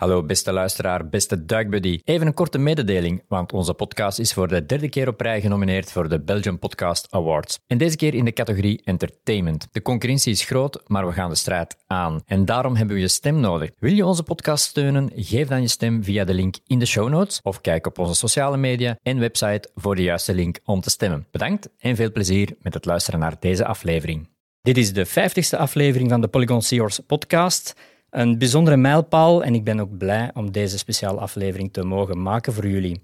[0.00, 2.00] Hallo beste luisteraar, beste duikbuddy.
[2.04, 5.92] Even een korte mededeling, want onze podcast is voor de derde keer op rij genomineerd
[5.92, 7.58] voor de Belgian Podcast Awards.
[7.66, 9.68] En deze keer in de categorie Entertainment.
[9.72, 12.22] De concurrentie is groot, maar we gaan de strijd aan.
[12.26, 13.70] En daarom hebben we je stem nodig.
[13.78, 15.10] Wil je onze podcast steunen?
[15.14, 18.14] Geef dan je stem via de link in de show notes of kijk op onze
[18.14, 21.26] sociale media en website voor de juiste link om te stemmen.
[21.30, 24.28] Bedankt en veel plezier met het luisteren naar deze aflevering.
[24.62, 27.74] Dit is de vijftigste aflevering van de Polygon Seahorse podcast.
[28.10, 32.52] Een bijzondere mijlpaal en ik ben ook blij om deze speciale aflevering te mogen maken
[32.52, 33.00] voor jullie.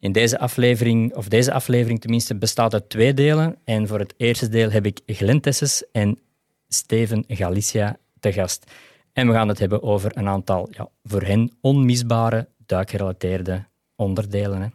[0.00, 3.56] In deze aflevering, of deze aflevering tenminste, bestaat uit twee delen.
[3.64, 6.18] En voor het eerste deel heb ik Glenn Tesses en
[6.68, 8.70] Steven Galicia te gast.
[9.12, 13.64] En we gaan het hebben over een aantal ja, voor hen onmisbare duikgerelateerde
[13.96, 14.74] onderdelen.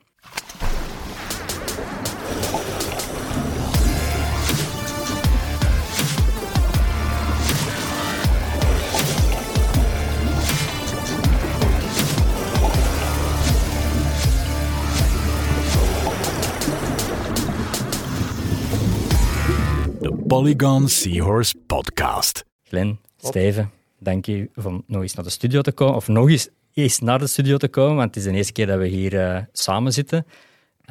[20.34, 22.46] Polygon Seahorse podcast.
[22.64, 25.96] Glenn, Steven, dank je om nog eens naar de studio te komen.
[25.96, 28.68] Of nog eens, eens naar de studio te komen, want het is de eerste keer
[28.68, 30.26] dat we hier uh, samen zitten.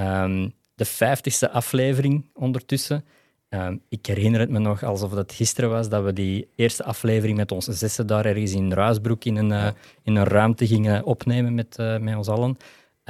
[0.00, 3.04] Um, de vijftigste aflevering ondertussen.
[3.48, 7.36] Um, ik herinner het me nog alsof het gisteren was dat we die eerste aflevering
[7.36, 9.68] met onze zessen daar ergens in Ruisbroek in een, uh,
[10.02, 12.56] in een ruimte gingen opnemen met, uh, met ons allen.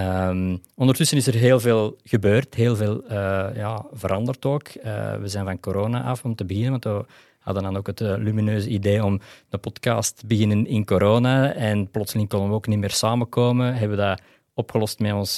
[0.02, 3.10] Um, ondertussen is er heel veel gebeurd, heel veel uh,
[3.54, 4.68] ja, veranderd ook.
[4.68, 7.04] Uh, we zijn van corona af om te beginnen, want we
[7.38, 11.52] hadden dan ook het uh, lumineuze idee om de podcast te beginnen in corona.
[11.52, 13.74] En plotseling konden we ook niet meer samenkomen.
[13.74, 14.20] Hebben we dat
[14.54, 15.36] opgelost met ons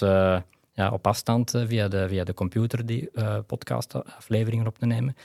[0.73, 3.11] ja, op afstand via, de, via de computer, die
[3.47, 5.17] podcastafleveringen op te nemen.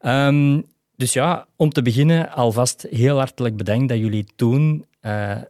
[0.00, 0.64] Um,
[0.96, 4.84] dus ja, om te beginnen, alvast heel hartelijk bedankt dat jullie toen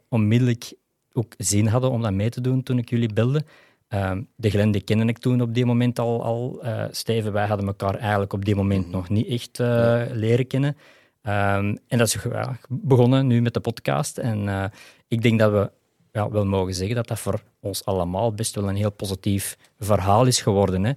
[0.09, 0.73] onmiddellijk
[1.13, 3.43] ook zin hadden om dat mee te doen toen ik jullie belde.
[3.89, 6.23] Uh, de Glen die kende ik toen op die moment al.
[6.23, 6.59] al.
[6.63, 10.77] Uh, Steven, wij hadden elkaar eigenlijk op die moment nog niet echt uh, leren kennen.
[11.25, 14.17] Um, en dat is ja, begonnen nu met de podcast.
[14.17, 14.63] En eh,
[15.07, 15.71] ik denk dat we
[16.11, 20.25] ja, wel mogen zeggen dat dat voor ons allemaal best wel een heel positief verhaal
[20.25, 20.83] is geworden.
[20.83, 20.93] Hè.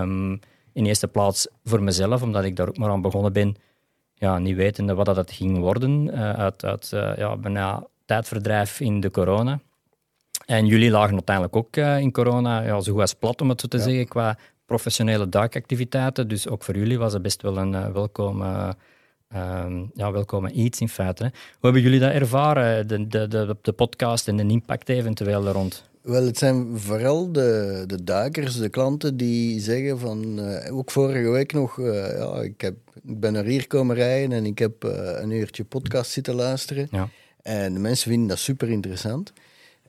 [0.00, 0.40] Um,
[0.72, 3.56] in eerste plaats voor mezelf, omdat ik daar ook maar aan begonnen ben,
[4.14, 6.12] ja, niet wetende wat dat ging worden.
[6.36, 9.60] uit uit ja, bijna tijdverdrijf in de corona.
[10.46, 13.60] En jullie lagen uiteindelijk ook uh, in corona ja, zo goed als plat, om het
[13.60, 13.82] zo te ja.
[13.82, 16.28] zeggen, qua professionele duikactiviteiten.
[16.28, 18.76] Dus ook voor jullie was het best wel een uh, welkome,
[19.34, 21.22] uh, ja, welkome iets in feite.
[21.22, 25.52] Hoe hebben jullie dat ervaren, de, de, de, de podcast en de impact eventueel er
[25.52, 25.88] rond?
[26.02, 30.38] Wel, het zijn vooral de, de duikers, de klanten die zeggen van...
[30.38, 34.32] Uh, ook vorige week nog, uh, ja, ik, heb, ik ben er hier komen rijden
[34.32, 34.90] en ik heb uh,
[35.20, 36.88] een uurtje podcast zitten luisteren.
[36.90, 37.08] Ja.
[37.46, 39.32] En de mensen vinden dat super interessant.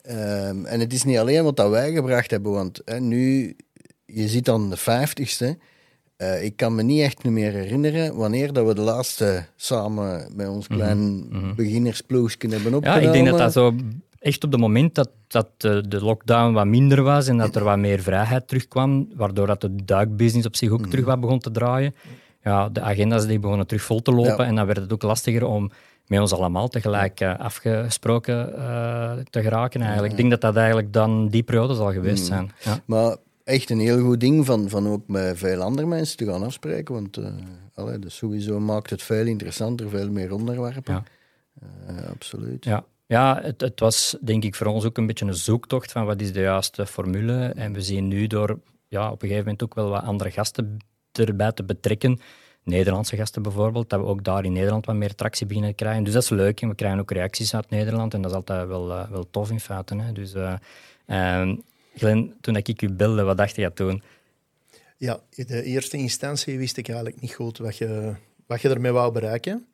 [0.09, 3.55] Um, en het is niet alleen wat dat wij gebracht hebben, want hè, nu,
[4.05, 5.57] je ziet dan de vijftigste.
[6.17, 10.47] Uh, ik kan me niet echt meer herinneren wanneer dat we de laatste samen met
[10.47, 11.55] ons klein mm -hmm.
[11.55, 13.01] beginnersploegje hebben opgenomen.
[13.01, 13.75] Ja, ik denk dat dat zo
[14.19, 17.77] echt op het moment dat, dat de, lockdown wat minder was en dat er wat
[17.77, 20.89] meer vrijheid terugkwam, waardoor dat de duikbusiness op zich ook mm.
[20.89, 21.95] terug wat begon te draaien.
[22.43, 24.45] Ja, de agenda's die begonnen terug vol te lopen ja.
[24.45, 25.71] en dan werd het ook lastiger om
[26.07, 29.81] met ons allemaal tegelijk uh, afgesproken uh, te geraken.
[29.81, 30.11] Eigenlijk.
[30.11, 32.27] Ik denk dat dat eigenlijk dan die periode zal geweest mm.
[32.27, 32.51] zijn.
[32.59, 32.79] Ja.
[32.85, 36.43] Maar echt een heel goed ding van, van ook met veel andere mensen te gaan
[36.43, 36.93] afspreken.
[36.93, 37.27] Want uh,
[37.73, 40.93] allee, dus sowieso maakt het veel interessanter, veel meer onderwerpen.
[40.93, 41.03] Ja.
[42.11, 42.65] absoluut.
[42.65, 42.83] Ja.
[43.07, 46.21] Ja, het, het, was denk ik voor ons ook een beetje een zoektocht van wat
[46.21, 47.45] is de juiste formule.
[47.45, 50.77] En we zien nu door ja, op een gegeven moment ook wel wat andere gasten
[51.11, 52.19] erbij te betrekken,
[52.67, 56.03] Nederlandse gasten bijvoorbeeld, dat we ook daar in Nederland wat meer tractie beginnen te krijgen.
[56.03, 58.67] Dus dat is leuk en we krijgen ook reacties uit Nederland en dat is altijd
[58.67, 59.95] wel, uh, wel tof in feite.
[59.95, 60.11] Hè.
[60.11, 60.53] Dus uh,
[61.07, 61.53] uh,
[61.95, 64.03] Glenn, toen ik u belde, wat dacht je toen?
[64.97, 68.13] Ja, in de eerste instantie wist ik eigenlijk niet goed wat je,
[68.45, 69.65] wat je ermee wou bereiken.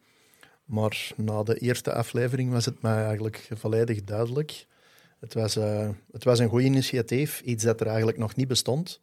[0.66, 4.66] Maar na de eerste aflevering was het mij eigenlijk volledig duidelijk.
[5.20, 9.02] Het was, uh, het was een goed initiatief, iets dat er eigenlijk nog niet bestond.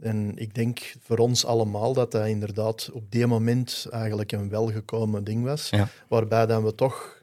[0.00, 5.24] En ik denk voor ons allemaal dat dat inderdaad op die moment eigenlijk een welgekomen
[5.24, 5.70] ding was.
[5.70, 5.88] Ja.
[6.08, 7.22] Waarbij dan we toch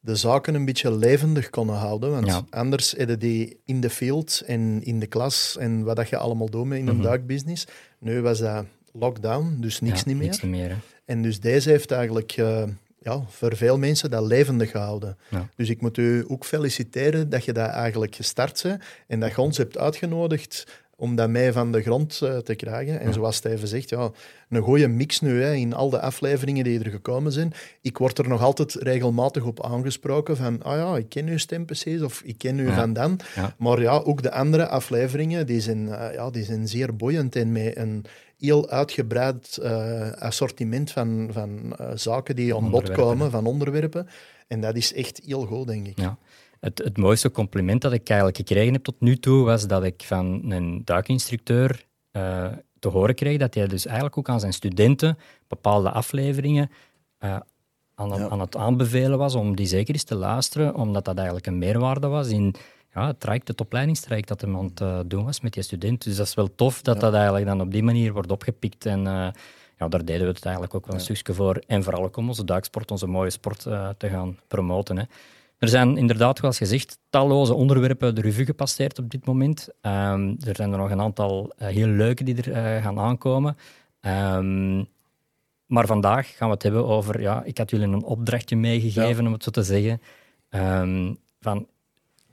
[0.00, 2.10] de zaken een beetje levendig konden houden.
[2.10, 2.44] Want ja.
[2.50, 6.50] anders hadden die in de field en in de klas en wat dat je allemaal
[6.50, 7.02] doet in een mm -hmm.
[7.02, 7.66] duikbusiness.
[7.98, 10.26] Nu was dat lockdown, dus niks ja, niet meer.
[10.26, 12.62] Niks niet meer en dus deze heeft eigenlijk uh,
[12.98, 15.18] ja, voor veel mensen dat levendig gehouden.
[15.28, 15.48] Ja.
[15.56, 19.40] Dus ik moet u ook feliciteren dat je dat eigenlijk gestart bent en dat je
[19.40, 20.66] ons hebt uitgenodigd
[21.02, 23.00] om dat mee van de grond eh, te krijgen.
[23.00, 24.10] En zoals Steven zegt, ja,
[24.48, 27.52] een goede mix nu hè, in al de afleveringen die er gekomen zijn.
[27.80, 31.64] Ik word er nog altijd regelmatig op aangesproken van, ah ja, ik ken uw stem
[31.64, 32.74] precies, of ik ken u Ja.
[32.74, 33.18] van dan.
[33.34, 33.54] Ja.
[33.58, 37.52] Maar ja, ook de andere afleveringen, die zijn, eh, ja, die zijn zeer boeiend en
[37.52, 38.04] met een
[38.38, 44.08] heel uitgebreid eh, assortiment van, van zaken die aan bod komen, van onderwerpen.
[44.48, 45.98] En dat is echt heel goed, denk ik.
[46.00, 46.18] Ja.
[46.62, 50.02] Het, het mooiste compliment dat ik eigenlijk gekregen heb tot nu toe was dat ik
[50.04, 52.46] van een duikinstructeur eh,
[52.78, 55.18] te horen kreeg dat hij dus eigenlijk ook aan zijn studenten
[55.48, 56.70] bepaalde afleveringen
[57.18, 57.36] eh,
[57.94, 58.28] aan, Ja.
[58.28, 62.06] aan het aanbevelen was om die zeker eens te luisteren, omdat dat eigenlijk een meerwaarde
[62.06, 62.54] was in
[62.94, 66.08] ja, het, traject, het opleidingstraject dat hij aan het doen was met die studenten.
[66.08, 69.06] Dus dat is wel tof dat dat eigenlijk dan op die manier wordt opgepikt en...
[69.06, 69.28] eh,
[69.78, 71.62] ja, daar deden we het eigenlijk ook wel een stukje voor.
[71.66, 73.60] En vooral ook om onze duiksport, onze mooie sport,
[73.96, 74.96] te gaan promoten.
[74.98, 75.04] Hè.
[75.62, 79.68] Er zijn inderdaad, zoals gezegd, talloze onderwerpen de revue gepasseerd op dit moment.
[79.80, 83.56] Ehm, er zijn er nog een aantal eh, heel leuke die er eh, gaan aankomen.
[84.00, 84.84] Ehm,
[85.66, 87.20] maar vandaag gaan we het hebben over...
[87.20, 90.00] Ja, ik had jullie een opdrachtje meegegeven, om het zo te zeggen.
[90.48, 91.66] Ehm, van,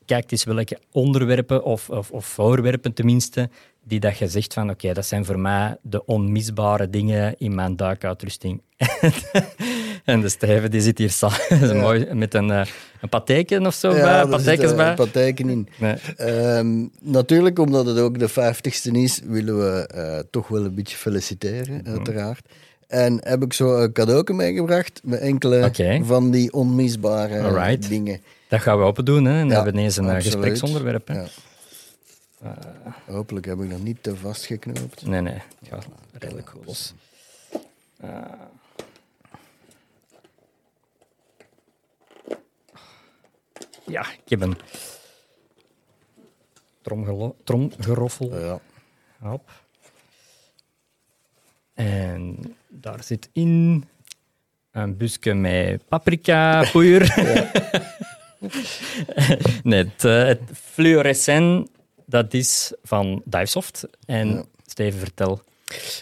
[0.05, 3.49] kijk eens welke onderwerpen, of, of, of voorwerpen tenminste,
[3.83, 7.75] die dat je zegt van oké, dat zijn voor mij de onmisbare dingen in mijn
[7.75, 8.61] duikuitrusting.
[10.09, 12.65] en de Steven die zit hier samen mooi, met een, eh,
[13.01, 14.93] een patheken of zo bij, pathekens zitten bij.
[14.93, 15.67] patheken in.
[15.79, 15.95] Nee.
[16.17, 20.97] Ehm, natuurlijk, omdat het ook de 50ste is, willen we eh, toch wel een beetje
[20.97, 21.89] feliciteren, Mhm.
[21.89, 22.47] uiteraard.
[22.87, 25.71] En heb ik zo een cadeau meegebracht met enkele
[26.03, 27.89] van die onmisbare Alright.
[27.89, 28.21] dingen.
[28.47, 29.31] Dat gaan we open doen hè?
[29.31, 30.33] en dan Ja, hebben we ineens een eh, absoluut.
[30.33, 31.07] gespreksonderwerp.
[31.07, 31.13] Hè?
[31.13, 31.25] Ja.
[33.05, 35.05] Hopelijk heb ik nog niet te vastgeknoopt.
[35.05, 35.87] Nee, nee, het gaat
[36.19, 36.93] redelijk goed los.
[43.89, 44.57] Ja, ik heb een
[47.43, 48.39] tromgeroffel.
[48.39, 48.59] Ja.
[49.19, 49.51] Hop.
[51.73, 53.85] En daar zit in
[54.71, 57.13] een busje met paprika, poeier.
[59.63, 61.69] nee, het, eh, het fluorescent,
[62.05, 63.87] dat is van Divesoft.
[64.05, 64.43] En Ja.
[64.65, 65.41] Steven, vertel.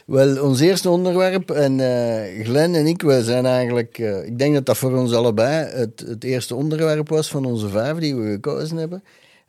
[0.05, 4.53] Wel, ons eerste onderwerp, en eh Glenn en ik, wij zijn eigenlijk, eh, ik denk
[4.53, 8.31] dat dat voor ons allebei het, het eerste onderwerp was van onze vijf die we
[8.31, 9.03] gekozen hebben.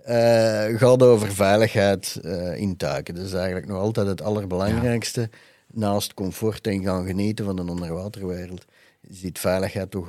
[0.04, 2.20] eh, gaat over veiligheid
[2.56, 3.14] in taken.
[3.14, 5.30] Dat is eigenlijk nog altijd het allerbelangrijkste.
[5.72, 8.64] Naast comfort en gaan genieten van een onderwaterwereld,
[9.10, 10.08] ziet veiligheid toch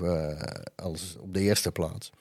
[0.76, 2.12] als op de eerste plaats.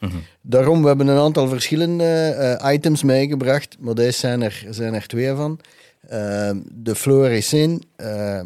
[0.41, 5.33] Daarom, we hebben een aantal verschillende items meegebracht, maar deze zijn er, zijn er twee
[5.35, 5.61] van.
[6.09, 8.41] Eh, de fluorescent eh,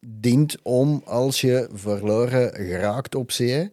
[0.00, 3.70] dient om, als je verloren geraakt op zee,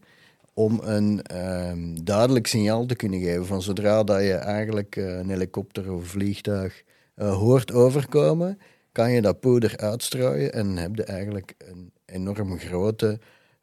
[0.56, 5.30] om een ehm, duidelijk signaal te kunnen geven van zodra dat je eigenlijk eh, een
[5.30, 6.84] helikopter of vliegtuig
[7.16, 8.60] eh, hoort overkomen,
[8.92, 13.20] kan je dat poeder uitstrooien en heb je eigenlijk een enorm grote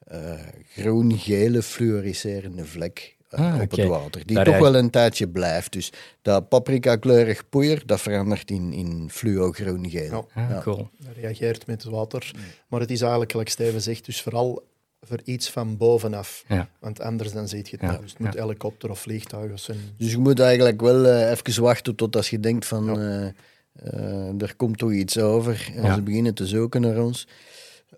[0.06, 0.34] eh,
[0.74, 4.26] groen-gele fluoriserende vlek Ah, op het water.
[4.26, 5.72] Die Daar toch wel een tijdje blijft.
[5.72, 5.92] Dus
[6.22, 10.28] dat paprika-kleurig poeier, dat verandert in, in fluo-groen-geel.
[10.34, 10.42] Ja.
[10.42, 10.60] Ah, Ja.
[10.62, 10.88] Cool.
[10.98, 12.30] Dat reageert met het water.
[12.68, 14.62] Maar het is eigenlijk, gelijk Steven zegt, dus vooral
[15.00, 16.44] voor iets van bovenaf.
[16.48, 16.68] Ja.
[16.80, 18.00] Want anders dan zie je het Ja, niet.
[18.00, 18.42] Dus het moet ja.
[18.42, 19.78] helikopter of vliegtuig zijn.
[19.98, 22.98] Dus je moet eigenlijk wel eh, even wachten tot als je denkt van...
[23.00, 23.26] eh,
[23.72, 25.70] eh, er komt toch iets over.
[25.74, 25.94] En Ja.
[25.94, 27.28] ze beginnen te zoeken naar ons.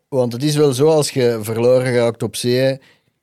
[0.09, 2.79] Want het is wel zo, als je verloren raakt op zee...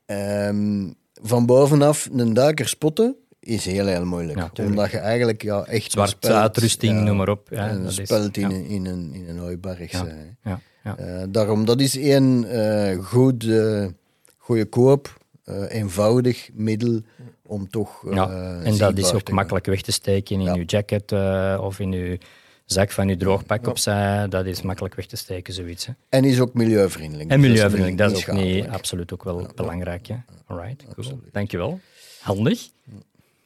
[0.06, 0.90] ehm,
[1.22, 4.38] van bovenaf een duiker spotten is heel, heel moeilijk.
[4.38, 5.90] Ja, omdat je eigenlijk ja, echt...
[5.92, 7.46] Zwart spelt, uitrusting, ja, noem maar op.
[7.50, 9.90] Ja, en dat is- spelt in, een, in, een, in een hooiberg.
[9.92, 10.06] Ja.
[10.84, 10.96] ja.
[10.96, 13.86] Eh, daarom, dat is één eh goed, eh
[14.38, 17.00] goedkoop, eh, eenvoudig middel
[17.46, 21.12] om toch eh Ja, en dat is ook makkelijk weg te steken in je jacket
[21.12, 22.18] eh, of in je
[22.64, 24.28] zak van je droogpak opzij.
[24.28, 25.86] Dat is makkelijk weg te steken, zoiets.
[25.86, 25.92] Hè.
[26.08, 27.30] En is ook milieuvriendelijk.
[27.30, 30.06] En milieuvriendelijk, dat is ook niet, absoluut ook wel belangrijk.
[30.06, 30.16] Hè.
[30.46, 31.20] Alright, cool.
[31.32, 31.80] Dankjewel.
[32.20, 32.68] Handig.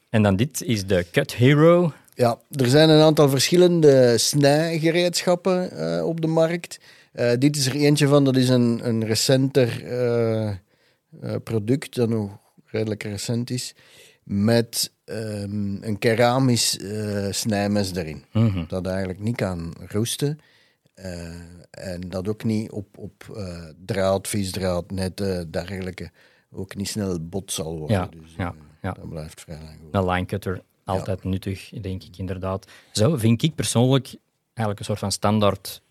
[0.09, 1.93] En dan dit is de Cut Hero.
[2.13, 6.79] Ja, er zijn een aantal verschillende snijgereedschappen eh, op de markt.
[7.11, 10.55] Eh, dit is er eentje van, dat is een, een recenter eh,
[11.43, 13.75] product, dat nog redelijk recent is,
[14.23, 18.23] met ehm, een keramisch eh, snijmes erin.
[18.31, 18.63] Mhm.
[18.67, 20.39] Dat eigenlijk niet kan roesten.
[20.93, 21.29] eh,
[21.69, 26.11] en dat ook niet op, op eh, draad, visdraad, netten, dergelijke,
[26.51, 27.97] ook niet snel bot zal worden.
[27.97, 28.91] Ja, dus, ja, ja.
[28.91, 29.93] Dat blijft vrij lang goed.
[29.95, 32.67] Een line cutter, altijd nuttig, denk ik inderdaad.
[32.91, 35.81] Zo vind ik persoonlijk eigenlijk een soort van standaard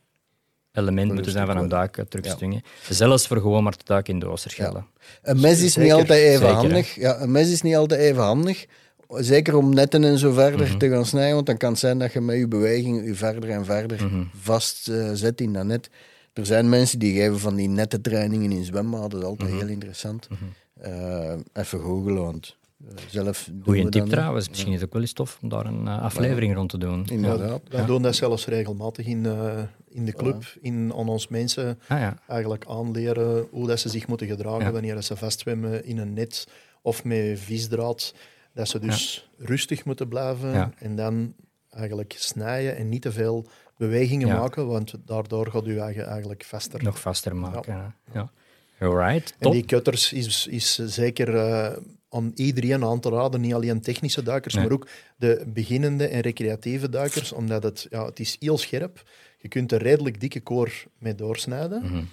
[0.72, 1.88] element moeten zijn van een wel.
[1.90, 2.54] duiktruksting.
[2.54, 2.94] hè.
[2.94, 4.84] Zelfs voor gewoon maar te duiken in de oosterschelde.
[5.22, 6.54] Een mes is niet altijd even zeker, hè.
[6.54, 6.94] handig.
[6.94, 8.66] Ja, een mes is niet altijd even handig,
[9.08, 10.78] zeker om netten en zo verder Mhm.
[10.78, 13.50] te gaan snijden, want dan kan het zijn dat je met je beweging je verder
[13.50, 14.22] en verder Mhm.
[14.40, 15.90] vastzet in dat net.
[16.32, 19.58] Er zijn mensen die geven van die nette trainingen in zwembaden, dat is altijd Mhm.
[19.58, 20.28] heel interessant.
[20.80, 22.56] Eh, even googelen, want
[22.88, 24.48] eh, zelf doen Goeie we tip dat trouwens.
[24.48, 27.06] Misschien is het ook wel eens tof om daar een eh, aflevering rond te doen.
[27.10, 27.60] Inderdaad.
[27.70, 29.58] Wij doen dat zelfs regelmatig in, eh,
[29.88, 34.06] in de club, in, aan ons mensen Ah ja, eigenlijk aanleren hoe dat ze zich
[34.06, 34.72] moeten gedragen Ja.
[34.72, 36.46] wanneer dat ze vastzwemmen in een net
[36.82, 38.14] of met visdraad.
[38.56, 40.70] Dat ze dus rustig moeten blijven Ja.
[40.78, 41.34] en dan
[41.70, 43.46] eigenlijk snijden en niet te veel
[43.76, 44.38] bewegingen Ja.
[44.38, 46.82] maken, want daardoor gaat u eigen eigenlijk vaster.
[46.82, 47.94] nog vaster maken.
[48.12, 48.30] Ja.
[48.80, 49.52] Alright, En top.
[49.52, 51.76] die cutters is, is zeker eh,
[52.08, 54.62] aan iedereen aan te raden, niet alleen technische duikers, Nee.
[54.64, 59.02] maar ook de beginnende en recreatieve duikers, omdat het, ja, het is heel scherp.
[59.38, 61.82] Je kunt een redelijk dikke koor mee doorsnijden.
[61.82, 62.04] Mhm.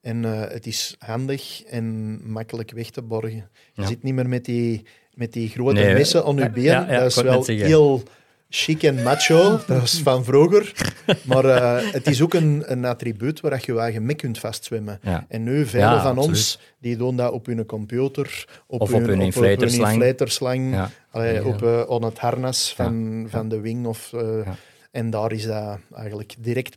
[0.00, 3.36] En eh, het is handig en makkelijk weg te borgen.
[3.72, 3.86] Je Ja.
[3.86, 6.62] zit niet meer met die, met die grote Nee, messen aan je ja, been.
[6.62, 8.02] ja, ja, dat is wel heel
[8.48, 9.58] chic en macho.
[9.66, 10.72] Dat is van vroeger.
[11.24, 14.98] Maar eh, het is ook een, een attribuut waar je je eigen mee kunt vastzwemmen.
[15.02, 15.24] Ja.
[15.28, 16.28] En nu, velen Ja, van absoluut.
[16.28, 20.90] ons, die doen dat op hun computer, op Of op hun inflatorslang, Ja.
[21.10, 21.42] allee, Ja.
[21.44, 23.86] op, eh, aan het harnas van, van de wing.
[23.86, 24.48] Of, eh.
[24.90, 26.76] En daar is dat eigenlijk direct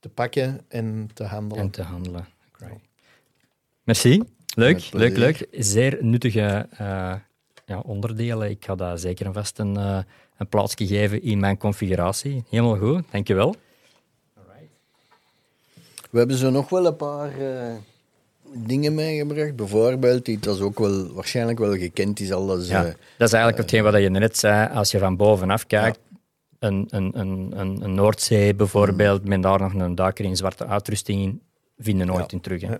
[0.00, 1.64] te pakken en te handelen.
[1.64, 2.26] En te handelen.
[2.52, 2.78] Great.
[3.84, 4.22] Merci.
[4.54, 5.46] Leuk, leuk, leuk.
[5.50, 7.14] Zeer nuttige eh,
[7.72, 8.50] ja, onderdelen.
[8.50, 9.98] Ik ga daar zeker en vast een, eh,
[10.36, 12.44] een plaatsje geven in mijn configuratie.
[12.48, 13.54] Helemaal goed, dankjewel.
[16.10, 17.74] We hebben zo nog wel een paar eh,
[18.54, 19.56] dingen meegebracht.
[19.56, 23.28] Bijvoorbeeld, iets dat is ook wel, waarschijnlijk wel gekend is, al dat is, Ja, dat
[23.28, 24.74] is eigenlijk hetgeen wat je net zei.
[24.74, 25.98] Als je van bovenaf kijkt,
[26.58, 31.22] een, een, een, een, een Noordzee bijvoorbeeld, met daar nog een duiker in zwarte uitrusting
[31.22, 31.42] in,
[31.82, 32.36] vinden nooit Ja.
[32.36, 32.60] in terug.
[32.60, 32.74] Hè.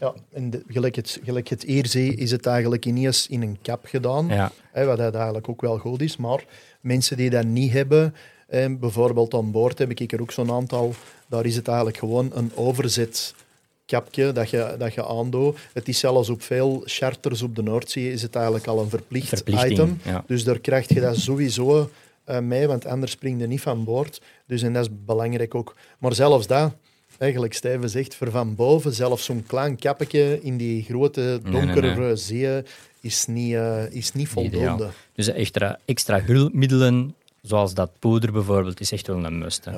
[0.00, 0.14] Ja.
[0.32, 4.26] En de, gelijk, het, gelijk het eerzee is het eigenlijk ineens in een kap gedaan,
[4.28, 4.52] Ja.
[4.72, 6.16] hè, wat eigenlijk ook wel goed is.
[6.16, 6.44] Maar
[6.80, 8.14] mensen die dat niet hebben,
[8.80, 10.94] bijvoorbeeld aan boord heb ik er ook zo'n aantal,
[11.28, 13.34] daar is het eigenlijk gewoon een overzet
[13.86, 15.58] kapje dat je, dat je aandoet.
[15.72, 19.42] Het is zelfs op veel charters op de Noordzee is het eigenlijk al een verplicht
[19.48, 20.00] item.
[20.04, 20.24] ja.
[20.26, 21.90] Dus daar krijg je dat sowieso
[22.24, 24.20] eh, mee, want anders spring je niet van boord.
[24.46, 25.76] Dus en dat is belangrijk ook.
[25.98, 26.72] Maar zelfs dat,
[27.20, 31.52] eigenlijk Steven zegt, voor van boven, zelfs zo'n klein kapje in die grote Nee, nee,
[31.66, 32.16] donkere nee.
[32.16, 32.66] zeeën
[33.00, 34.88] is niet, eh, is niet voldoende.
[35.14, 39.64] Dus extra, extra hulpmiddelen, zoals dat poeder bijvoorbeeld, is echt wel een must.
[39.64, 39.70] Hè.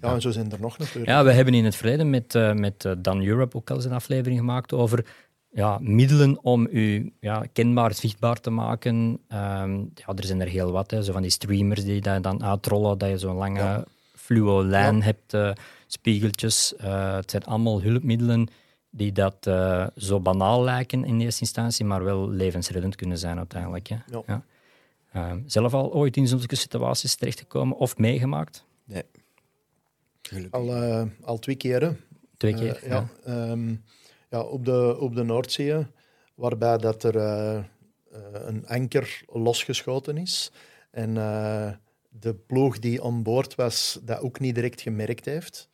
[0.00, 1.06] Ja, en zo zijn er nog natuurlijk.
[1.06, 3.84] Ja, we hebben in het verleden met, eh, met eh, Dan Europe ook al eens
[3.84, 5.04] een aflevering gemaakt over
[5.52, 9.18] ja, middelen om u ja, kenbaar, zichtbaar te maken.
[9.28, 12.44] Ehm, ja, er zijn er heel wat, hè, zo van die streamers die dat dan
[12.44, 13.84] uitrollen, dat je zo'n lange Ja.
[14.16, 15.02] fluo lijn Ja.
[15.02, 15.56] hebt,
[15.92, 16.76] spiegeltjes.
[16.76, 18.48] Eh, het zijn allemaal hulpmiddelen
[18.90, 23.88] die dat eh, zo banaal lijken in eerste instantie, maar wel levensreddend kunnen zijn uiteindelijk.
[23.88, 23.96] Hè.
[24.26, 24.44] Ja.
[25.12, 28.64] Ehm, zelf al ooit in zulke situaties terechtgekomen of meegemaakt?
[28.84, 29.02] nee.
[30.22, 30.60] Gelukkig.
[30.60, 32.00] Al, eh, al twee keren.
[32.36, 32.88] Twee keer?
[32.88, 33.74] ja, ehm,
[34.30, 35.86] ja, op, de, op de Noordzee,
[36.34, 37.16] waarbij dat er
[38.32, 40.50] een anker losgeschoten is.
[40.90, 41.70] En eh,
[42.08, 45.68] de ploeg die aan boord was, dat ook niet direct gemerkt heeft.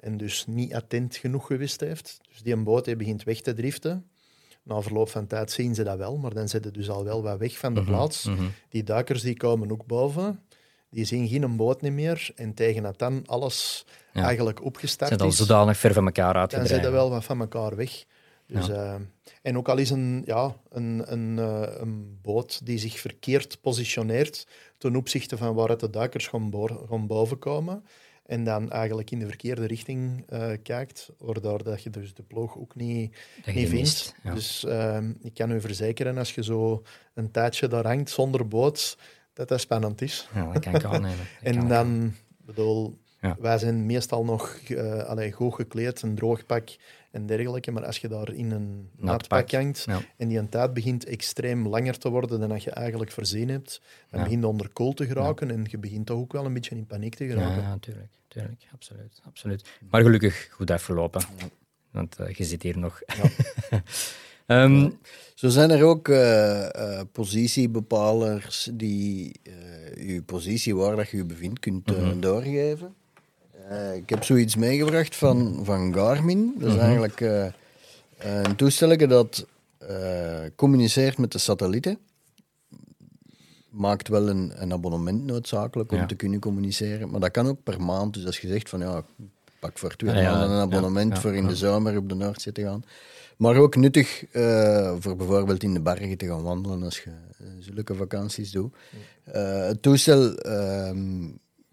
[0.00, 2.20] En dus niet attent genoeg geweest heeft.
[2.28, 4.06] Dus die een boot die begint weg te driften.
[4.62, 7.38] Na verloop van tijd zien ze dat wel, maar dan zitten dus al wel wat
[7.38, 8.24] weg van de Mhm, plaats.
[8.24, 8.44] mhm.
[8.68, 10.40] Die duikers die komen ook boven.
[10.90, 12.30] Die zien geen boot niet meer.
[12.34, 14.22] En tegen dat dan alles Ja.
[14.22, 16.74] eigenlijk opgestart zijn al is, zodanig ver van elkaar dan uitgedreven.
[16.74, 18.04] zitten wel wat van elkaar weg.
[18.46, 18.94] Dus, eh,
[19.42, 24.46] en ook al is een, ja, een, een, eh, een boot die zich verkeerd positioneert
[24.78, 26.52] ten opzichte van waar het de duikers gaan,
[26.88, 27.84] gaan bovenkomen,
[28.30, 32.58] en dan eigenlijk in de verkeerde richting eh, kijkt, waardoor dat je dus de ploeg
[32.58, 33.72] ook niet, Dat niet vindt.
[33.72, 34.34] mist, ja.
[34.34, 36.82] Dus ehm, ik kan u verzekeren, als je zo
[37.14, 38.98] een tijdje daar hangt zonder boot,
[39.32, 40.28] dat dat spannend is.
[40.34, 41.26] Ja, dat kan ik aannemen.
[41.42, 43.36] Kan En ik dan, bedoel, Ja.
[43.40, 46.68] wij zijn meestal nog eh allee, goed gekleed, een droog pak
[47.10, 47.70] en dergelijke.
[47.70, 49.50] Maar als je daar in een nat pak pak.
[49.50, 50.00] hangt Ja.
[50.16, 53.80] en die een tijd begint extreem langer te worden dan dat je eigenlijk voorzien hebt,
[54.10, 54.24] dan Ja.
[54.24, 56.86] begint je onder kool te geraken en je begint toch ook wel een beetje in
[56.86, 57.62] paniek te geraken.
[57.62, 58.10] Ja, natuurlijk.
[58.28, 59.68] tuurlijk, absoluut, absoluut.
[59.90, 61.22] Maar gelukkig goed afgelopen.
[61.90, 63.00] Want eh, je zit hier nog.
[64.46, 64.90] Ehm,
[65.34, 71.24] Zo zijn er ook eh, eh, positiebepalers die eh je positie waar dat je je
[71.24, 72.94] bevindt kunt eh, doorgeven.
[73.70, 76.54] Eh, ik heb zoiets meegebracht van, van Garmin.
[76.58, 77.46] Dat is eigenlijk eh,
[78.18, 79.46] een toestel dat
[79.78, 81.98] eh, communiceert met de satellieten.
[83.68, 86.06] Maakt wel een, een abonnement noodzakelijk om Ja.
[86.06, 88.14] te kunnen communiceren, maar dat kan ook per maand.
[88.14, 89.04] Dus als je zegt van ja,
[89.58, 92.52] pak voor twee ja, maanden een abonnement ja, voor in de zomer op de Noordzee
[92.52, 92.84] te gaan.
[93.36, 94.24] Maar ook nuttig
[94.98, 97.10] voor bijvoorbeeld in de bergen te gaan wandelen als je
[97.58, 98.74] zulke vakanties doet.
[99.24, 101.28] Het toestel ehm,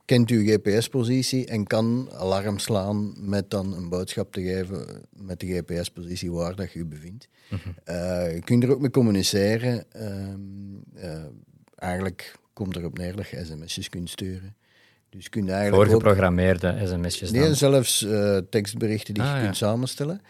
[0.08, 5.48] kent uw GPS-positie en kan alarm slaan met dan een boodschap te geven met de
[5.48, 7.28] GPS-positie waar dat je je bevindt.
[7.84, 9.86] Eh, je kunt er ook mee communiceren.
[9.92, 10.40] Ehm,
[10.96, 11.24] eh,
[11.76, 14.56] eigenlijk komt erop neer dat je sms'jes kunt sturen.
[15.10, 17.42] Dus je kunt eigenlijk ook Voorgeprogrammeerde sms'jes dan.
[17.42, 19.44] Nee, zelfs eh, tekstberichten die Ah, je ja.
[19.44, 20.22] kunt samenstellen.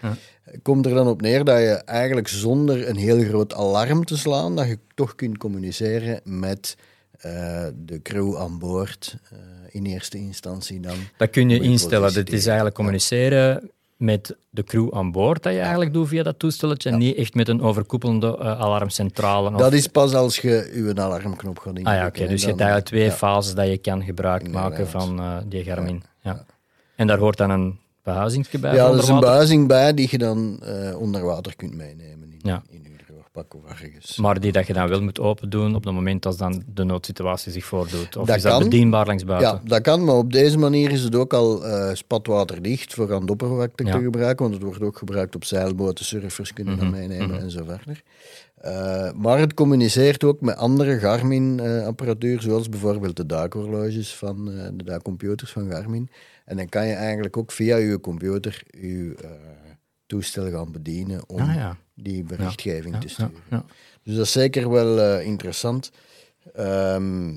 [0.62, 4.56] Komt er dan op neer dat je eigenlijk zonder een heel groot alarm te slaan,
[4.56, 6.76] dat je toch kunt communiceren met
[7.76, 9.18] de crew aan boord
[9.78, 10.96] in eerste instantie dan.
[11.18, 12.14] Dat kun je instellen.
[12.14, 16.40] Dit is eigenlijk communiceren met de crew aan boord dat je eigenlijk doet via dat
[16.40, 16.90] toestelletje.
[16.90, 19.50] En niet echt met een overkoepelende eh, alarmcentrale.
[19.52, 19.58] Of...
[19.58, 22.02] Dat is pas als je je alarmknop gaat Ah indrukken.
[22.04, 22.28] ja, oké.
[22.28, 23.12] Dus je hebt eigenlijk twee ja.
[23.12, 24.70] fases dat je kan gebruik Inderdaad.
[24.70, 26.04] maken van eh, die Garmin.
[26.22, 26.46] Ja.
[26.96, 30.18] En daar hoort dan een behuizingsje bij Ja, er is een buizing bij die je
[30.18, 32.64] dan eh, onder water kunt meenemen in, Ja.
[32.70, 32.87] in
[33.56, 34.18] of ergens.
[34.18, 36.84] Maar die dat je dan wel moet open doen op het moment als dan de
[36.84, 38.18] noodsituatie zich voordoet.
[38.18, 38.64] Of Dat is dat kan.
[38.64, 39.50] bedienbaar langs buiten?
[39.50, 43.26] Ja, dat kan, maar op deze manier is het ook al eh, spatwaterdicht voor aan
[43.26, 43.68] de Ja.
[43.76, 47.64] te gebruiken, want het wordt ook gebruikt op zeilboten, surfers kunnen dat meenemen en zo
[47.66, 48.04] verder.
[48.58, 54.84] Eh, maar het communiceert ook met andere Garmin-apparatuur, zoals bijvoorbeeld de duikhorloges van eh, de
[54.84, 56.10] duikcomputers van Garmin.
[56.46, 59.16] En dan kan je eigenlijk ook via je computer je
[60.08, 61.78] toestel gaan bedienen om Ah, ja.
[61.96, 63.32] die berichtgeving Ja, te ja, sturen.
[63.50, 63.64] ja.
[64.04, 65.92] Dus dat is zeker wel eh, interessant.
[66.56, 67.36] Ehm,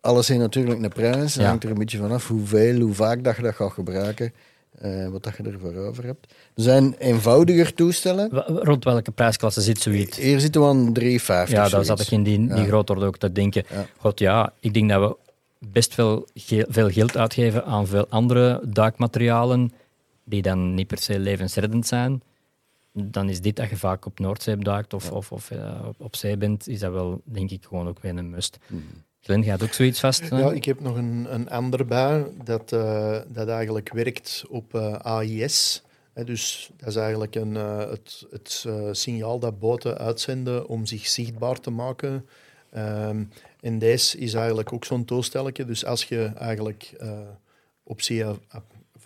[0.00, 1.34] alles heeft natuurlijk een prijs.
[1.34, 1.48] Het Ja.
[1.48, 4.32] hangt er een beetje vanaf hoeveel, hoe vaak dat je dat gaat gebruiken.
[4.78, 6.26] eh, wat dat je ervoor over hebt.
[6.54, 8.30] Er zijn eenvoudiger toestellen.
[8.46, 10.16] Rond welke prijsklasse zit zoiets?
[10.18, 11.54] Hier zitten we aan 3,50.
[11.56, 12.64] Ja, daar zat ik in die, die Ja.
[12.64, 13.64] grootorde ook te denken.
[13.70, 13.86] Ja.
[13.96, 15.16] God ja, ik denk dat we
[15.68, 19.72] best veel, ge- veel geld uitgeven aan veel andere duikmaterialen
[20.28, 22.22] die dan niet per se levensreddend zijn.
[22.92, 26.16] Dan is dit dat je vaak op Noordzee duikt of, of, of eh, op, op
[26.16, 28.58] zee bent, is dat wel denk ik gewoon ook weer een must.
[28.66, 28.82] Mhm.
[29.20, 30.30] Glenn, gaat ook zoiets vast?
[30.30, 30.38] hè?
[30.38, 34.92] Ja, ik heb nog een, een ander bij dat, eh, dat eigenlijk werkt op eh,
[34.92, 35.82] AIS.
[36.18, 40.86] Hè, dus dat is eigenlijk een, eh, het, het eh, signaal dat boten uitzenden om
[40.86, 42.28] zich zichtbaar te maken.
[42.70, 43.24] Ehm,
[43.60, 45.64] en deze is eigenlijk ook zo'n toestelletje.
[45.64, 47.18] Dus als je eigenlijk eh,
[47.82, 48.24] op zee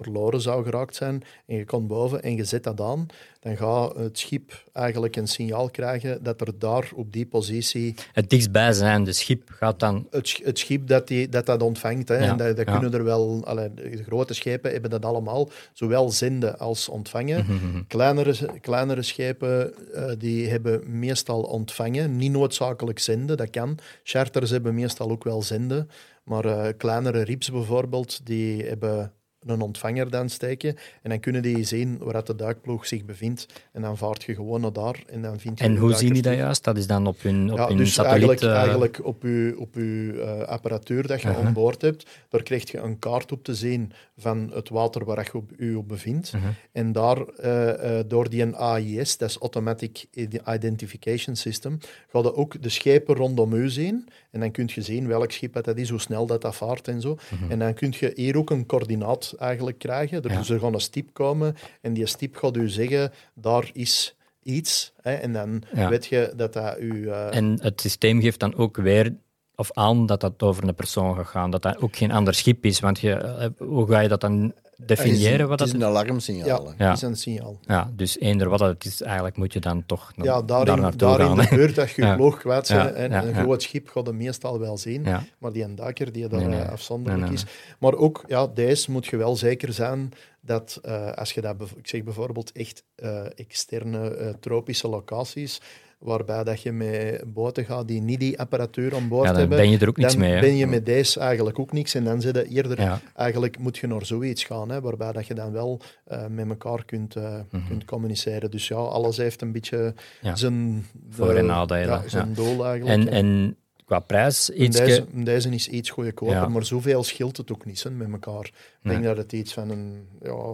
[0.03, 3.07] verloren zou geraakt zijn en je komt boven en je zet dat aan,
[3.41, 8.31] dan gaat het schip eigenlijk een signaal krijgen dat er daar op die positie Het
[8.31, 10.07] dichtstbijzijnde schip gaat dan...
[10.11, 12.09] het, het schip dat die, dat, dat ontvangt.
[12.09, 12.73] Hè, Ja, en dat, dat ja.
[12.73, 17.45] kunnen er wel, allee, de grote schepen hebben dat allemaal, zowel zenden als ontvangen.
[17.49, 23.79] Mhm, kleinere, kleinere schepen eh, die hebben meestal ontvangen, niet noodzakelijk zenden, dat kan.
[24.03, 25.91] Charters hebben meestal ook wel zenden,
[26.25, 29.13] maar eh, kleinere rips bijvoorbeeld, die hebben
[29.47, 33.83] een ontvanger dan steken en dan kunnen die zien waar de duikploeg zich bevindt en
[33.83, 36.35] dan vaart je gewoon naar daar en dan vind je En hoe zien die dat
[36.35, 36.65] juist?
[36.65, 38.29] Dat is dan op hun, op Ja, hun dus satelliet...
[38.29, 41.47] eigenlijk, eh, eigenlijk op je, op uw eh, apparatuur dat je Uh-huh.
[41.47, 45.29] aan boord hebt, daar krijg je een kaart op te zien van het water waar
[45.33, 46.33] je op, u op bevindt.
[46.73, 50.05] En daar, eh, door die AIS, dat is Automatic
[50.49, 51.79] Identification System,
[52.09, 54.09] ga je ook de schepen rondom u zien.
[54.31, 57.01] En dan kun je zien welk schip dat is, hoe snel dat, dat vaart en
[57.01, 57.19] zo.
[57.49, 60.23] En dan kun je hier ook een coördinaat eigenlijk krijgen.
[60.23, 60.39] Ja.
[60.39, 64.93] Dus er gaat een stip komen en die stip gaat u zeggen, daar is iets.
[65.01, 65.89] Hè, en dan Ja.
[65.89, 67.09] weet je dat dat u...
[67.11, 69.15] eh, En het systeem geeft dan ook weer
[69.55, 72.65] of aan dat dat over een persoon gaat gaan, dat dat ook geen ander schip
[72.65, 72.81] is.
[72.81, 74.53] Want je, eh, hoe ga je dat dan
[74.87, 75.49] definiëren?
[75.49, 76.75] Wat het dat is een alarmsignaal.
[76.79, 77.59] ja, is een signaal.
[77.61, 81.09] Ja, dus eender wat het is, eigenlijk moet je dan toch Ja, daar daarin, naartoe
[81.09, 81.37] daarin gaan.
[81.37, 81.57] de hè.
[81.57, 82.17] beurt dat je je Ja.
[82.43, 82.69] bent.
[82.69, 85.05] Ja, En ja, een groot schip gaat je meestal wel zien.
[85.05, 85.23] Ja.
[85.39, 86.61] Maar die een duiker die dat Nee, nee.
[86.61, 87.51] eh, afzonderlijk Nee, nee, is.
[87.79, 91.89] Maar ook, ja, deze moet je wel zeker zijn dat eh, als je dat, ik
[91.89, 95.61] zeg bijvoorbeeld echt eh, externe tropische locaties,
[96.03, 99.59] waarbij dat je met boten gaat die niet die apparatuur aan boord Ja, dan hebben,
[99.59, 100.33] ben je er ook niks dan mee.
[100.33, 100.41] hè.
[100.41, 101.95] ben je met deze eigenlijk ook niks.
[101.95, 103.01] En dan zit je eerder, Ja.
[103.15, 106.85] eigenlijk moet je naar zoiets gaan, hè, waarbij dat je dan wel eh, met elkaar
[106.85, 107.39] kunt, eh,
[107.69, 108.51] kunt communiceren.
[108.51, 110.27] Dus ja, alles heeft een beetje Mhm.
[110.29, 110.37] Ja.
[110.37, 110.87] zijn...
[111.11, 113.07] Voor- en nadelen, zijn doel eigenlijk.
[113.07, 114.77] En, en qua prijs, iets...
[114.79, 118.45] deze, deze is iets goedkoper, maar zoveel scheelt het ook niet hè, met elkaar.
[118.45, 118.95] Ik Nee.
[118.95, 120.53] denk dat het iets van een ja,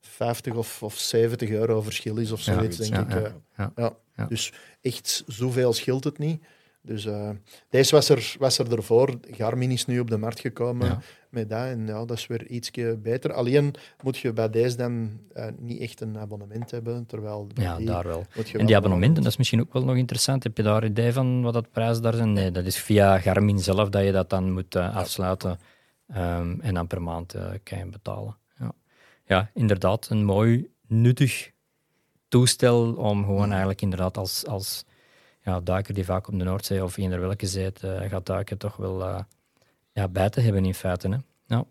[0.00, 3.10] 50 of, of 70 euro verschil is of zoiets, iets, denk ik.
[3.12, 3.30] ja, eh.
[3.56, 3.72] ja.
[3.76, 3.92] Ja.
[4.16, 4.26] Ja.
[4.26, 4.52] Dus
[4.84, 6.42] echt zoveel scheelt het niet.
[6.82, 7.30] Dus eh,
[7.68, 9.14] deze was er, was er ervoor.
[9.30, 11.00] Garmin is nu op de markt gekomen Ja.
[11.30, 11.64] met dat.
[11.66, 13.32] En ja, dat is weer ietsje beter.
[13.32, 17.06] Alleen moet je bij deze dan eh, niet echt een abonnement hebben.
[17.06, 18.24] Terwijl Ja, die daar wel.
[18.34, 20.42] En wel die abonnementen, dat is misschien ook wel nog interessant.
[20.42, 22.32] Heb je daar een idee van wat dat prijs daar zijn?
[22.32, 25.58] Nee, dat is via Garmin zelf dat je dat dan moet eh, afsluiten.
[26.08, 28.36] Ehm, en dan per maand eh, kan je betalen.
[28.58, 28.72] Ja.
[29.26, 31.50] ja, inderdaad een mooi, nuttig
[32.34, 34.84] toestel om gewoon eigenlijk inderdaad als, als
[35.42, 38.58] ja, duiker die vaak op de Noordzee of eender welke zee het, eh, gaat duiken,
[38.58, 39.20] toch wel eh,
[39.92, 41.08] ja, bij te hebben in feite.
[41.08, 41.16] Hè.
[41.46, 41.64] Ja.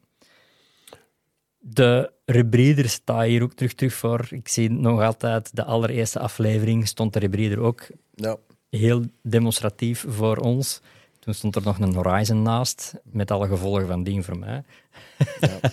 [1.60, 4.28] De rebreather staat hier ook terug, terug voor.
[4.30, 8.38] Ik zie nog altijd de allereerste aflevering stond de rebreather ook Ja.
[8.69, 10.82] heel demonstratief voor ons.
[11.19, 14.63] Toen stond er nog een Horizon naast, met alle gevolgen van dien voor mij.
[15.39, 15.60] Ja.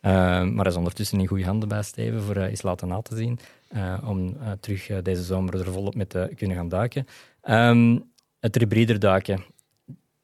[0.00, 3.02] Eh, maar hij is ondertussen in goede handen bij Steven voor uh, eens laten na
[3.02, 3.38] te zien.
[3.68, 7.06] Eh, om eh, terug eh, deze zomer er volop mee te kunnen gaan duiken.
[7.40, 7.98] Ehm,
[8.40, 9.44] het rebreather duiken.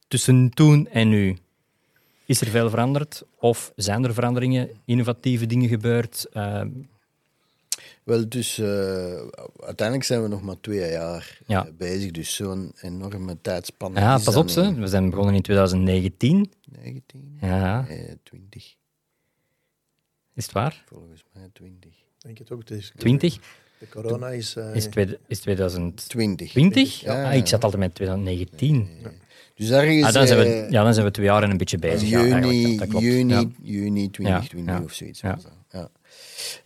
[0.08, 1.36] Tussen toen en nu,
[2.26, 3.22] is er veel veranderd?
[3.38, 6.26] Of zijn er veranderingen, innovatieve dingen gebeurd?
[6.32, 6.70] Ehm,
[8.02, 8.60] Wel, dus
[9.60, 11.66] uiteindelijk zijn we nog maar twee jaar Ja.
[11.78, 14.00] bezig, dus zo'n enorme tijdspanne.
[14.00, 14.74] ja, pas op, ze.
[14.74, 16.52] we zijn begonnen in 2019.
[16.82, 18.74] 19, Ja, eh, 20,
[20.34, 20.84] is het waar?
[20.86, 22.01] volgens mij 20.
[22.22, 22.58] Ik denk het ook.
[22.68, 23.38] Het is, 20?
[23.78, 24.56] De corona is...
[24.56, 26.50] eh, Is, tweede- is 2020?
[26.50, 27.06] 20.
[27.06, 28.88] Ah, ik zat altijd met 2019.
[29.54, 31.56] Dus ergens Ah, dan, zijn we, eh, ja, dan zijn we twee jaar en een
[31.56, 32.08] beetje bezig.
[32.08, 33.04] ja, juni, Ja, dat klopt.
[33.04, 33.44] juni, Ja.
[33.62, 35.20] juni 2020 Ja, of zoiets.
[35.20, 35.38] ja.
[35.70, 35.88] Ja.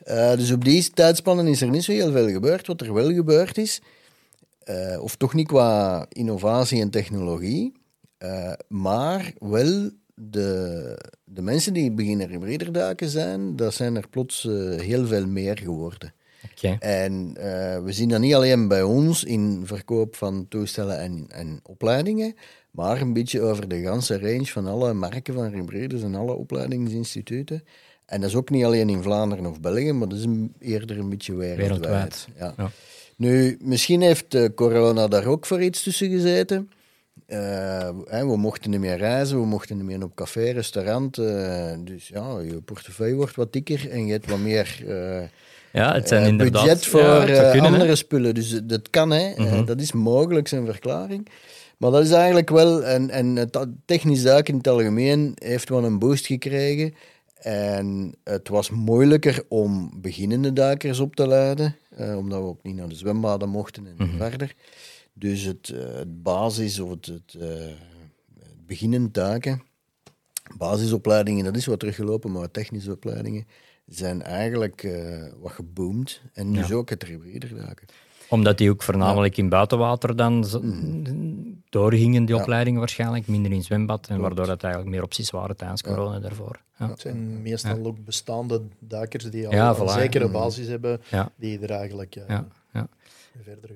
[0.05, 2.67] Eh, dus op die tijdspannen is er niet zo heel veel gebeurd.
[2.67, 3.81] Wat er wel gebeurd is,
[4.59, 7.73] eh, of toch niet qua innovatie en technologie,
[8.19, 14.53] eh, maar wel de, de mensen die beginnen duiken zijn, dat zijn er plots eh,
[14.81, 16.13] heel veel meer geworden.
[16.53, 16.77] Oké.
[16.81, 21.61] En eh, we zien dat niet alleen bij ons in verkoop van toestellen en, en
[21.63, 22.35] opleidingen,
[22.71, 27.65] maar een beetje over de ganse range van alle merken van hybriders en alle opleidingsinstituten.
[28.07, 30.99] En dat is ook niet alleen in Vlaanderen of België, maar dat is een- eerder
[30.99, 31.69] een beetje wereldwijd.
[31.69, 32.55] Wereldwijd, Ja.
[32.57, 32.71] ja.
[33.17, 36.71] Nu, misschien heeft eh, corona daar ook voor iets tussen gezeten.
[37.27, 41.19] Eh, we mochten niet meer reizen, we mochten niet meer op café, restaurant.
[41.19, 44.85] eh, dus ja, je portefeuille wordt wat dikker en je hebt wat meer...
[44.89, 45.29] eh,
[45.73, 46.63] Ja, het zijn inderdaad...
[46.65, 47.61] budget voor ja, hè.
[47.61, 48.35] andere spullen.
[48.35, 49.35] Dus dat kan, hè.
[49.37, 49.65] Mhm.
[49.65, 51.29] dat is mogelijk zijn verklaring.
[51.77, 52.85] Maar dat is eigenlijk wel...
[52.85, 56.95] En, en het technisch duiken in het algemeen heeft wel een boost gekregen.
[57.41, 62.77] En het was moeilijker om beginnende duikers op te leiden, eh, omdat we ook niet
[62.77, 64.17] naar de zwembaden mochten en Mhm.
[64.17, 64.55] verder.
[65.19, 67.49] Dus het, eh, het basis of het, het, eh,
[68.39, 69.63] het beginnend duiken,
[70.57, 73.47] basisopleidingen, dat is wat teruggelopen, maar technische opleidingen
[73.87, 76.21] zijn eigenlijk eh, wat geboomd.
[76.33, 76.75] En dus Ja.
[76.75, 77.87] ook het hybrider duiken.
[78.29, 80.63] Omdat die ook voornamelijk in buitenwater dan zo-
[81.69, 82.41] doorgingen, die Ja.
[82.41, 86.61] opleidingen waarschijnlijk, minder in zwembad, en waardoor het eigenlijk meer opties waren tijdens corona daarvoor.
[86.79, 86.89] Ja.
[86.89, 89.93] Het zijn meestal ook bestaande duikers die al Ja, een voilà.
[89.93, 90.33] zekere Mm.
[90.33, 91.31] basis hebben, Ja.
[91.37, 92.45] die er eigenlijk eh, Ja, ja.
[92.49, 92.89] verder gaan.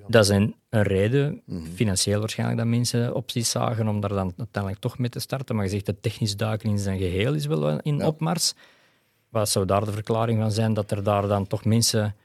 [0.07, 1.65] Dat is een, een reden, Mhm.
[1.73, 5.55] financieel waarschijnlijk, dat mensen opties zagen om daar dan uiteindelijk toch mee te starten.
[5.55, 8.07] Maar je zegt dat technisch duiken in zijn geheel is wel in Ja.
[8.07, 8.53] opmars.
[9.29, 12.15] Wat zou daar de verklaring van zijn dat er daar dan toch mensen...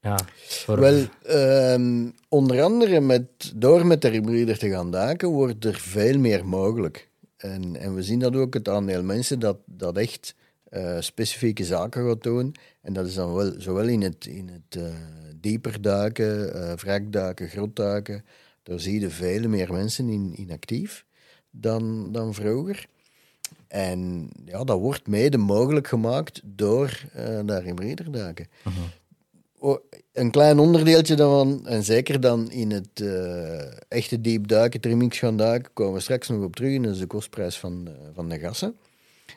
[0.00, 5.64] Ja, voor, Wel, ehm, onder andere met, door met de hybrider te gaan duiken, wordt
[5.64, 7.08] er veel meer mogelijk.
[7.36, 10.34] En, en we zien dat ook het aandeel mensen dat, dat echt
[10.68, 12.54] eh, specifieke zaken gaat doen.
[12.80, 14.92] En dat is dan wel zowel in het, in het eh,
[15.42, 18.24] dieper duiken, eh wrakduiken, grotduiken.
[18.62, 21.04] Daar zie je veel meer mensen in, in actief
[21.50, 22.86] dan, dan vroeger.
[23.68, 28.46] En ja, dat wordt mede mogelijk gemaakt door eh daar hybrider duiken.
[29.58, 29.78] Oh,
[30.12, 35.36] een klein onderdeeltje daarvan, en zeker dan in het eh, echte diep duiken, trimmings gaan
[35.36, 36.74] duiken, komen we straks nog op terug.
[36.74, 38.74] En dat is de kostprijs van, van de gassen.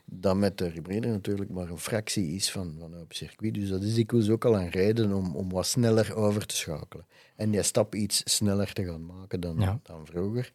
[0.05, 3.53] Dat met de hybride natuurlijk maar een fractie is van, van op circuit.
[3.53, 7.05] Dus dat is dikwijls ook al een reden om, om wat sneller over te schakelen.
[7.35, 9.79] En die stap iets sneller te gaan maken dan, Ja.
[9.83, 10.51] dan vroeger.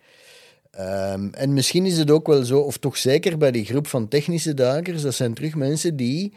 [0.71, 4.09] Ehm, en misschien is het ook wel zo, of toch zeker bij die groep van
[4.09, 6.33] technische duikers, dat zijn terug mensen die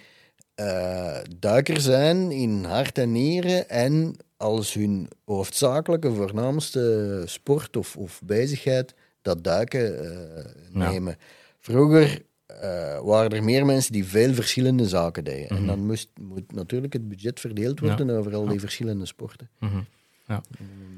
[0.55, 8.21] eh, duiker zijn in hart en nieren en als hun hoofdzakelijke, voornaamste sport of, of
[8.25, 10.89] bezigheid dat duiken eh, Ja.
[10.91, 11.17] nemen.
[11.59, 12.21] Vroeger
[12.61, 15.57] eh, waren er meer mensen die veel verschillende zaken deden.
[15.57, 19.49] En dan moest, moet natuurlijk het budget verdeeld worden over al die verschillende sporten.
[19.59, 19.79] Mhm.
[20.27, 20.41] ja.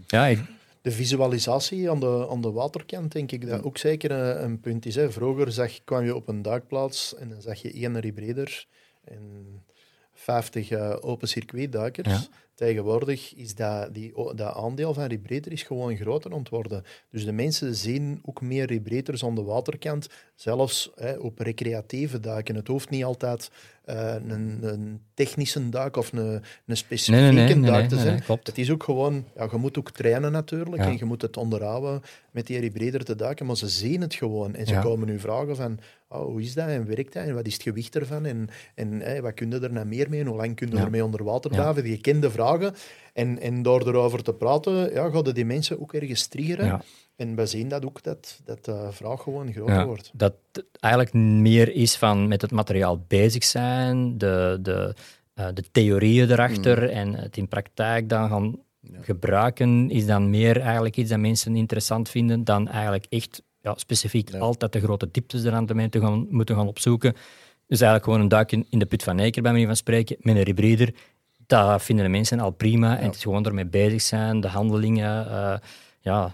[0.08, 0.40] ja, ik,
[0.82, 4.86] De visualisatie aan de, aan de waterkant, denk ik dat ook zeker een, een punt
[4.86, 4.96] is.
[4.96, 5.12] Hè.
[5.12, 8.66] Vroeger zag, kwam je op een duikplaats en dan zag je één hybrider
[9.04, 9.64] en
[10.14, 12.10] 50 eh, open circuitduikers.
[12.10, 12.28] Ja.
[12.56, 16.84] Tegenwoordig is dat, die, dat aandeel van rebreather is gewoon groter ontworden.
[17.10, 22.56] Dus de mensen zien ook meer rebreathers aan de waterkant, zelfs hè, op recreatieve duiken.
[22.56, 23.52] Het hoeft niet altijd
[23.90, 28.22] uh, een, een, technische duik of een, een specifieke nee, nee, nee, duik te zijn.
[28.24, 28.48] klopt.
[28.48, 30.88] Het is ook gewoon, ja, je moet ook trainen natuurlijk Ja.
[30.90, 34.56] en je moet het onderhouden met die rebreather te duiken, maar ze zien het gewoon
[34.56, 34.82] en ze Ja.
[34.82, 37.62] komen nu vragen van oh, hoe is dat en werkt dat en wat is het
[37.62, 40.70] gewicht ervan en, en wat kun je er nou meer mee en hoe lang kun
[40.70, 40.84] je Ja.
[40.84, 41.84] ermee onder water blijven?
[41.84, 42.74] Die kende vragen.
[43.14, 46.82] En, en door erover te praten, ja, gaan die mensen ook ergens triggeren.
[47.16, 50.12] En we zien dat ook, dat, dat de vraag gewoon groter Ja, wordt.
[50.14, 54.94] dat het eigenlijk meer is van met het materiaal bezig zijn, de, de,
[55.34, 58.56] eh, de theorieën erachter en het in praktijk dan gaan
[59.02, 64.30] gebruiken, is dan meer eigenlijk iets dat mensen interessant vinden dan eigenlijk echt ja, specifiek
[64.32, 64.40] Ja.
[64.40, 67.14] altijd de grote dieptes eraan te te gaan, moeten gaan opzoeken.
[67.68, 70.16] Dus eigenlijk gewoon een duik in, in de put van Eker, bij manier van spreken,
[70.20, 70.94] met een rebreather.
[71.46, 72.98] Dat vinden de mensen al prima.
[72.98, 75.58] En het is gewoon ermee bezig zijn, de handelingen, eh,
[76.00, 76.34] ja,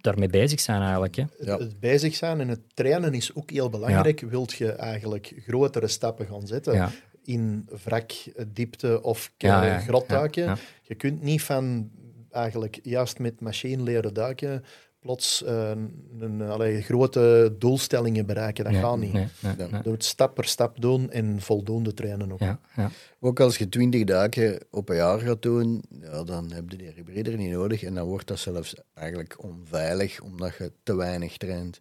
[0.00, 1.16] daarmee bezig zijn eigenlijk.
[1.16, 1.24] Hè.
[1.40, 1.58] Ja.
[1.58, 4.20] Het, bezig zijn en het trainen is ook heel belangrijk.
[4.20, 6.90] Wilt je eigenlijk grotere stappen gaan zetten Ja.
[7.24, 8.12] in wrak,
[8.48, 10.42] diepte of Ja, ja, ja, grotduiken?
[10.44, 10.56] ja, ja.
[10.82, 11.90] Je kunt niet van
[12.30, 14.64] eigenlijk juist met machine leren duiken
[15.00, 18.64] plots eh, een, een, allee, grote doelstellingen bereiken.
[18.64, 19.12] Dat Nee, gaat niet.
[19.12, 19.66] nee, nee, Ja.
[19.70, 19.82] nee.
[19.82, 22.38] Doe het stap per stap doen en voldoende trainen ook.
[22.40, 22.90] Ja, ja.
[23.20, 26.90] Ook als je twintig dagen op een jaar gaat doen, ja, dan heb je die
[26.90, 27.82] rebreather niet nodig.
[27.82, 31.80] En dan wordt dat zelfs eigenlijk onveilig, omdat je te weinig traint.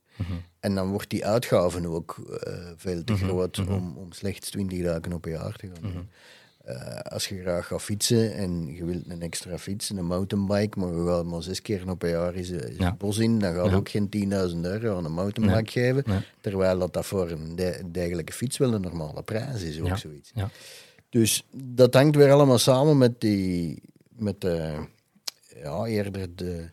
[0.59, 5.13] En dan wordt die uitgave ook eh, veel te groot om, om slechts twintig dagen
[5.13, 6.09] op een jaar te gaan doen.
[6.69, 10.93] Eh, als je graag gaat fietsen en je wilt een extra fiets, een mountainbike, maar
[10.93, 12.85] je gaat maar zes keer op een jaar is, is Ja.
[12.85, 13.75] het bos in, dan gaat je Ja.
[13.77, 16.03] ook geen 10.000 euro aan een mountainbike geven.
[16.05, 16.19] Nee.
[16.41, 19.95] Terwijl dat, dat voor een de- dergelijke fiets wel een normale prijs is, ook Ja.
[19.95, 20.31] zoiets.
[21.09, 23.81] Dus dat hangt weer allemaal samen met, die,
[24.17, 24.73] met de,
[25.63, 26.69] ja, eerder de,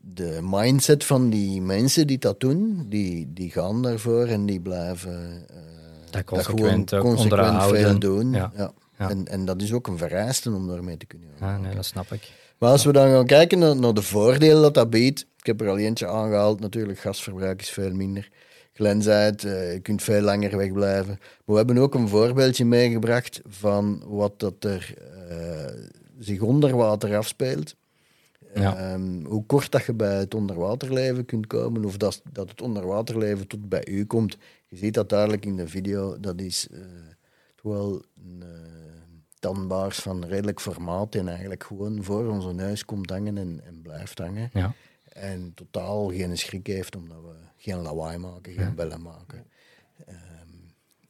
[0.00, 2.86] de mindset van die mensen die dat doen.
[2.88, 5.56] Die, die gaan daarvoor en die blijven eh,
[6.10, 7.80] Dat consequent ook consequent onderhouden.
[7.80, 8.32] veel doen.
[8.32, 8.52] Ja.
[8.56, 8.72] Ja.
[9.00, 9.10] Ja.
[9.10, 11.28] En, en dat is ook een vereiste om daarmee te kunnen.
[11.40, 12.30] Ja, nee, dat snap ik.
[12.58, 15.60] Maar als we dan gaan kijken naar, naar de voordelen dat dat biedt, ik heb
[15.60, 18.28] er al eentje aangehaald, natuurlijk gasverbruik is veel minder.
[18.72, 21.18] Glenn zei het, eh, je kunt veel langer wegblijven.
[21.18, 24.94] Maar we hebben ook een voorbeeldje meegebracht van wat dat er
[25.28, 25.74] eh,
[26.18, 27.74] zich onder water afspeelt.
[28.54, 28.76] Ja.
[28.76, 33.46] Ehm, hoe kort dat je bij het onderwaterleven kunt komen, of dat, dat het onderwaterleven
[33.46, 34.36] tot bij u komt.
[34.68, 36.68] Je ziet dat duidelijk in de video, dat is
[37.54, 38.42] toch wel een
[39.40, 44.18] tandbaars van redelijk formaat en eigenlijk gewoon voor onze neus komt hangen en, en blijft
[44.18, 44.50] hangen.
[44.52, 44.74] Ja.
[45.12, 49.44] En totaal geen schrik heeft omdat we geen lawaai maken, geen bellen maken.
[50.06, 50.18] Ehm,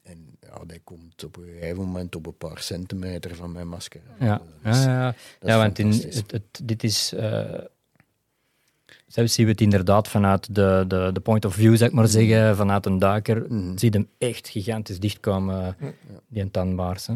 [0.03, 4.01] en ja, die komt op een gegeven moment op een paar centimeter van mijn masker.
[4.19, 5.57] Ja, Dat is- ja, ja.
[5.57, 6.15] want in, fantastisch.
[6.15, 7.13] het, het, dit is.
[7.13, 7.59] eh,
[9.07, 12.07] zelfs zien we het inderdaad vanuit de, de, de point of view, zeg ik maar
[12.07, 13.45] zeggen, vanuit een duiker.
[13.53, 13.77] Mhm.
[13.77, 15.77] Zie je hem echt gigantisch dichtkomen,
[16.27, 17.07] die tandbaars.
[17.07, 17.13] Hè.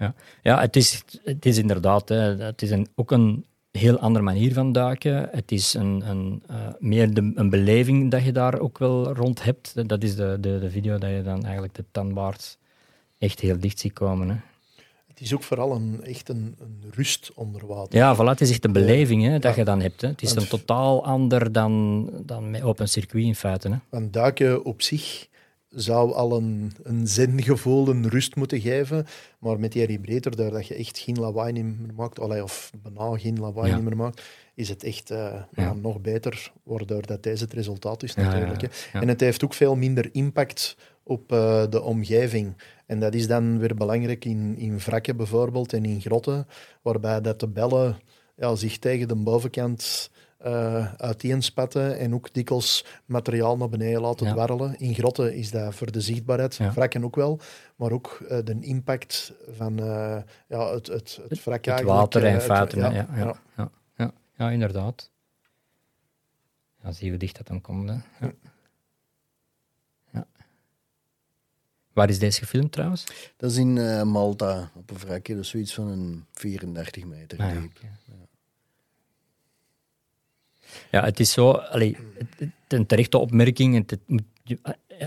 [0.00, 2.08] Ja, ja het, is, het is inderdaad.
[2.08, 5.28] Hè, het is een, ook een heel andere manier van duiken.
[5.32, 9.44] Het is een, een, eh, meer de, een beleving dat je daar ook wel rond
[9.44, 9.88] hebt.
[9.88, 12.56] Dat is de, de, de video dat je dan eigenlijk de tandbaars
[13.18, 14.28] echt heel dicht ziet komen.
[14.28, 14.36] Hè.
[15.08, 17.98] Het is ook vooral een, echt een, een rust onder water.
[17.98, 19.58] Ja, voilà, het is echt de beleving hè, dat Ja.
[19.58, 20.00] je dan hebt.
[20.00, 20.08] Hè.
[20.08, 23.68] Het is Want- een totaal ander dan, dan met open circuit in feite.
[23.68, 23.76] Hè.
[23.88, 25.28] Want duiken op zich
[25.70, 29.06] zou al een, een zengevoel, een rust moeten geven.
[29.38, 33.40] Maar met die rebreather, doordat je echt geen lawaai meer maakt, allee, of bijna geen
[33.40, 33.78] lawaai Ja.
[33.78, 34.22] meer maakt,
[34.54, 35.48] is het echt eh, Ja.
[35.56, 38.88] ja, nog beter, waardoor dat deze het resultaat is natuurlijk.
[38.92, 42.56] En het heeft ook veel minder impact op eh, de omgeving.
[42.86, 46.46] En dat is dan weer belangrijk in, in wrakken bijvoorbeeld en in grotten,
[46.82, 47.98] waarbij dat de bellen
[48.36, 54.32] ja, zich tegen de bovenkant eh uiteenspatten en ook dikwijls materiaal naar beneden laten Ja.
[54.32, 54.78] dwarrelen.
[54.78, 56.72] In grotten is dat voor de zichtbaarheid, Ja.
[56.72, 57.40] wrakken ook wel,
[57.76, 60.16] maar ook eh, de impact van eh,
[60.48, 62.78] ja, het, het, het wrak Het water en het- feiten.
[62.78, 62.90] ja.
[62.90, 63.34] Ja, ja, ja.
[63.56, 64.12] ja, ja.
[64.36, 65.10] ja, inderdaad.
[66.82, 67.88] Ja, zie hoe dicht dat dan komt.
[67.88, 67.94] Hè.
[68.26, 68.32] Ja.
[70.12, 70.26] Ja.
[71.92, 73.32] Waar is deze gefilmd trouwens?
[73.36, 73.72] Dat is in
[74.08, 77.78] Malta, op een wrakje, dat is zoiets van een 34 meter Ah, diep.
[80.90, 81.96] Ja, het is zo, allee,
[82.68, 83.74] een terechte opmerking.
[83.88, 83.98] Het,
[84.42, 84.58] je-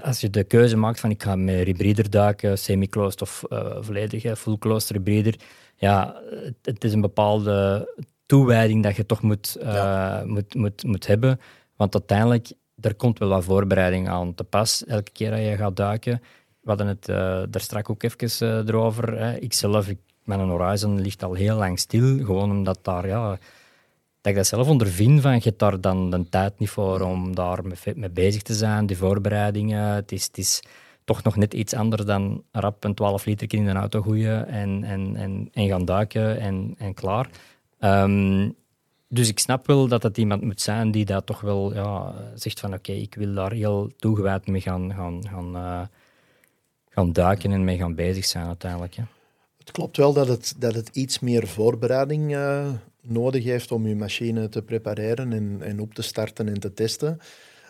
[0.04, 4.38] als je de keuze maakt van ik ga met rebreather duiken, semi-closed of eh volledig
[4.40, 5.36] full-closed rebreather,
[5.76, 7.88] ja, het, het is een bepaalde
[8.26, 11.40] toewijding dat je toch moet, eh, moet, moet, moet hebben.
[11.76, 15.76] Want uiteindelijk, er komt wel wat voorbereiding aan te pas elke keer dat je gaat
[15.76, 16.22] duiken.
[16.62, 17.16] We hadden het eh
[17.50, 19.20] daar straks ook even eh, erover.
[19.20, 19.36] Hè.
[19.38, 23.38] Ik zelf, ik mijn Horizon ligt al heel lang stil, gewoon omdat daar, ja,
[24.24, 27.60] dat ik dat zelf ondervind van, je daar dan de tijd niet voor om daar
[27.96, 29.94] mee, bezig te zijn, die voorbereidingen.
[29.94, 30.64] Het is, het is
[31.04, 34.84] toch nog net iets anders dan rap een 12 liter in een auto gooien en,
[34.84, 37.30] en, en, en gaan duiken en, en klaar.
[37.80, 38.50] Ehm,
[39.08, 42.60] dus ik snap wel dat het iemand moet zijn die dat toch wel ja, zegt
[42.60, 45.82] van oké, ik wil daar heel toegewijd mee gaan, gaan, gaan, eh,
[46.90, 48.96] gaan duiken en mee gaan bezig zijn uiteindelijk.
[49.58, 52.70] Het klopt wel dat het, dat het iets meer voorbereiding uh,
[53.08, 57.20] nodig heeft om je machine te prepareren en, en op te starten en te testen.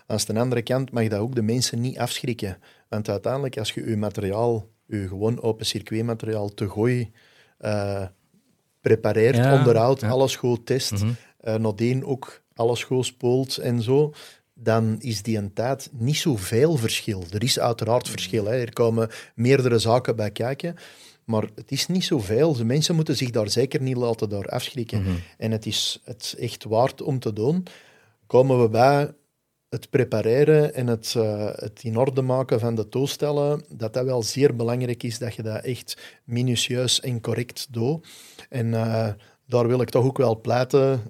[0.08, 2.58] Aan de andere kant mag dat ook de mensen niet afschrikken.
[2.90, 7.12] Want uiteindelijk, als je je materiaal, je gewoon open circuitmateriaal te gooi
[7.62, 8.06] uh,
[8.82, 10.10] prepareert, Ja, onderhoudt, ja.
[10.10, 11.12] alles goed test, Mhm.
[11.40, 14.14] eh, nadien ook alles goed spoelt en zo,
[14.54, 17.24] dan is die een tijd niet zoveel verschil.
[17.32, 18.46] Er is uiteraard verschil.
[18.46, 18.56] Hè.
[18.58, 20.76] Er komen meerdere zaken bij kijken.
[21.26, 22.54] Maar het is niet zoveel.
[22.54, 25.02] De mensen moeten zich daar zeker niet laten door afschrikken.
[25.02, 25.12] Mhm.
[25.38, 27.66] En het is het echt waard om te doen.
[28.28, 29.14] Komen we bij
[29.74, 34.24] het prepareren en het, eh, het in orde maken van de toestellen, dat dat wel
[34.24, 38.08] zeer belangrijk is dat je dat echt minutieus en correct doet.
[38.50, 39.10] En eh,
[39.48, 41.02] daar wil ik toch ook wel pleiten.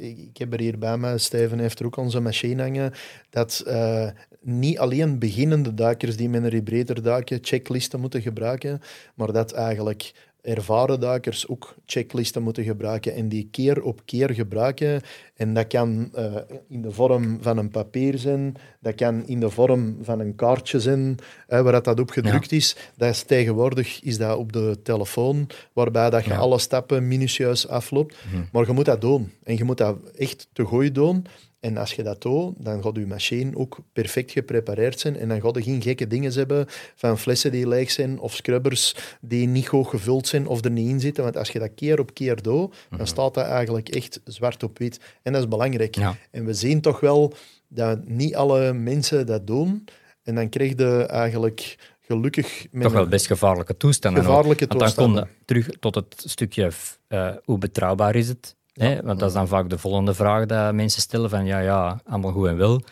[0.00, 2.92] ik heb er hier bij me, Steven heeft er ook onze machine hangen,
[3.30, 4.08] dat eh,
[4.44, 8.80] niet alleen beginnende duikers die met een rebreeder duiken checklisten moeten gebruiken,
[9.14, 10.12] maar dat eigenlijk
[10.44, 15.00] ervaren duikers ook checklisten moeten gebruiken en die keer op keer gebruiken.
[15.36, 16.34] En dat kan eh,
[16.68, 20.80] in de vorm van een papier zijn, dat kan in de vorm van een kaartje
[20.80, 22.76] zijn, hè, waar dat, op gedrukt is.
[22.96, 26.36] Dat is tegenwoordig is dat op de telefoon, waarbij dat je Ja.
[26.36, 28.16] alle stappen minutieus afloopt.
[28.52, 29.32] Maar je moet dat doen.
[29.42, 31.26] En je moet dat echt te gooi doen.
[31.64, 35.16] En als je dat doet, dan gaat je machine ook perfect geprepareerd zijn.
[35.16, 38.96] En dan gaat je geen gekke dingen hebben van flessen die leeg zijn of scrubbers
[39.20, 41.24] die niet goed gevuld zijn of er niet in zitten.
[41.24, 44.78] Want als je dat keer op keer doet, dan staat dat eigenlijk echt zwart op
[44.78, 45.00] wit.
[45.22, 45.94] En dat is belangrijk.
[45.94, 46.16] Ja.
[46.30, 47.32] En we zien toch wel
[47.68, 49.84] dat niet alle mensen dat doen.
[50.22, 52.66] En dan krijg je eigenlijk gelukkig...
[52.70, 54.24] Met Toch wel best gevaarlijke toestanden.
[54.24, 55.28] Gevaarlijke Want dan kom toestanden.
[55.38, 56.70] je terug tot het stukje
[57.06, 58.56] eh, hoe betrouwbaar is het.
[58.74, 59.02] Hè?
[59.02, 62.32] Want dat is dan vaak de volgende vraag dat mensen stellen van ja, ja, allemaal
[62.32, 62.82] goed en wel.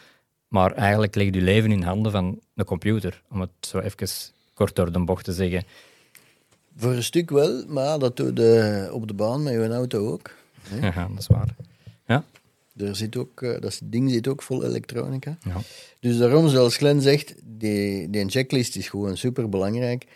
[0.49, 3.23] Maar eigenlijk ligt je leven in handen van een computer.
[3.31, 4.09] Om het zo even
[4.55, 5.63] kort door de bocht te zeggen.
[6.77, 10.31] Voor een stuk wel, maar dat doe je op de baan met je auto ook.
[10.69, 10.87] hè.
[10.95, 11.55] Ja, dat is waar.
[12.07, 12.25] Ja,
[12.77, 15.37] Er zit ook, eh, dat ding zit ook vol elektronica.
[15.45, 15.57] ja.
[16.01, 20.07] Dus daarom, zoals Glenn zegt, die, die checklist is gewoon super belangrijk.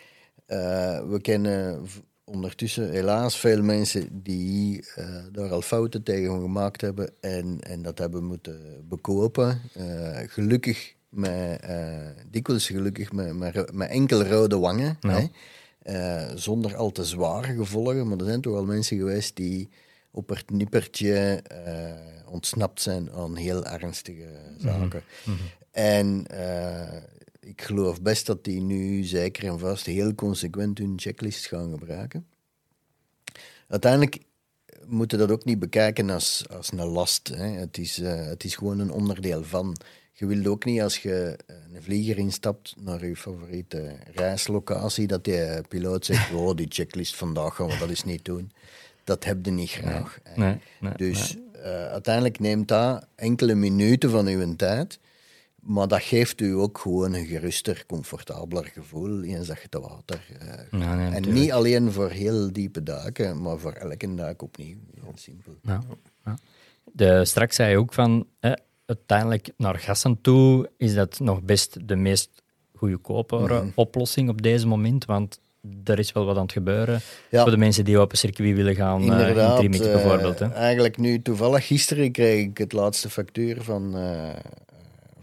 [0.45, 1.81] we kennen
[2.29, 7.97] ondertussen helaas veel mensen die eh, daar al fouten tegen gemaakt hebben en, en dat
[7.97, 9.61] hebben moeten bekopen.
[9.73, 11.97] Eh, gelukkig, met, eh,
[12.31, 13.33] dikwijls gelukkig met,
[13.73, 14.97] met, enkel rode wangen.
[15.01, 15.29] Ja.
[15.83, 16.37] Hè?
[16.37, 18.07] Zonder al te zware gevolgen.
[18.07, 19.69] Maar er zijn toch wel mensen geweest die
[20.11, 21.43] op het nippertje
[22.25, 25.03] ontsnapt zijn aan heel ernstige zaken.
[25.77, 27.01] En eh,
[27.47, 32.27] ik geloof best dat die nu zeker en vast heel consequent hun checklist gaan gebruiken.
[33.67, 34.17] Uiteindelijk
[34.85, 37.27] moeten dat ook niet bekijken als, als een last.
[37.27, 37.47] Hè.
[37.47, 39.77] Het, is, eh, het is gewoon een onderdeel van.
[40.13, 45.23] Je wilt ook niet als je eh, een vlieger instapt naar je favoriete reislocatie, dat
[45.23, 48.51] die piloot zegt, oh, die checklist vandaag gaan we dat eens niet doen.
[49.03, 50.19] Dat heb je niet graag.
[50.23, 50.43] hè.
[50.43, 54.99] Nee, nee, Dus eh, uiteindelijk neemt dat enkele minuten van uw tijd.
[55.67, 60.25] Maar dat geeft u ook gewoon een geruster, comfortabeler gevoel je te water.
[60.39, 64.77] eh, Ja, nee, en niet alleen voor heel diepe duiken, maar voor elke duik opnieuw.
[65.01, 65.53] Heel simpel.
[65.61, 65.81] Ja,
[66.25, 66.37] ja.
[66.91, 68.51] De, straks zei je ook van, eh,
[68.85, 72.29] uiteindelijk naar gassen toe is dat nog best de meest
[72.75, 75.39] goedkope oplossing op deze moment, want
[75.83, 76.99] er is wel wat aan het gebeuren
[77.29, 77.41] Ja.
[77.41, 80.39] voor de mensen die op een circuit willen gaan, eh in Inderdaad, eh, bijvoorbeeld.
[80.39, 80.51] Hè.
[80.51, 84.29] eigenlijk nu toevallig gisteren kreeg ik het laatste factuur van, eh,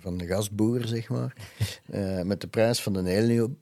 [0.04, 1.36] van de gasboer, zeg maar.
[1.90, 3.06] eh, met de prijs van een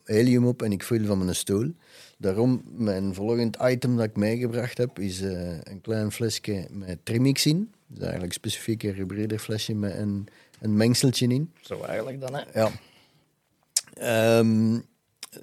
[0.04, 1.72] helium, op en ik viel van mijn stoel.
[2.18, 7.46] Daarom, mijn volgend item dat ik meegebracht heb, is eh, een klein flesje met Trimix
[7.46, 7.72] in.
[7.86, 10.28] Dat is eigenlijk specifiek een hybride flesje met een,
[10.60, 11.52] een mengseltje in.
[11.60, 12.42] Zo eigenlijk dan, hè?
[12.54, 12.70] Ja.
[13.94, 14.78] Ehm,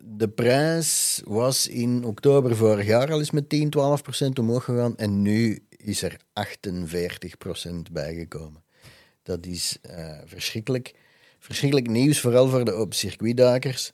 [0.02, 4.98] de prijs was in oktober vorig jaar al eens met 10, 12 procent omhoog gegaan.
[4.98, 8.64] En nu is er 48 procent bijgekomen.
[9.30, 10.94] Dat is eh, verschrikkelijk.
[11.40, 13.92] Verschrikkelijk nieuws, vooral voor de open circuitduikers.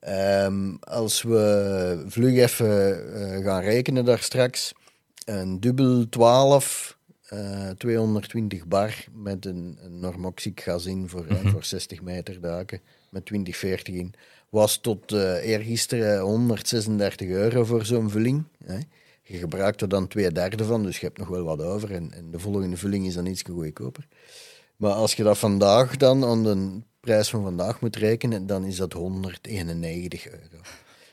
[0.00, 2.68] Ehm, als we vlug even
[3.14, 4.72] eh, gaan rekenen daar straks.
[5.24, 6.98] Een dubbel 12,
[7.28, 12.80] eh, 220 bar met een, een normoxic gas in voor, eh, voor 60 meter duiken.
[13.10, 14.14] met 2040 in.
[14.48, 18.44] Was tot eergisteren 136 euro voor zo'n vulling.
[18.64, 18.78] Hè.
[19.22, 21.92] Je gebruikt er dan twee derde van, dus je hebt nog wel wat over.
[21.92, 24.06] En, en de volgende vulling is dan iets goedkoper.
[24.82, 28.76] Maar als je dat vandaag dan aan de prijs van vandaag moet rekenen, dan is
[28.76, 30.60] dat 191 euro.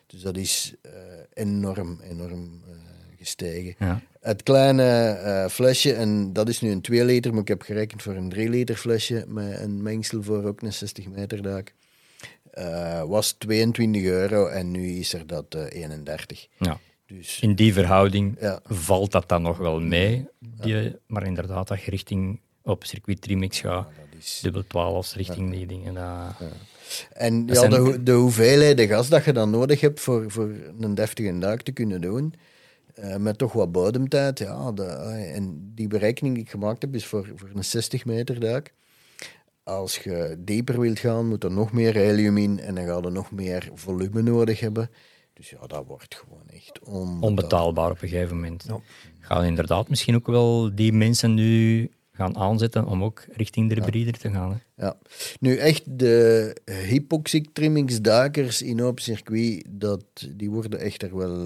[0.07, 0.91] Dus dat is uh,
[1.33, 2.75] enorm, enorm uh,
[3.17, 3.75] gestegen.
[3.79, 4.01] Ja.
[4.19, 8.01] Het kleine uh, flesje, en dat is nu een 2 liter, maar ik heb gerekend
[8.01, 11.73] voor een 3 liter flesje met een mengsel voor ook een 60 meter dak.
[13.07, 16.47] was 22 euro en nu is er dat 31.
[16.59, 16.79] Ja.
[17.05, 18.59] Dus, In die verhouding Ja.
[18.63, 20.27] valt dat dan nog wel mee.
[20.39, 25.51] Die, maar inderdaad, dat je richting op circuit Trimix gaat, dat is, dubbel 12 richting
[25.51, 25.93] die dingen.
[25.93, 26.47] Dat,
[27.13, 30.49] En ja, de, ho- de hoeveelheid gas dat je dan nodig hebt voor, voor
[30.79, 32.33] een deftige duik te kunnen doen,
[32.93, 36.95] eh, met toch wat bodemtijd, ja, de, eh, en die berekening die ik gemaakt heb
[36.95, 38.73] is voor, voor een 60 meter duik.
[39.63, 43.09] Als je dieper wilt gaan, moet er nog meer helium in en dan ga je
[43.09, 44.89] nog meer volume nodig hebben.
[45.33, 47.29] Dus ja, dat wordt gewoon echt onbetaalbaar.
[47.29, 48.65] onbetaalbaar op een gegeven moment.
[48.67, 48.79] Ja.
[49.19, 51.89] Gaan inderdaad misschien ook wel die mensen nu
[52.19, 54.51] gaan aanzetten om ook richting de hybride te gaan.
[54.51, 54.85] Hè?
[54.85, 54.97] Ja.
[55.39, 61.41] Nu echt de hypoxic trimmingsduikers in open circuit, dat, die worden echter wel...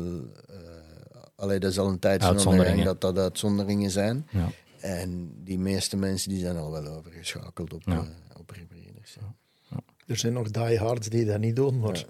[0.47, 0.55] eh
[1.35, 2.85] allee, dat is al een Uitzonderingen.
[2.85, 4.27] dat dat uitzonderingen zijn.
[4.31, 4.49] Ja.
[4.79, 7.93] En die meeste mensen die zijn al wel overgeschakeld op, Ja.
[7.93, 7.99] eh,
[8.39, 8.51] op
[9.69, 9.77] ja.
[10.07, 12.05] Er zijn nog diehards die dat niet doen, maar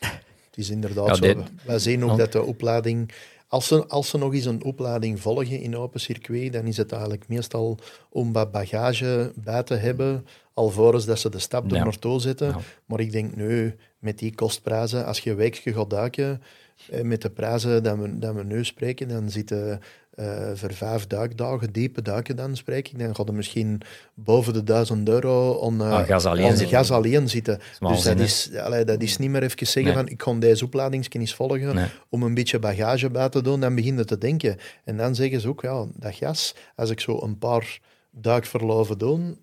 [0.00, 1.20] het is inderdaad Ja, zo.
[1.22, 3.12] dit- Wij zien ook dat de oplading...
[3.56, 6.92] Als ze, als ze nog eens een oplading volgen in open circuit, dan is het
[6.92, 7.78] eigenlijk meestal
[8.10, 11.84] om wat bagage bij te hebben, alvorens dat ze de stap er Ja.
[11.84, 12.46] naartoe zetten.
[12.46, 12.58] Ja.
[12.86, 16.42] Maar ik denk nu, met die kostprijzen, als je een weekje gaat duiken,
[16.90, 19.80] eh, met de prijzen dat we, dat we nu spreken, dan zitten
[20.16, 23.80] eh voor vijf duikdagen, diepe duiken dan spreek ik, dan gaat er misschien
[24.14, 26.76] boven de duizend euro on, eh, Ah, gas alleen on zitten.
[26.76, 27.58] gas alleen zitten.
[27.80, 30.02] Dus dat is, allee, dat is niet meer even zeggen Nee.
[30.02, 31.86] van ik kon deze opleidingskennis volgen Nee.
[32.08, 34.56] om een beetje bagage bij te doen, dan begin je te denken.
[34.84, 37.78] En dan zeggen ze ook, ja, dat gas, als ik zo een paar
[38.10, 39.36] duikverloven doe,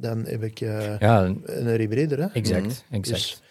[0.00, 2.14] dan heb ik eh, Ja, een hybride.
[2.14, 2.26] Hè?
[2.26, 2.84] exact.
[2.90, 3.18] exact.
[3.20, 3.42] Dus-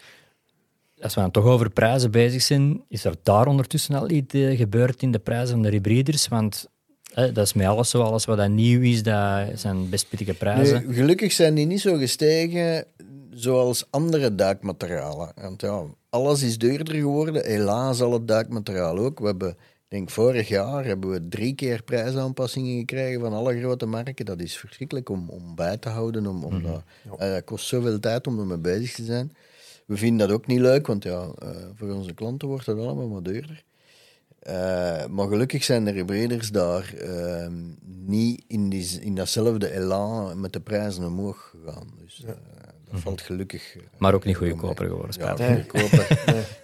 [1.00, 4.56] Als we dan toch over prijzen bezig zijn, is er daar ondertussen al iets eh,
[4.56, 6.28] gebeurd in de prijzen van de hybriders?
[6.28, 6.68] Want
[7.14, 10.94] dat is met alles zo, alles wat dat nieuw is, dat zijn best pittige prijzen.
[10.94, 12.84] Gelukkig zijn die niet zo gestegen
[13.30, 15.32] zoals andere duikmaterialen.
[15.34, 17.46] Want ja, alles is duurder geworden.
[17.46, 19.18] Helaas al het duikmateriaal ook.
[19.18, 19.56] We hebben, ik
[19.88, 24.24] denk vorig jaar hebben we drie keer prijsaanpassingen gekregen van alle grote merken.
[24.24, 26.26] Dat is verschrikkelijk om, om bij te houden.
[26.26, 26.82] Om, om dat,
[27.18, 29.32] eh, dat kost zoveel tijd om ermee bezig te zijn.
[29.88, 33.08] We vinden dat ook niet leuk, want ja, eh, voor onze klanten wordt dat allemaal
[33.10, 33.64] wat duurder.
[34.38, 37.52] Eh, maar gelukkig zijn de hybriders daar ehm,
[38.06, 41.86] niet in, die, in datzelfde elan met de prijzen omhoog gegaan.
[42.04, 42.32] Dus eh,
[42.90, 43.76] dat valt gelukkig.
[43.98, 45.36] Maar ook niet goedkoper geworden, Ja.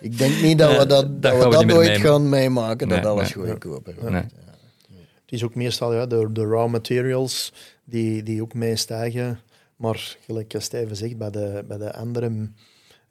[0.00, 2.00] Ik denk niet dat we dat, dat, dat we dat ooit meemaken.
[2.00, 3.46] gaan meemaken, dat Nee, alles nee.
[3.46, 4.10] goedkoper wordt.
[4.10, 4.22] Nee.
[5.24, 7.52] Het is ook meestal ja, de, de raw materials
[7.84, 9.40] die, die ook meestijgen.
[9.76, 12.48] Maar gelijk als Steven zegt, bij de, bij de andere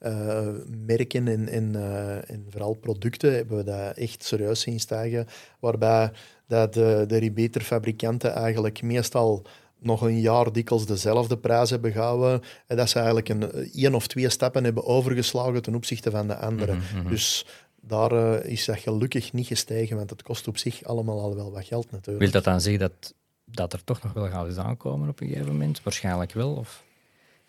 [0.04, 0.48] eh,
[0.86, 5.28] merken en, en, eh, en vooral producten hebben we dat echt serieus zien stijgen.
[5.60, 6.12] Waarbij
[6.48, 9.46] dat de, de eigenlijk meestal
[9.80, 12.42] nog een jaar dikwijls dezelfde prijs hebben gehouden.
[12.68, 16.36] En dat ze eigenlijk een één of twee stappen hebben overgeslagen ten opzichte van de
[16.36, 16.78] andere.
[17.10, 17.46] Dus
[17.82, 21.52] daar eh, is dat gelukkig niet gestegen, want het kost op zich allemaal al wel
[21.52, 22.24] wat geld natuurlijk.
[22.24, 23.14] Wil dat dan zeggen dat,
[23.46, 25.84] dat er toch nog wel gaat eens aankomen op een gegeven moment?
[25.84, 26.54] Waarschijnlijk wel.
[26.54, 26.83] Of...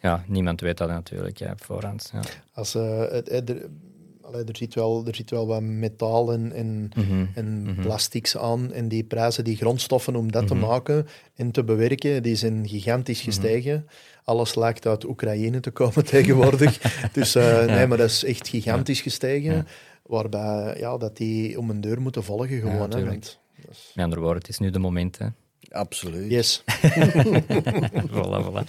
[0.05, 2.11] Ja, niemand weet dat natuurlijk ja, op voorhand.
[2.12, 2.20] Ja.
[2.52, 3.66] Als, eh, het, er,
[4.22, 7.26] allee, er, zit wel, er zit wel wat metaal en, en, Mhm.
[7.34, 8.72] en plastics aan.
[8.72, 13.20] En die prijzen, die grondstoffen om dat te maken en te bewerken, die zijn gigantisch
[13.20, 13.86] gestegen.
[14.24, 16.78] Alles lijkt uit Oekraïne te komen tegenwoordig.
[17.12, 19.66] dus eh, nee, maar dat is echt gigantisch gestegen.
[20.07, 22.90] Waarbij ja, dat die om een deur moeten volgen gewoon.
[22.90, 23.38] hè, want
[23.94, 25.18] Met andere woorden, het is nu de moment.
[25.18, 25.26] Hè.
[25.75, 26.31] Absoluut.
[26.31, 26.62] Yes.
[28.14, 28.64] voilà, voilà.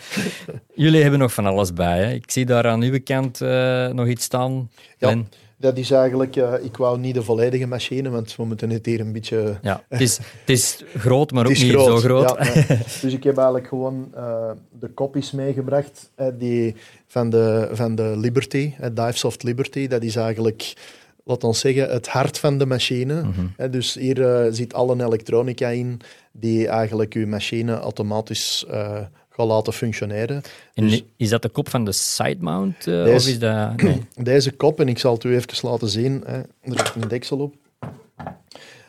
[0.74, 2.04] Jullie hebben nog van alles bij.
[2.04, 2.12] Hè.
[2.12, 4.70] Ik zie daar aan uw kant eh, nog iets staan.
[4.98, 5.24] Ja,
[5.58, 6.36] dat is eigenlijk...
[6.36, 9.58] eh, ik wou niet de volledige machine, want we moeten het hier een beetje...
[9.62, 12.30] Ja, het, is, het is groot, maar ook niet zo groot.
[12.30, 12.66] Ja.
[13.02, 16.76] Dus ik heb eigenlijk gewoon eh, de kopies meegebracht eh, die
[17.08, 19.88] van, de, van de Liberty, Divesoft Liberty.
[19.88, 20.74] Dat is eigenlijk,
[21.24, 23.24] laat ons zeggen, het hart van de machine.
[23.24, 23.72] Mhm.
[23.72, 26.02] Dus hier zit alle elektronica in
[26.40, 30.42] die eigenlijk uw machine automatisch eh gaat laten functioneren.
[30.74, 32.76] En Dus- is dat de kop van de side mount?
[32.88, 33.76] eh, Deze- of is dat...
[33.82, 34.02] Nee.
[34.16, 37.38] Deze kop, en ik zal het u even laten zien, hè, er zit een deksel
[37.38, 37.54] op.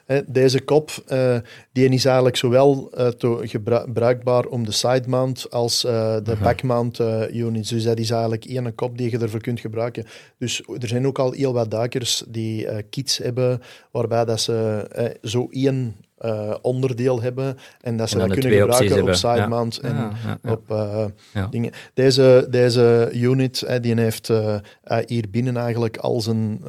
[0.06, 1.36] Hè, deze kop uh,
[1.72, 3.08] die is eigenlijk zowel uh,
[3.40, 6.98] gebruikbaar om de side mount als uh, de back mount
[7.32, 7.68] units.
[7.68, 10.04] Dus dat is eigenlijk één kop die je ervoor kunt gebruiken.
[10.38, 15.46] Dus er zijn ook al heel wat duikers die kits hebben waarbij dat ze zo
[15.50, 20.12] één uh, onderdeel hebben en dat ze dat kunnen gebruiken op side mount en ja,
[20.42, 21.04] ja, op uh,
[21.50, 21.72] dingen.
[21.94, 24.30] Deze, deze unit uh, die heeft
[25.06, 26.60] hier binnen eigenlijk al zijn,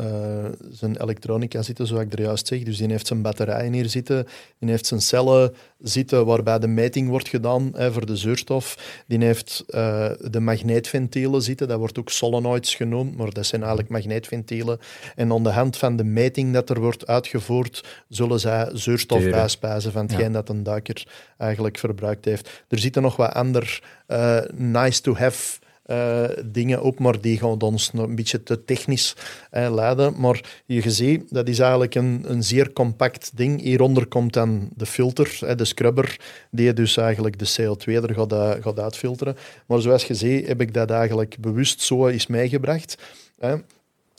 [0.72, 2.64] zijn elektronica zitten, zoals ik er juist zeg.
[2.64, 4.28] Dus die heeft zijn batterijen hier zitten,
[4.60, 8.78] die heeft zijn cellen zitten waarbij de meting wordt gedaan voor de zuurstof.
[9.08, 13.91] Die heeft uh, de magneetventielen zitten, dat wordt ook solenoids genoemd, maar dat zijn eigenlijk
[13.91, 14.80] magneetventielen.
[15.16, 19.60] En aan de hand van de meting dat er wordt uitgevoerd, zullen zij zuurstof Turen.
[19.60, 21.08] bijspijzen van hetgeen dat een duiker
[21.38, 22.64] eigenlijk verbruikt heeft.
[22.68, 28.16] Er zitten nog wat ander uh, nice-to-have uh, dingen op, maar die gaan ons een
[28.16, 29.16] beetje te technisch
[29.54, 30.20] uh, leiden.
[30.20, 33.62] Maar je ziet, dat is eigenlijk een, een zeer compact ding.
[33.62, 36.20] Hieronder komt dan de filter, uh, de scrubber,
[36.52, 39.38] die dus eigenlijk de CO2 er gaat, gaat uitfilteren.
[39.66, 42.98] Maar zoals je ziet, heb ik dat eigenlijk bewust zo eens meegebracht.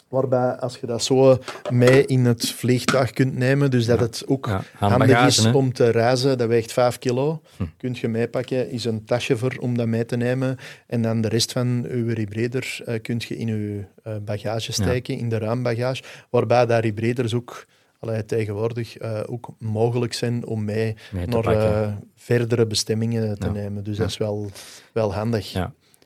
[0.08, 1.38] Waarbij, als je dat zo
[1.70, 5.90] mee in het vliegtuig kunt nemen, dus dat het ook ja, handig is om te
[5.90, 7.64] reizen, dat weegt 5 kilo, hm.
[7.76, 10.56] kunt je meepakken, is een tasje voor om dat mee te nemen.
[10.86, 15.18] En dan de rest van je rebreeder uh, kunt je in je uh, bagage steken,
[15.18, 16.02] in de ruimbagage.
[16.30, 17.66] Waarbij dat rebreeders ook
[17.98, 23.52] allee, tegenwoordig uh, ook mogelijk zijn om mee, mee naar verdere bestemmingen te ja.
[23.52, 23.84] nemen.
[23.84, 24.50] Dus dat is wel,
[24.92, 25.52] wel handig.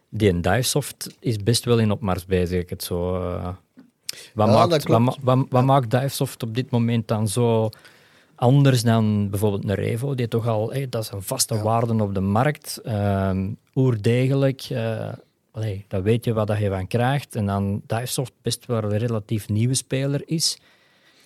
[0.08, 3.16] Die Divesoft is best wel in opmars bezig, ik het zo
[4.34, 7.70] wat, maakt, wat, wat, wat maakt Divesoft op dit moment dan zo
[8.34, 11.62] anders dan bijvoorbeeld een Revo, die toch al, hey, dat is een vaste ja.
[11.62, 13.30] waarde op de markt, uh,
[13.74, 15.12] oerdegelijk, uh,
[15.50, 17.36] allee, dan weet je wat je van krijgt.
[17.36, 20.58] En dan Divesoft best wel een relatief nieuwe speler is.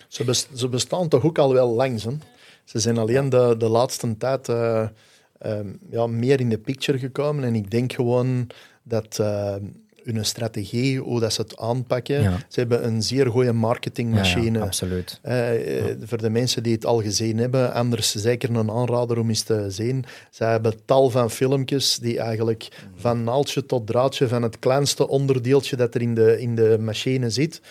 [0.07, 2.11] Ze, best, ze bestaan toch ook al wel lang, hè?
[2.63, 4.87] Ze zijn alleen de, de laatste tijd uh,
[5.89, 7.43] ja, meer in de picture gekomen.
[7.43, 8.47] En ik denk gewoon
[8.83, 9.19] dat
[10.15, 12.23] hun strategie, hoe dat ze het aanpakken.
[12.47, 14.57] Ze hebben een zeer goede marketingmachine.
[14.57, 15.19] Ja, absoluut.
[15.25, 15.49] Uh,
[16.03, 19.65] voor de mensen die het al gezien hebben, anders zeker een aanrader om eens te
[19.69, 20.05] zien.
[20.31, 25.75] Ze hebben tal van filmpjes die eigenlijk van naaldje tot draadje, van het kleinste onderdeeltje
[25.75, 27.61] dat er in de, in de machine zit,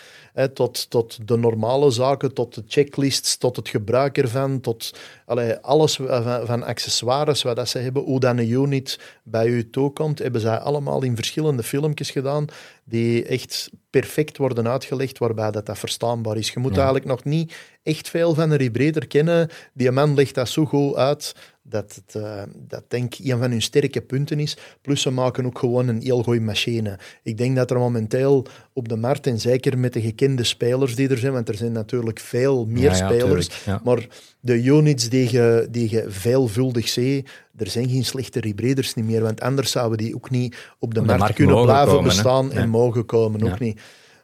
[0.53, 4.91] tot, tot de normale zaken, tot de checklists, tot het gebruik ervan, tot
[5.25, 9.69] allee, alles van, van, accessoires wat dat ze hebben, hoe dan een unit bij u
[9.69, 12.47] toekomt, hebben zij allemaal in verschillende filmpjes gedaan
[12.83, 16.49] die echt perfect worden uitgelegd, waarbij dat, dat verstaanbaar is.
[16.49, 19.49] Je moet eigenlijk nog niet echt veel van een rebreeder kennen.
[19.73, 21.35] Die man legt dat zo goed uit
[21.69, 24.57] dat het, uh, dat denk ik een van hun sterke punten is.
[24.81, 26.99] Plus ze maken ook gewoon een heel goede machine.
[27.23, 31.09] Ik denk dat er momenteel op de markt, en zeker met de gekende spelers die
[31.09, 34.07] er zijn, want er zijn natuurlijk veel meer spelers, maar
[34.39, 39.21] de units die je, die je veelvuldig ziet, er zijn geen slechte rebreeders niet meer,
[39.21, 43.51] want anders zouden die ook niet op de, markt, kunnen blijven bestaan en mogen komen.
[43.51, 43.79] Ook niet.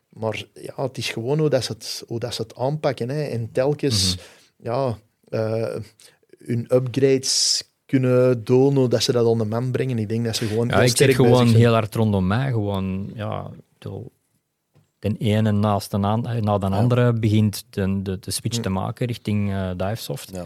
[0.09, 3.09] Maar ja, het is gewoon hoe, dat ze, het, hoe dat ze het aanpakken.
[3.09, 3.23] Hè.
[3.23, 4.15] En telkens...
[4.15, 4.25] Mhm.
[4.57, 4.97] Ja,
[5.29, 5.75] uh,
[6.45, 9.97] hun upgrades kunnen doen, dat ze dat aan de man brengen.
[9.97, 10.67] Ik denk dat ze gewoon.
[10.67, 12.51] Ja, ik zeg gewoon heel hard rondom mij.
[12.51, 13.51] Gewoon, ja,
[14.99, 16.67] de ene naast de, na de ja.
[16.67, 20.31] andere begint de, de, de switch te maken richting uh, Divesoft.
[20.33, 20.45] Ja.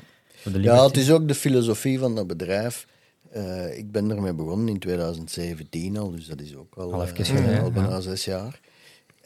[0.62, 2.88] ja, het is ook de filosofie van dat bedrijf.
[3.36, 7.50] Uh, ik ben ermee begonnen in 2017 al, dus dat is ook al, al, even,
[7.50, 8.60] uh, al bijna zes jaar.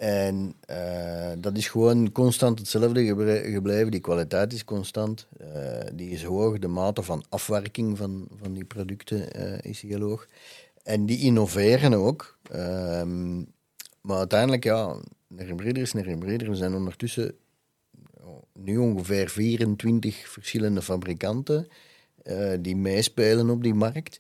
[0.02, 3.06] En uh, dat is gewoon constant hetzelfde
[3.52, 3.92] gebleven.
[3.92, 5.28] Die kwaliteit is constant.
[5.42, 5.48] Uh,
[5.94, 6.60] die is hoog.
[6.60, 10.28] De mate van afwerking van, van die producten uh, is heel hoog.
[10.84, 12.38] En die innoveren ook.
[12.52, 13.38] Ehm,
[14.02, 14.96] maar uiteindelijk, ja,
[15.38, 16.50] hybride is hybride.
[16.50, 17.36] We zijn ondertussen
[18.54, 21.68] nu ongeveer 24 verschillende fabrikanten
[22.60, 24.20] die meespelen op die markt.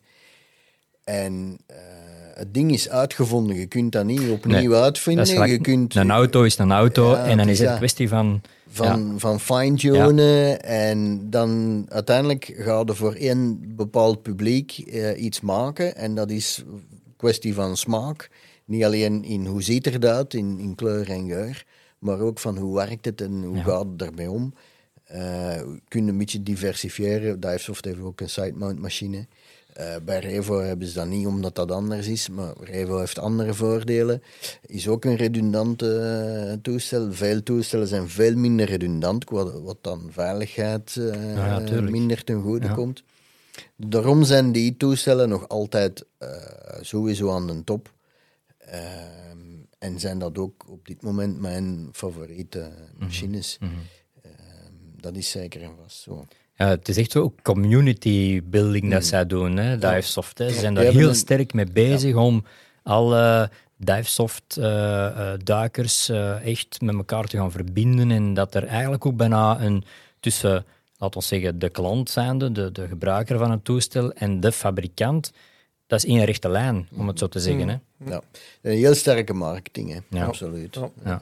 [1.04, 1.60] En
[2.34, 3.56] het ding is uitgevonden.
[3.56, 5.50] Je kunt dat niet opnieuw uitvinden.
[5.50, 8.42] je kunt, een auto is een auto en dan is het een kwestie van...
[8.74, 15.96] Van, van fine-tunen en dan uiteindelijk ga je voor één bepaald publiek eh, iets maken
[15.96, 16.64] en dat is
[17.18, 18.30] kwestie van smaak.
[18.66, 21.66] Niet alleen in hoe ziet het eruit, in, in kleur en geur,
[22.00, 24.54] maar ook van hoe werkt het en hoe gaat het ermee om.
[25.12, 25.18] Uh,
[25.56, 27.40] we kunnen een beetje diversifiëren.
[27.40, 29.28] Divesoft heeft ook een side-mount machine.
[29.80, 33.54] Uh, bij Revo hebben ze dat niet omdat dat anders is, maar Revo heeft andere
[33.54, 34.22] voordelen.
[34.66, 35.86] Is ook een redundante
[36.48, 37.14] uh, toestel.
[37.14, 42.68] Veel toestellen zijn veel minder redundant, wat, wat dan veiligheid uh, ja, minder ten goede
[42.68, 42.74] ja.
[42.74, 43.04] komt.
[43.76, 46.06] Daarom zijn die toestellen nog altijd
[46.82, 47.94] sowieso aan de top.
[48.58, 49.38] Ehm,
[49.78, 53.04] en zijn dat ook op dit moment mijn favoriete mhm.
[53.04, 53.58] machines.
[53.60, 53.82] Mm -hmm.
[55.00, 56.26] dat is zeker en vast zo.
[56.56, 60.38] Ja, het is echt zo community building dat zij doen, hè, Divesoft.
[60.38, 60.50] Hè.
[60.50, 62.46] Ze zijn daar heel sterk mee bezig om
[62.84, 68.12] alle Divesoft-duikers eh, echt met elkaar te gaan verbinden.
[68.12, 69.84] En dat er eigenlijk ook bijna een
[70.20, 70.66] tussen,
[70.98, 75.32] laten we zeggen, de klant zijnde, de, de gebruiker van het toestel, en de fabrikant,
[75.88, 77.68] dat is één rechte lijn, om het zo te zeggen.
[77.68, 77.76] Hè.
[78.06, 78.22] Ja.
[78.62, 80.00] Een heel sterke marketing, hè.
[80.18, 80.26] Ja.
[80.26, 80.80] absoluut.
[81.04, 81.22] Ja.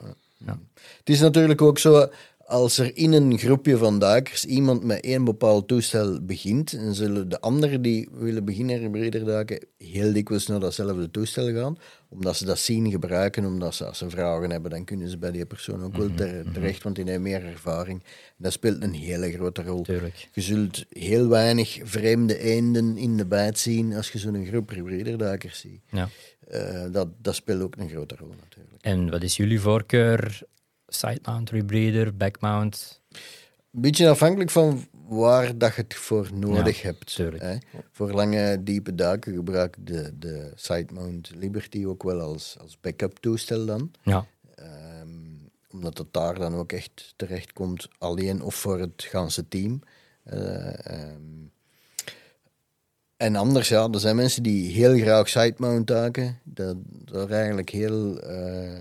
[0.98, 2.08] Het is natuurlijk ook zo,
[2.50, 7.28] als er in een groepje van duikers iemand met één bepaald toestel begint, dan zullen
[7.28, 11.78] de anderen die willen beginnen hybride duiken heel dikwijls naar datzelfde toestel gaan,
[12.08, 15.30] omdat ze dat zien gebruiken, omdat ze als ze vragen hebben, dan kunnen ze bij
[15.30, 18.02] die persoon ook wel ter- terecht, want die heeft meer ervaring.
[18.36, 19.82] Dat speelt een hele grote rol.
[19.82, 20.28] Tuurlijk.
[20.32, 25.16] Je zult heel weinig vreemde eenden in de bijt zien als je zo'n groep hybride
[25.16, 25.80] duikers ziet.
[25.90, 26.08] Ja.
[26.48, 28.82] Eh, dat, dat speelt ook een grote rol natuurlijk.
[28.82, 30.42] En wat is jullie voorkeur?
[30.90, 33.00] Side-mount, rebreather, back-mount?
[33.72, 37.16] Een beetje afhankelijk van waar dat je het voor nodig Ja, hebt.
[37.16, 37.56] Hè.
[37.90, 43.18] Voor lange, diepe duiken gebruik ik de, de Sidemount Liberty ook wel als, als backup
[43.18, 43.90] toestel dan.
[44.02, 44.26] Ja.
[44.54, 45.08] Ehm,
[45.70, 49.80] omdat het daar dan ook echt terecht komt, alleen of voor het ganse team.
[50.22, 51.40] Eh, ehm,
[53.16, 58.20] en anders, ja, er zijn mensen die heel graag sidemount duiken, dat daar eigenlijk heel
[58.20, 58.80] eh,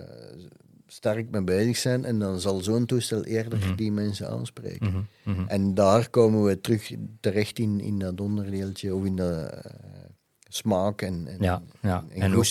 [0.91, 2.05] sterk mee bezig zijn.
[2.05, 5.07] En dan zal zo'n toestel eerder die mensen aanspreken.
[5.23, 5.47] Mhm, mhm.
[5.47, 9.31] En daar komen we terug terecht in, in dat onderdeeltje, of in de
[9.63, 9.71] eh,
[10.47, 12.03] smaak en, en, Ja, ja.
[12.13, 12.45] en, En ook-.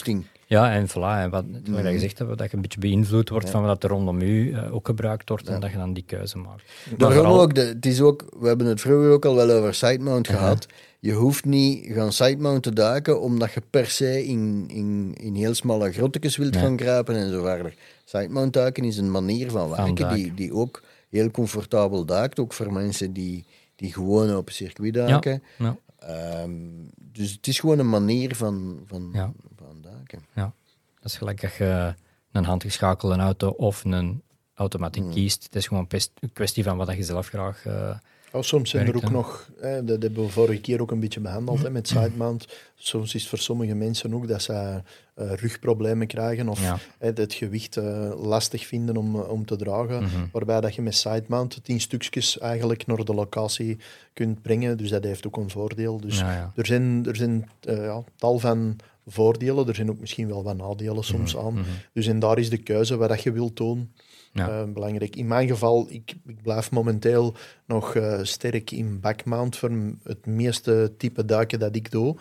[0.46, 1.22] Ja, en voilà.
[1.22, 3.90] En wat, wat je gezegd hebt, dat je een beetje beïnvloed wordt van wat er
[3.90, 6.62] rondom u eh, ook gebruikt wordt en dat je dan die keuze maakt.
[6.96, 9.74] Daarom vooral- ook, de, het is ook, we hebben het vroeger ook al wel over
[9.74, 10.66] sidemount gehad.
[11.00, 15.54] Je hoeft niet gaan sidemount te duiken omdat je per se in, in, in heel
[15.54, 17.74] smalle grottekes wilt gaan kruipen en zo verder.
[18.08, 22.72] Sidemount duiken is een manier van werken die, die ook heel comfortabel duikt, ook voor
[22.72, 23.44] mensen die,
[23.76, 25.42] die gewoon op een circuit duiken.
[25.58, 26.50] Ja, Ehm,
[26.96, 29.32] dus het is gewoon een manier van, van, Ja.
[29.56, 30.24] van duiken.
[30.34, 30.52] ja.
[31.00, 31.94] Dat is gelijk dat je
[32.32, 34.22] een handgeschakelde auto of een
[34.54, 35.44] automatic kiest.
[35.44, 35.86] Het is gewoon
[36.20, 37.66] een kwestie van wat je zelf graag...
[37.66, 37.96] eh,
[38.32, 41.20] Oh, soms zijn er ook nog, hè, dat hebben we vorige keer ook een beetje
[41.20, 42.46] behandeld hè, met sidemount.
[42.74, 44.82] Soms is het voor sommige mensen ook dat ze
[45.14, 46.78] eh, rugproblemen krijgen of Ja.
[46.98, 50.02] hè, het gewicht eh, lastig vinden om, eh, om te dragen.
[50.02, 50.26] Mhm.
[50.32, 53.78] Waarbij dat je met sidemount tien stukjes eigenlijk naar de locatie
[54.12, 54.76] kunt brengen.
[54.76, 56.00] Dus dat heeft ook een voordeel.
[56.00, 56.52] Dus ja, ja.
[56.56, 58.76] er zijn, er zijn ja, tal van
[59.06, 59.68] voordelen.
[59.68, 61.64] Er zijn ook misschien wel wat nadelen soms aan.
[61.92, 63.90] Dus en daar is de keuze wat dat je wilt doen.
[64.32, 64.48] Ja.
[64.48, 65.16] eh, belangrijk.
[65.16, 67.34] In mijn geval, ik, ik blijf momenteel
[67.66, 69.70] nog eh, sterk in backmount voor
[70.02, 72.16] het meeste type duiken dat ik doe.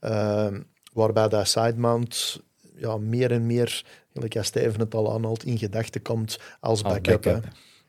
[0.00, 0.46] Eh,
[0.92, 2.40] waarbij dat sidemount
[2.76, 7.24] ja, meer en meer, gelijk als Steven het al aanhaalt, in gedachten komt als backup,
[7.24, 7.40] ja.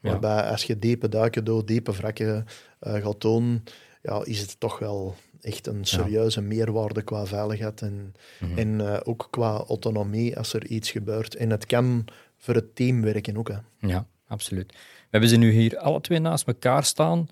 [0.02, 2.46] Waarbij als je diepe duiken doet, diepe wrakken
[2.80, 3.64] eh, gaat doen,
[4.02, 8.58] ja, is het toch wel echt een serieuze meerwaarde qua veiligheid en, Mhm.
[8.58, 11.36] en eh, ook qua autonomie als er iets gebeurt.
[11.36, 12.06] En het kan
[12.44, 13.48] voor het team werken ook.
[13.50, 13.58] Hè.
[13.88, 14.72] Ja, absoluut.
[14.72, 17.28] We hebben ze nu hier alle twee naast elkaar staan.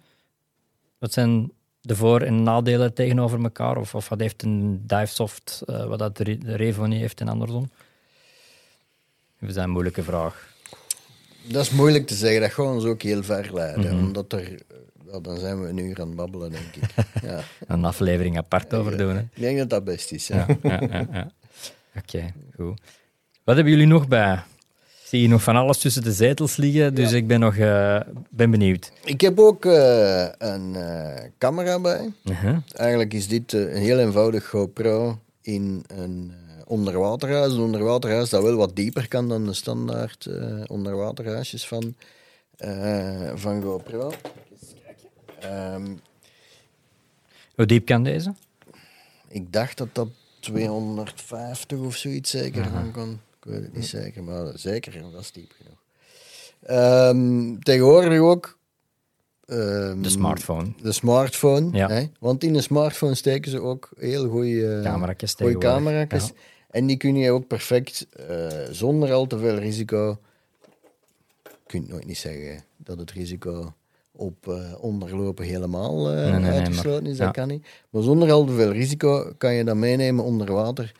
[0.97, 1.51] Wat zijn
[1.82, 3.78] de voor- en nadelen tegenover elkaar?
[3.78, 7.22] Of, of wat heeft een Divesoft, eh, wat dat de Re- de Revo niet heeft
[7.22, 7.70] en andersom?
[9.39, 10.49] Dat is een moeilijke vraag.
[11.43, 13.93] Dat is moeilijk te zeggen, dat gaat ons ook heel ver leiden.
[13.93, 14.59] Omdat er,
[15.05, 16.84] wel, dan zijn we een uur aan het babbelen, denk ik.
[17.30, 17.39] ja.
[17.68, 19.16] Een aflevering apart over doen.
[19.16, 19.20] Hè?
[19.22, 20.28] Ik denk dat dat best is.
[20.28, 20.45] Ja.
[20.64, 21.32] Ja, ja, ja, ja.
[21.97, 22.82] Oké, goed.
[23.43, 24.43] Wat hebben jullie nog bij?
[25.12, 27.99] Zie hier nog van alles tussen de zetels liggen, dus ik ben nog eh,
[28.30, 28.91] ben benieuwd.
[29.03, 32.14] Ik heb ook eh, een eh, camera bij.
[32.24, 32.57] Uh-huh.
[32.74, 36.34] Eigenlijk is dit een heel eenvoudig GoPro in een
[36.66, 37.53] onderwaterhuis.
[37.53, 40.30] Een onderwaterhuis dat wel wat dieper kan dan de standaard
[40.68, 41.95] onderwaterhuisjes van,
[43.36, 44.12] van GoPro.
[45.39, 45.88] Ehm,
[47.55, 48.34] Hoe diep kan deze?
[49.28, 50.09] ik dacht dat dat
[50.39, 53.20] 250 of zoiets zeker van kon.
[53.43, 55.79] Ik weet het niet zeker, maar zeker, dat is diep genoeg.
[56.61, 58.57] Ehm, tegenwoordig ook...
[59.45, 60.73] ehm, De smartphone.
[60.81, 61.77] De smartphone.
[61.77, 61.87] Ja.
[61.89, 62.03] Hè?
[62.19, 66.27] Want in een smartphone steken ze ook heel goede Camera's goeie camera's.
[66.27, 66.33] ja.
[66.69, 70.19] En die kun je ook perfect, eh, zonder al te veel risico...
[71.43, 73.73] Je kunt nooit niet zeggen dat het risico
[74.11, 77.17] op eh, onderlopen helemaal eh, Nee, nee, nee, uitgesloten maar- is.
[77.17, 77.31] Dat ja.
[77.31, 77.65] kan niet.
[77.89, 80.91] Maar zonder al te veel risico kan je dat meenemen onder water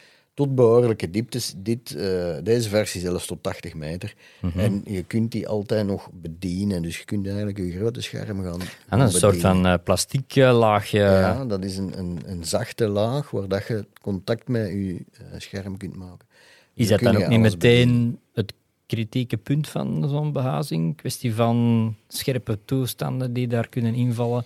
[0.41, 1.53] tot behoorlijke dieptes.
[1.57, 4.13] Dit, eh, deze versie zelfs tot 80 meter.
[4.41, 4.59] Mhm.
[4.59, 6.81] En je kunt die altijd nog bedienen.
[6.81, 10.35] Dus je kunt eigenlijk je grote scherm gaan, En gaan een soort van eh, plastic
[10.35, 10.99] eh, laagje.
[10.99, 15.05] Ja, dat is een, een, een zachte laag waar dat je contact met je
[15.37, 16.27] scherm kunt maken.
[16.73, 18.19] Is dat dan ook niet meteen bedienen.
[18.33, 18.53] het
[18.85, 20.97] kritieke punt van zo'n behuizing?
[20.97, 24.43] Kwestie van scherpe toestanden die daar kunnen invallen?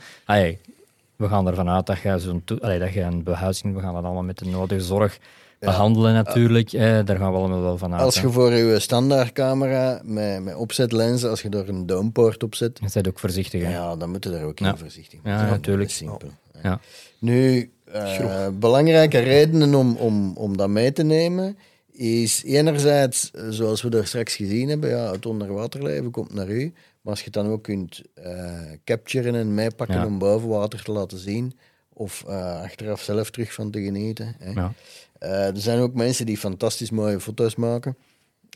[1.15, 4.23] We gaan ervan uit dat je, zo'n dat je een behuizing, we gaan dat allemaal
[4.23, 5.19] met de nodige zorg
[5.59, 6.73] behandelen natuurlijk.
[6.73, 8.01] Eh, daar gaan we allemaal wel van uit.
[8.01, 12.79] Als je voor je standaardcamera met, met opzetlenzen, als je daar een downpoort op zet,
[12.81, 13.63] Je bent ook voorzichtig.
[13.63, 13.69] hè.
[13.71, 15.51] ja, dan moet je daar ook heel voorzichtig mee Ja, zijn.
[15.51, 15.89] natuurlijk.
[15.89, 16.29] Simpel.
[16.63, 16.79] Ja.
[17.19, 21.57] Nu, eh, belangrijke redenen om, om, om dat mee te nemen
[21.91, 26.73] is enerzijds, eh, zoals we daar straks gezien hebben, ja, het onderwaterleven komt naar u.
[27.01, 28.51] Maar als je het dan ook kunt eh,
[28.83, 30.05] capturen en meepakken Ja.
[30.05, 31.57] om boven water te laten zien,
[31.93, 34.35] of eh, achteraf zelf terug van te genieten.
[34.39, 34.51] Hè.
[34.51, 34.73] Ja.
[35.19, 37.97] Eh, er zijn ook mensen die fantastisch mooie foto's maken.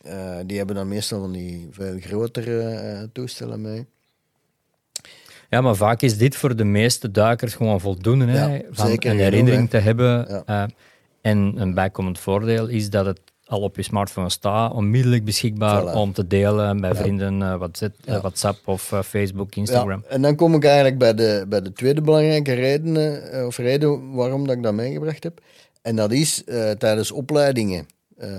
[0.03, 3.85] Eh, die hebben dan meestal van die veel grotere eh, toestellen mee.
[5.49, 8.25] Ja, maar vaak is dit voor de meeste duikers gewoon voldoende.
[8.25, 8.55] Hè?
[8.55, 9.69] Ja, van zeker een herinnering hè.
[9.69, 10.43] te hebben.
[10.45, 10.69] Ja.
[11.21, 15.95] en een bijkomend voordeel is dat het al op je smartphone staat, onmiddellijk beschikbaar Voilà.
[15.95, 18.19] om te delen bij vrienden, WhatsApp, Ja.
[18.19, 20.03] WhatsApp of Facebook, Instagram.
[20.03, 24.13] Ja, en dan kom ik eigenlijk bij de, bij de tweede belangrijke reden, of reden
[24.13, 25.41] waarom dat ik dat meegebracht heb.
[25.81, 27.85] En dat is eh, tijdens opleidingen
[28.17, 28.29] eh,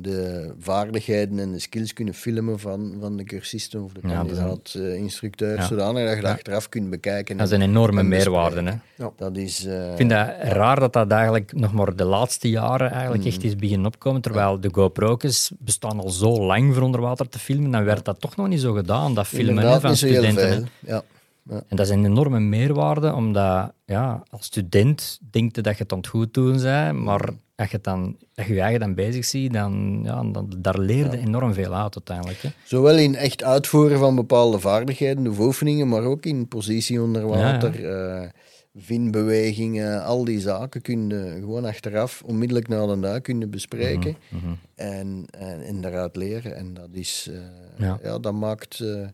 [0.00, 4.74] de vaardigheden en de skills kunnen filmen van, van de cursisten of de Ja, kandidaat,
[4.96, 5.66] instructeur, Ja.
[5.66, 7.36] zodanig dat je dat achteraf kunt bekijken.
[7.36, 8.62] Dat is en- een enorme en meerwaarde.
[8.96, 9.06] Hè?
[9.16, 9.64] Dat is...
[9.64, 13.28] eh, Ik vind dat raar dat dat eigenlijk nog maar de laatste jaren eigenlijk Mm.
[13.28, 17.38] echt is beginnen opkomen, terwijl de GoPro's bestaan al zo lang voor onder water te
[17.38, 20.48] filmen, dan werd dat toch nog niet zo gedaan, dat filmen van studenten.
[20.52, 20.64] veel.
[20.80, 21.02] Ja.
[21.48, 21.62] Ja.
[21.68, 25.92] En dat is een enorme meerwaarde, omdat ja, als student denk je dat je het
[25.92, 29.24] aan het goed doen bent, maar als je, dan, als je je eigen dan bezig
[29.24, 32.42] ziet, dan, ja, dan daar leer je enorm veel uit uiteindelijk.
[32.42, 32.48] Hè.
[32.64, 37.90] Zowel in echt uitvoeren van bepaalde vaardigheden of oefeningen, maar ook in positie onder water,
[37.90, 38.28] eh,
[38.76, 44.52] vinbewegingen, al die zaken kun je gewoon achteraf, onmiddellijk na de duik kunnen bespreken Mhm,
[44.74, 46.56] en, en, en daaruit leren.
[46.56, 47.38] En dat, is, eh,
[47.86, 47.98] Ja.
[48.02, 48.18] ja.
[48.18, 49.06] dat maakt eh,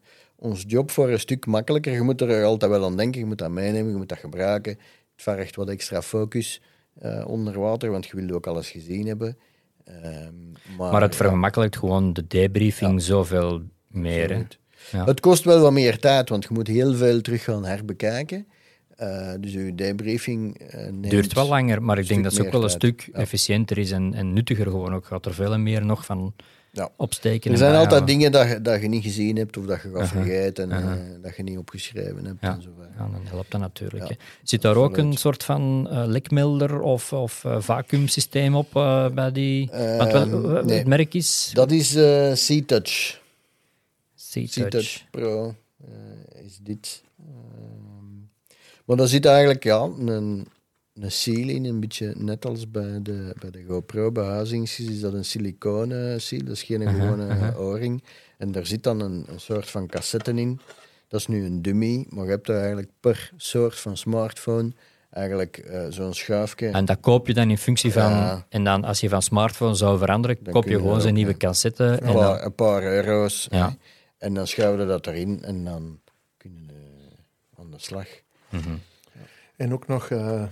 [0.44, 1.92] ons job voor een stuk makkelijker.
[1.92, 4.72] Je moet er altijd wel aan denken, je moet dat meenemen, je moet dat gebruiken.
[4.72, 6.60] Het vergt wat extra focus
[7.00, 9.38] eh, onder water, want je wil ook alles gezien hebben.
[9.84, 14.46] Ehm, maar, Maar het ja, vergemakkelijkt gewoon de debriefing zoveel meer.
[14.92, 15.04] Ja.
[15.04, 18.46] Het kost wel wat meer tijd, want je moet heel veel terug gaan herbekijken.
[18.96, 21.10] Eh, dus je debriefing eh, neemt...
[21.10, 24.14] duurt wel langer, maar ik denk dat het ook wel een stuk efficiënter is en,
[24.14, 25.06] en nuttiger gewoon ook.
[25.06, 26.34] Gaat er veel meer nog van
[26.74, 26.88] Ja.
[26.96, 27.50] opsteken.
[27.50, 30.08] Er zijn altijd dingen dat je, dat je niet gezien hebt of dat je gaat
[30.08, 32.38] vergeten en eh, dat je niet opgeschreven hebt.
[32.40, 32.54] Ja.
[32.54, 32.68] En zo.
[32.98, 34.08] Ja, dan helpt dat natuurlijk.
[34.08, 34.16] Ja.
[34.42, 38.70] Zit daar ook een soort van eh, lekmelder of, of eh, vacuümsysteem op
[39.14, 39.68] bij die?
[39.70, 40.78] Wel, Ehm, eh, nee.
[40.78, 43.20] het merk is Dat is eh C-Touch.
[44.32, 45.04] C-Touch.
[45.10, 45.54] Pro
[45.84, 47.02] eh, is dit.
[47.18, 48.18] Ehm,
[48.84, 50.46] maar daar zit eigenlijk ja, een,
[50.94, 55.12] een seal in, een beetje net als bij de, bij de GoPro behuizings is dat
[55.12, 58.02] een siliconen seal, dat is geen gewone eh, oorring.
[58.38, 60.60] En daar zit dan een, een soort van cassette in.
[61.08, 64.72] Dat is nu een dummy, maar je hebt er eigenlijk per soort van smartphone
[65.10, 66.68] eigenlijk eh, zo'n schuifje.
[66.68, 68.10] En dat koop je dan in functie van...
[68.10, 68.46] Ja.
[68.48, 71.36] En dan als je van smartphone zou veranderen, Dan koop je je gewoon ook, nieuwe
[71.36, 71.84] cassette.
[71.84, 73.46] En een, dan, paar, een paar euro's.
[73.50, 73.68] Ja.
[73.68, 73.74] hè.
[74.18, 76.00] En dan schuiven we dat erin en dan
[76.36, 78.06] kunnen we aan de slag.
[79.56, 80.42] En ook nog eh,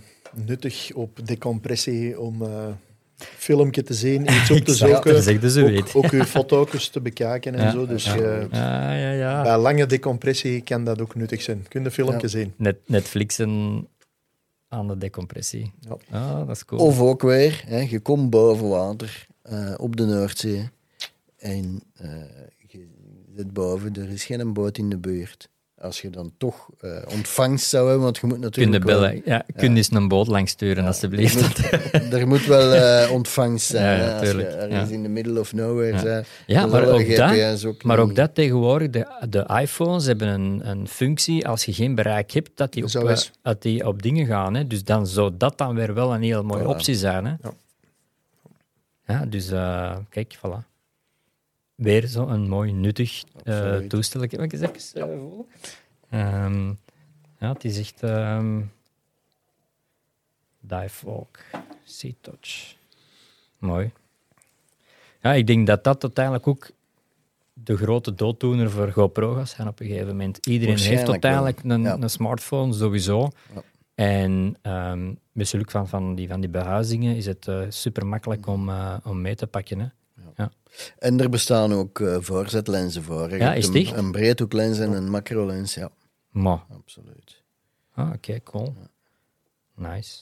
[0.45, 2.67] nuttig op decompressie om eh
[3.17, 5.95] filmpje te zien, iets op te zoeken.
[5.95, 7.71] ook, uw foto's te bekijken en Ja.
[7.71, 7.85] zo.
[7.85, 8.15] Dus ja.
[8.15, 9.41] je- ja, ja, ja.
[9.43, 11.65] bij lange decompressie kan dat ook nuttig zijn.
[11.67, 12.27] Kun je een filmpje Ja.
[12.27, 12.53] zien.
[12.55, 13.87] Net, Netflixen
[14.67, 15.71] aan de decompressie.
[15.79, 15.97] Ja.
[16.09, 16.81] Ah, dat is cool.
[16.81, 20.69] Of ook weer, hè, je komt boven water eh, op de Noordzee
[21.37, 22.09] en eh,
[22.67, 22.87] je
[23.35, 25.49] zit boven, er is geen boot in de buurt.
[25.83, 29.21] Als je dan toch eh, ontvangst zou hebben, want je moet natuurlijk wel- bellen.
[29.25, 31.71] Ja, kun eens een boot langs sturen, alstublieft.
[32.13, 33.99] er moet wel eh, ontvangst zijn.
[33.99, 34.95] Ja, als je ergens ja.
[34.95, 36.23] in the middle of nowhere Ja.
[36.45, 40.69] Ja, maar ook, de dat, ook maar ook dat tegenwoordig, de, de iPhones hebben een,
[40.69, 44.25] een functie, als je geen bereik hebt, dat die op, eh, dat die op dingen
[44.25, 44.53] gaan.
[44.53, 44.67] Hè.
[44.67, 46.67] Dus dan zou dat dan weer wel een heel mooie Voilà.
[46.67, 47.25] optie zijn.
[47.25, 47.33] Hè.
[47.41, 47.53] Ja.
[49.05, 49.47] Ja, dus
[50.09, 50.72] kijk, voilà.
[51.75, 53.89] Weer zo'n mooi, nuttig eh Absoluut.
[53.89, 54.21] toestel.
[54.21, 55.45] Ik heb ik eens even
[56.09, 56.19] eh.
[56.19, 56.67] Ehm,
[57.39, 58.03] ja, het is echt...
[58.03, 58.61] ehm
[60.65, 61.39] Divewalk,
[61.83, 62.75] Sea Touch.
[63.57, 63.91] Mooi.
[65.21, 66.69] Ja, ik denk dat dat uiteindelijk ook
[67.53, 70.45] de grote dooddoener voor GoPro gaat zijn op een gegeven moment.
[70.45, 71.97] Iedereen heeft uiteindelijk een, ja.
[71.99, 73.31] een smartphone, sowieso.
[73.53, 73.61] Ja.
[73.95, 78.95] En ehm met van, van, die, van die behuizingen is het super makkelijk om, eh,
[79.03, 79.79] om mee te pakken.
[79.79, 79.87] Hè.
[80.99, 83.29] En er bestaan ook eh, voorzetlenzen voor.
[83.29, 83.91] Je Ja, is een, echt?
[83.91, 85.89] een breedhoeklens en een macrolens, ja,
[86.29, 87.43] Maar, absoluut.
[87.93, 88.75] ah, oké, cool.
[89.75, 90.21] Nice.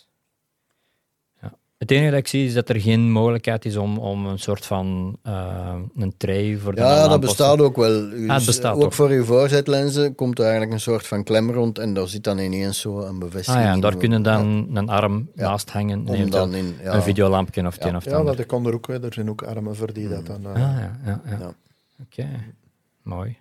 [1.82, 4.66] Het enige dat ik zie is dat er geen mogelijkheid is om, om een soort
[4.66, 8.10] van eh, een tray voor de Ja, dat bestaat ook wel.
[8.10, 8.96] Dus, Ah, het bestaat ook toch?
[8.96, 12.38] voor uw voorzetlenzen komt er eigenlijk een soort van klem rond en daar zit dan
[12.38, 13.58] ineens zo een bevestiging.
[13.64, 15.44] Ah ja, en daar kunnen dan een arm Ja.
[15.50, 16.00] naast hangen.
[16.00, 16.94] Om Neemt dan dan in, ja.
[16.94, 18.88] Een videolampje of een of Ja, dat kan er ook.
[18.88, 19.04] hè.
[19.06, 20.46] Er zijn ook armen voor die dat dan...
[20.46, 21.38] eh, Ah, ja, ja, ja.
[21.40, 21.54] Ja.
[22.04, 22.28] Oké,
[23.02, 23.38] mooi.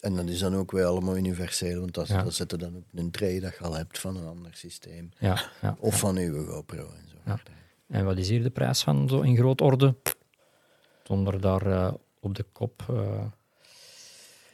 [0.00, 2.22] En dat is dan ook weer allemaal universeel, want dat, Ja.
[2.22, 5.08] dat zet je dan op een tray dat je al hebt van een ander systeem.
[5.18, 5.76] Ja, ja.
[5.78, 7.16] Of van uw GoPro en zo.
[7.92, 9.94] En wat is hier de prijs van, zo in groot orde?
[11.02, 12.82] Zonder daar eh, op de kop...
[12.90, 13.24] eh.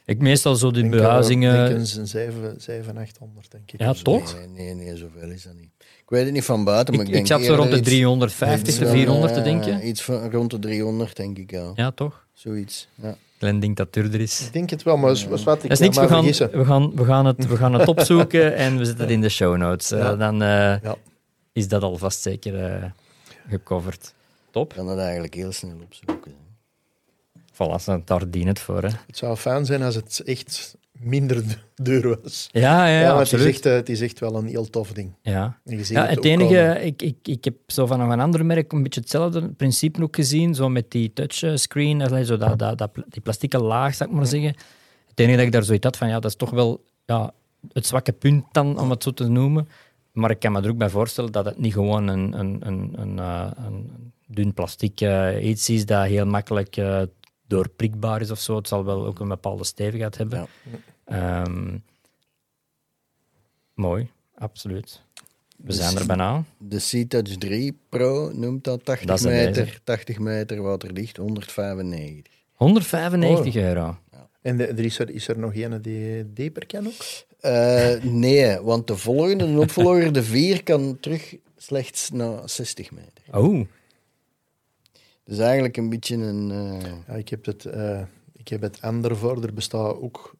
[0.05, 1.65] Ik meestal zo die eh, behuizingen...
[1.69, 3.79] denk een 7, 7, 800, denk ik.
[3.79, 4.35] Ja, toch?
[4.35, 5.69] Nee, nee, nee, zoveel is dat niet.
[5.79, 7.75] Ik weet het niet van buiten, maar Ik, ik, ik denk zat zo rond de
[7.75, 9.87] eerder iets- 350, iets de van, 400 te denken.
[9.87, 11.71] Iets van rond de 300, denk ik, ja.
[11.75, 12.25] Ja, toch?
[12.33, 13.15] Zoiets, ja.
[13.37, 14.41] Glenn denkt dat duurder is.
[14.45, 16.17] Ik denk het wel, maar wat wat ik Dat is kan niks, we maar gaan,
[16.23, 16.51] vergissen.
[16.59, 19.29] we, gaan, we, gaan het, we gaan het opzoeken en we zetten het in de
[19.29, 19.91] show notes.
[19.91, 20.15] Eh, Ja.
[20.15, 20.47] Dan eh,
[20.81, 20.95] Ja.
[21.53, 22.83] is dat alvast zeker eh,
[23.49, 24.13] gecoverd.
[24.51, 24.69] Top.
[24.69, 26.33] Ik kan dat eigenlijk heel snel opzoeken.
[27.53, 28.81] Voilà, daar dient het voor.
[28.81, 28.89] Hè.
[29.07, 32.49] Het zou fijn zijn als het echt minder duur was.
[32.51, 33.53] Ja, ja, Ja, maar het is, absoluut.
[33.53, 35.13] echt, eh, het is echt wel een heel tof ding.
[35.21, 35.59] Ja.
[35.65, 38.45] En je ziet Ja, het ook enige, ik, ik, ik heb zo van een ander
[38.45, 42.77] merk een beetje hetzelfde principe ook gezien, zo met die touchscreen, allee, zo dat, dat,
[42.77, 44.55] dat, die plastieke laag, zou ik maar zeggen.
[45.07, 47.31] Het enige dat ik daar zoiets had van, ja, dat is toch wel ja,
[47.71, 49.67] het zwakke punt dan, om het zo te noemen.
[50.19, 52.93] Maar ik kan me er ook bij voorstellen dat het niet gewoon een, een, een,
[52.95, 57.01] een, eh, een dun plastic eh, iets is dat heel makkelijk eh,
[57.47, 58.55] doorprikbaar is of zo.
[58.55, 60.47] Het zal wel ook een bepaalde stevigheid hebben.
[60.71, 61.43] Ja.
[61.43, 61.77] Ehm,
[63.73, 65.01] mooi, absoluut.
[65.57, 66.43] We zijn er bijna.
[66.57, 69.83] De C-Touch 3 Pro noemt dat 80 Dat is een meter, deze.
[69.83, 72.33] 80 meter waterdicht, 195.
[72.53, 73.61] 195 Oh.
[73.61, 73.97] euro.
[74.41, 77.27] En de, er is, er, is er nog een die dieper kan ook?
[77.39, 83.23] Eh, nee, want de volgende, de opvolger, de 4, kan terug slechts naar 60 meter.
[83.31, 83.65] Oh,
[85.23, 86.51] Dus eigenlijk een beetje een...
[86.51, 88.01] eh, Ja, ik, heb het, eh,
[88.33, 89.43] ik heb het ander voor.
[89.43, 90.31] Er bestaat ook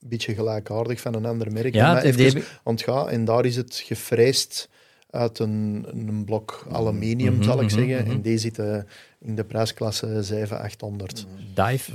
[0.00, 1.74] een beetje gelijkaardig van een ander merk.
[1.74, 3.08] ja, Maar het even ontgaan.
[3.08, 4.68] En daar is het gefreesd
[5.10, 8.02] uit een, een blok aluminium, Mhm, zal ik mhm, zeggen.
[8.04, 8.10] mhm.
[8.10, 8.88] En die zitten
[9.20, 11.26] in de prijsklasse 700, 800.
[11.54, 11.92] Dive...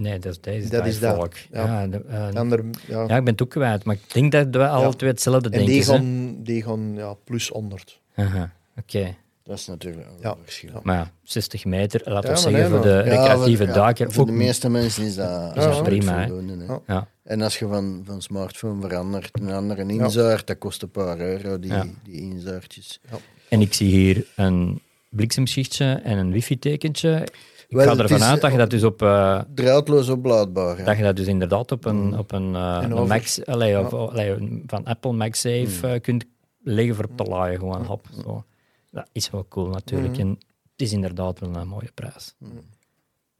[0.00, 0.68] Nee, dat is deze.
[0.68, 1.34] Dat is dat, Volk.
[1.52, 1.64] ja.
[1.64, 3.04] Ja, de- eh, Ander, ja.
[3.08, 4.90] ja, ik ben het ook kwijt, maar ik denk dat we alle Ja.
[4.92, 5.68] twee hetzelfde en denken.
[5.72, 5.86] die hè?
[5.86, 8.00] gaan, die gaan ja, plus 100.
[8.14, 10.30] Aha, Oké, dat is natuurlijk ook Ja.
[10.30, 10.70] een verschil.
[10.72, 10.80] Ja.
[10.82, 14.12] maar ja, 60 meter, laten we zeggen, nee, voor de recreatieve ja, duiker.
[14.12, 16.26] Voor ook- de meeste mensen is dat, Ja, absoluut prima, hè.
[16.28, 16.64] voldoende.
[16.64, 16.72] Hè.
[16.72, 16.80] Ja.
[16.86, 20.90] Ja, En als je van, van smartphone verandert naar een andere inzaart, dat kost een
[20.90, 21.86] paar euro, die, Ja.
[22.04, 23.00] die inzaartjes.
[23.48, 27.26] en ik zie hier een bliksemschichtje en een wifi-tekentje.
[27.70, 29.02] Ik Wel, ga ervan uit dat je dat dus op...
[29.02, 30.76] eh, Draadloos oplaadbaar.
[30.78, 30.84] hè.
[30.84, 31.90] Dat je dat dus inderdaad op Mm.
[32.12, 35.92] een, op een, eh, En een over- Max, allee, of, allee, van Apple MagSafe Mm.
[35.92, 36.24] eh, kunt
[36.62, 38.06] leggen voor te laaien, gewoon hop.
[38.22, 38.44] Zo.
[38.90, 40.14] Dat is wel cool natuurlijk.
[40.14, 40.20] Mm.
[40.20, 40.28] En
[40.72, 42.34] het is inderdaad wel een mooie prijs.
[42.38, 42.60] Mm.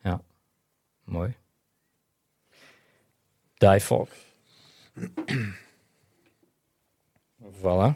[0.02, 0.20] Ja,
[1.04, 1.34] mooi.
[3.54, 4.08] Die Fog.
[7.62, 7.94] voilà.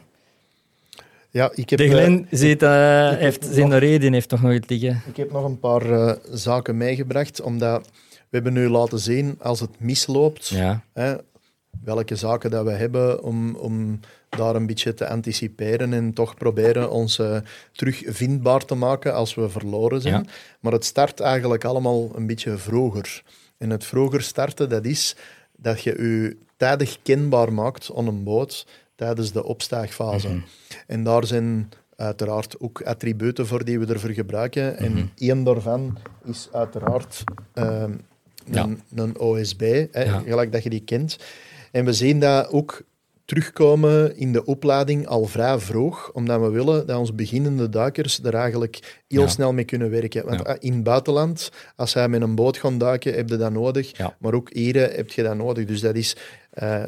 [1.35, 5.01] Ja, ik heb, De eh, Glen zit, eh, heeft zijn reden heeft toch nog liggen.
[5.07, 9.59] Ik heb nog een paar eh, zaken meegebracht, omdat we hebben nu laten zien als
[9.59, 11.15] het misloopt, Ja, hè,
[11.83, 16.91] welke zaken dat we hebben om, om daar een beetje te anticiperen en toch proberen
[16.91, 17.37] ons eh,
[17.71, 20.13] terug vindbaar te maken als we verloren zijn.
[20.13, 20.31] Ja.
[20.59, 23.23] Maar het start eigenlijk allemaal een beetje vroeger.
[23.57, 25.15] En het vroeger starten, dat is
[25.55, 28.65] dat je je tijdig kenbaar maakt op een boot
[28.95, 30.27] tijdens de opstaagfase.
[30.27, 30.39] Mhm.
[30.87, 34.73] En daar zijn uiteraard ook attributen voor die we ervoor gebruiken.
[34.73, 34.83] Mhm.
[34.83, 37.23] En één daarvan is uiteraard
[37.53, 37.91] ehm,
[38.51, 38.63] Ja.
[38.63, 40.19] een, een OSB, hè, Ja.
[40.19, 41.17] gelijk dat je die kent.
[41.71, 42.81] En we zien dat ook
[43.25, 48.33] terugkomen in de opleiding al vrij vroeg, omdat we willen dat onze beginnende duikers er
[48.33, 49.27] eigenlijk heel Ja.
[49.27, 50.25] snel mee kunnen werken.
[50.25, 50.55] Want Ja.
[50.59, 53.97] in het buitenland, als zij met een boot gaan duiken, heb je dat nodig.
[53.97, 54.15] Ja.
[54.19, 55.65] Maar ook hier eh, heb je dat nodig.
[55.65, 56.15] Dus dat is,
[56.49, 56.83] eh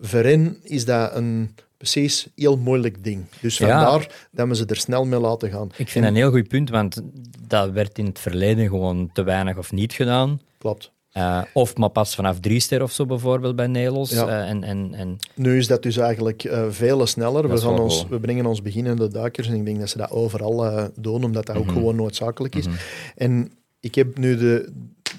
[0.00, 3.24] voor hen is dat een precies heel moeilijk ding.
[3.40, 5.68] Dus vandaar dat we ze er snel mee laten gaan.
[5.76, 7.00] ik vind dat een heel goed punt, want
[7.46, 10.40] dat werd in het verleden gewoon te weinig of niet gedaan.
[10.58, 10.92] Klopt.
[11.10, 14.10] Eh, of maar pas vanaf drie ster of zo bijvoorbeeld bij Nelos.
[14.10, 14.26] Ja.
[14.28, 17.42] Eh, en, en, en, Nu is dat dus eigenlijk eh veel sneller.
[17.48, 18.08] Dat We, gaan ons, cool.
[18.10, 21.56] we brengen ons beginnende duikers en ik denk dat ze dat overal doen, omdat dat
[21.56, 21.74] ook Mhm.
[21.74, 22.66] gewoon noodzakelijk is.
[22.66, 22.76] Mhm.
[23.16, 24.72] En ik heb nu de,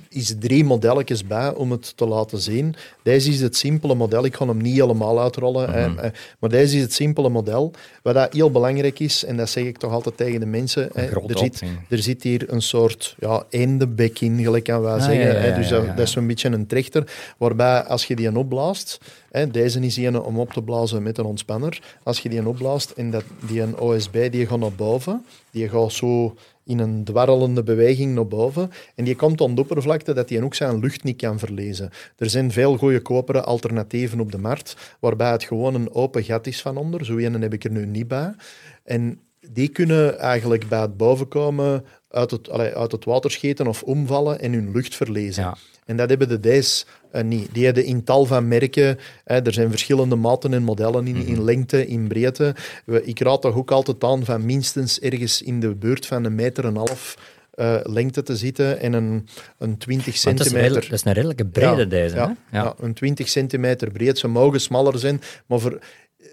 [0.09, 2.75] is drie modelletjes bij om het te laten zien.
[3.03, 4.25] Deze is het simpele model.
[4.25, 5.69] Ik ga hem niet helemaal uitrollen.
[5.69, 5.97] Mhm.
[5.97, 7.71] hè, maar deze is het simpele model.
[8.03, 10.89] Wat dat heel belangrijk is, en dat zeg ik toch altijd tegen de mensen.
[10.93, 15.03] hè, er, zit, er zit hier een soort ja, eendebek in, gelijk kan wij Ah,
[15.03, 15.25] zeggen.
[15.25, 15.55] ja, ja, hè.
[15.55, 17.11] dus dat, is zo'n beetje een trechter.
[17.37, 18.97] Waarbij als je die een opblaast,
[19.31, 21.79] hè, deze is een om op te blazen met een ontspanner.
[22.03, 25.69] Als je die een opblaast en dat, die een OSB die gaat naar boven, die
[25.69, 28.71] gaat zo in een dwarrelende beweging naar boven.
[28.95, 31.89] En die komt aan de oppervlakte dat die ook zijn lucht niet kan verlezen.
[32.17, 36.61] Er zijn veel goedkopere alternatieven op de markt, waarbij het gewoon een open gat is
[36.61, 37.05] van onder.
[37.05, 38.33] Zo een heb ik er nu niet bij.
[38.83, 44.39] En die kunnen eigenlijk bij het bovenkomen uit het, uit het water scheten of omvallen
[44.39, 45.43] en hun lucht verlezen.
[45.43, 45.57] Ja.
[45.85, 47.53] En dat hebben de deze eh, niet.
[47.53, 51.43] Die hebben in tal van merken, hè, er zijn verschillende maten en modellen in, in
[51.43, 52.55] lengte, in breedte.
[52.85, 56.35] We- Ik raad toch ook altijd aan van minstens ergens in de buurt van een
[56.35, 57.17] meter en een half
[57.51, 59.27] eh, lengte te zitten en een,
[59.57, 60.81] een 20 Want dat, is centimeter.
[60.89, 62.35] dat is een redelijke brede Ja, deze.
[62.51, 62.73] ja.
[62.79, 64.17] een 20 centimeter breed.
[64.19, 66.25] Ze mogen smaller zijn, maar voor, eh,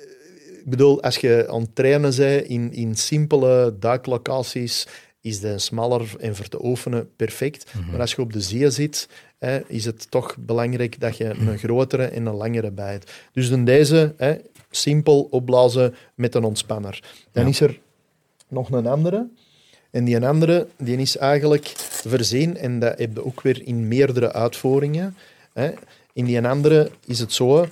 [0.58, 4.86] ik bedoel, als je aan het trainen bent in, in simpele duiklocaties,
[5.20, 7.72] is de smaller en voor te oefenen perfect.
[7.74, 7.90] Mhm.
[7.90, 9.08] Maar als je op de zee zit,
[9.38, 13.12] hè, is het toch belangrijk dat je een grotere en een langere bij hebt.
[13.32, 14.34] Dus dan deze, hè,
[14.70, 17.02] simpel opblazen met een ontspanner.
[17.32, 17.48] Dan Ja.
[17.50, 17.78] is er
[18.48, 19.26] nog een andere.
[19.90, 21.66] En die andere die is eigenlijk
[22.06, 25.16] verzien, en dat heb je ook weer in meerdere uitvoeringen.
[25.52, 25.70] Hè.
[26.12, 27.66] In die andere is het zo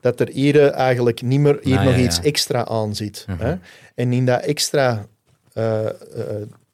[0.00, 3.24] dat er hier eh, eigenlijk niet meer hier Ah, nog ja, iets extra aan zit.
[3.28, 3.40] Mhm.
[3.42, 3.54] Hè.
[3.94, 5.06] En in dat extra
[5.52, 5.92] eh, eh,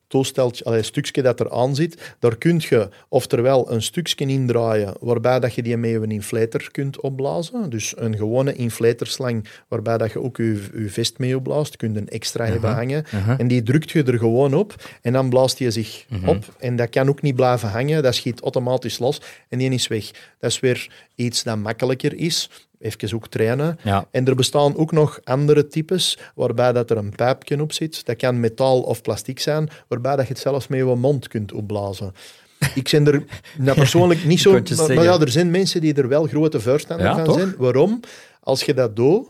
[0.09, 5.41] toesteltje, allee, stukje dat er aan zit, daar kun je oftewel een stukje indraaien waarbij
[5.41, 7.71] dat je die met een inflator kunt opblazen.
[7.71, 11.99] Dus een gewone inflatorslang waarbij dat je ook je, je vest mee opblaast, kun je
[11.99, 13.05] een extra hebben hangen.
[13.39, 16.29] En die drukt je er gewoon op en dan blaast hij zich Mhm.
[16.29, 16.45] op.
[16.59, 20.11] En dat kan ook niet blijven hangen, dat schiet automatisch los en die is weg.
[20.41, 22.51] Dat is weer iets dat makkelijker is.
[22.79, 23.79] Even ook trainen.
[23.83, 24.09] Ja.
[24.11, 28.07] En er bestaan ook nog andere types, waarbij dat er een pijpje op zit.
[28.07, 31.53] Dat kan metaal of plastic zijn, waarbij dat je het zelfs met je mond kunt
[31.53, 32.13] opblazen.
[32.75, 33.25] Ik ben er
[33.59, 34.53] nou, persoonlijk niet zo...
[34.53, 37.39] Maar, ja, er zijn mensen die er wel grote voorstander Ja, van toch?
[37.39, 37.55] zijn.
[37.59, 38.01] Waarom?
[38.41, 39.27] Als je dat doet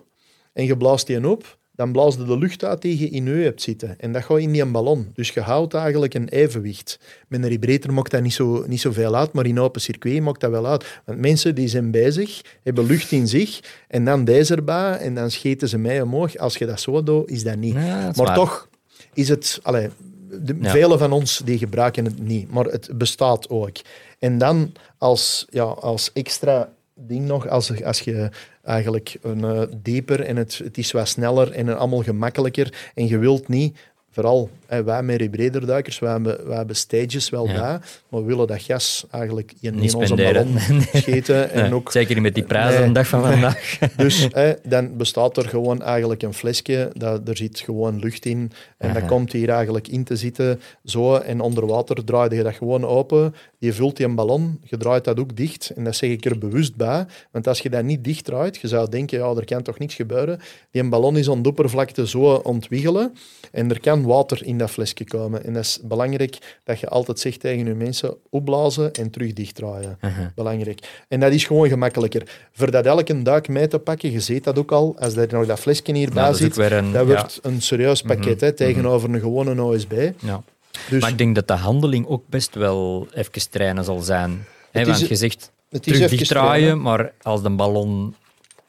[0.52, 3.44] en je blaast die op, dan blaast je de lucht uit die je in je
[3.44, 3.98] hebt zitten.
[3.98, 5.10] En dat gaat in die ballon.
[5.14, 6.98] Dus je houdt eigenlijk een evenwicht.
[7.28, 10.40] Met een vibrator maakt dat niet zo, niet zoveel uit, maar in open circuit maakt
[10.40, 11.00] dat wel uit.
[11.04, 15.30] Want mensen die zijn bezig, hebben lucht in zich, en dan deze erbij, en dan
[15.30, 16.36] scheten ze mij omhoog.
[16.36, 17.74] Als je dat zo doet, is dat niet.
[17.74, 18.34] Ja, dat is maar waar.
[18.34, 18.68] toch
[19.12, 19.58] is het...
[19.62, 19.88] Allee,
[20.30, 20.70] de, Ja.
[20.70, 23.76] Velen van ons die gebruiken het niet, maar het bestaat ook.
[24.18, 28.30] En dan als, ja, als extra ding nog, als, als je
[28.68, 33.18] eigenlijk een eh, dieper en het, het is wat sneller en allemaal gemakkelijker en je
[33.18, 33.76] wilt niet,
[34.10, 37.52] vooral hè, wij met rebreederduikers, wij hebben, wij hebben stages wel Ja.
[37.52, 40.58] bij, maar we willen dat gas eigenlijk in, onze ballon
[40.92, 41.50] scheten.
[41.50, 42.88] En Nee, ook, Zeker niet met die prijzen Nee.
[42.88, 43.78] de dag van vandaag.
[43.96, 48.52] dus hè, dan bestaat er gewoon eigenlijk een flesje, dat, er zit gewoon lucht in.
[48.78, 50.60] En dat komt hier eigenlijk in te zitten.
[50.84, 53.34] Zo, en onder water draai je dat gewoon open.
[53.60, 55.70] Je vult die een ballon, je draait dat ook dicht.
[55.76, 57.06] En dat zeg ik er bewust bij.
[57.30, 59.94] Want als je dat niet dicht draait, je zou denken, ja, er kan toch niks
[59.94, 60.40] gebeuren.
[60.70, 63.12] Die ballon is aan de oppervlakte zo ontwiggelen.
[63.52, 65.44] En er kan water in dat flesje komen.
[65.44, 69.98] En dat is belangrijk dat je altijd zegt tegen je mensen, opblazen en terug dichtdraaien.
[70.00, 70.26] Uh-huh.
[70.34, 71.04] Belangrijk.
[71.08, 72.48] En dat is gewoon gemakkelijker.
[72.52, 75.46] Voor dat elke duik mee te pakken, je ziet dat ook al, als er nog
[75.46, 77.12] dat flesje hierbij dat is ook zit, een- dat ja.
[77.14, 80.10] wordt een serieus pakket hè, tegenover een gewone OSB.
[80.18, 80.42] Ja.
[80.90, 84.44] Dus Maar ik denk dat de handeling ook best wel even trainen zal zijn.
[84.70, 86.82] Het want is- je zegt het is terug even dichtdraaien, trainen.
[86.82, 88.14] maar als de ballon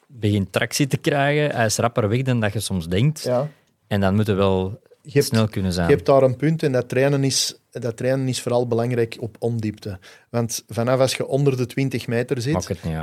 [0.07, 3.24] begint tractie te krijgen, hij is rapper weg dan dat je soms denkt.
[3.24, 3.49] Ja.
[3.88, 4.80] En dan moet je wel
[5.12, 5.88] hebt, snel kunnen zijn.
[5.89, 9.36] je hebt daar een punt en dat trainen, is, dat trainen is vooral belangrijk op
[9.39, 9.99] ondiepte.
[10.30, 12.53] Want vanaf als je onder de 20 meter zit.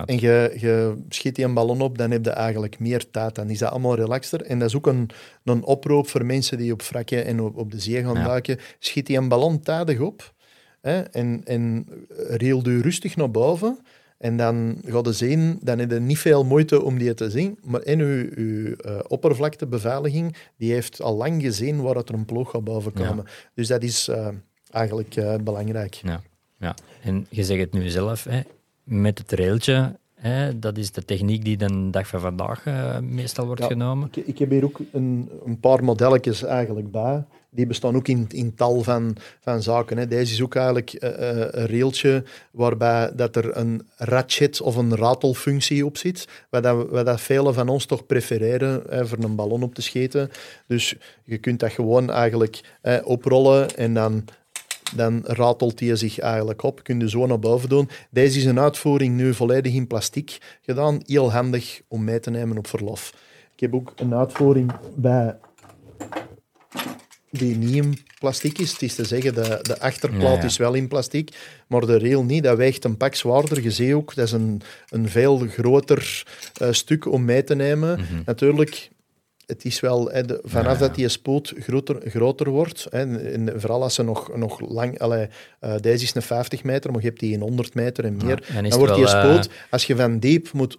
[0.05, 3.35] En je, je schiet die een ballon op, dan heb je eigenlijk meer tijd.
[3.35, 4.43] Dan is dat allemaal relaxter.
[4.43, 5.11] En dat is ook een,
[5.45, 8.25] een oproep voor mensen die op wrakken en op, op de zee gaan Ja.
[8.25, 8.59] duiken.
[8.79, 10.35] Schiet die een ballon tijdig op
[10.81, 11.87] hè, en, en
[12.29, 13.79] reel je rustig naar boven.
[14.19, 17.59] En dan ga je zien, dan heb je niet veel moeite om die te zien.
[17.63, 22.25] Maar in je, je eh, oppervlaktebeveiliging, die heeft al lang gezien waar het er een
[22.25, 23.25] ploeg gaat boven komen.
[23.55, 24.29] Dus dat is eh,
[24.77, 25.95] eigenlijk eh, belangrijk.
[25.95, 26.21] Ja,
[26.59, 26.75] ja.
[27.03, 28.41] En je zegt het nu zelf, hè,
[28.85, 33.47] met het railtje, hè, dat is de techniek die de dag van vandaag eh, meestal
[33.47, 33.67] wordt Ja.
[33.67, 34.09] genomen.
[34.15, 37.25] Ik, ik heb hier ook een, een paar modelletjes eigenlijk bij.
[37.51, 39.97] Die bestaan ook in, in tal van, van zaken.
[39.99, 40.07] Hè.
[40.07, 41.11] Deze is ook eigenlijk eh,
[41.51, 46.29] een railtje waarbij dat er een ratchet of een ratelfunctie op zit.
[46.51, 49.83] Wat, dat, wat dat velen van ons toch prefereren hè, voor een ballon op te
[49.83, 50.31] scheten.
[50.67, 52.61] Dus je kunt dat gewoon eigenlijk
[53.05, 54.25] oprollen en dan
[54.95, 56.83] dan ratelt die zich eigenlijk op.
[56.83, 57.89] Kun je zo naar boven doen.
[58.11, 61.01] Deze is een uitvoering nu volledig in plastic gedaan.
[61.05, 63.15] Heel handig om mee te nemen op verlof.
[63.55, 65.37] Ik heb ook een uitvoering bij
[67.31, 68.73] die niet in plastic is.
[68.73, 70.45] Het is te zeggen, de, de achterplaat Ja, ja.
[70.45, 71.37] is wel in plastic,
[71.69, 72.43] maar de rail niet.
[72.43, 73.63] Dat weegt een pak zwaarder.
[73.63, 76.25] Je ziet ook, dat is een, een veel groter
[76.61, 78.01] eh, stuk om mee te nemen.
[78.25, 78.91] Natuurlijk,
[79.47, 80.65] het is wel, hè, de- vanaf Mhm.
[80.65, 80.79] Ja, ja.
[80.87, 84.99] dat die spoot groter, groter wordt, hè, en, vooral als ze nog, nog lang...
[84.99, 85.29] Allee,
[85.61, 88.45] eh, deze is een 50 meter, maar je hebt die in 100 meter en meer.
[88.53, 90.79] dan wordt die wel, eh, spoot, als je van diep moet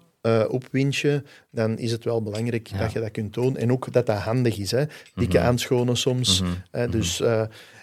[0.50, 3.58] opwinchen, dan is het wel belangrijk dat je dat kunt doen.
[3.58, 4.72] En ook dat dat handig is.
[4.72, 4.84] Hè.
[5.16, 6.42] Dikke handschoenen soms.
[6.42, 6.52] Mhm.
[6.72, 7.42] Hè, dus eh,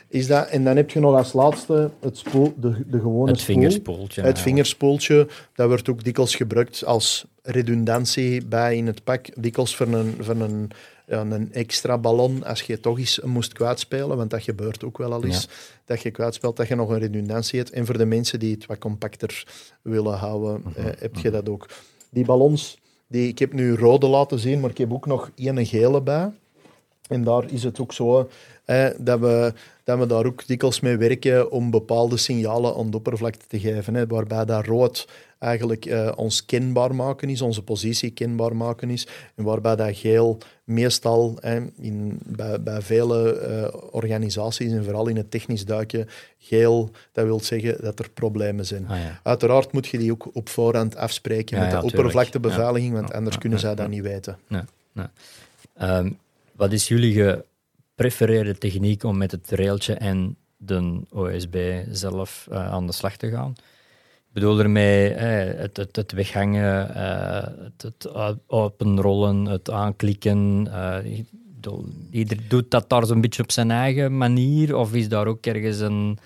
[0.09, 0.49] is dat...
[0.49, 3.55] En dan heb je nog als laatste het spoel, de, de gewone Het spoel.
[3.55, 4.23] vingerspoeltje.
[4.23, 9.43] Het vingerspoeltje, dat wordt ook dikwijls gebruikt als redundantie bij in het pak.
[9.43, 10.71] Dikwijls voor een, voor een,
[11.07, 15.13] ja, een extra ballon als je toch eens moest kwijtspelen, want dat gebeurt ook wel
[15.13, 15.49] al eens,
[15.85, 17.71] dat je kwijtspeelt, dat je nog een redundantie hebt.
[17.71, 19.47] En voor de mensen die het wat compacter
[19.83, 21.69] willen houden, eh, heb je dat ook.
[22.11, 25.67] Die ballons, die, ik heb nu rode laten zien, maar ik heb ook nog één
[25.67, 26.31] gele bij.
[27.09, 28.29] En daar is het ook zo
[28.65, 29.53] eh, dat, we,
[29.85, 33.95] dat we daar ook dikwijls mee werken om bepaalde signalen aan de oppervlakte te geven.
[33.95, 35.09] Hè, waarbij dat rood
[35.45, 39.07] eigenlijk eh, ons kenbaar maken is, onze positie kenbaar maken is.
[39.35, 45.17] En waarbij dat geel meestal hè, in, bij, bij vele eh, organisaties en vooral in
[45.17, 48.89] het technisch duiken, geel, dat wil zeggen dat er problemen zijn.
[48.89, 49.21] Ah, ja.
[49.23, 53.59] Uiteraard moet je die ook op voorhand afspreken Ja, met de oppervlaktebeveiliging, want anders kunnen
[53.59, 54.39] zij dat niet weten.
[55.75, 56.11] Ehm,
[56.53, 57.43] wat is jullie
[57.95, 63.31] geprefereerde techniek om met het railtje en de OSB zelf eh, aan de slag te
[63.31, 63.55] gaan?
[64.35, 70.69] Bedoel ermee eh, het, het, het weghangen, eh, het, u- openrollen, het aanklikken.
[70.73, 71.23] eh,
[72.11, 75.79] ieder doet dat daar zo'n beetje op zijn eigen manier, of is daar ook ergens
[75.81, 76.19] een.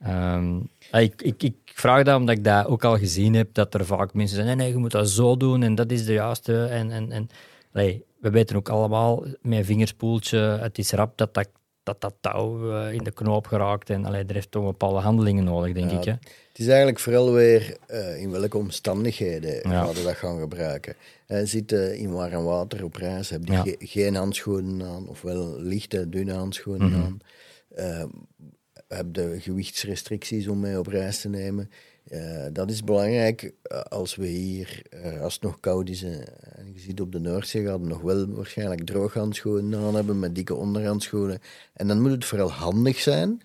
[0.00, 0.54] ehm,
[0.90, 3.86] ah, ik, ik, ik vraag dat omdat ik dat ook al gezien heb, dat er
[3.86, 6.64] vaak mensen zeggen: nee, je moet dat zo doen en dat is de juiste.
[6.64, 7.28] En, en, en,
[7.72, 11.48] allee, we weten ook allemaal met vingerspoeltje, het is rap dat dat,
[11.84, 13.90] dat, dat touw eh, in de knoop geraakt.
[13.90, 16.04] En allee, er heeft toch bepaalde handelingen nodig, denk Ja, ik.
[16.04, 16.10] Hè?
[16.48, 19.86] Het is eigenlijk vooral weer eh, in welke omstandigheden Ja.
[19.92, 20.94] we dat gaan gebruiken.
[21.26, 23.62] Eh zitten in warm water op reis, heb je Ja.
[23.62, 27.00] ge- geen handschoenen aan, ofwel lichte, dunne handschoenen Mhm.
[27.02, 27.18] aan.
[27.74, 28.04] Eh,
[28.88, 31.70] heb je gewichtsrestricties om mee op reis te nemen.
[32.04, 36.72] Eh, dat is belangrijk eh, als we hier, eh, als het nog koud is, en
[36.72, 40.54] je ziet op de Noordzee, gaan we nog wel waarschijnlijk drooghandschoenen aan hebben met dikke
[40.54, 41.38] onderhandschoenen.
[41.72, 43.40] En dan moet het vooral handig zijn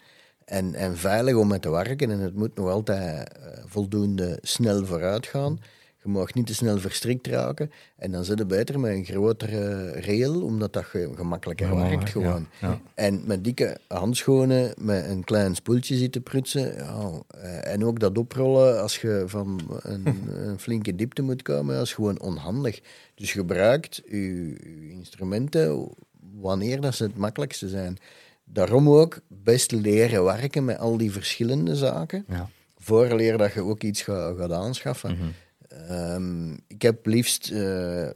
[0.46, 2.12] en, en veilig om met te werken.
[2.12, 3.32] En het moet nog altijd
[3.66, 5.60] voldoende snel vooruit gaan.
[6.04, 7.72] Je mag niet te snel verstrikt raken.
[7.96, 12.12] En dan zit het beter met een grotere rail, omdat dat ge- gemakkelijker Gemakkelijk, werkt
[12.12, 12.48] gewoon.
[12.62, 12.82] ja, ja.
[12.96, 16.76] En met dikke handschoenen, met een klein spoeltje zitten prutsen.
[16.76, 20.06] Ja, eh, en ook dat oprollen als je van een,
[20.48, 22.80] een flinke diepte moet komen, dat is gewoon onhandig.
[23.16, 25.90] Dus gebruikt je, je instrumenten
[26.40, 27.98] wanneer dat ze het makkelijkste zijn.
[28.44, 32.26] Daarom ook best leren werken met al die verschillende zaken.
[32.28, 32.50] Ja.
[32.78, 35.12] Vooraleer dat je ook iets gaat, gaat aanschaffen.
[35.12, 35.28] Mhm.
[35.70, 38.08] Ehm, ik heb liefst eh,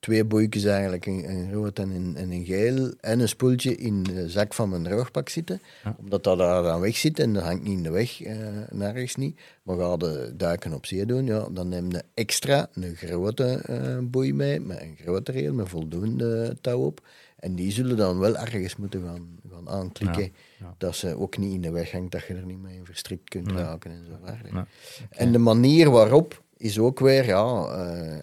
[0.00, 4.02] twee boeikjes eigenlijk, een, een rood en een, en een geel, en een spoeltje in
[4.02, 5.60] de zak van mijn droogpak zitten.
[5.84, 5.96] Ja.
[5.98, 8.36] Omdat dat daar dan weg zit en dat hangt niet in de weg, eh,
[8.70, 9.40] nergens niet.
[9.62, 13.98] Maar ga je duiken op zee doen, ja, dan neem je extra een grote eh,
[14.02, 17.06] boei mee, met een grote reel, met voldoende touw op.
[17.36, 20.74] En die zullen dan wel ergens moeten gaan, gaan aanklikken, Ja, ja.
[20.78, 23.28] dat ze ook niet in de weg hangt, dat je er niet mee in verstrikt
[23.28, 23.56] kunt Nee.
[23.62, 24.66] raken en zo verder.
[25.10, 28.16] En de manier waarop is ook weer, ja, eh,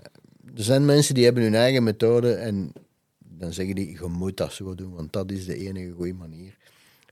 [0.56, 2.72] er zijn mensen die hebben hun eigen methode en
[3.20, 6.58] dan zeggen die, je moet dat zo doen, want dat is de enige goede manier.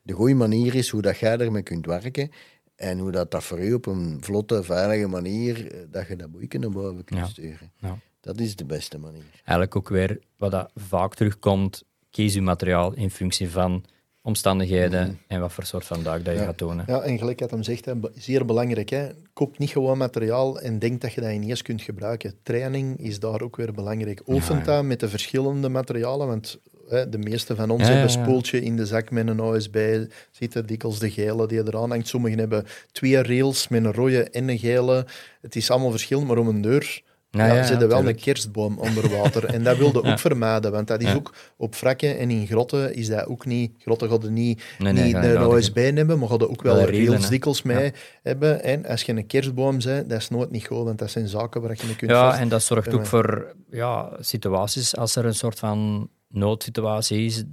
[0.04, 2.30] De goede manier is hoe dat jij ermee kunt werken
[2.76, 6.32] en hoe dat, dat voor u op een vlotte, veilige manier, eh, dat je dat
[6.32, 7.26] boeien naar boven kunt Ja.
[7.26, 7.72] sturen.
[7.80, 7.98] Ja.
[8.20, 9.24] Dat is de beste manier.
[9.34, 13.84] Eigenlijk ook weer wat dat vaak terugkomt, kies je materiaal in functie van
[14.26, 16.46] omstandigheden en wat voor soort van duik dat je Ja.
[16.46, 16.80] gaat doen.
[16.80, 16.92] hè.
[16.94, 18.90] Ja, en gelijk wat hem zegt, hè, zeer belangrijk.
[18.90, 19.08] Hè.
[19.34, 22.34] Koop niet gewoon materiaal en denk dat je dat ineens kunt gebruiken.
[22.44, 24.22] Training is daar ook weer belangrijk.
[24.28, 24.66] Oefen Ja, ja.
[24.66, 26.60] dat met de verschillende materialen, want
[26.90, 29.98] hè, de meeste van ons hebben een spoeltje in de zak met een OSB.
[30.32, 32.08] Zitten dikwijls de gele die eraan hangt.
[32.08, 35.06] Sommigen hebben twee rails met een rode en een gele.
[35.42, 37.02] Het is allemaal verschillend, maar om een deur...
[37.36, 39.46] Ja, Ja, ja, zit er wel een kerstboom onder water.
[39.46, 40.12] En dat wilde Ja.
[40.12, 43.72] ook vermijden, want dat is ook op wrakken en in grotten is dat ook niet...
[43.80, 47.30] Grotten hadden niet, Nee, nee, niet een OSB hebben, maar hadden ook wel, Wel hè.
[47.30, 48.64] dikwijls mee hebben.
[48.64, 51.62] En als je een kerstboom bent, dat is nooit niet goed, want dat zijn zaken
[51.62, 52.40] waar je niet kunt Ja, vast...
[52.42, 57.44] en dat zorgt ook voor ja, situaties, als er een soort van noodsituatie is,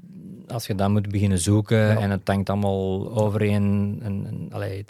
[0.48, 4.84] als je dan moet beginnen zoeken en het hangt allemaal overeen, en, en, allee,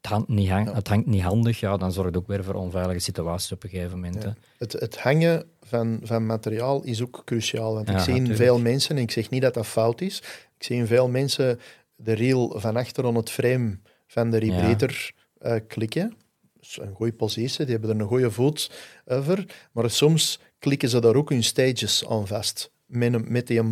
[0.00, 2.54] het, hangt niet, hang- het hangt niet handig, ja, dan zorgt het ook weer voor
[2.54, 4.24] onveilige situaties op een gegeven moment.
[4.58, 7.74] Het, het hangen van, van materiaal is ook cruciaal.
[7.74, 8.38] Want Ja, ik zie natuurlijk.
[8.42, 10.18] veel mensen, en ik zeg niet dat dat fout is,
[10.58, 11.60] ik zie veel mensen
[11.96, 16.08] de reel van achter aan het frame van de rebreather eh, klikken.
[16.54, 18.70] Dat is een goede positie, die hebben er een goede voet
[19.06, 19.44] over.
[19.72, 22.70] Maar soms klikken ze daar ook hun stages aan vast.
[22.90, 23.62] Met, een, met die.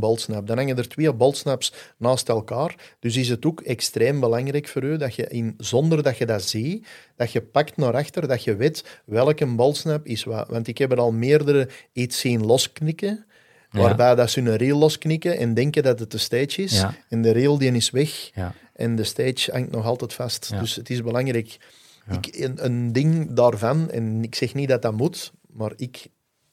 [0.45, 2.95] Dan hangen er twee boltsnaps naast elkaar.
[3.01, 6.43] Dus is het ook extreem belangrijk voor u dat je, in, zonder dat je dat
[6.43, 6.87] ziet,
[7.17, 10.49] dat je pakt naar achter, dat je weet welke boltsnap is wat.
[10.49, 13.27] Want ik heb er al meerdere iets zien losknikken,
[13.71, 13.81] Ja.
[13.81, 16.81] waarbij dat ze een reel losknikken en denken dat het de stage is.
[16.81, 16.95] Ja.
[17.09, 18.55] En de reel die is weg Ja.
[18.75, 20.51] en de stage hangt nog altijd vast.
[20.61, 21.57] Dus het is belangrijk.
[22.11, 26.07] Ik, een, een ding daarvan, en ik zeg niet dat dat moet, maar ik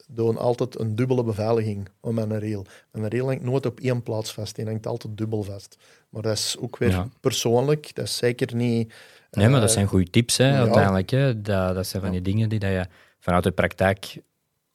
[0.07, 2.65] doe altijd een dubbele beveiliging om mijn reel.
[2.91, 5.77] Mijn reel hangt nooit op één plaats vast, die hangt altijd dubbel vast.
[6.10, 7.07] Maar dat is ook weer Ja.
[7.19, 8.94] persoonlijk, dat is zeker niet...
[9.32, 10.57] Nee, maar dat eh, zijn goede tips, hè, ja.
[10.57, 11.10] uiteindelijk.
[11.10, 11.41] Hè.
[11.41, 12.86] Dat, dat zijn van die dingen die dat je
[13.19, 14.18] vanuit de praktijk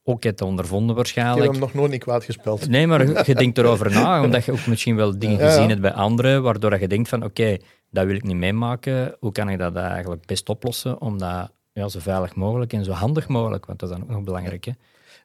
[0.04, 1.42] ook hebt ondervonden Ik waarschijnlijk.
[1.42, 2.68] heb hem nog nooit niet kwaad gespeeld.
[2.68, 5.80] Nee, maar je, denkt erover na, omdat je ook misschien wel dingen Ja, gezien hebt
[5.80, 7.56] bij anderen, waardoor je denkt van, oké,
[7.90, 9.16] dat wil ik niet meemaken.
[9.20, 12.92] Hoe kan ik dat eigenlijk best oplossen om dat ja, zo veilig mogelijk en zo
[12.92, 14.64] handig mogelijk, want dat is dan ook nog belangrijk.
[14.64, 14.72] Hè?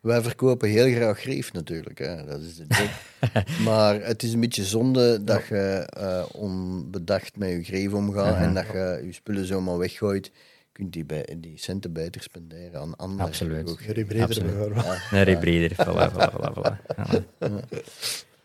[0.06, 2.26] Wij verkopen heel graag grief natuurlijk, hè.
[2.26, 2.90] dat is de job.
[3.68, 8.53] maar het is een beetje zonde dat je eh, onbedacht met je grief omgaat en
[8.53, 10.26] dat je je spullen zomaar weggooit.
[10.26, 13.26] Je kunt die, bij, die centen beter spenderen aan anderen.
[13.26, 13.69] Absoluut.
[13.69, 13.86] Ook.
[13.86, 14.52] Harry Breder Absoluut.
[14.53, 14.86] bijvoorbeeld.
[15.11, 16.95] Een rebreeder, voilà, voilà, voilà, voilà.
[17.40, 17.49] Ja.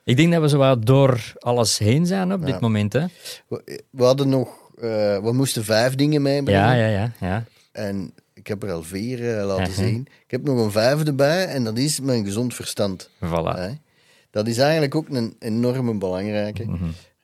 [0.04, 2.92] Ik denk dat we zo wat door alles heen zijn op dit moment.
[2.92, 3.04] Hè?
[3.48, 6.62] We, we hadden nog, eh, we moesten vijf dingen meebrengen.
[6.62, 7.12] Ja, ja, ja.
[7.20, 7.44] ja.
[7.72, 9.72] En ik heb er al vier eh, laten Mhm.
[9.72, 10.06] zien.
[10.24, 13.10] Ik heb nog een vijfde bij en dat is mijn gezond verstand.
[13.24, 13.54] Voilà.
[13.54, 13.70] Hè.
[14.30, 16.66] Dat is eigenlijk ook een enorme belangrijke.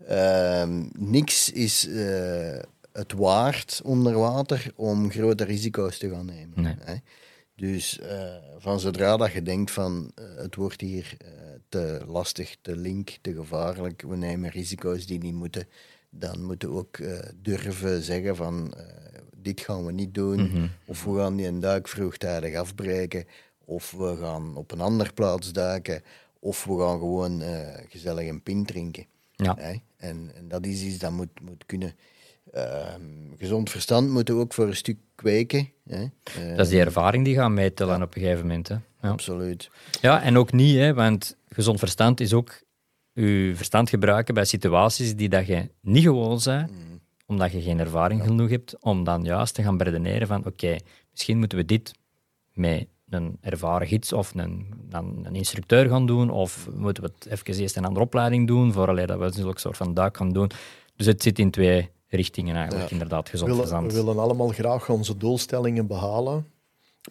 [0.06, 2.58] Ehm, niks is eh,
[2.92, 6.62] het waard onder water om grote risico's te gaan nemen.
[6.62, 6.74] Nee.
[6.80, 6.94] Hè.
[7.54, 11.16] Dus eh, van zodra dat je denkt van het wordt hier
[11.68, 15.68] te lastig, te link, te gevaarlijk, we nemen risico's die niet moeten,
[16.10, 16.98] dan moeten we ook
[17.42, 18.74] durven zeggen van
[19.46, 20.66] dit gaan we niet doen, Mhm.
[20.84, 23.24] of we gaan die een duik vroegtijdig afbreken,
[23.64, 26.02] of we gaan op een andere plaats duiken,
[26.38, 29.06] of we gaan gewoon eh, gezellig een pint drinken.
[29.32, 29.56] Ja.
[29.58, 31.94] En, en dat is iets dat moet, moet kunnen.
[32.52, 33.02] Ehm,
[33.38, 35.70] gezond verstand moeten we ook voor een stuk kweken.
[35.88, 36.02] Hè?
[36.02, 38.68] Eh, Dat is die ervaring die gaat meetellen op een gegeven moment.
[38.68, 38.74] Hè?
[39.02, 39.08] Ja.
[39.10, 39.70] Absoluut.
[40.00, 42.60] Ja, en ook niet, hè, want gezond verstand is ook
[43.12, 46.70] je verstand gebruiken bij situaties die dat je niet gewoon bent,
[47.26, 50.76] omdat je geen ervaring genoeg hebt, om dan juist te gaan beredeneren van oké,
[51.10, 51.92] misschien moeten we dit
[52.52, 57.26] met een ervaren gids of een, dan een instructeur gaan doen, of moeten we het
[57.26, 60.50] even eerst een andere opleiding doen, vooraleer dat we zulke soort van duik gaan doen.
[60.96, 63.92] Dus het zit in twee richtingen eigenlijk, inderdaad, We gezond willen, verstand.
[63.92, 66.46] we willen allemaal graag onze doelstellingen behalen.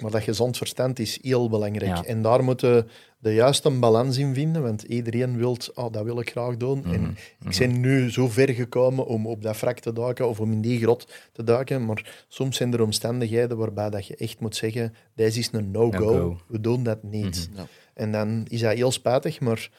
[0.02, 1.96] Maar dat gezond verstand is heel belangrijk.
[1.96, 2.04] Ja.
[2.04, 2.86] En daar moeten we
[3.18, 4.62] de juiste balans in vinden.
[4.62, 6.80] Want iedereen wil, oh, dat wil ik graag doen.
[6.80, 6.94] Mhm.
[6.94, 7.18] En
[7.50, 10.62] ik ben nu zo ver gekomen om op dat wrak te duiken of om in
[10.62, 11.86] die grot te duiken.
[11.86, 16.38] Maar soms zijn er omstandigheden waarbij dat je echt moet zeggen, deze is een no-go.
[16.48, 17.50] We doen dat niet.
[17.56, 17.68] Ja.
[17.94, 19.70] En dan is dat heel spijtig, maar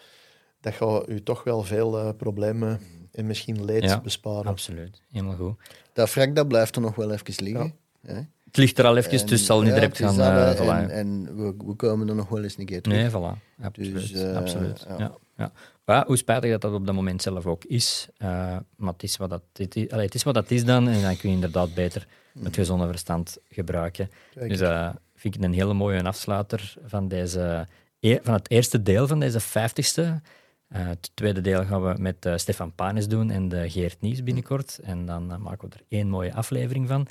[0.60, 2.80] dat gaat u toch wel veel eh, problemen
[3.12, 4.01] en misschien leed Ja.
[4.01, 4.47] besparen.
[4.47, 5.55] Absoluut, helemaal goed.
[5.93, 7.74] Dat wrak dat blijft er nog wel even liggen.
[8.06, 8.20] Hè?
[8.56, 10.16] Het ligt er al even, En- dus het zal niet ja, direct gaan...
[10.16, 10.60] dat, voilà.
[10.68, 12.98] en en we, we komen er nog wel eens een keer terug.
[12.98, 13.38] Nee, voilà.
[13.62, 13.92] Absoluut.
[13.94, 14.86] Dus, eh, absoluut.
[14.98, 15.12] ja.
[15.36, 16.04] Ja.
[16.06, 18.08] Hoe spijtig dat dat op dat moment zelf ook is.
[18.18, 20.88] maar het is, wat dat, het, is, allee, het is wat dat is dan.
[20.88, 22.06] En dan kun je inderdaad beter
[22.42, 24.10] het gezonde verstand gebruiken.
[24.34, 24.48] Kijk.
[24.48, 27.66] Dus eh vind ik een hele mooie afsluiter van, deze,
[28.00, 30.20] e- van het eerste deel van deze vijftigste.
[30.68, 34.78] Het tweede deel gaan we met Stefan Panis doen en de Geert Nieuws binnenkort.
[34.82, 37.06] En dan maken we er één mooie aflevering van.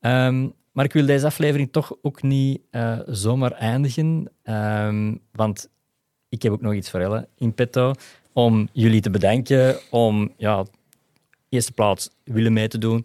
[0.00, 4.30] Ehm, maar ik wil deze aflevering toch ook niet eh, zomaar eindigen.
[4.42, 5.68] ehm, want
[6.28, 7.92] ik heb ook nog iets voor Ellen in petto.
[8.32, 10.66] Om jullie te bedanken om ja, in
[11.48, 13.04] eerste plaats willen mee te doen.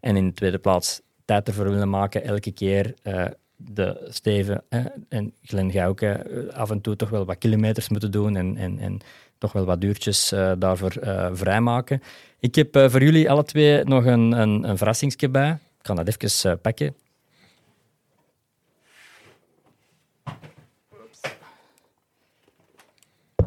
[0.00, 2.24] En in de tweede plaats tijd ervoor willen maken.
[2.24, 3.24] Elke keer eh,
[3.56, 4.64] de Steven
[5.08, 8.36] en Glenn Gauke eh, af en toe toch wel wat kilometers moeten doen.
[8.36, 9.00] En, en, en
[9.38, 10.92] toch wel wat uurtjes eh, daarvoor
[11.32, 12.02] vrijmaken.
[12.40, 15.50] Ik heb voor jullie alle twee nog een, een, een verrassingsje bij.
[15.50, 16.94] Ik kan dat even pakken.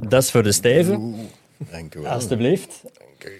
[0.08, 1.20] Dat is voor de Steven, Oeh,
[1.58, 2.12] dank u wel.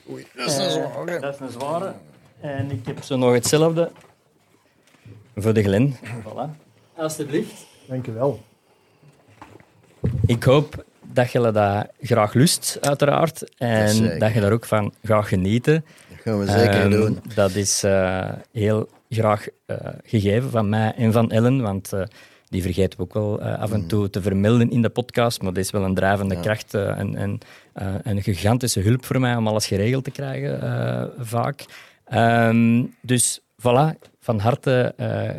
[0.10, 1.20] oei, dat is een zware.
[1.20, 1.94] Dat is een zware.
[2.42, 3.92] En ik heb zo nog hetzelfde
[5.36, 5.96] voor de Glen.
[5.96, 6.50] Voilà.
[6.96, 7.66] Alsjeblieft.
[7.88, 8.40] Dank u wel.
[10.26, 13.56] Ik hoop dat je dat graag lust, uiteraard.
[13.58, 15.86] En dat je daar ook van gaat genieten.
[16.10, 17.20] Dat gaan we zeker Ehm, doen.
[17.36, 22.04] Dat is eh, heel graag eh, gegeven van mij en van Ellen, want eh,
[22.56, 25.54] die vergeten we ook wel eh, af en toe te vermelden in de podcast, maar
[25.54, 27.40] dat is wel een drijvende kracht eh, en, en
[27.74, 31.66] eh, een gigantische hulp voor mij om alles geregeld te krijgen, vaak.
[32.06, 34.94] Ehm, dus voilà, van harte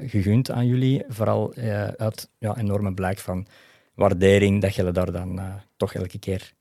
[0.06, 1.55] gegund aan jullie, vooral
[1.97, 3.47] uit ja, enorme blijk van
[3.94, 5.40] waardering dat je daar dan
[5.76, 6.52] toch elke keer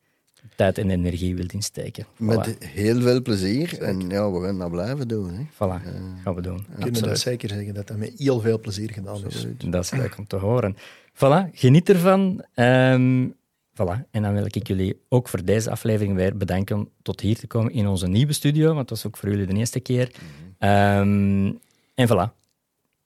[0.56, 2.06] tijd en energie wilt insteken.
[2.06, 3.82] Voilà, Met heel veel plezier.
[3.82, 5.30] En ja, we gaan dat blijven doen.
[5.34, 5.44] Hè.
[5.54, 5.84] voilà
[6.24, 6.66] gaan we doen.
[6.76, 9.46] We kunnen dat zeker zeggen, dat dat met heel veel plezier gedaan is.
[9.66, 10.76] Dat is leuk om te horen.
[11.14, 12.44] Voilà, geniet ervan.
[12.54, 13.28] Ehm,
[13.74, 14.10] voilà.
[14.12, 17.48] En dan wil ik jullie ook voor deze aflevering weer bedanken om tot hier te
[17.48, 20.12] komen in onze nieuwe studio, want dat was ook voor jullie de eerste keer.
[20.58, 21.52] Ehm,
[21.94, 22.44] en voilà.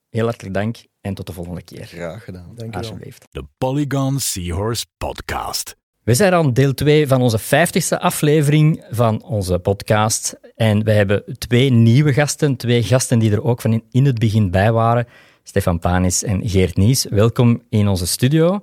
[0.09, 1.85] Heel hartelijk dank en tot de volgende keer.
[1.85, 2.45] Graag gedaan.
[2.55, 2.89] Dank je wel.
[2.89, 3.27] Alsjeblieft.
[3.31, 5.78] De Polygon Seahorse Podcast.
[6.09, 10.39] We zijn aan deel 2 van onze 50ste aflevering van onze podcast.
[10.55, 14.51] En we hebben twee nieuwe gasten, twee gasten die er ook van in, het begin
[14.51, 15.07] bij waren.
[15.43, 17.05] Stefan Panis en Geert Nies.
[17.09, 18.61] Welkom in onze studio.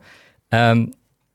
[0.49, 0.87] Ehm,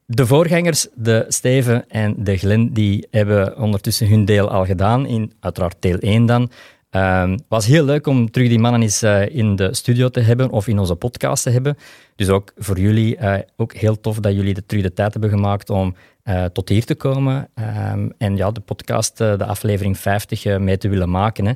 [0.05, 5.33] de voorgangers, de Steven en de Glen, die hebben ondertussen hun deel al gedaan, in
[5.39, 6.51] uiteraard deel 1 dan.
[6.91, 10.49] Het was heel leuk om terug die mannen eens eh, in de studio te hebben
[10.49, 11.77] of in onze podcast te hebben.
[12.21, 15.29] Dus ook voor jullie eh, ook heel tof dat jullie de, terug de tijd hebben
[15.29, 17.49] gemaakt om eh, tot hier te komen.
[17.53, 21.45] Ehm, en ja, de podcast, de aflevering 50, eh, mee te willen maken.
[21.45, 21.53] Hè.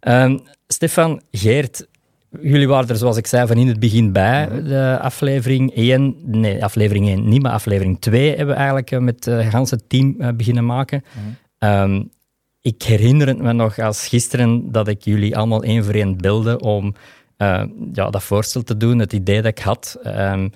[0.00, 1.86] Ehm, Stefan, Geert,
[2.40, 4.62] jullie waren er zoals ik zei van in het begin bij.
[4.62, 9.52] De aflevering 1, nee, aflevering 1 niet, maar aflevering 2 hebben we eigenlijk met het
[9.52, 11.02] hele team beginnen maken.
[12.60, 16.60] Ik herinner het me nog als gisteren dat ik jullie allemaal één voor één belde
[16.60, 16.94] om
[17.36, 19.98] eh, ja, dat voorstel te doen, het idee dat ik had.
[20.02, 20.48] Ehm,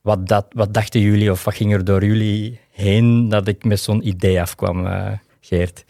[0.00, 3.80] wat, dat, wat dachten jullie of wat ging er door jullie heen dat ik met
[3.80, 5.84] zo'n idee afkwam, eh, Geert?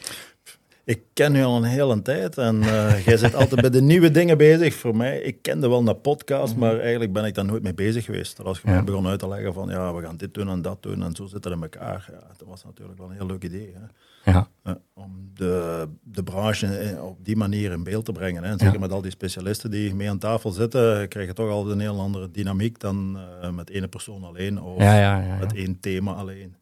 [0.85, 4.11] Ik ken u al een hele tijd en eh, jij zit altijd bij de nieuwe
[4.11, 4.75] dingen bezig.
[4.75, 8.05] Voor mij, ik kende wel een podcast, maar eigenlijk ben ik daar nooit mee bezig
[8.05, 8.45] geweest.
[8.45, 8.71] Als je.
[8.71, 8.83] Ja.
[8.83, 11.27] begon uit te leggen van ja, we gaan dit doen en dat doen en zo
[11.27, 12.09] zitten in elkaar.
[12.13, 13.75] Ja, dat was natuurlijk wel een heel leuk idee.
[13.75, 13.87] Hè?
[14.33, 18.43] Ja, Eh, om de, de branche op die manier in beeld te brengen.
[18.43, 18.51] Hè?
[18.51, 18.81] En zeker Ja.
[18.81, 22.01] met al die specialisten die mee aan tafel zitten, krijg je toch altijd een heel
[22.01, 25.19] andere dynamiek dan eh, met ene persoon alleen of ja, ja.
[25.21, 25.37] ja, ja.
[25.39, 26.55] met één thema alleen.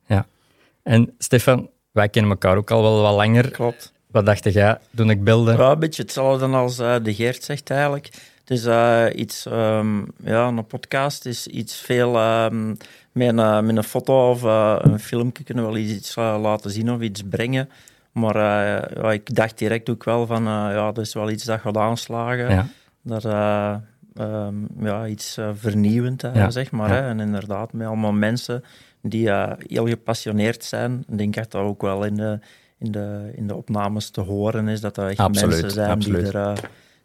[0.82, 3.50] En Stefan, wij kennen elkaar ook al wel wat langer.
[3.50, 3.92] Klopt.
[4.10, 5.52] Wat dacht jij toen ik belde?
[5.52, 8.08] Ja, een beetje hetzelfde als eh, de Geert zegt eigenlijk.
[8.46, 12.68] Het is eh, iets, ehm, ja, een podcast is iets veel ehm,
[13.12, 16.70] met, een, eh, met een foto of eh, een filmpje kunnen we wel iets laten
[16.70, 17.68] zien of iets brengen.
[18.12, 21.76] Maar ja, ik dacht direct ook wel van, ja, dat is wel iets dat gaat
[21.76, 22.50] aanslagen.
[22.50, 22.66] Ja.
[23.02, 23.74] Dat, eh,
[24.14, 26.88] ehm, ja, iets vernieuwend, Ja, zeg maar.
[26.88, 26.94] ja.
[26.94, 27.08] Hè?
[27.08, 28.64] En inderdaad, met allemaal mensen
[29.02, 31.04] die heel gepassioneerd zijn.
[31.08, 32.38] Ik denk dat dat ook wel in de,
[32.78, 36.24] in de, in de opnames te horen is, dat er echt Absoluut, mensen zijn absoluut.
[36.24, 36.58] die er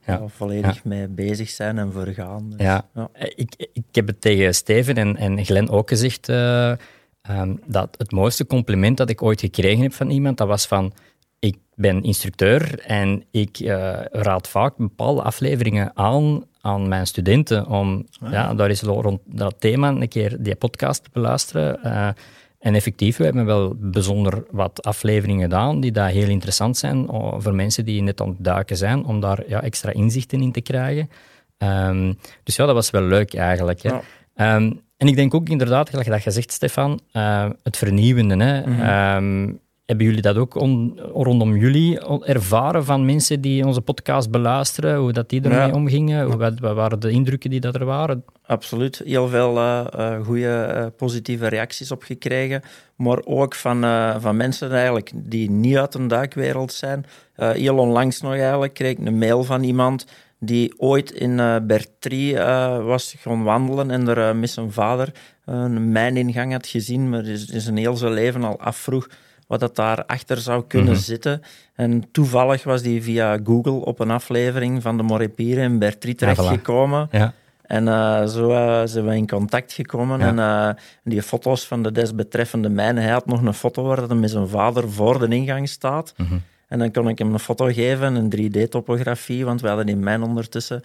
[0.06, 0.14] Ja.
[0.14, 2.50] ja, volledig mee bezig zijn en voor gaan.
[2.50, 2.88] Dus, Ja.
[2.94, 3.10] ja.
[3.14, 6.72] Eh, Ik, ik heb het tegen Steven en, en Glenn ook gezegd, eh,
[7.22, 10.94] ehm, dat het mooiste compliment dat ik ooit gekregen heb van iemand, dat was van,
[11.40, 18.06] ik ben instructeur en ik eh, raad vaak bepaalde afleveringen aan aan mijn studenten om
[18.30, 21.84] ja, daar is rond dat thema een keer die podcast te beluisteren.
[21.84, 22.10] Eh,
[22.62, 27.06] en effectief, we hebben wel bijzonder wat afleveringen gedaan die daar heel interessant zijn
[27.38, 30.62] voor mensen die net aan het duiken zijn, om daar ja, extra inzichten in te
[30.62, 31.10] krijgen.
[31.58, 32.14] Ehm,
[32.44, 33.82] dus ja, dat was wel leuk eigenlijk.
[33.82, 33.90] Hè.
[33.90, 34.02] Ja.
[34.36, 38.44] Ehm, en ik denk ook inderdaad, gelijk dat je zegt, Stefan, eh, het vernieuwende.
[38.44, 38.62] Hè.
[38.62, 38.82] Mhm.
[38.82, 39.54] Ehm,
[39.92, 45.12] hebben jullie dat ook on- rondom jullie ervaren van mensen die onze podcast beluisteren, hoe
[45.12, 45.72] dat die ermee Ja.
[45.74, 46.26] omgingen?
[46.26, 48.24] Hoe, wat, wat waren de indrukken die dat er waren?
[48.46, 49.02] Absoluut.
[49.06, 49.54] Heel veel
[50.24, 52.62] goede positieve reacties op gekregen.
[52.96, 57.06] Maar ook van, eh, van mensen eigenlijk die niet uit een duikwereld zijn.
[57.36, 60.06] Eh, heel onlangs nog eigenlijk kreeg ik een mail van iemand
[60.40, 65.12] die ooit in eh Bertrie eh, was gaan wandelen en er eh, met zijn vader
[65.46, 69.08] eh, een mijningang had gezien, maar is, is een heel zijn leven al afvroeg
[69.52, 71.02] wat dat daar achter zou kunnen Mhm.
[71.02, 71.42] zitten.
[71.76, 77.08] En toevallig was die via Google op een aflevering van de Morepieren in Bertrie terechtgekomen.
[77.12, 80.20] Ja, En eh, zo eh, zijn we in contact gekomen.
[80.20, 80.28] Ja.
[80.28, 84.16] En eh, die foto's van de desbetreffende mijn, hij had nog een foto waar hij
[84.16, 86.14] met zijn vader voor de ingang staat.
[86.18, 86.34] Mhm.
[86.68, 90.24] En dan kon ik hem een foto geven, een 3D-topografie, want we hadden die mijn
[90.24, 90.82] ondertussen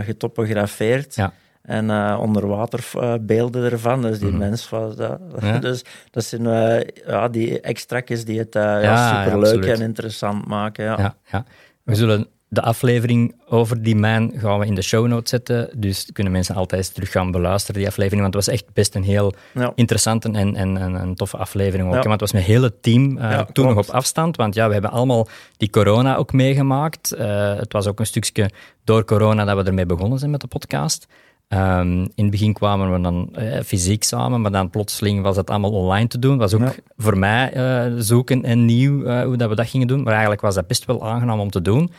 [0.00, 1.14] getopografeerd.
[1.14, 1.32] Ja.
[1.64, 4.38] En eh onderwaterbeelden ervan, dus die Mhm.
[4.38, 5.18] mens was dat.
[5.40, 5.58] Ja.
[5.68, 10.84] Dus dat zijn eh, ja, die extra's die het eh, ja, superleuk en interessant maken.
[10.84, 11.14] Ja.
[11.32, 11.44] ja.
[11.82, 15.70] We zullen de aflevering over die mijn gaan we in de show notes zetten.
[15.76, 18.22] Dus kunnen mensen altijd terug gaan beluisteren, die aflevering.
[18.22, 19.34] Want het was echt best een heel
[19.74, 21.94] interessante en, en, en een toffe aflevering ook.
[21.94, 23.18] Want het was mijn hele team
[23.52, 24.36] toen nog op afstand.
[24.36, 27.10] Want ja, we hebben allemaal die corona ook meegemaakt.
[27.58, 28.50] Het was ook een stukje
[28.84, 31.06] door corona dat we ermee begonnen zijn met de podcast.
[31.48, 35.50] Ehm, in het begin kwamen we dan eh, fysiek samen, maar dan plotseling was het
[35.50, 36.38] allemaal online te doen.
[36.38, 36.72] was ook Ja.
[36.96, 40.02] voor mij eh, zoeken en nieuw eh, hoe dat we dat gingen doen.
[40.02, 41.90] Maar eigenlijk was dat best wel aangenaam om te doen.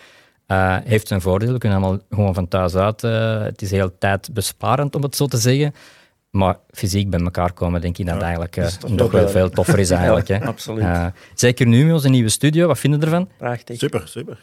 [0.46, 3.04] Eh, heeft zijn voordeel, we kunnen allemaal gewoon van thuis uit.
[3.04, 5.74] eh, het is heel tijdbesparend, om het zo te zeggen.
[6.32, 9.50] Maar fysiek bij elkaar komen, denk ik dat eigenlijk dat toch nog wel wel- veel
[9.50, 10.28] toffer is eigenlijk.
[10.28, 10.46] hè.
[10.46, 10.86] absoluut.
[11.34, 13.30] Zeker nu met onze nieuwe studio, wat vinden we ervan?
[13.38, 13.78] Prachtig.
[13.78, 14.38] Super, super.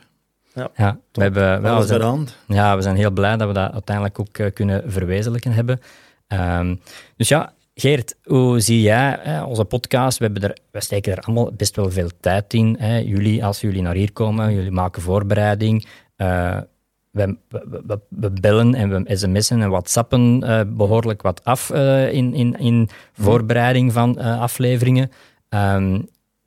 [0.54, 2.36] Ja, we, hebben, wel, de zijn, hand.
[2.46, 5.80] ja, we zijn heel blij dat we dat uiteindelijk ook eh, kunnen verwezenlijken hebben.
[6.26, 6.76] Ehm,
[7.16, 10.18] dus ja, Geert, hoe zie jij hè, onze podcast?
[10.18, 12.76] We, hebben er, we steken er allemaal best wel veel tijd in.
[12.78, 12.96] Hè.
[12.96, 15.86] Jullie, als jullie naar hier komen, jullie maken voorbereiding.
[16.16, 16.58] Eh,
[17.10, 21.70] we, we, we- bellen en we sms'en en whatsappen eh, behoorlijk wat af
[22.10, 25.10] in, in, in voorbereiding van afleveringen.
[25.48, 26.00] Ehm,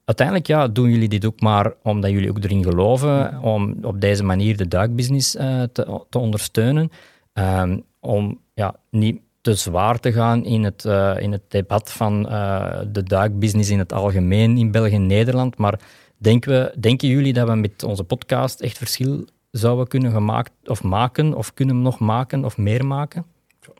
[0.05, 4.23] uiteindelijk ja, doen jullie dit ook maar omdat jullie ook erin geloven, om op deze
[4.23, 6.89] manier de duikbusiness eh, te, te ondersteunen.
[7.33, 12.29] Ehm, om ja, niet te zwaar te gaan in het, eh, in het debat van
[12.29, 15.57] eh, de duikbusiness in het algemeen in België en Nederland.
[15.57, 15.79] Maar
[16.17, 20.83] denken, we, denken jullie dat we met onze podcast echt verschil zouden kunnen gemaakt, of
[20.83, 23.25] maken, of kunnen nog maken, of meer maken?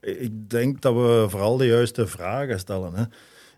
[0.01, 2.93] Ik denk dat we vooral de juiste vragen stellen.
[2.95, 3.03] Hè.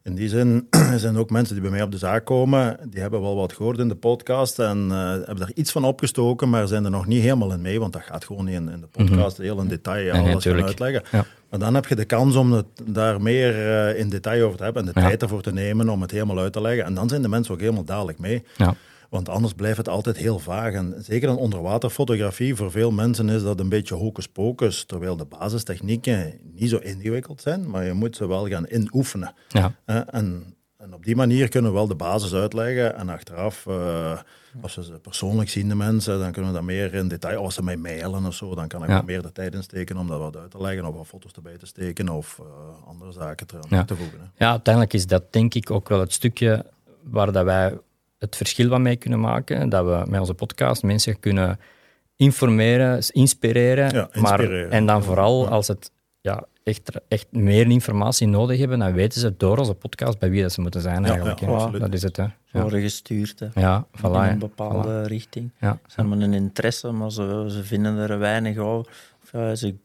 [0.07, 3.01] In die zin er zijn ook mensen die bij mij op de zaak komen, die
[3.01, 6.67] hebben wel wat gehoord in de podcast en eh, hebben daar iets van opgestoken, maar
[6.67, 8.87] zijn er nog niet helemaal in mee, want dat gaat gewoon niet in, in de
[9.05, 11.03] podcast heel in detail Nee, alles gaan uitleggen.
[11.11, 11.25] Ja.
[11.49, 14.63] Maar dan heb je de kans om het daar meer eh, in detail over te
[14.63, 15.07] hebben en de Ja.
[15.07, 16.85] tijd ervoor te nemen om het helemaal uit te leggen.
[16.85, 18.43] En dan zijn de mensen ook helemaal dadelijk mee.
[18.57, 18.75] Ja.
[19.09, 20.73] Want anders blijft het altijd heel vaag.
[20.73, 24.85] En zeker een onderwaterfotografie, voor veel mensen is dat een beetje hocus pocus.
[24.85, 29.33] Terwijl de basistechnieken niet zo ingewikkeld zijn, maar je moet ze wel gaan inoefenen.
[29.47, 29.73] Ja.
[29.85, 32.95] Eh, en, en op die manier kunnen we wel de basis uitleggen.
[32.97, 34.19] En achteraf, eh,
[34.61, 37.43] als we ze persoonlijk zien, de mensen, dan kunnen we dat meer in detail.
[37.43, 38.97] Als ze mij mailen of zo, dan kan ik Ja.
[38.97, 40.85] er meer de tijd in steken om dat wat uit te leggen.
[40.85, 43.85] Of wat foto's erbij te steken of eh, andere zaken eraan Ja.
[43.85, 44.19] te voegen.
[44.19, 44.45] Hè.
[44.45, 46.65] Ja, uiteindelijk is dat denk ik ook wel het stukje
[47.03, 47.77] waar dat wij
[48.17, 49.69] het verschil wat mee kunnen maken.
[49.69, 51.59] Dat we met onze podcast mensen kunnen
[52.15, 53.89] informeren, inspireren.
[53.93, 54.71] Ja, maar, inspireren.
[54.71, 55.49] en dan vooral Ja.
[55.49, 55.91] als het
[56.21, 60.41] ja, echt, echt meer informatie nodig hebben, dan weten ze door onze podcast bij wie
[60.41, 61.39] dat ze moeten zijn Ja, eigenlijk.
[61.39, 61.69] ja.
[61.69, 62.23] Dat is het, hè.
[62.51, 64.01] Ja, Worden gestuurd hè, ja voilà.
[64.01, 65.51] in een bepaalde richting.
[65.59, 65.79] Ja.
[65.87, 68.91] Ze hebben een interesse, maar ze, ze vinden er weinig over.
[69.23, 69.75] Of, ja, ze,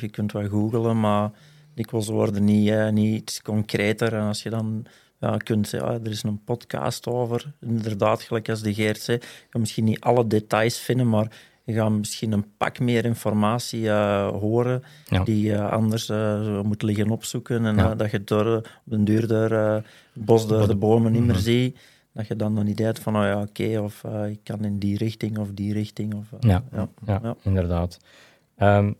[0.00, 1.30] je kunt wel googlen, maar
[1.74, 4.14] dikwijls worden niet, eh, niet iets concreter.
[4.14, 4.86] En als je dan
[5.22, 9.26] ja, kunt zeggen, er is een podcast over, inderdaad, gelijk als de Geert zei, je
[9.50, 11.30] gaat misschien niet alle details vinden, maar
[11.64, 15.24] je gaat misschien een pak meer informatie eh, horen Ja.
[15.24, 17.66] die je anders eh, moet liggen opzoeken.
[17.66, 17.90] En Ja.
[17.90, 19.74] eh, dat je door, op den duur door eh,
[20.12, 21.42] het bos door de bomen niet meer Mhm.
[21.42, 21.78] ziet.
[22.12, 24.96] Dat je dan een idee hebt van, oh ja, oké, of ik kan in die
[24.96, 26.14] richting of die richting.
[26.14, 26.64] Of, Ja.
[26.72, 26.88] ja.
[27.06, 27.34] Ja, Ja.
[27.42, 27.98] inderdaad.
[28.56, 28.92] Ehm,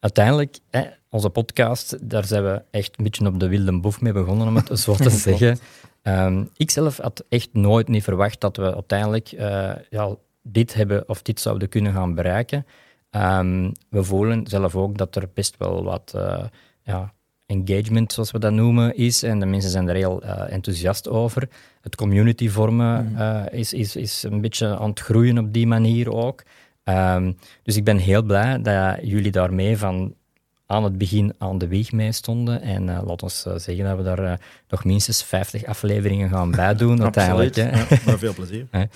[0.00, 4.12] uiteindelijk, hè, onze podcast, daar zijn we echt een beetje op de wilde boef mee
[4.12, 5.58] begonnen, om het zo te zeggen.
[6.02, 11.08] Ehm, ik zelf had echt nooit niet verwacht dat we uiteindelijk eh, ja, dit hebben
[11.08, 12.66] of dit zouden kunnen gaan bereiken.
[13.10, 16.44] Ehm, we voelen zelf ook dat er best wel wat eh,
[16.82, 17.12] ja,
[17.46, 19.22] engagement, zoals we dat noemen, is.
[19.22, 21.48] En de mensen zijn er heel eh, enthousiast over.
[21.80, 26.12] Het community vormen eh, is, is, is een beetje aan het groeien op die manier
[26.12, 26.42] ook.
[26.84, 27.32] Ehm,
[27.62, 30.14] dus ik ben heel blij dat jullie daarmee van
[30.70, 32.62] aan het begin aan de wieg mee stonden.
[32.62, 34.32] En eh, laat ons eh, zeggen dat we daar eh,
[34.68, 37.54] nog minstens 50 afleveringen gaan bij doen uiteindelijk.
[37.54, 37.70] Hè.
[38.06, 38.66] Met veel plezier.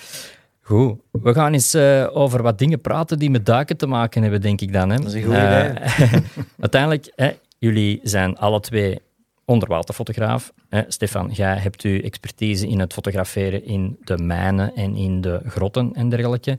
[0.67, 1.77] Goed, we gaan eens
[2.13, 4.91] over wat dingen praten die met duiken te maken hebben, denk ik dan.
[4.91, 4.97] Hè.
[4.97, 6.13] Dat is een goed Eh,
[6.61, 9.01] uiteindelijk, hè, jullie zijn alle twee
[9.45, 10.53] onderwaterfotograaf.
[10.69, 10.83] Hè.
[10.89, 15.93] Stefan, jij hebt uw expertise in het fotograferen in de mijnen en in de grotten
[15.95, 16.59] en dergelijke.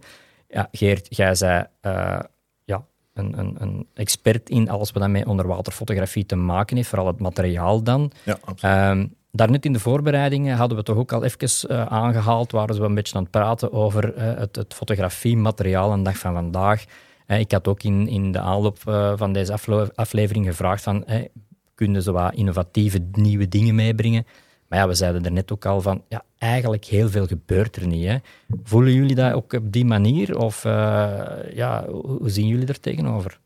[0.56, 2.20] Ja, Geert, jij zei eh,
[2.64, 7.20] ja, een, een, een expert in alles wat met onderwaterfotografie te maken heeft, vooral het
[7.20, 8.12] materiaal dan.
[8.24, 8.76] Ja, absoluut.
[8.76, 12.86] Ehm daarnet in de voorbereidingen hadden we toch ook al even eh, aangehaald, waren we
[12.86, 16.84] een beetje aan het praten over eh, het, het fotografiemateriaal een dag van vandaag.
[17.28, 18.78] Ik had ook in, in de aanloop
[19.16, 19.58] van deze
[19.96, 21.06] aflevering gevraagd van,
[21.74, 24.26] kunnen ze wat innovatieve nieuwe dingen meebrengen?
[24.76, 27.88] Maar ja, we zeiden er net ook al van, ja, eigenlijk heel veel gebeurt er
[27.88, 28.08] niet.
[28.08, 28.18] Hè.
[28.64, 30.38] Voelen jullie dat ook op die manier?
[30.38, 33.40] Of eh, ja, hoe, zien jullie er tegenover?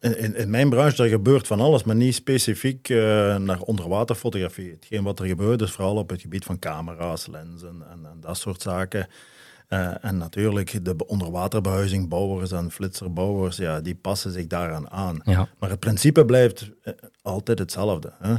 [0.00, 2.96] In, in, in mijn branche daar gebeurt van alles, maar niet specifiek eh,
[3.36, 4.70] naar onderwaterfotografie.
[4.70, 8.36] Hetgeen wat er gebeurt is vooral op het gebied van camera's, lenzen en, en dat
[8.36, 9.06] soort zaken.
[9.68, 15.20] Eh, en natuurlijk de onderwaterbehuizingbouwers en flitserbouwers, ja, die passen zich daaraan aan.
[15.24, 15.48] Ja.
[15.58, 16.70] Maar het principe blijft
[17.22, 18.12] altijd hetzelfde.
[18.18, 18.34] Hè?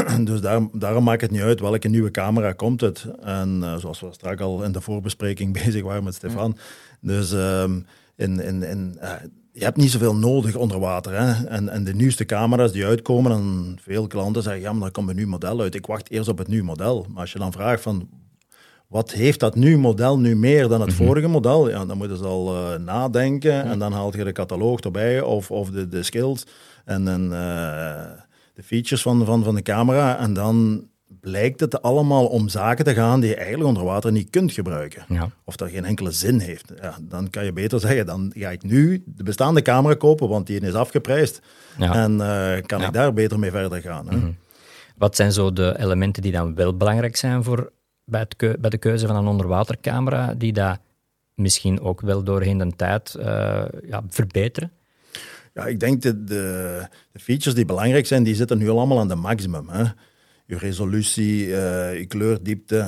[0.24, 3.06] dus daar, daarom maakt het niet uit welke nieuwe camera komt het.
[3.20, 6.56] En eh, zoals we straks al in de voorbespreking bezig waren met Stefan.
[7.00, 7.80] Dus ehm,
[8.16, 9.12] in, in, in, eh,
[9.52, 11.12] je hebt niet zoveel nodig onder water.
[11.12, 11.46] Hè?
[11.46, 15.08] En, en de nieuwste camera's die uitkomen, dan veel klanten zeggen, ja, maar dan komt
[15.08, 15.74] een nieuw model uit.
[15.74, 17.06] Ik wacht eerst op het nieuwe model.
[17.08, 18.08] Maar als je dan vraagt van,
[18.88, 21.70] wat heeft dat nu model nu meer dan het vorige model?
[21.70, 25.50] Ja, dan moeten ze al eh, nadenken en dan haal je de catalogus erbij of,
[25.50, 26.46] of de, de skills
[26.84, 28.10] en, en eh,
[28.54, 30.18] de features van, van, van de camera.
[30.18, 30.86] En dan
[31.20, 35.04] blijkt het allemaal om zaken te gaan die je eigenlijk onder water niet kunt gebruiken.
[35.08, 35.30] Ja.
[35.44, 36.72] Of dat geen enkele zin heeft.
[36.80, 40.46] Ja, dan kan je beter zeggen, dan ga ik nu de bestaande camera kopen, want
[40.46, 41.40] die is afgeprijsd.
[41.78, 41.94] Ja.
[41.94, 44.08] En eh, kan ik daar beter mee verder gaan.
[44.08, 44.18] Hè?
[44.96, 47.72] Wat zijn zo de elementen die dan wel belangrijk zijn voor,
[48.04, 50.78] bij, het keu- bij de keuze van een onderwatercamera, die dat
[51.34, 53.16] misschien ook wel doorheen de tijd
[53.86, 54.70] ja, verbeteren?
[55.54, 59.08] Ja, ik denk dat de, de features die belangrijk zijn, die zitten nu allemaal aan
[59.08, 59.68] de maximum.
[59.68, 59.84] Hè.
[60.46, 62.78] Je resolutie, eh, je kleurdiepte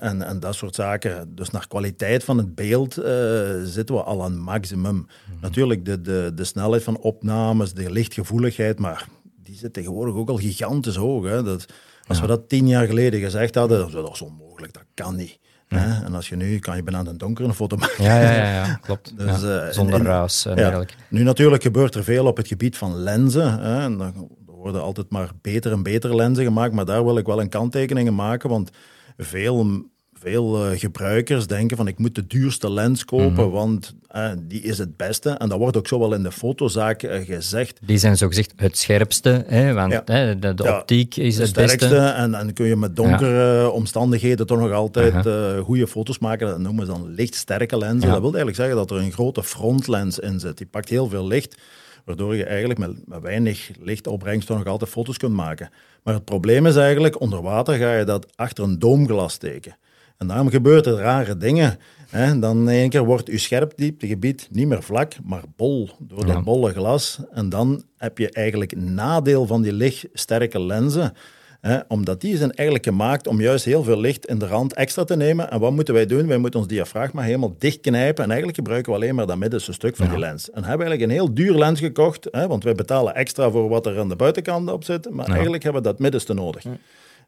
[0.00, 1.34] en, en dat soort zaken.
[1.34, 5.06] Dus naar kwaliteit van het beeld eh, zitten we al aan maximum.
[5.40, 9.08] Natuurlijk de, de, de snelheid van opnames, de lichtgevoeligheid, maar
[9.42, 11.24] die zit tegenwoordig ook al gigantisch hoog.
[11.24, 11.42] Hè.
[11.42, 11.66] Dat,
[12.06, 15.38] als we dat tien jaar geleden gezegd hadden, dat onmogelijk, dat kan niet.
[15.68, 18.04] En als je nu, kan je bijna een donkere foto maken.
[18.04, 19.18] Ja, ja, ja, ja klopt.
[19.18, 20.56] Dus, Ja, eh, Zonder en- ruis en Ja.
[20.56, 20.94] dergelijke.
[21.08, 23.58] Nu natuurlijk gebeurt er veel op het gebied van lenzen.
[23.60, 23.80] Hè.
[23.82, 24.06] En dan
[24.46, 27.48] er worden altijd maar beter en betere lenzen gemaakt, maar daar wil ik wel een
[27.48, 28.70] kanttekening in maken, want
[29.16, 29.84] veel,
[30.24, 34.78] veel eh, gebruikers denken van ik moet de duurste lens kopen, want eh, die is
[34.78, 35.30] het beste.
[35.30, 37.78] En dat wordt ook zo wel in de fotozaak eh, gezegd.
[37.82, 40.02] Die zijn zogezegd het scherpste, hè, want Ja.
[40.04, 41.78] hè, de, de Ja, optiek is de het sterkste.
[41.78, 41.96] beste.
[41.98, 46.46] En, en kun je met donkere omstandigheden toch nog altijd eh, goede foto's maken.
[46.46, 48.08] Dat noemen ze dan lichtsterke lenzen.
[48.10, 50.56] Dat wil eigenlijk zeggen dat er een grote frontlens in zit.
[50.58, 51.56] Die pakt heel veel licht,
[52.04, 55.70] waardoor je eigenlijk met, met weinig lichtopbrengst toch nog altijd foto's kunt maken.
[56.02, 59.76] Maar het probleem is eigenlijk, onder water ga je dat achter een doomglas steken.
[60.18, 61.78] En daarom gebeurt er rare dingen.
[62.10, 62.38] Hè.
[62.38, 66.72] Dan in één keer wordt je scherpdieptegebied niet meer vlak, maar bol, door dat bolle
[66.72, 67.20] glas.
[67.30, 71.12] En dan heb je eigenlijk nadeel van die lichtsterke lenzen.
[71.60, 75.04] Hè, omdat die zijn eigenlijk gemaakt om juist heel veel licht in de rand extra
[75.04, 75.50] te nemen.
[75.50, 76.26] En wat moeten wij doen?
[76.26, 78.22] Wij moeten ons diafragma helemaal dichtknijpen.
[78.22, 80.50] En eigenlijk gebruiken we alleen maar dat middenste stuk van die lens.
[80.50, 82.28] En hebben eigenlijk een heel duur lens gekocht.
[82.30, 85.10] Want wij betalen extra voor wat er aan de buitenkant op zit.
[85.10, 86.64] Maar eigenlijk hebben we dat middenste nodig.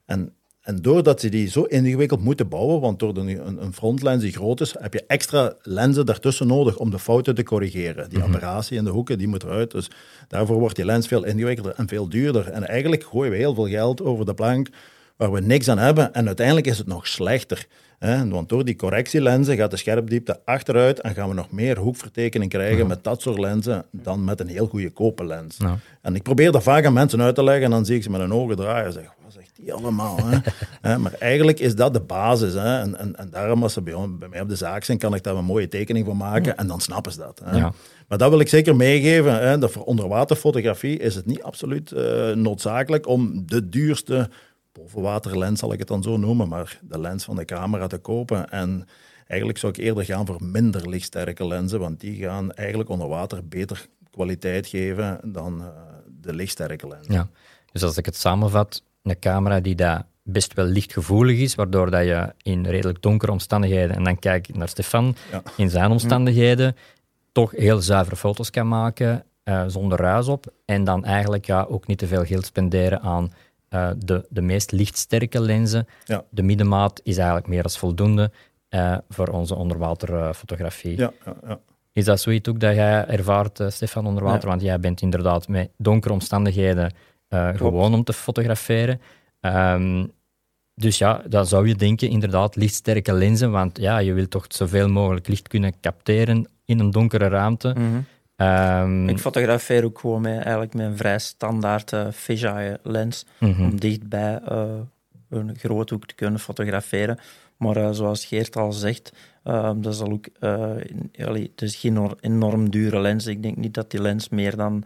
[0.04, 0.32] En,
[0.66, 4.32] en doordat ze die zo ingewikkeld moeten bouwen, want door de, een, een frontlens die
[4.32, 8.10] groot is, heb je extra lenzen daartussen nodig om de fouten te corrigeren.
[8.10, 9.70] Die aberratie in de hoeken, die moet eruit.
[9.70, 9.90] Dus
[10.28, 12.48] daarvoor wordt die lens veel ingewikkelder en veel duurder.
[12.48, 14.68] En eigenlijk gooien we heel veel geld over de plank
[15.16, 16.14] waar we niks aan hebben.
[16.14, 17.66] En uiteindelijk is het nog slechter.
[17.98, 18.28] Hè?
[18.28, 22.86] Want door die correctielenzen gaat de scherpdiepte achteruit en gaan we nog meer hoekvertekening krijgen
[22.86, 25.56] met dat soort lenzen dan met een heel goedkope lens.
[25.58, 25.78] Ja.
[26.02, 28.10] En ik probeer dat vaak aan mensen uit te leggen en dan zie ik ze
[28.10, 30.18] met hun ogen draaien en zeg, wat zegt die allemaal?
[30.80, 30.98] Hè?
[30.98, 32.54] Maar eigenlijk is dat de basis.
[32.54, 32.80] Hè?
[32.80, 35.22] En, en, en daarom als ze bij, bij mij op de zaak zijn, kan ik
[35.22, 37.40] daar een mooie tekening van maken en dan snappen ze dat.
[37.44, 37.56] Hè?
[37.56, 37.72] Ja.
[38.08, 39.34] Maar dat wil ik zeker meegeven.
[39.34, 39.58] Hè?
[39.58, 44.30] Dat voor onderwaterfotografie is het niet absoluut eh, noodzakelijk om de duurste
[44.72, 48.50] bovenwaterlens, zal ik het dan zo noemen, maar de lens van de camera te kopen.
[48.50, 48.86] En
[49.26, 53.48] eigenlijk zou ik eerder gaan voor minder lichtsterke lenzen, want die gaan eigenlijk onder water
[53.48, 55.66] beter kwaliteit geven dan eh,
[56.20, 57.06] de lichtsterke lens.
[57.08, 57.28] Ja.
[57.72, 62.04] Dus als ik het samenvat, een camera die daar best wel lichtgevoelig is, waardoor dat
[62.04, 65.42] je in redelijk donkere omstandigheden, en dan kijk ik naar Stefan, Ja.
[65.56, 66.76] in zijn omstandigheden,
[67.32, 71.86] toch heel zuivere foto's kan maken, eh, zonder ruis op, en dan eigenlijk ja, ook
[71.86, 73.32] niet te veel geld spenderen aan
[73.68, 75.86] eh, de, de meest lichtsterke lenzen.
[76.04, 76.24] Ja.
[76.30, 78.30] De middenmaat is eigenlijk meer als voldoende
[78.68, 80.98] eh, voor onze onderwaterfotografie.
[80.98, 81.58] Ja, ja, ja.
[81.92, 84.48] Is dat zoiets ook dat jij ervaart, Stefan, onder water?
[84.48, 86.92] Want jij bent inderdaad met donkere omstandigheden
[87.28, 89.00] eh, gewoon om te fotograferen.
[89.40, 90.06] Ehm,
[90.74, 94.88] dus ja, dan zou je denken, inderdaad, lichtsterke lenzen, want ja, je wilt toch zoveel
[94.88, 97.74] mogelijk licht kunnen capteren in een donkere ruimte.
[97.78, 98.00] Mhm.
[98.36, 103.26] Ehm, Ik fotografeer ook gewoon met, eigenlijk met een vrij standaard eh fisheye lens.
[103.38, 103.62] mhm.
[103.62, 104.64] Om dichtbij eh,
[105.30, 107.18] een groothoek te kunnen fotograferen.
[107.56, 109.12] Maar zoals Geert al zegt,
[109.42, 110.26] eh, dat is al ook,
[110.88, 113.26] in- allee, het is geen or- enorm dure lens.
[113.26, 114.84] Ik denk niet dat die lens meer dan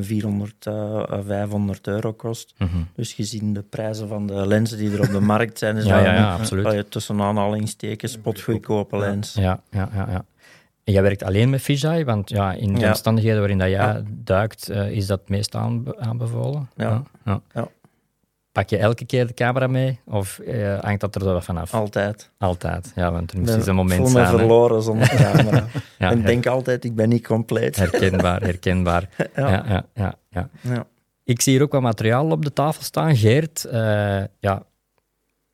[0.00, 2.54] 400, eh, eh, 500 euro kost.
[2.58, 2.68] Mhm.
[2.94, 5.96] Dus gezien de prijzen van de lenzen die er op de markt zijn, is Ja,
[5.96, 6.64] dat ja, ja, absoluut.
[6.64, 9.34] allee, tussen aanhalingstekens spotgoedkope lens.
[9.34, 10.24] Ja, ja, ja, ja.
[10.84, 14.02] En jij werkt alleen met fisheye, want ja, in de omstandigheden waarin dat jij Ja.
[14.08, 16.68] duikt, eh, is dat meest aanbe- aanbevolen.
[16.76, 17.02] Ja.
[17.24, 17.40] Ja.
[18.56, 21.74] Pak je elke keer de camera mee of eh, hangt dat er zo vanaf?
[21.74, 22.30] Altijd.
[22.38, 24.26] Altijd, ja, want er moest Ik eens een moment voel me zijn.
[24.32, 24.38] hè.
[24.38, 25.66] verloren zonder camera.
[25.98, 27.76] Ja, en denk altijd, ik ben niet compleet.
[27.76, 29.08] herkenbaar, herkenbaar.
[29.34, 29.48] Ja.
[29.48, 30.86] ja, ja, ja, ja.
[31.24, 33.16] Ik zie hier ook wat materiaal op de tafel staan.
[33.16, 34.62] Geert, eh, ja,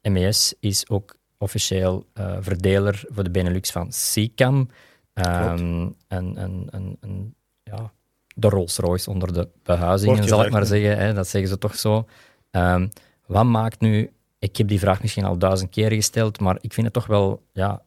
[0.00, 4.70] MES is ook officieel eh, verdeler voor de Benelux van SICAM.
[5.12, 7.92] Ehm, en, en, en, en, ja,
[8.34, 10.98] de Rolls-Royce onder de behuizingen, zal ik maar zeggen.
[10.98, 12.06] Hè, dat zeggen ze toch zo.
[12.52, 12.88] Ehm,
[13.26, 14.10] wat maakt nu...
[14.38, 17.42] Ik heb die vraag misschien al duizend keer gesteld, maar ik vind het toch wel
[17.52, 17.82] ja,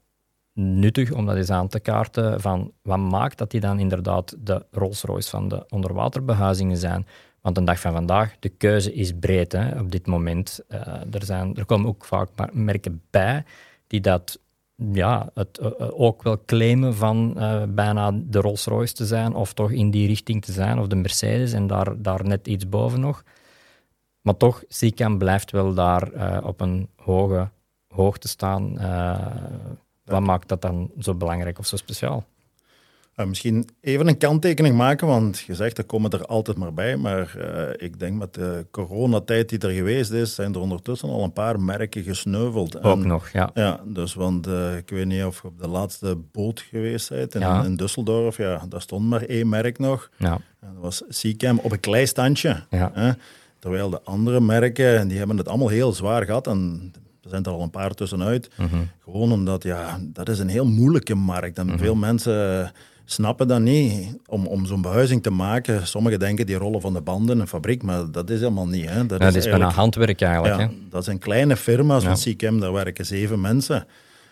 [0.54, 4.66] nuttig om dat eens aan te kaarten van wat maakt dat die dan inderdaad de
[4.72, 7.08] Rolls-Royce van de onderwaterbehuizingen zijn.
[7.42, 10.60] Want een dag van vandaag, de keuze is breed hè, op dit moment.
[10.68, 13.44] Eh, er, zijn, er komen ook vaak merken bij
[13.88, 14.40] die dat
[14.76, 17.34] ja, het eh, eh, ook wel claimen van
[17.70, 21.54] bijna de Rolls-Royce te zijn, of toch in die richting te zijn, of de Mercedes,
[21.54, 23.24] en daar, daar net iets boven nog.
[24.26, 27.50] Maar toch, Sicam blijft wel daar eh, op een hoge
[27.88, 28.80] hoogte staan.
[28.80, 29.26] Eh,
[30.06, 32.26] wat maakt dat dan zo belangrijk of zo speciaal?
[33.16, 36.98] Uh, misschien even een kanttekening maken, want je zegt, er komen er altijd maar bij.
[36.98, 41.24] Maar eh, ik denk met de coronatijd die er geweest is, zijn er ondertussen al
[41.24, 42.84] een paar merken gesneuveld.
[42.84, 43.50] Ook En- nog, ja.
[43.54, 47.36] Ja, dus want eh, ik weet niet of je op de laatste boot geweest bent
[47.36, 47.64] in, Ja.
[47.64, 48.36] in Düsseldorf.
[48.38, 50.10] Ja, daar stond maar één merk nog.
[50.18, 50.40] ja.
[50.60, 52.64] En dat was Seacam op een kleistandje.
[52.70, 52.92] Ja.
[52.94, 53.12] Hè?
[53.66, 56.48] Terwijl de andere merken, die hebben het allemaal heel zwaar gehad.
[56.48, 56.92] En
[57.24, 58.50] er zijn er al een paar tussenuit.
[58.58, 58.76] Mhm.
[59.04, 61.58] Gewoon omdat, ja, dat is een heel moeilijke markt.
[61.58, 62.72] En veel mensen
[63.06, 65.88] snappen dat niet om, om zo'n behuizing te maken.
[65.88, 68.90] Sommigen denken die rollen van de banden in een fabriek, maar dat is helemaal niet.
[68.90, 69.06] Hè.
[69.06, 70.60] Dat Ja, dat is bijna handwerk eigenlijk.
[70.60, 70.74] ja, Hè?
[70.90, 72.04] dat zijn kleine firma's.
[72.04, 72.36] Ja.
[72.38, 73.88] Van daar werken zeven mensen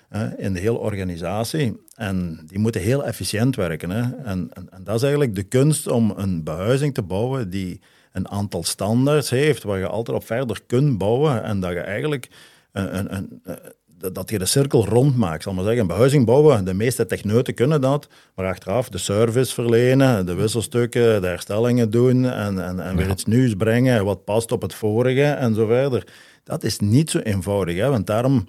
[0.09, 1.81] hè, in de hele organisatie.
[1.95, 3.89] En die moeten heel efficiënt werken.
[3.89, 4.01] Hè.
[4.01, 7.79] En, en, en dat is eigenlijk de kunst om een behuizing te bouwen die
[8.13, 11.43] een aantal standaards heeft, waar je altijd op verder kunt bouwen.
[11.43, 12.29] En dat je eigenlijk
[12.71, 13.55] een, een, een, eh,
[14.11, 15.43] dat je de cirkel rond maakt.
[15.43, 19.53] Zal maar zeggen, een behuizing bouwen, de meeste techneuten kunnen dat, maar achteraf de service
[19.53, 24.51] verlenen, de wisselstukken, de herstellingen doen en, en, en weer iets nieuws brengen, wat past
[24.51, 26.07] op het vorige en zo verder.
[26.43, 27.89] Dat is niet zo eenvoudig, hè?
[27.89, 28.45] want daarom,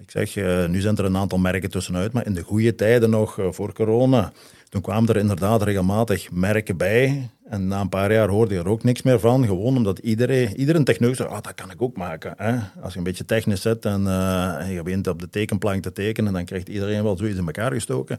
[0.00, 3.10] ik zeg, eh, nu zijn er een aantal merken tussenuit, maar in de goede tijden
[3.10, 4.32] nog, eh, voor corona,
[4.72, 7.30] toen kwamen er inderdaad regelmatig merken bij.
[7.44, 9.46] En na een paar jaar hoorde je er ook niks meer van.
[9.46, 12.34] Gewoon omdat iedereen, iedere techneut zei, ah, dat kan ik ook maken.
[12.36, 12.58] Hè?
[12.82, 15.92] Als je een beetje technisch zit en, eh, en je begint op de tekenplank te
[15.92, 18.18] tekenen, dan krijgt iedereen wel zoiets in elkaar gestoken.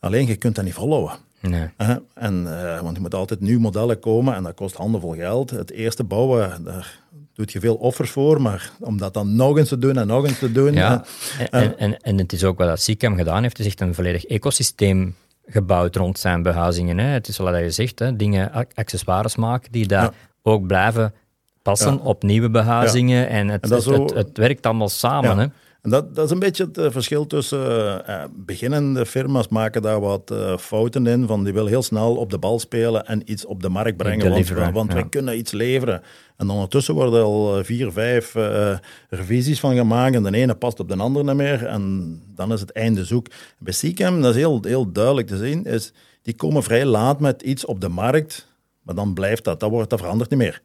[0.00, 1.16] Alleen, je kunt dat niet volhouden.
[1.40, 1.68] Nee.
[2.14, 5.50] En, eh, want je moet altijd nieuwe modellen komen en dat kost handenvol geld.
[5.50, 7.00] Het eerste bouwen, daar
[7.34, 10.26] doet je veel offers voor, maar om dat dan nog eens te doen en nog
[10.26, 10.72] eens te doen...
[10.72, 11.04] Ja,
[11.50, 14.24] en, en, en, het is ook wat dat Sicam gedaan heeft, is echt een volledig
[14.24, 15.14] ecosysteem
[15.46, 16.98] gebouwd rond zijn behuizingen.
[16.98, 17.06] Hè.
[17.06, 20.12] Het is wat je zegt, hè, dingen, ac- accessoires maken die daar Ja.
[20.42, 21.14] ook blijven
[21.62, 21.98] passen Ja.
[22.02, 23.28] op nieuwe behuizingen.
[23.28, 25.38] En het, En dat het, is het, zo- het werkt allemaal samen.
[25.38, 25.46] Hè.
[25.82, 27.66] En dat, dat is een beetje het eh, verschil tussen
[28.06, 32.30] eh, eh, beginnende firma's maken daar wat fouten in, van die willen heel snel op
[32.30, 36.02] de bal spelen en iets op de markt brengen, want, want wij kunnen iets leveren.
[36.36, 38.76] En ondertussen worden er al eh, vier, vijf eh,
[39.08, 42.60] revisies van gemaakt en de ene past op de andere niet meer en dan is
[42.60, 43.26] het einde zoek.
[43.58, 45.92] Bij Seacam, dat is heel, heel duidelijk te zien, is
[46.22, 48.48] die komen vrij laat met iets op de markt,
[48.82, 50.62] maar dan blijft dat, dat, wordt, dat verandert niet meer.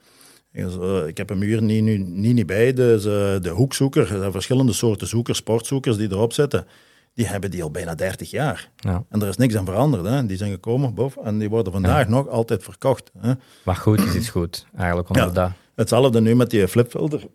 [0.53, 0.73] Dus,
[1.07, 2.73] ik heb hem hier niet, nu, niet, niet bij.
[2.73, 6.68] Dus, de hoekzoeker, er zijn verschillende soorten zoekers, sportzoekers die erop zitten.
[7.14, 8.69] Die hebben die al bijna 30 jaar.
[8.76, 9.03] Ja.
[9.10, 10.06] En er is niks aan veranderd.
[10.06, 10.26] Hè.
[10.26, 13.11] Die zijn gekomen boven en die worden vandaag nog altijd verkocht.
[13.19, 13.34] Hè.
[13.64, 14.65] Wat goed is, is goed.
[14.76, 15.31] Eigenlijk onder Ja.
[15.31, 15.52] dat.
[15.81, 17.27] Hetzelfde nu met die flipfilter.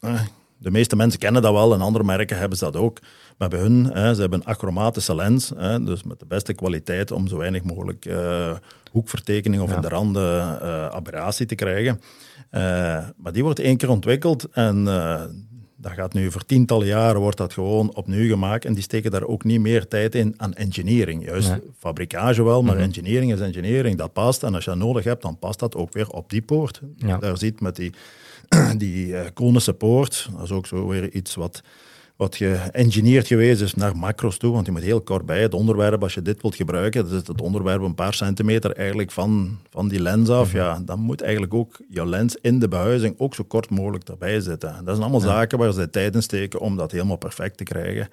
[0.00, 0.20] Eh,
[0.58, 2.98] De meeste mensen kennen dat wel en andere merken hebben ze dat ook.
[3.38, 7.10] Maar bij hun, hè, ze hebben een achromatische lens, hè, dus met de beste kwaliteit
[7.10, 8.52] om zo weinig mogelijk eh,
[8.90, 9.74] hoekvertekening of Ja.
[9.76, 12.00] in de randen eh, aberratie te krijgen.
[13.16, 14.84] Maar die wordt één keer ontwikkeld en
[15.80, 19.22] dat gaat nu voor tientallen jaren wordt dat gewoon opnieuw gemaakt en die steken daar
[19.24, 21.24] ook niet meer tijd in aan engineering.
[21.24, 21.60] Juist Nee.
[21.78, 22.84] fabrikage wel, maar Mhm.
[22.84, 24.42] engineering is engineering, dat past.
[24.42, 26.80] En als je dat nodig hebt, dan past dat ook weer op die poort.
[26.96, 27.16] Ja.
[27.18, 27.92] Daar ziet met die,
[28.76, 31.62] die eh, konische poort, dat is ook zo weer iets wat,
[32.20, 36.02] wat geëngineerd geweest is naar macro's toe, want je moet heel kort bij het onderwerp,
[36.02, 39.88] als je dit wilt gebruiken, dan is het onderwerp een paar centimeter eigenlijk van, van
[39.88, 40.52] die lens af.
[40.52, 44.40] Ja, dan moet eigenlijk ook jouw lens in de behuizing ook zo kort mogelijk erbij
[44.40, 44.72] zitten.
[44.72, 48.08] Dat zijn allemaal zaken waar ze tijd in steken om dat helemaal perfect te krijgen.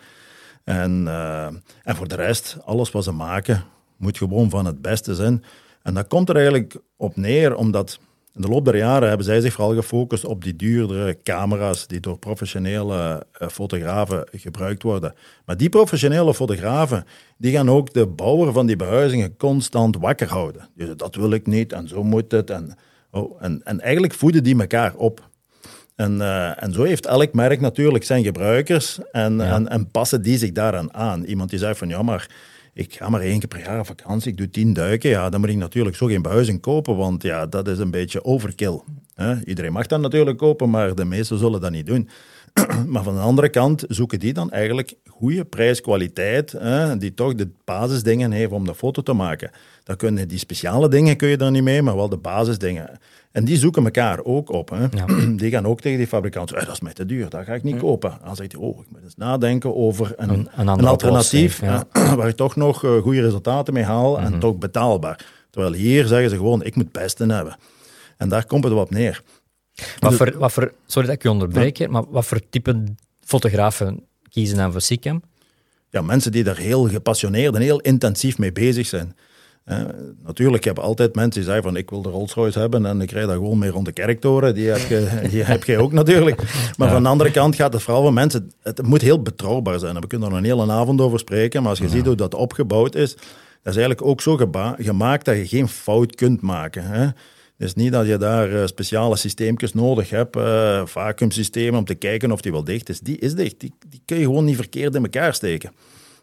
[0.64, 1.46] En, eh,
[1.84, 3.64] en voor de rest, alles wat ze maken,
[3.98, 5.44] moet gewoon van het beste zijn.
[5.84, 8.00] En dat komt er eigenlijk op neer, omdat
[8.38, 12.00] in de loop der jaren hebben zij zich vooral gefocust op die duurdere camera's die
[12.00, 15.14] door professionele eh, fotografen gebruikt worden.
[15.46, 17.06] Maar die professionele fotografen,
[17.38, 20.70] die gaan ook de bouwer van die behuizingen constant wakker houden.
[20.76, 22.50] Dus dat wil ik niet en zo moet het.
[22.50, 22.78] En,
[23.12, 25.30] oh, en, en eigenlijk voeden die elkaar op.
[25.96, 29.54] En, eh, en zo heeft elk merk natuurlijk zijn gebruikers en, Ja.
[29.54, 31.24] en, en passen die zich daaraan aan.
[31.24, 32.30] Iemand die zegt van ja, maar
[32.78, 35.40] ik ga maar één keer per jaar op vakantie, ik doe tien duiken, ja, dan
[35.40, 38.82] moet ik natuurlijk zo geen behuizing kopen, want ja, dat is een beetje overkill.
[39.16, 39.46] Hè?
[39.46, 42.10] Iedereen mag dat natuurlijk kopen, maar de meesten zullen dat niet doen.
[42.88, 47.50] Maar van de andere kant zoeken die dan eigenlijk goede prijs-kwaliteit, hè, die toch de
[47.66, 49.52] basisdingen heeft om de foto te maken.
[49.84, 53.00] Dan kunnen die speciale dingen kun je daar niet mee, maar wel de basisdingen.
[53.32, 54.70] En die zoeken elkaar ook op.
[54.70, 54.88] Hè.
[55.36, 57.54] Die gaan ook tegen die fabrikant zeggen, "Eh, dat is mij te duur, dat ga
[57.54, 58.18] ik niet kopen.
[58.26, 61.60] Dan zegt hij, oh, ik moet eens nadenken over een, Een- een een, andere alternatief
[61.60, 61.78] hè,
[62.16, 65.26] waar ik toch nog eh, goede resultaten mee haal en toch betaalbaar.
[65.50, 67.58] Terwijl hier zeggen ze gewoon, ik moet beste hebben.
[68.18, 69.22] En daar komt het op neer.
[70.00, 72.84] Wat voor, wat voor, sorry dat ik je onderbreek, maar wat voor type
[73.20, 75.22] fotografen kiezen dan voor Sikam?
[75.90, 79.16] ja, mensen die daar heel gepassioneerd en heel intensief mee bezig zijn.
[79.68, 79.80] Eh,
[80.26, 83.02] natuurlijk heb je altijd mensen die zeggen van ik wil de Rolls Royce hebben en
[83.02, 84.54] ik rijd daar gewoon mee rond de kerktoren.
[84.54, 86.42] Die heb je, die heb je ook natuurlijk.
[86.78, 90.00] Maar van de andere kant gaat het vooral van mensen, het moet heel betrouwbaar zijn.
[90.00, 92.96] We kunnen er een hele avond over spreken, maar als je ziet hoe dat opgebouwd
[92.96, 94.38] is, dat is eigenlijk ook zo
[94.78, 96.84] gemaakt dat je geen fout kunt maken.
[96.84, 97.02] Hè?
[97.02, 101.96] Het is niet dat je daar eh, speciale systeempjes nodig hebt, eh vacuümsystemen om te
[101.96, 103.00] kijken of die wel dicht is.
[103.00, 105.72] Die is dicht, die, die kun je gewoon niet verkeerd in elkaar steken.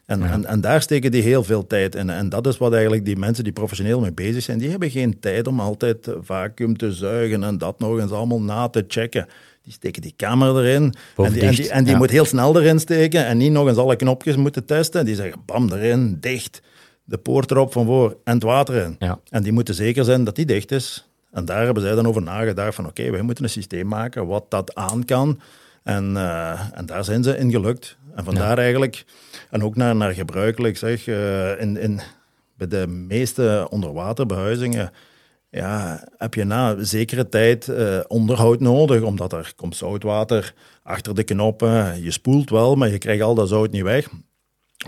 [0.06, 2.10] En, en, en daar steken die heel veel tijd in.
[2.10, 5.20] En dat is wat eigenlijk die mensen die professioneel mee bezig zijn, die hebben geen
[5.20, 9.26] tijd om altijd eh, vacuüm te zuigen en dat nog eens allemaal na te checken.
[9.62, 11.98] Die steken die camera erin en die, en die, dicht, en die ja.
[11.98, 15.04] moet heel snel erin steken en niet nog eens alle knopjes moeten testen.
[15.04, 16.62] Die zeggen bam erin, dicht,
[17.04, 18.96] de poort erop van voor en het water in.
[18.98, 19.18] Ja.
[19.28, 21.08] En die moeten zeker zijn dat die dicht is.
[21.30, 24.44] En daar hebben zij dan over nagedacht van oké, wij moeten een systeem maken wat
[24.48, 25.40] dat aan kan.
[25.82, 27.96] En, eh, en daar zijn ze in gelukt.
[28.14, 29.04] En vandaar eigenlijk,
[29.50, 32.00] en ook naar, naar gebruikelijk zeg, eh, in, in,
[32.56, 34.92] bij de meeste onderwaterbehuizingen
[35.50, 41.22] ja, heb je na zekere tijd eh, onderhoud nodig, omdat er komt zoutwater achter de
[41.22, 42.02] knoppen.
[42.02, 44.08] Je spoelt wel, maar je krijgt al dat zout niet weg.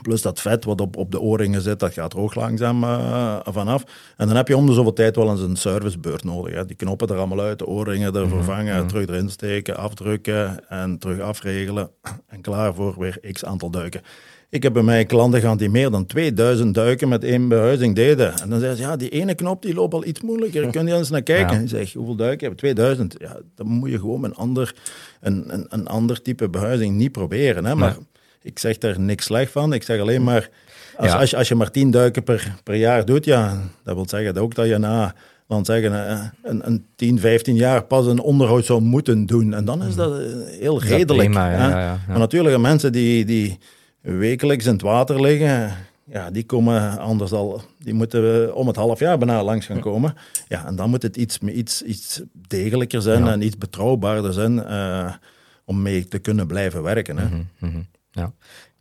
[0.02, 3.39] Plus dat vet wat op, op de oorringen zit, dat gaat er ook langzaam eh,
[3.44, 3.85] vanaf.
[4.16, 6.55] En dan heb je om de zoveel tijd wel eens een servicebeurt nodig.
[6.55, 6.66] Hè.
[6.66, 11.20] Die knoppen er allemaal uit, de oorringen er vervangen, terug erin steken, afdrukken en terug
[11.20, 11.90] afregelen.
[12.27, 14.02] En klaar voor weer x aantal duiken.
[14.48, 18.39] Ik heb bij mij klanten gehad die meer dan 2000 duiken met één behuizing deden.
[18.39, 20.70] En dan zeggen ze, ja, die ene knop die loopt al iets moeilijker.
[20.70, 21.56] Kun je eens naar kijken?
[21.56, 21.62] Ja.
[21.62, 22.59] Ik zeg, hoeveel duiken heb je?
[22.59, 23.14] 2000.
[23.18, 24.74] Ja, dan moet je gewoon een ander,
[25.20, 27.64] een, een, een ander type behuizing niet proberen.
[27.64, 27.74] Hè?
[27.74, 27.97] Maar
[28.47, 29.73] ik zeg daar niks slecht van.
[29.73, 30.48] Ik zeg alleen maar,
[30.97, 31.18] als, Ja.
[31.18, 34.36] als, je, als je maar 10 duiken per, per jaar doet, ja, dat wil zeggen
[34.36, 35.14] ook dat je na
[35.47, 39.55] want zeggen, eh, een, een 10, 15 jaar pas een onderhoud zou moeten doen.
[39.55, 40.27] En dan is dat eh,
[40.60, 41.28] heel dat redelijk.
[41.28, 41.98] prima, ja, ja, ja.
[42.09, 43.59] Maar natuurlijk, mensen die, die
[44.01, 45.73] wekelijks in het water liggen,
[46.05, 49.81] ja, die komen anders al, die moeten eh, om het half jaar bijna langs gaan
[49.81, 50.14] komen.
[50.48, 54.64] Ja, en dan moet het iets, iets, iets degelijker zijn en iets betrouwbaarder zijn
[55.64, 57.18] om mee te kunnen blijven werken.
[57.18, 57.27] Hè.
[57.59, 57.81] Mhm,
[58.16, 58.32] Ja.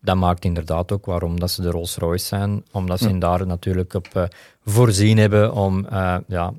[0.02, 3.94] Dat maakt inderdaad ook waarom dat ze de Rolls Royce zijn, omdat ze daar natuurlijk
[3.94, 4.24] op eh,
[4.66, 6.54] voorzien hebben om eh, ja,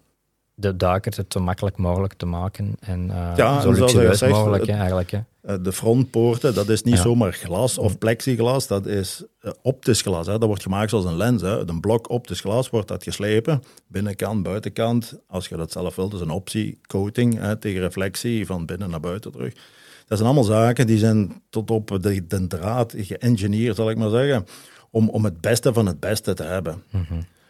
[0.55, 4.77] de duikers het zo makkelijk mogelijk te maken en eh, Ja, zo luxueus mogelijk het-
[4.77, 5.12] eigenlijk.
[5.62, 7.03] De frontpoorten, dat is niet Ja.
[7.03, 9.24] zomaar glas of plexiglas, dat is
[9.62, 10.27] optisch glas.
[10.27, 10.32] Hè.
[10.39, 11.43] Dat wordt gemaakt zoals een lens.
[11.43, 11.69] Hè.
[11.69, 15.19] Een blok optisch glas wordt dat geslepen, binnenkant, buitenkant.
[15.28, 19.01] Als je dat zelf wilt, is een optie, coating hè, tegen reflectie van binnen naar
[19.01, 19.53] buiten terug.
[20.07, 24.11] Dat zijn allemaal zaken die zijn tot op de, de draad geëngineerd, zal ik maar
[24.11, 24.47] zeggen,
[24.91, 26.83] om, om het beste van het beste te hebben.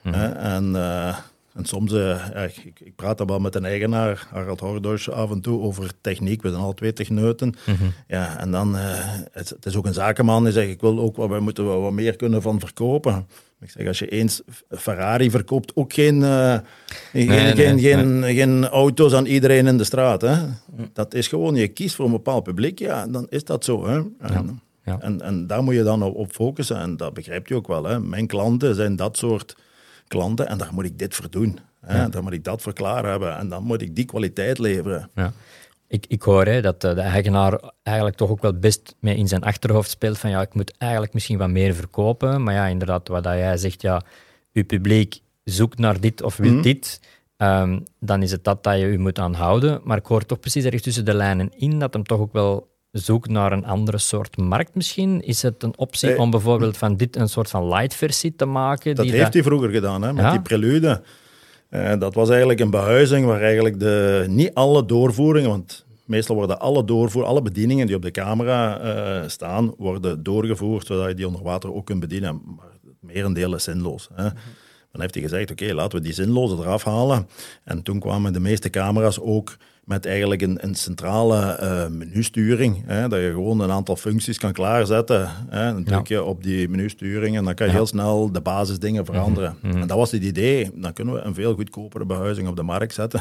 [0.02, 1.16] Hè, En, eh,
[1.54, 5.40] en soms, eh, ik, ik praat daar wel met een eigenaar, Harald Hordosch, af en
[5.40, 6.42] toe over techniek.
[6.42, 7.54] We zijn alle twee techneuten.
[8.08, 8.82] Ja, en dan, eh,
[9.32, 11.92] het, het is ook een zakenman die zegt, ik wil ook, wat- we moeten wat
[11.92, 13.26] meer kunnen van verkopen.
[13.60, 16.58] Ik zeg, als je eens Ferrari verkoopt, ook geen, eh,
[17.12, 17.94] geen, nee, geen, nee.
[17.94, 20.20] geen, geen auto's aan iedereen in de straat.
[20.20, 20.36] Hè?
[20.92, 23.86] Dat is gewoon, je kiest voor een bepaald publiek, ja, dan is dat zo.
[23.86, 24.02] Hè?
[24.18, 24.98] En, ja.
[25.00, 26.78] En, en daar moet je dan op, op focussen.
[26.78, 27.84] En dat begrijpt je ook wel.
[27.84, 28.00] Hè?
[28.00, 29.56] Mijn klanten zijn dat soort
[30.08, 31.58] klanten en daar moet ik dit voor doen.
[31.80, 32.08] Hè?
[32.08, 33.36] Daar moet ik dat voor klaar hebben.
[33.36, 35.10] En dan moet ik die kwaliteit leveren.
[35.14, 35.32] Ja.
[35.88, 39.28] Ik, ik hoor hè, dat eh, de eigenaar eigenlijk toch ook wel best mee in
[39.28, 42.42] zijn achterhoofd speelt van ja, ik moet eigenlijk misschien wat meer verkopen.
[42.42, 44.02] Maar ja, inderdaad, wat dat jij zegt, ja,
[44.52, 47.00] uw publiek zoekt naar dit of wil dit,
[47.36, 49.80] ehm, dan is het dat dat je u moet aanhouden.
[49.84, 52.74] Maar ik hoor toch precies ergens tussen de lijnen in dat hem toch ook wel
[52.90, 55.22] zoekt naar een andere soort markt misschien.
[55.22, 58.44] Is het een optie Eh, om bijvoorbeeld van dit een soort van light versie te
[58.44, 58.94] maken?
[58.94, 60.30] Dat die heeft hij vroeger gedaan, hè, met Ja.
[60.30, 61.02] die prelude.
[61.68, 66.60] Eh, dat was eigenlijk een behuizing waar eigenlijk de, niet alle doorvoeringen, want meestal worden
[66.60, 71.26] alle doorvoer, alle bedieningen die op de camera eh, staan, worden doorgevoerd, zodat je die
[71.26, 72.42] onder water ook kunt bedienen.
[72.56, 74.08] Maar het merendeel is zinloos.
[74.14, 74.28] Hè.
[74.92, 77.28] Dan heeft hij gezegd, oké, laten we die zinloze eraf halen.
[77.64, 79.56] En toen kwamen de meeste camera's ook
[79.86, 82.82] met eigenlijk een, een centrale uh, menusturing.
[82.86, 85.30] Hè, dat je gewoon een aantal functies kan klaarzetten.
[85.48, 89.04] Hè, dan druk je op die menusturing en dan kan je heel snel de basisdingen
[89.04, 89.56] veranderen.
[89.60, 89.80] Mhm, mhm.
[89.80, 90.70] En dat was het idee.
[90.74, 93.20] Dan kunnen we een veel goedkopere behuizing op de markt zetten.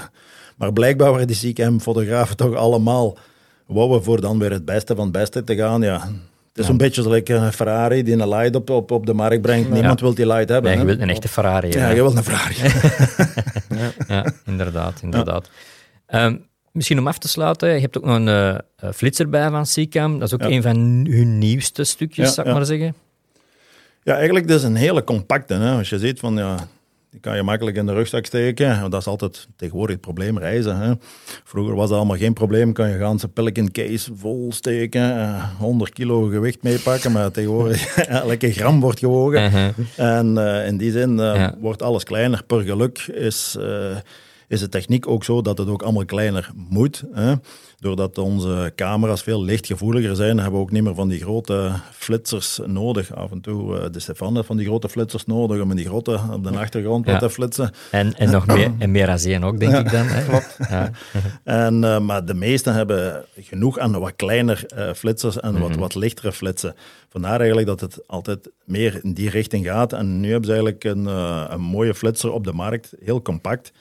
[0.57, 3.17] Maar blijkbaar waren die CCAM-fotografen toch allemaal...
[3.65, 5.81] wouden voor dan weer het beste van het beste te gaan.
[5.81, 6.09] Ja,
[6.53, 9.41] het is een beetje zoals een Ferrari die een light op, op, op de markt
[9.41, 9.69] brengt.
[9.69, 10.71] Niemand wil die light hebben.
[10.71, 11.67] Nee, je wilt een echte Ferrari.
[11.67, 11.89] Ja, hè.
[11.89, 12.55] je wilt een Ferrari.
[14.13, 15.49] ja, inderdaad, inderdaad.
[16.05, 16.35] Ehm,
[16.75, 18.59] misschien om af te sluiten, je hebt ook nog een eh, eh,
[18.93, 20.19] flitser bij van Seacam.
[20.19, 20.55] Dat is ook Ja.
[20.55, 20.75] een van
[21.09, 22.57] hun nieuwste stukjes, Ja, zou ik ja.
[22.59, 22.95] maar zeggen.
[24.03, 25.53] Ja, eigenlijk dat is een hele compacte.
[25.53, 25.77] Hè.
[25.77, 26.67] Als je ziet van ja,
[27.11, 28.89] die kan je makkelijk in de rugzak steken.
[28.89, 30.77] Dat is altijd tegenwoordig het probleem reizen.
[30.77, 30.93] Hè.
[31.43, 32.73] Vroeger was dat allemaal geen probleem.
[32.73, 37.11] Kan je ganse Pelican case vol steken, eh, 100 kilo gewicht meepakken.
[37.11, 39.43] Maar tegenwoordig elke gram wordt gewogen.
[39.43, 39.69] Uh-huh.
[39.95, 42.43] En eh, in die zin eh, wordt alles kleiner.
[42.43, 43.95] Per geluk is, eh,
[44.47, 47.03] is de techniek ook zo dat het ook allemaal kleiner moet.
[47.13, 47.33] Hè.
[47.79, 52.59] Doordat onze camera's veel lichtgevoeliger zijn, hebben we ook niet meer van die grote flitsers
[52.65, 53.15] nodig.
[53.15, 56.19] Af en toe, eh, de Stefan van die grote flitsers nodig om in die grote
[56.31, 57.11] op de achtergrond Ja.
[57.11, 57.71] wat te flitsen.
[57.91, 60.05] En, en nog meer, en meer ASEAN ook, denk ik dan.
[60.07, 60.23] Hè?
[60.69, 60.91] Ja.
[61.43, 65.95] En, eh, maar de meesten hebben genoeg aan wat kleiner eh, flitsers en wat, wat
[65.95, 66.75] lichtere flitsen.
[67.09, 69.93] Vandaar eigenlijk dat het altijd meer in die richting gaat.
[69.93, 71.05] En nu hebben ze eigenlijk een,
[71.53, 73.71] een mooie flitser op de markt, heel compact.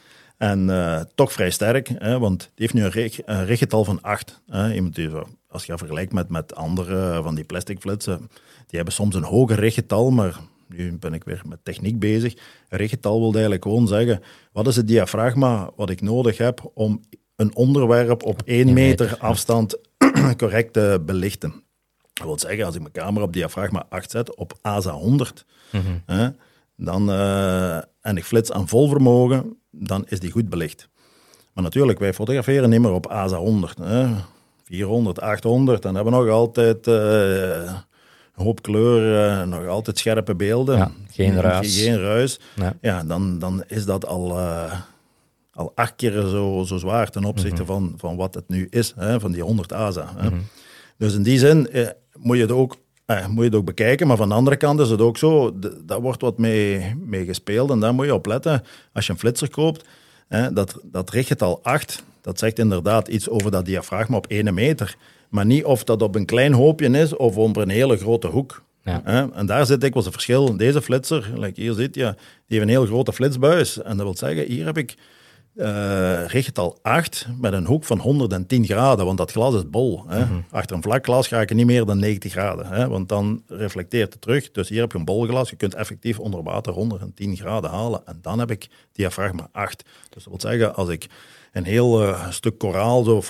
[0.50, 4.40] En eh, toch vrij sterk, hè, want die heeft nu een, richtgetal van 8.
[4.46, 4.72] Hè.
[4.72, 8.18] Iemand die, zo- als je dat vergelijkt met, met andere van die plastic flitsen,
[8.66, 12.34] die hebben soms een hoger richtgetal, maar nu ben ik weer met techniek bezig.
[12.68, 14.22] Een richtgetal wil eigenlijk gewoon zeggen,
[14.52, 17.00] wat is het diafragma wat ik nodig heb om
[17.36, 19.78] een onderwerp op 1 meter, afstand
[20.36, 21.62] correct te belichten.
[22.12, 25.44] Dat wil zeggen, als ik mijn camera op diafragma 8 zet, op ASA 100,
[26.06, 26.28] hè,
[26.76, 30.88] dan, eh, en ik flits aan vol vermogen, dan is die goed belicht.
[31.52, 33.78] Maar natuurlijk, wij fotograferen niet meer op ASA 100.
[33.78, 34.06] Hè.
[34.64, 36.94] 400, 800, dan hebben we nog altijd eh,
[38.34, 40.76] een hoop kleur, eh, nog altijd scherpe beelden.
[40.78, 41.82] Ja, geen ruis.
[41.82, 42.40] Geen ruis.
[42.56, 42.76] Ja.
[42.80, 44.72] Ja, dan, dan is dat al, eh,
[45.52, 47.72] al acht keer zo, zo zwaar ten opzichte Mhm.
[47.72, 50.12] van, van wat het nu is, hè, van die 100 ASA.
[50.16, 50.28] Hè.
[50.98, 51.68] Dus in die zin
[52.18, 52.76] moet, je het ook,
[53.06, 54.06] eh, moet je het ook bekijken.
[54.06, 57.70] Maar van de andere kant is het ook zo, daar wordt wat mee, mee gespeeld.
[57.70, 58.62] En daar moet je op letten.
[58.92, 59.84] Als je een flitser koopt,
[60.28, 64.96] hè, dat, dat richtgetal 8, dat zegt inderdaad iets over dat diafragma op 1 meter.
[65.28, 68.62] Maar niet of dat op een klein hoopje is of op een hele grote hoek.
[68.84, 69.30] Ja.
[69.34, 70.56] En daar zit dikwijls het verschil.
[70.56, 72.14] Deze flitser, like hier zit je,
[72.46, 73.82] die heeft een heel grote flitsbuis.
[73.82, 74.96] En dat wil zeggen, hier heb ik
[75.54, 80.04] eh richtgetal 8 met een hoek van 110 graden, want dat glas is bol.
[80.08, 80.24] Hè?
[80.50, 82.88] Achter een vlak glas ga ik niet meer dan 90 graden, hè?
[82.88, 84.50] want dan reflecteert het terug.
[84.50, 88.06] Dus hier heb je een bolglas, je kunt effectief onder water 110 graden halen.
[88.06, 89.84] En dan heb ik diafragma 8.
[90.08, 91.06] Dus dat wil zeggen, als ik
[91.54, 93.22] een heel eh, stuk koraal zo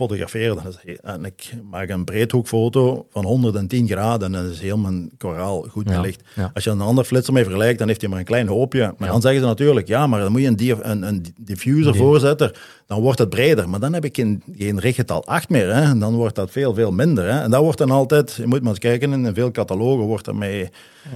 [0.82, 5.66] he- en ik maak een breedhoekfoto van 110 graden, en dan is heel mijn koraal
[5.70, 6.22] goed belicht.
[6.34, 6.50] ja.
[6.54, 8.94] Als je een ander flitser mee vergelijkt, dan heeft hij maar een klein hoopje.
[8.98, 12.52] Maar dan zeggen ze natuurlijk, ja, maar dan moet je een, een, een diffuser voorzetten,
[12.86, 13.68] dan wordt het breder.
[13.68, 15.82] Maar dan heb ik geen, geen richtgetal 8 meer, hè.
[15.82, 17.24] En dan wordt dat veel, veel minder.
[17.24, 17.40] Hè.
[17.40, 20.68] En dat wordt dan altijd, je moet maar eens kijken, in veel catalogen wordt ermee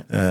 [0.06, 0.22] eh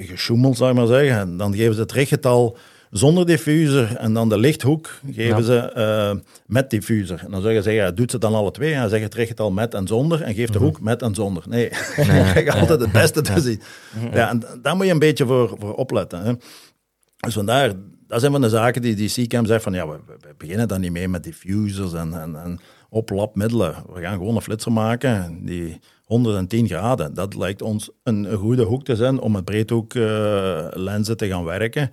[0.00, 1.16] gesjoemeld, zou je maar zeggen.
[1.18, 2.56] En dan geven ze het richtgetal
[2.92, 5.42] zonder diffuser en dan de lichthoek geven Ja.
[5.42, 6.12] ze eh,
[6.46, 7.20] met diffuser.
[7.24, 8.72] En dan zeggen ze, ja, doet ze dan alle twee?
[8.72, 11.42] En dan zeg het richtgetal met en zonder en geeft de hoek met en zonder.
[11.48, 11.62] Nee,
[11.96, 13.60] je krijgt altijd het beste te zien.
[14.12, 16.22] Ja, en daar moet je een beetje voor, voor opletten.
[16.24, 16.32] Hè.
[17.16, 17.72] Dus vandaar,
[18.06, 20.80] dat zijn van de zaken die, die CCAM zegt van, ja, we, we beginnen dan
[20.80, 23.74] niet mee met diffusers en, en, en oplapmiddelen.
[23.92, 27.14] We gaan gewoon een flitser maken die 110 graden.
[27.14, 31.44] Dat lijkt ons een, goede hoek te zijn om met breedhoek eh, lenzen te gaan
[31.44, 31.90] werken.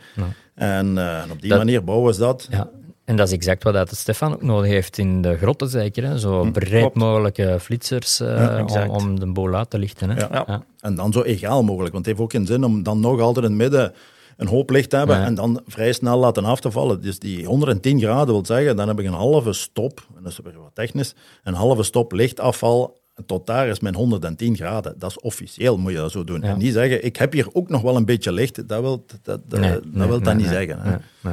[0.60, 2.48] En eh, op die Dat- manier bouwen ze dat.
[2.52, 2.70] Ja.
[3.06, 6.04] En dat is exact wat dat Stefan ook nodig heeft in de grotten, zeker.
[6.04, 6.20] Hè?
[6.20, 6.96] Zo breed klopt.
[6.96, 10.10] mogelijke flitsers eh, om, de boel uit te lichten.
[10.10, 10.20] Hè?
[10.20, 10.44] Ja.
[10.48, 10.64] Ja.
[10.80, 13.46] En dan zo egaal mogelijk, want het heeft ook geen zin om dan nog altijd
[13.46, 13.94] in het midden
[14.38, 15.26] een hoop licht te hebben Ja.
[15.26, 17.02] en dan vrij snel laten af te vallen.
[17.02, 20.40] Dus die 110 graden wil zeggen, dan heb ik een halve stop, en dat is
[20.44, 21.14] weer wat technisch,
[21.44, 22.99] een halve stop lichtafval.
[23.26, 24.94] Tot daar is mijn 110 graden.
[24.98, 26.42] Dat is officieel, moet je dat zo doen.
[26.42, 26.48] Ja.
[26.48, 28.68] En niet zeggen, ik heb hier ook nog wel een beetje licht.
[28.68, 30.80] Dat wil dat, dat, Nee, dat, nee, wil dat nee, niet zeggen.
[31.22, 31.32] hè.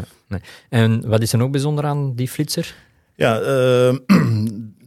[0.68, 2.74] En wat is er nog bijzonder aan die flitser?
[3.14, 3.44] Ja, eh,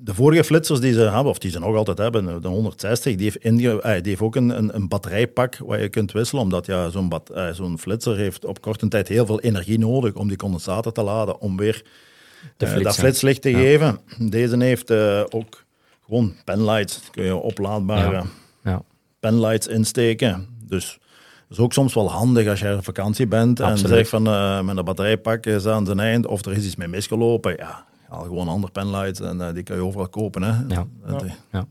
[0.03, 3.23] de vorige flitsers die ze hebben, of die ze nog altijd hebben, de 160, die
[3.23, 6.65] heeft, inge, eh, die heeft ook een, een, een batterijpak waar je kunt wisselen, omdat
[6.65, 10.37] ja, zo'n eh, zo'n flitser heeft op korte tijd heel veel energie nodig om die
[10.37, 11.83] condensator te laden, om weer
[12.57, 13.57] eh, dat flitslicht te Ja.
[13.57, 13.99] geven.
[14.29, 15.63] Deze heeft eh, ook
[16.09, 18.23] gewoon penlights, kun je oplaadbare Ja.
[18.63, 18.81] Ja.
[19.19, 20.47] penlights insteken.
[20.67, 20.99] Dus
[21.47, 24.61] Dat is ook soms wel handig als je op vakantie bent en zegt van uh,
[24.61, 27.55] mijn batterijpak is aan zijn eind of er is iets mee misgelopen.
[27.57, 30.41] Ja, haal gewoon een ander penlight en uh, die kan je overal kopen.
[30.41, 30.75] Hè.
[30.75, 30.85] Ja.
[31.05, 31.65] Dat, Ja.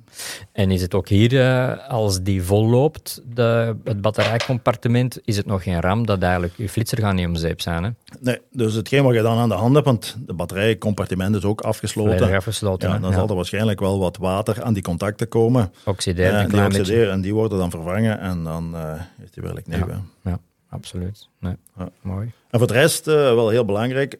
[0.52, 5.47] En is het ook hier, uh, als die vol loopt, de, het batterijcompartiment, is het
[5.47, 7.85] nog geen ram dat eigenlijk je flitser gaat niet om zeep zijn?
[7.85, 7.90] Hè?
[8.20, 11.60] Nee, dus hetgeen wat je dan aan de hand hebt, want de batterijcompartiment is ook
[11.60, 12.12] afgesloten.
[12.12, 12.89] Volledig afgesloten.
[12.90, 15.73] Ja, dan zal er waarschijnlijk wel wat water aan die contacten komen.
[15.85, 18.77] Oxideren Ja, een die oxideren en die worden dan vervangen en dan
[19.23, 19.89] is die weer nieuw.
[19.89, 20.02] Ja.
[20.24, 20.39] Ja,
[20.69, 21.28] absoluut.
[21.40, 21.56] Nee.
[21.78, 21.89] Ja.
[22.01, 22.32] Mooi.
[22.51, 24.19] En voor de rest, uh, wel heel belangrijk,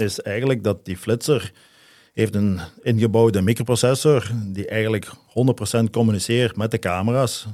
[0.00, 1.52] is eigenlijk dat die flitser
[2.12, 7.46] heeft een ingebouwde microprocessor die eigenlijk 100% communiceert met de camera's.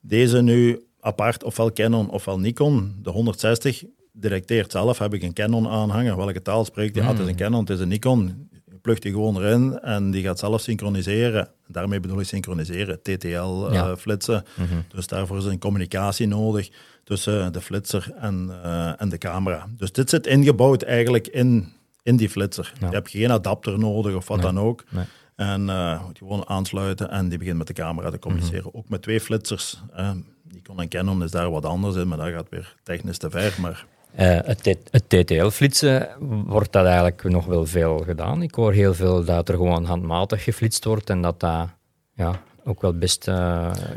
[0.00, 2.96] Deze nu apart, ofwel Canon ofwel Nikon.
[3.02, 6.16] De 160 detecteert zelf, heb ik een Canon aanhangen.
[6.16, 7.02] Welke taal spreekt die?
[7.02, 8.48] Ah, het is een Canon, het is een Nikon.
[8.64, 11.48] Je plugt die gewoon erin en die gaat zelf synchroniseren.
[11.66, 14.44] Daarmee bedoel ik synchroniseren, TTL-flitsen.
[14.56, 14.64] Ja.
[14.64, 14.80] Mhm.
[14.88, 16.70] Dus daarvoor is een communicatie nodig
[17.04, 19.66] tussen de flitser en, uh, en de camera.
[19.76, 21.72] Dus dit zit ingebouwd eigenlijk in,
[22.04, 22.72] in die flitser.
[22.80, 22.88] Ja.
[22.88, 24.46] Je hebt geen adapter nodig of wat Nee.
[24.52, 24.84] dan ook.
[24.88, 25.04] Nee.
[25.36, 28.64] En uh, moet je gewoon aansluiten en die begint met de camera te communiceren.
[28.66, 28.76] Mhm.
[28.76, 29.82] Ook met twee flitsers.
[29.96, 30.10] Uh,
[30.52, 33.56] Nikon en Canon is daar wat anders in, maar dat gaat weer technisch te ver.
[33.60, 33.86] Maar
[34.20, 34.78] Uh, het,
[35.08, 36.08] TTL-flitsen,
[36.46, 38.42] wordt dat eigenlijk nog wel veel gedaan?
[38.42, 41.68] Ik hoor heel veel dat er gewoon handmatig geflitst wordt en dat dat
[42.14, 43.30] ja, ook wel best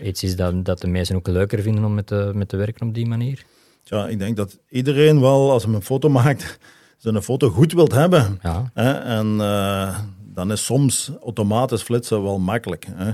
[0.04, 2.88] iets is dat, dat de meesten ook leuker vinden om met te, met te werken
[2.88, 3.46] op die manier.
[3.84, 6.60] ja, ik denk dat iedereen wel, als hij een foto maakt,
[6.98, 8.40] zijn foto goed wilt hebben.
[8.42, 8.92] Ja, Hè?
[8.92, 10.00] En uh,
[10.34, 12.88] dan is soms automatisch flitsen wel makkelijk.
[12.92, 13.10] Hè?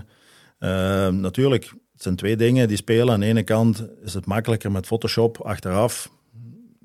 [0.60, 3.14] Uh, natuurlijk, het zijn twee dingen die spelen.
[3.14, 6.12] Aan de ene kant is het makkelijker met Photoshop achteraf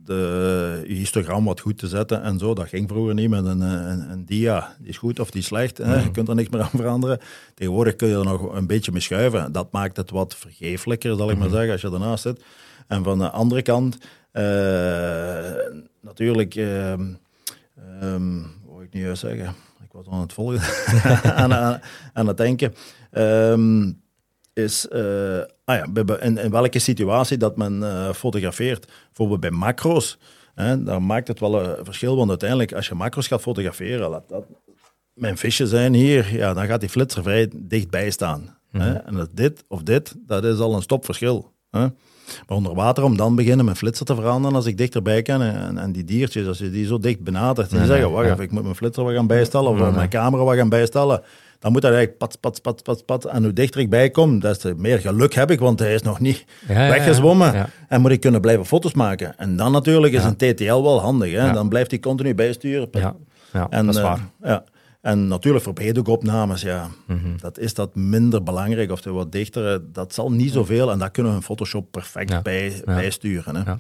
[0.09, 2.55] de, je histogram wat goed te zetten en zo.
[2.55, 4.77] Dat ging vroeger niet met een, een, een dia.
[4.79, 5.79] Die is goed of die is slecht.
[5.79, 6.03] Hè?
[6.03, 7.19] Je kunt er niks meer aan veranderen.
[7.55, 9.53] Tegenwoordig kun je er nog een beetje mee schuiven.
[9.53, 12.43] Dat maakt het wat vergeeflijker, zal ik maar zeggen, als je ernaast zit.
[12.87, 13.99] En van de andere kant,
[16.01, 16.93] natuurlijk, uh,
[18.03, 19.55] um, wat wil ik nu juist zeggen?
[19.85, 20.61] Ik was aan het volgen,
[21.35, 21.81] aan, aan,
[22.13, 22.75] aan, het denken.
[23.13, 24.01] Um,
[24.53, 28.87] is uh, ah ja, in, in, welke situatie dat men uh, fotografeert.
[29.07, 30.19] Bijvoorbeeld bij macro's,
[30.55, 34.29] hè, dan maakt het wel een verschil, want uiteindelijk als je macro's gaat fotograferen, laat
[34.29, 34.45] dat
[35.13, 38.41] mijn visjes zijn hier, ja, dan gaat die flitser vrij dichtbij staan.
[38.41, 38.91] Mm -hmm.
[38.91, 38.93] hè.
[38.93, 41.53] En dat dit of dit, dat is al een stopverschil.
[41.71, 41.87] Hè.
[42.47, 45.43] Maar onder water, om dan beginnen mijn flitser te veranderen als ik dichterbij kan.
[45.43, 48.45] En, en die diertjes, als je die zo dicht benadert, die nee, zeggen, wacht even,
[48.45, 51.23] ik moet mijn flitser wat gaan bijstellen, of mijn camera wat gaan bijstellen
[51.59, 53.25] dan moet dat eigenlijk pat, pat, pat, pat, pat.
[53.25, 56.03] En hoe dichter ik bij kom, des te meer geluk heb ik, want hij is
[56.03, 57.53] nog niet Ja, weggezwommen.
[57.53, 57.69] ja, ja.
[57.89, 59.39] En moet ik kunnen blijven foto's maken.
[59.39, 61.33] En dan natuurlijk is een TTL wel handig.
[61.33, 61.53] Hè?
[61.53, 62.89] Dan blijft hij continu bijsturen.
[62.91, 63.15] ja,
[63.53, 64.21] ja En, dat is eh, waar.
[64.43, 64.65] ja.
[65.09, 67.37] En natuurlijk voor breedhoekopnames, ja, Mhm.
[67.41, 68.91] dat is dat minder belangrijk.
[68.91, 70.91] Of de wat dichtere, dat zal niet zoveel.
[70.91, 72.43] En dat kunnen we in Photoshop perfect Ja.
[72.43, 72.83] bij, Ja.
[72.85, 73.57] bijsturen.
[73.57, 73.63] Hè?
[73.65, 73.79] Ja.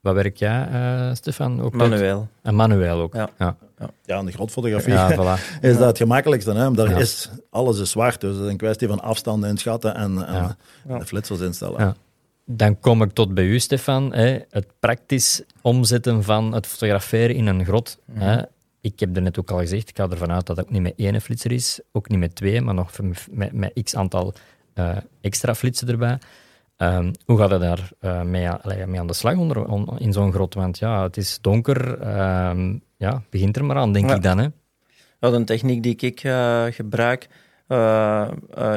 [0.00, 1.60] Wat werk jij, eh, Stefan?
[1.62, 2.28] Ook Manueel.
[2.42, 3.14] En manueel ook.
[3.14, 3.28] Ja.
[3.38, 3.56] ja.
[4.04, 5.60] Ja, en de grotfotografie Ja, voilà.
[5.60, 6.52] is dat het gemakkelijkste.
[6.52, 6.70] Hè?
[6.72, 6.96] Daar Ja.
[6.96, 10.56] is, alles is zwart, dus het is een kwestie van afstand inschatten en, en
[10.98, 11.80] de flitsers instellen.
[11.80, 11.94] Ja.
[12.44, 14.12] Dan kom ik tot bij u, Stefan.
[14.14, 17.98] Hè, het praktisch omzetten van het fotograferen in een grot.
[18.12, 18.42] Hè.
[18.84, 20.82] Ik heb er net ook al gezegd, ik ga ervan uit dat het ook niet
[20.82, 22.90] met één flitser is, ook niet met twee, maar nog
[23.30, 24.34] met, met x aantal
[24.74, 26.18] eh, extra flitsen erbij.
[26.76, 29.98] Ehm, hoe gaat het daar eh, mee, a- allee, mee aan de slag onder, on-
[29.98, 30.54] in zo'n grot?
[30.54, 32.00] Want ja, het is donker.
[32.00, 34.14] ehm, ja, begint er maar aan, denk Ja.
[34.14, 34.38] ik dan.
[34.38, 34.46] Hè?
[35.20, 37.28] Ja, de techniek die ik eh, gebruik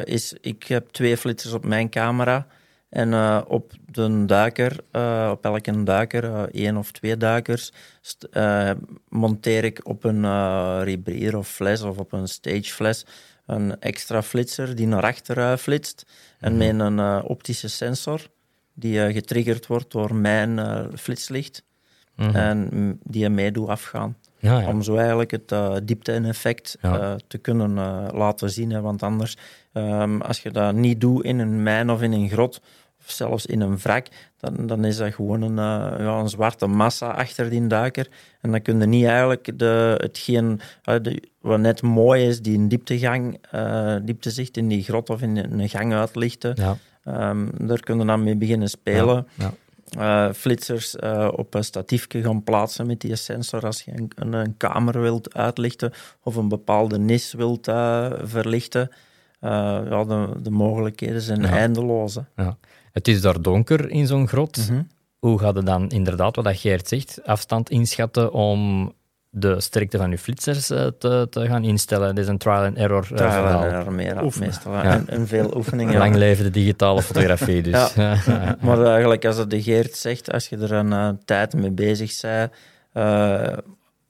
[0.04, 2.48] is, ik heb twee flitsers op mijn camera
[2.96, 7.72] en eh, op de duiker, eh, op elke duiker, eh, één of twee duikers,
[9.10, 13.06] monteer ik op een uh, rebreather of fles of op een stagefles
[13.46, 16.06] een extra flitser die naar achter eh, flitst
[16.40, 18.22] en met een optische sensor
[18.74, 20.60] die getriggerd wordt door mijn
[20.98, 21.64] flitslicht
[22.16, 22.36] Mhm.
[22.36, 24.18] en die je mee doet afgaan.
[24.40, 24.68] ja, ja.
[24.68, 27.00] Om zo eigenlijk het uh, diepte-effect Ja.
[27.00, 28.70] uh, te kunnen uh, laten zien.
[28.72, 28.82] Hè.
[28.82, 29.38] Want anders,
[29.74, 32.62] um, als je dat niet doet in een mijn of in een grot,
[33.06, 34.08] of zelfs in een wrak,
[34.40, 38.08] dan, dan is dat gewoon een, uh, ja, een zwarte massa achter die duiker.
[38.42, 40.60] En dan kun je niet eigenlijk de, hetgeen
[40.90, 45.22] uh, de, wat net mooi is, die een dieptegang, uh, dieptezicht in die grot of
[45.22, 46.56] in een gang uitlichten.
[46.56, 46.78] Ja.
[47.30, 49.28] Um, daar kun je dan mee beginnen spelen.
[49.34, 49.54] Ja.
[50.34, 50.96] Flitsers
[51.32, 55.34] op een statiefje gaan plaatsen met die sensor als je een, een, een kamer wilt
[55.34, 55.92] uitlichten
[56.24, 57.66] of een bepaalde nis wilt
[58.24, 58.90] verlichten.
[59.40, 62.18] ja, de, de mogelijkheden zijn eindeloos.
[62.36, 62.58] Ja.
[62.96, 64.58] Het is daar donker in zo'n grot.
[64.70, 64.82] Mhm.
[65.20, 68.92] Hoe gaat het dan inderdaad, wat dat Geert zegt, afstand inschatten om
[69.30, 72.16] de sterkte van je flitsers eh, te, te gaan instellen.
[72.16, 73.64] Dit is een trial and error eh, Trial verhaal.
[73.64, 74.74] and error meer, meestal.
[74.74, 74.84] Ja.
[74.84, 75.98] En, en veel oefeningen.
[76.04, 77.96] Lang leven de digitale fotografie, dus.
[78.66, 82.22] Maar eigenlijk, als het de Geert zegt, als je er een eh, tijd mee bezig
[82.22, 82.52] bent,
[82.94, 83.58] eh,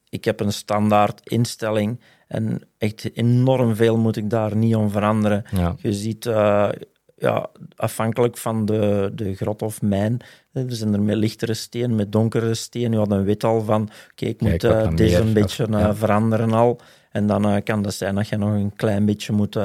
[0.09, 5.43] ik heb een standaard instelling en echt enorm veel moet ik daar niet om veranderen.
[5.51, 5.75] ja.
[5.77, 6.69] Je ziet, eh,
[7.25, 10.19] ja, afhankelijk van de, de grot of mijn,
[10.53, 12.91] er zijn er met lichtere steen, met donkere steen.
[12.91, 15.71] Je had een wit al van, oké, ik moet eh, dan deze een beetje eh,
[15.71, 15.95] ja.
[15.95, 16.79] veranderen al.
[17.11, 19.57] En dan eh, kan het zijn dat je nog een klein beetje moet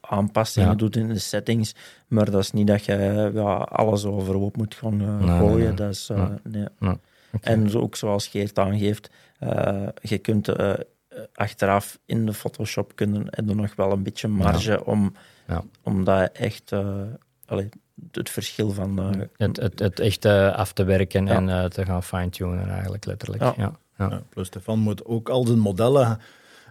[0.00, 0.74] aanpassingen Ja.
[0.74, 1.74] doet in de settings.
[2.08, 5.58] Maar dat is niet dat je ja, alles overhoop moet gaan Nee, gooien.
[5.58, 5.74] nee.
[5.74, 6.10] Dat is,
[6.42, 6.96] Nee.
[7.40, 9.10] En ook zoals Geert aangeeft,
[10.02, 10.48] je kunt
[11.34, 15.12] achteraf in de Photoshop kunnen en er nog wel een beetje marge om,
[15.50, 15.62] Ja.
[15.82, 17.02] om dat echt eh,
[17.46, 17.68] allee,
[18.10, 21.34] het verschil van eh, Het, het, het echt eh, af te werken Ja.
[21.34, 23.42] en eh, te gaan fine-tunen, eigenlijk letterlijk.
[23.42, 23.54] Ja.
[23.56, 23.72] Ja.
[23.98, 24.08] Ja.
[24.10, 26.18] Ja, plus Stefan moet ook al zijn modellen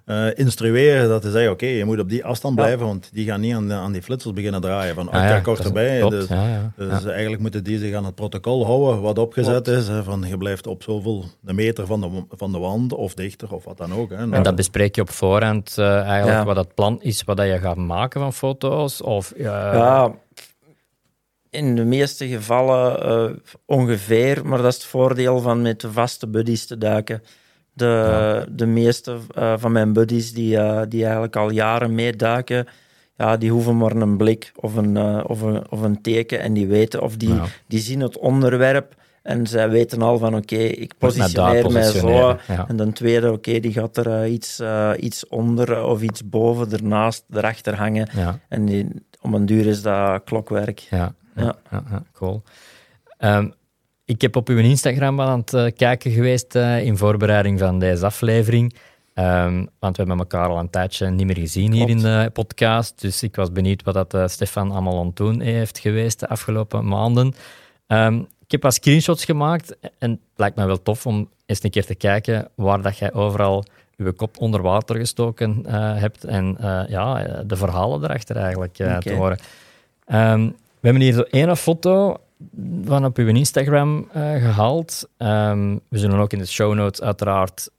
[0.09, 2.61] eh, instrueren dat hij zegt, oké, je moet op die afstand Ja.
[2.63, 4.95] blijven, want die gaan niet aan, de- aan die flitsers beginnen draaien.
[4.95, 5.99] Van, Ah, ah, ja, kijk, kort dat is- erbij.
[5.99, 6.71] klopt, Dus, ja, ja.
[6.75, 7.09] dus Ja.
[7.09, 9.87] eigenlijk moeten die zich aan het protocol houden wat opgezet is.
[9.87, 13.53] Hè, van je blijft op zoveel een meter van de, van de wand of dichter
[13.53, 14.09] of wat dan ook.
[14.09, 14.31] Hè.
[14.31, 16.45] En dat bespreek je op voorhand eh, eigenlijk Ja.
[16.45, 19.01] wat het plan is, wat dat je gaat maken van foto's?
[19.01, 20.11] Of, eh, Ja,
[21.49, 26.27] in de meeste gevallen eh, ongeveer, maar dat is het voordeel van met de vaste
[26.27, 27.23] buddies te duiken.
[27.79, 32.67] De, de meeste eh, van mijn buddies die, eh, die eigenlijk al jaren meeduiken,
[33.17, 36.53] ja, die hoeven maar een blik of een, eh, of een, of een teken en
[36.53, 37.43] die weten of die, Ja.
[37.67, 42.09] die zien het onderwerp en zij weten al van oké, ik positioneer mij zo.
[42.47, 42.65] ja.
[42.67, 44.61] En de tweede, oké, die gaat er iets,
[44.97, 48.09] iets onder of iets boven, ernaast, erachter hangen.
[48.15, 48.39] ja.
[48.49, 48.87] En die,
[49.21, 50.79] om een duur is dat klokwerk.
[50.79, 51.55] Ja, ja, Ja.
[51.71, 52.41] ja, ja, cool.
[54.09, 58.05] Ik heb op uw Instagram aan het eh, kijken geweest eh, in voorbereiding van deze
[58.05, 58.75] aflevering.
[59.13, 63.01] Ehm, want we hebben elkaar al een tijdje niet meer gezien hier in de podcast.
[63.01, 66.27] Dus ik was benieuwd wat dat, eh, Stefan allemaal aan het doen heeft geweest de
[66.27, 67.33] afgelopen maanden.
[67.87, 71.69] Ehm, ik heb wat screenshots gemaakt en het lijkt me wel tof om eens een
[71.69, 73.63] keer te kijken waar dat jij overal
[73.95, 75.65] je kop onder water gestoken
[75.97, 76.57] hebt en
[76.87, 79.39] ja, de verhalen erachter eigenlijk te horen.
[80.05, 80.45] Ehm,
[80.79, 82.17] we hebben hier zo één foto
[82.83, 85.09] van op uw Instagram eh, gehaald.
[85.17, 87.69] Ehm, we zullen ook in de show notes uiteraard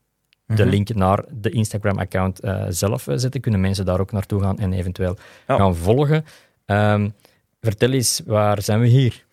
[0.46, 0.68] de Mhm.
[0.68, 3.40] link naar de Instagram-account eh, zelf eh, zetten.
[3.40, 5.16] Kunnen mensen daar ook naartoe gaan en eventueel
[5.46, 5.56] Ja.
[5.56, 6.24] gaan volgen.
[6.66, 7.08] Ehm,
[7.60, 9.24] vertel eens, waar zijn we hier?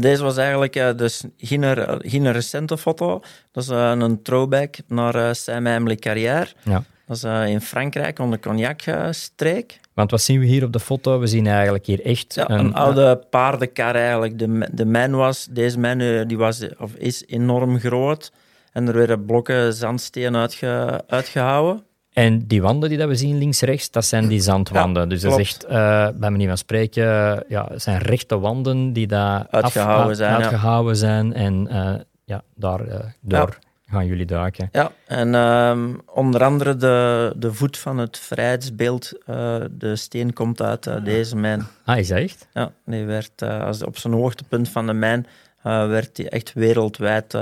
[0.00, 1.64] Deze was eigenlijk dus geen,
[1.98, 3.20] geen recente foto.
[3.52, 6.54] Dat is een throwback naar uh, Saint-Même-les-Carrières.
[6.62, 6.84] Ja.
[7.06, 9.80] Dat is in Frankrijk, onder de Cognac-streek.
[9.94, 11.18] Want wat zien we hier op de foto?
[11.18, 14.38] We zien eigenlijk hier echt Ja, een, oude paardenkar eigenlijk.
[14.38, 18.32] De, de mijn was, deze mijn eh, die was, of is enorm groot.
[18.72, 21.82] En er werden blokken zandsteen uitge, uitgehouden.
[22.12, 25.02] En die wanden die dat we zien links-rechts, dat zijn die zandwanden.
[25.02, 25.64] Ja, dus dat is klopt.
[25.64, 27.04] echt, eh, bij manier van spreken,
[27.48, 30.36] ja, het zijn rechte wanden die daar Uitgehouden af- zijn, ja.
[30.36, 31.32] uitgehouden zijn.
[31.32, 31.94] En eh,
[32.24, 33.58] ja, daar door
[33.94, 34.68] gaan jullie duiken.
[34.72, 40.62] Ja, en ehm, onder andere de, de voet van het vrijheidsbeeld, eh, de steen komt
[40.62, 41.66] uit eh, deze mijn.
[41.84, 42.48] Ah, is dat echt?
[42.52, 45.26] Ja, die werd eh, als op zijn hoogtepunt van de mijn
[45.62, 47.32] werd die echt wereldwijd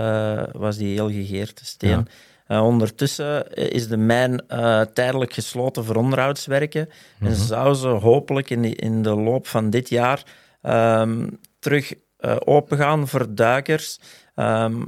[0.53, 2.09] was die heel gegeerd de steen.
[2.49, 2.63] Ja.
[2.63, 4.43] Ondertussen is de mijn
[4.95, 6.89] tijdelijk gesloten voor onderhoudswerken
[7.21, 10.23] en zou ze hopelijk in, die- in de loop van dit jaar
[10.63, 13.99] ehm, terug eh opengaan voor duikers.
[14.35, 14.83] Ehm,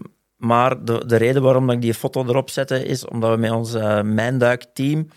[0.44, 3.74] maar de, de reden waarom ik die foto erop zette is omdat we met ons
[3.74, 5.08] eh, mijnduikteam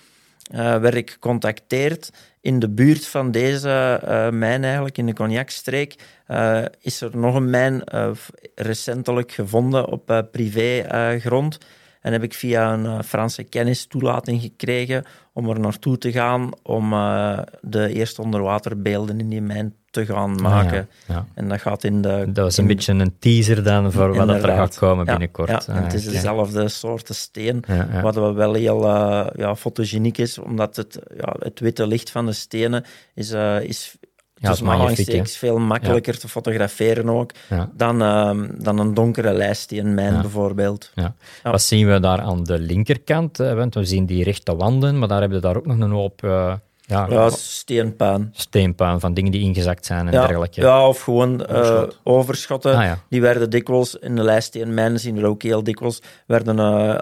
[0.51, 2.11] eh werd ik gecontacteerd.
[2.41, 5.95] In de buurt van deze eh, mijn, eigenlijk in de Cognacstreek,
[6.25, 8.11] eh, is er nog een mijn eh,
[8.55, 11.57] recentelijk gevonden op eh, privégrond.
[12.01, 16.51] en heb ik via een eh, Franse kennis toelating gekregen om er naartoe te gaan
[16.63, 20.87] om eh, de eerste onderwaterbeelden in die mijn te gaan maken.
[21.07, 21.25] Ja, ja.
[21.33, 22.25] En dat gaat in de...
[22.27, 25.49] Dat was een in- beetje een teaser dan voor wat dat er gaat komen binnenkort.
[25.49, 27.63] Ja, en Ah, het is dezelfde soorten steen.
[28.01, 32.33] Wat wel heel eh, ja, fotogeniek is, omdat het, ja, het witte licht van de
[32.33, 32.83] stenen
[33.13, 33.95] is, eh, is
[34.39, 37.69] Ja, tussen is veel makkelijker te fotograferen ook Ja.
[37.73, 40.21] dan, ehm, dan een donkere lijststeenmijn Ja.
[40.21, 40.91] bijvoorbeeld.
[40.95, 41.13] Ja.
[41.43, 41.51] Ja.
[41.51, 43.37] Wat zien we daar aan de linkerkant?
[43.37, 46.23] Want we zien die rechte wanden, maar daar hebben we daar ook nog een hoop
[46.23, 46.53] eh,
[46.89, 48.29] ja, Ja, steenpuin.
[48.33, 50.61] steenpuin van dingen die ingezakt zijn en Ja, dergelijke.
[50.61, 51.99] ja, of gewoon eh, Overschot.
[52.03, 52.75] overschotten.
[52.75, 52.97] Ah, ja.
[53.09, 56.99] Die werden dikwijls, in de lijststeenmijnen zien we ook heel dikwijls, werden eh,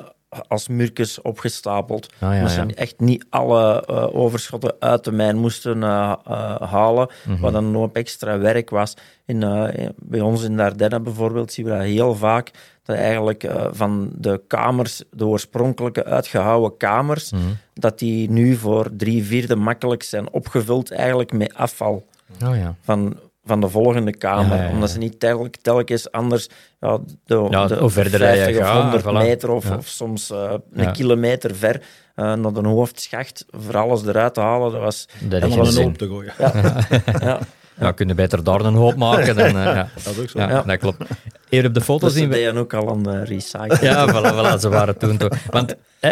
[0.48, 2.14] als murkjes opgestapeld.
[2.20, 2.68] Ah, ja, ze ja.
[2.76, 7.42] echt niet alle eh, overschotten uit de mijn moesten halen, Mhm.
[7.42, 8.94] wat dan een hoop extra werk was.
[9.26, 12.52] In, eh, bij ons in de Ardennen bijvoorbeeld zien we dat heel vaak,
[12.86, 17.42] dat eigenlijk eh, van de kamers, de oorspronkelijke uitgehouwen kamers, Mhm.
[17.74, 22.06] dat die nu voor drie vierde makkelijk zijn opgevuld eigenlijk met afval
[22.46, 22.76] Oh ja.
[22.82, 24.56] van, van de volgende kamer.
[24.56, 24.74] Ja, ja, ja.
[24.74, 26.48] Omdat ze niet telk, telkens anders
[26.80, 29.28] ja, de, Ja, de, hoe verder dat je 50 of gaat, 100 voilà.
[29.28, 31.82] meter of, soms eh, een kilometer ver
[32.16, 34.72] eh, naar de hoofdschacht voor alles eruit te halen.
[34.72, 35.08] Dat was...
[35.20, 36.34] Dat was een hoop te gooien.
[37.28, 37.40] Ja,
[37.80, 39.36] Ja, kun je beter daar een hoop maken.
[39.36, 39.88] Dan, eh, ja.
[40.04, 40.40] Dat is ook zo.
[40.40, 40.62] Ja, Ja.
[40.62, 41.04] dat klopt.
[41.50, 42.36] Hier op de foto dat zien ze we...
[42.36, 43.80] deden ook al aan de recycling.
[43.80, 45.38] Ja, voilà, voilà, ze waren toen toch.
[45.50, 46.12] Want eh,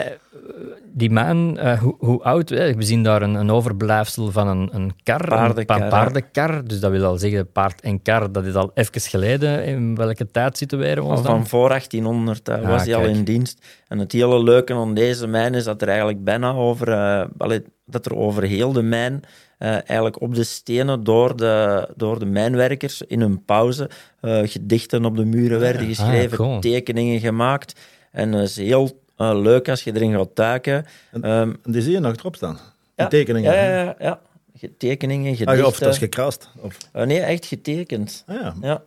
[0.96, 2.52] die man, eh, hoe, hoe oud?
[2.52, 6.64] eh, we zien daar een, een overblijfsel van een, een kar, Paardenkar, een paardenkar.
[6.66, 9.66] Dus dat wil al zeggen, paard en kar, dat is al even geleden.
[9.66, 11.36] In welke tijd zitten we ons Van, dan?
[11.40, 13.66] van voor 1800 eh, Ah, was hij al in dienst.
[13.88, 18.06] En het hele leuke aan deze mijn is dat er eigenlijk bijna over, eh, dat
[18.06, 19.28] er over heel de mijn, eh,
[19.70, 23.90] eigenlijk op de stenen door de, door de mijnwerkers in hun pauze
[24.22, 26.60] eh, gedichten op de muren werden geschreven, cool.
[26.60, 27.80] tekeningen gemaakt.
[28.12, 30.86] En dat is heel eh, leuk als je erin gaat duiken.
[31.12, 31.24] Ehm,
[31.64, 32.60] En die zie je nog erop staan.
[32.96, 33.54] ja, tekeningen.
[33.54, 33.96] Ja, ja, ja.
[34.00, 34.20] ja.
[34.58, 35.58] Ge- Tekeningen, Ah, gedichten.
[35.58, 36.50] ja, of dat is gekrast.
[36.62, 38.24] Of, Eh, nee, echt getekend.
[38.28, 38.54] ah, ja.
[38.62, 38.84] Ja.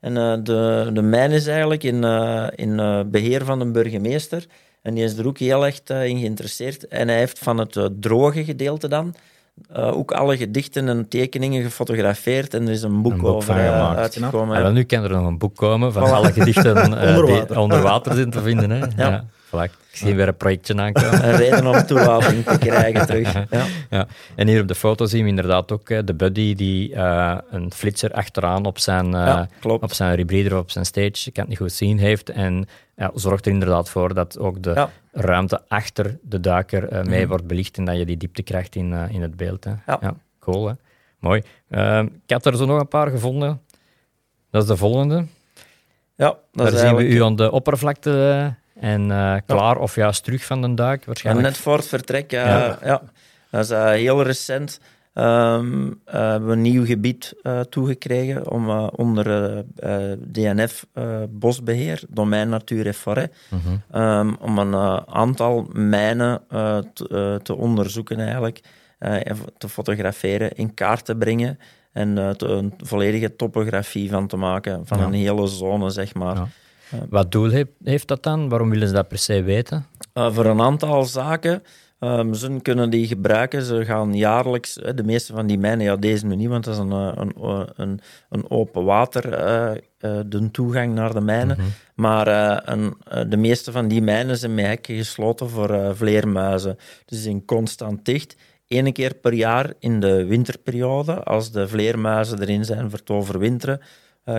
[0.00, 4.46] En eh, de, de mijn is eigenlijk in, eh, in eh, beheer van een burgemeester.
[4.82, 6.88] En die is er ook heel echt eh, in geïnteresseerd.
[6.88, 9.14] En hij heeft van het eh, droge gedeelte dan
[9.72, 12.54] eh, ook alle gedichten en tekeningen gefotografeerd.
[12.54, 13.98] En er is een boek, Een boek over van eh, gemaakt.
[13.98, 14.64] uitgekomen.
[14.64, 17.58] Ah, nu kan er nog een boek komen van alle gedichten eh, Onder die water.
[17.58, 18.70] onder water zijn te vinden.
[18.70, 18.86] Hè?
[18.96, 19.24] Ja.
[19.50, 19.70] Voilà.
[19.90, 21.24] Ik zie weer een projectje aankomen.
[21.28, 23.32] Een reden om toelating te krijgen terug.
[23.50, 23.64] Ja.
[23.90, 24.06] Ja.
[24.34, 27.72] En hier op de foto zien we inderdaad ook eh, de buddy die eh, een
[27.72, 29.82] flitser achteraan op zijn, Ja, klopt.
[29.82, 32.28] op zijn of op zijn stage, ik kan het niet goed zien, heeft.
[32.30, 34.90] En ja, zorgt er inderdaad voor dat ook de Ja.
[35.12, 39.22] ruimte achter de duiker mee wordt belicht en dat je die diepte krijgt in, in
[39.22, 39.64] het beeld.
[39.64, 39.72] Hè.
[39.86, 40.14] Ja.
[40.38, 40.72] cool, hè?
[41.18, 41.42] Mooi.
[41.70, 43.60] Ehm, ik had er zo nog een paar gevonden.
[44.50, 45.26] Dat is de volgende.
[46.16, 50.44] Ja, dat Daar zien we u aan de oppervlakte en eh, klaar of juist terug
[50.44, 51.00] van de duik.
[51.00, 51.46] Ja, Waarschijnlijk.
[51.46, 52.46] net voor het vertrek, ja.
[52.58, 52.78] Ja.
[52.84, 53.02] ja.
[53.50, 54.80] Dat is eh, heel recent.
[55.14, 59.24] Ehm, eh, hebben we een nieuw gebied eh, toegekregen om onder
[60.32, 63.76] DNF eh, bosbeheer, domein natuur en forêt, Mhm.
[63.90, 64.74] ehm, om een
[65.08, 68.60] aantal mijnen eh, te, te onderzoeken eigenlijk,
[68.98, 71.58] eh, en te fotograferen, in kaart te brengen
[71.92, 75.04] en te- een volledige topografie van te maken, van Ja.
[75.04, 76.34] een hele zone, zeg maar.
[76.36, 76.48] Ja.
[77.08, 78.48] Wat doel heeft, heeft dat dan?
[78.48, 79.86] Waarom willen ze dat per se weten?
[80.14, 81.62] Uh, voor een aantal zaken.
[82.00, 83.62] Um, ze kunnen die gebruiken.
[83.62, 86.74] Ze gaan jaarlijks, eh, de meeste van die mijnen, ja, deze nu niet, want dat
[86.74, 91.20] is een, eh, een, eh, een, een open water, eh, eh, de toegang naar de
[91.20, 91.56] mijnen.
[91.94, 95.90] Maar eh, een, eh, de meeste van die mijnen zijn met hekken gesloten voor eh,
[95.94, 96.76] vleermuizen.
[97.06, 98.36] Dus zijn constant dicht.
[98.68, 103.80] Eén keer per jaar in de winterperiode, als de vleermuizen erin zijn voor het overwinteren,
[103.80, 103.86] eh,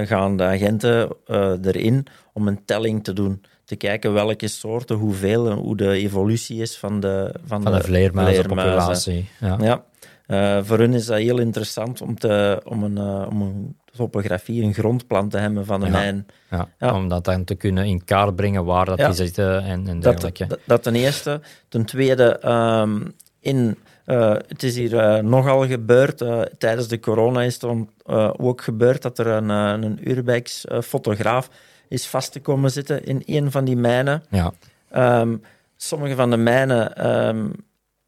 [0.05, 3.41] gaan de agenten eh, erin om een telling te doen.
[3.65, 7.81] Te kijken welke soorten, hoeveel en hoe de evolutie is van de, van Van de
[7.81, 9.29] vleermuizenpopulatie.
[9.39, 9.57] Ja.
[9.61, 9.83] Ja.
[10.25, 14.63] Eh, voor hun is dat heel interessant om, te, om, een, eh, om een topografie,
[14.63, 15.91] een grondplan te hebben van de Ja.
[15.91, 16.27] mijn.
[16.49, 16.93] Ja, Ja.
[16.95, 20.01] Om dat dan te kunnen in kaart brengen waar dat die zitten en, en Dat,
[20.03, 20.47] dergelijke.
[20.47, 21.41] dat, dat ten eerste.
[21.69, 22.99] Ten tweede, ehm,
[23.39, 23.77] in,
[24.11, 26.21] eh, het is hier eh, nogal gebeurd.
[26.21, 27.89] eh, tijdens de corona is het om-
[28.37, 31.49] ook gebeurd dat er een, een Urbex-fotograaf
[31.87, 34.23] is vast te komen zitten in een van die mijnen.
[34.29, 34.53] ja.
[34.89, 35.35] Ehm,
[35.75, 37.45] sommige van de mijnen, ehm,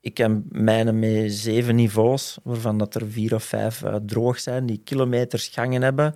[0.01, 4.81] ik heb mijnen met zeven niveaus, waarvan dat er vier of vijf droog zijn, die
[4.83, 6.15] kilometers gangen hebben.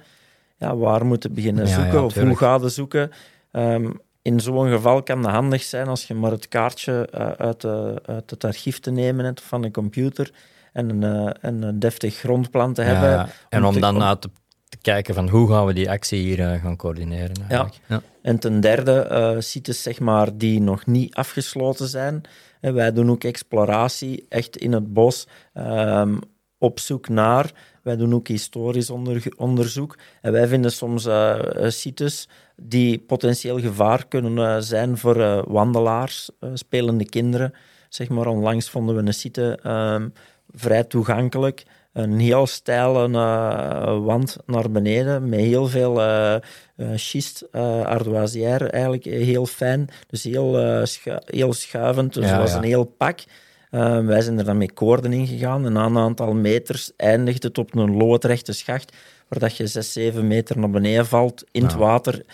[0.57, 3.11] Ja, waar moeten beginnen Ja, zoeken ja, of hoe gaan we zoeken?
[3.51, 3.89] Ehm,
[4.27, 8.01] in zo'n geval kan het handig zijn als je maar het kaartje eh, uit, de-
[8.05, 10.31] uit het archief te nemen hebt van de computer
[10.73, 13.09] en een, eh, een, een deftig grondplan te Ja, hebben.
[13.09, 13.27] ja.
[13.49, 14.29] En om dan uit te,
[14.69, 17.35] te kijken van hoe gaan we die actie hier eh, gaan coördineren.
[17.49, 17.79] eigenlijk.
[17.87, 18.01] Ja.
[18.21, 22.21] En ten derde, eh sites zeg maar, die nog niet afgesloten zijn.
[22.61, 26.17] En wij doen ook exploratie, echt in het bos, ehm,
[26.57, 27.51] op zoek naar.
[27.83, 29.97] Wij doen ook historisch onder- onderzoek.
[30.21, 32.27] En wij vinden soms eh, sites
[32.61, 37.53] die potentieel gevaar kunnen eh, zijn voor eh, wandelaars, eh, spelende kinderen.
[37.89, 40.07] Zeg maar, onlangs vonden we een site ehm,
[40.53, 41.63] vrij toegankelijk.
[41.93, 43.09] Een heel steile
[44.03, 46.01] wand naar beneden met heel veel
[46.95, 49.89] schist, eh ardoisière, eigenlijk heel fijn.
[50.07, 52.57] Dus heel, schu- heel schuivend, dus Ja, het was ja.
[52.57, 53.19] een heel pak.
[53.71, 57.43] Eh, wij zijn er dan met koorden in gegaan en na een aantal meters eindigt
[57.43, 58.95] het op een loodrechte schacht,
[59.27, 62.25] waar dat je 6, 7 meter naar beneden valt in het water.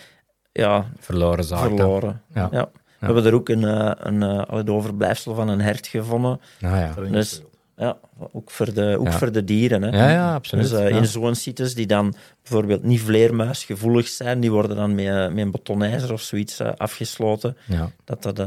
[0.62, 1.58] Ja, Verloren zaak.
[1.60, 2.22] verloren.
[2.34, 2.48] Ja.
[2.52, 2.70] Ja.
[2.98, 6.40] We hebben er ook een, eh, een, eh, het overblijfsel van een hert gevonden.
[6.60, 7.10] Nou ja.
[7.10, 7.42] Dus
[7.76, 7.96] ja,
[8.32, 9.12] ook voor de, ook Ja.
[9.12, 9.82] voor de dieren.
[9.82, 9.88] Hè.
[9.98, 10.70] Ja, ja, absoluut.
[10.70, 10.96] Dus eh, Ja.
[10.96, 15.50] in zo'n sites die dan bijvoorbeeld niet vleermuisgevoelig zijn, die worden dan met, met een
[15.50, 17.90] betonijzer of zoiets afgesloten, Ja.
[18.04, 18.46] dat dat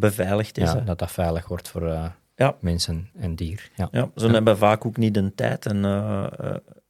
[0.00, 0.72] beveiligd is.
[0.84, 1.88] dat dat veilig wordt voor
[2.36, 2.54] Ja.
[2.60, 3.70] mensen en dier.
[3.74, 3.88] Ja.
[3.90, 5.84] Ja, ze hebben vaak ook niet de tijd en,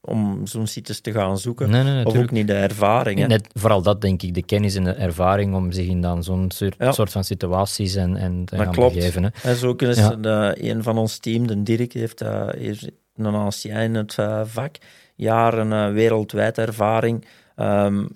[0.08, 1.70] om zo'n sites te gaan zoeken.
[1.70, 3.20] Nee, nee, of ook niet de ervaring.
[3.20, 3.26] hè.
[3.26, 6.50] Net, vooral dat, denk ik, de kennis en de ervaring om zich in dan zo'n
[6.50, 6.92] soort, Ja.
[6.92, 8.94] soort van situaties en, en te Dat gaan klopt.
[8.94, 9.22] begeven.
[9.22, 9.28] Hè.
[9.42, 10.14] En zo is Ja.
[10.14, 12.46] de, een van ons team, de Dirk, heeft uh,
[13.16, 14.76] een ancien in het uh, vak,
[15.14, 17.24] jaren uh, wereldwijd ervaring.
[17.56, 18.08] Um,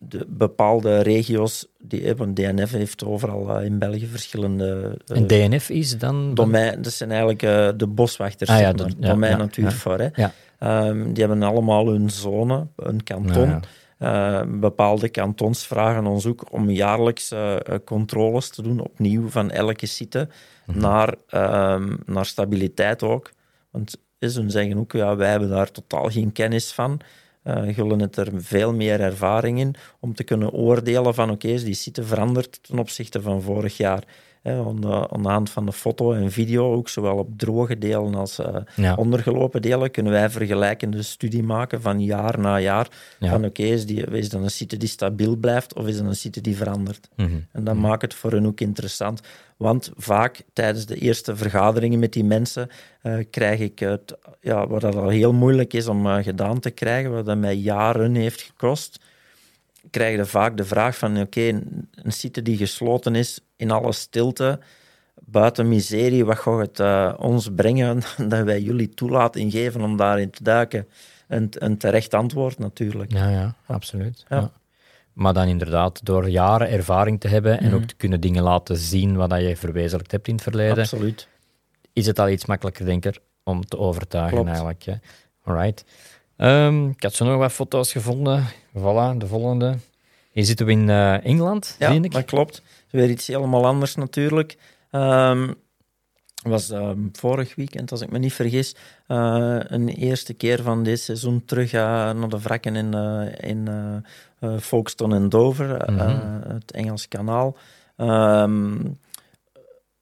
[0.00, 4.98] de bepaalde regio's, die, want DNF heeft overal in België verschillende...
[5.06, 6.34] en DNF is dan?
[6.34, 9.98] Domein, dat zijn eigenlijk uh, de boswachters, ah, ja, zeg domein ja, natuur ja, voor.
[9.98, 10.26] Hè.
[10.60, 13.60] Um, die hebben allemaal hun zone, een kanton.
[13.98, 19.86] Uh, bepaalde kantons vragen ons ook om jaarlijks uh, controles te doen, opnieuw van elke
[19.86, 20.28] site,
[20.64, 20.80] -hmm.
[20.80, 21.14] naar,
[21.74, 23.32] um, naar stabiliteit ook.
[23.70, 27.00] Want ze zeggen ook, ja, wij hebben daar totaal geen kennis van.
[27.44, 31.50] Uh, willen het er veel meer ervaring in om te kunnen oordelen van oké, okay,
[31.50, 34.04] is die site veranderd ten opzichte van vorig jaar.
[34.48, 34.80] Aan,
[35.22, 38.46] de, hand van de foto en video, ook zowel op droge delen als uh,
[38.76, 38.94] ja.
[38.94, 42.88] ondergelopen delen, kunnen wij vergelijkende studie maken van jaar na jaar.
[43.18, 43.30] Ja.
[43.30, 46.06] Van oké, okay, is, die, is dat een site die stabiel blijft of is dat
[46.06, 47.08] een site die verandert?
[47.16, 47.46] Mm -hmm.
[47.52, 47.88] En dat mm -hmm.
[47.88, 49.20] maakt het voor hen ook interessant.
[49.56, 52.68] Want vaak tijdens de eerste vergaderingen met die mensen
[53.02, 56.70] uh, krijg ik het, ja, wat dat al heel moeilijk is om uh, gedaan te
[56.70, 59.00] krijgen, wat dat mij jaren heeft gekost
[59.90, 61.48] krijg je vaak de vraag van oké, okay,
[61.92, 64.58] een site die gesloten is in alle stilte,
[65.14, 70.30] buiten miserie, wat gaat het uh, ons brengen dat wij jullie toelaten geven om daarin
[70.30, 70.88] te duiken?
[71.28, 73.12] Een, een terecht antwoord natuurlijk.
[73.12, 74.24] Ja, ja absoluut.
[74.28, 74.36] Ja.
[74.36, 74.52] Ja.
[75.12, 77.80] Maar dan inderdaad, door jaren ervaring te hebben en mm -hmm.
[77.80, 81.28] ook te kunnen dingen laten zien wat je verwezenlijkt hebt in het verleden, absoluut.
[81.92, 84.48] is het al iets makkelijker, denk ik, om te overtuigen Klopt.
[84.48, 84.82] eigenlijk.
[84.82, 85.00] Ja.
[85.44, 85.84] Alright.
[86.36, 88.44] Um, ik had zo nog wat foto's gevonden.
[88.78, 89.76] Voilà, de volgende.
[90.30, 92.12] Hier zitten we in uh, Engeland, ja, vind ik.
[92.12, 92.62] dat klopt.
[92.90, 94.56] Weer iets helemaal anders natuurlijk.
[94.92, 95.54] Um,
[96.42, 98.74] was um, vorig weekend, als ik me niet vergis,
[99.08, 101.80] uh, een eerste keer van dit seizoen terug uh,
[102.12, 102.94] naar de wrakken in,
[103.40, 103.68] in
[104.60, 105.92] Folkestone en Dover, Mhm.
[105.92, 106.42] mm -hmm.
[106.54, 107.56] het Engels kanaal.
[107.96, 108.98] Um,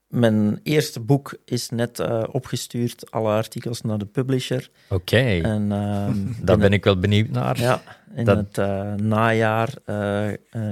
[0.09, 4.71] mijn eerste boek is net uh, opgestuurd, alle artikels naar de publisher.
[4.89, 5.41] Oké, okay.
[5.53, 7.61] um, daar ben ik wel benieuwd naar.
[7.61, 7.83] Ja,
[8.15, 8.37] in dat...
[8.37, 9.75] het uh, najaar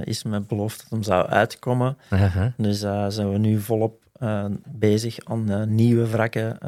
[0.05, 1.97] is mijn beloofd dat hem zou uitkomen.
[2.09, 2.47] -huh.
[2.57, 2.79] Dus
[3.09, 4.03] zijn we nu volop
[4.69, 6.59] bezig aan nieuwe wrakken.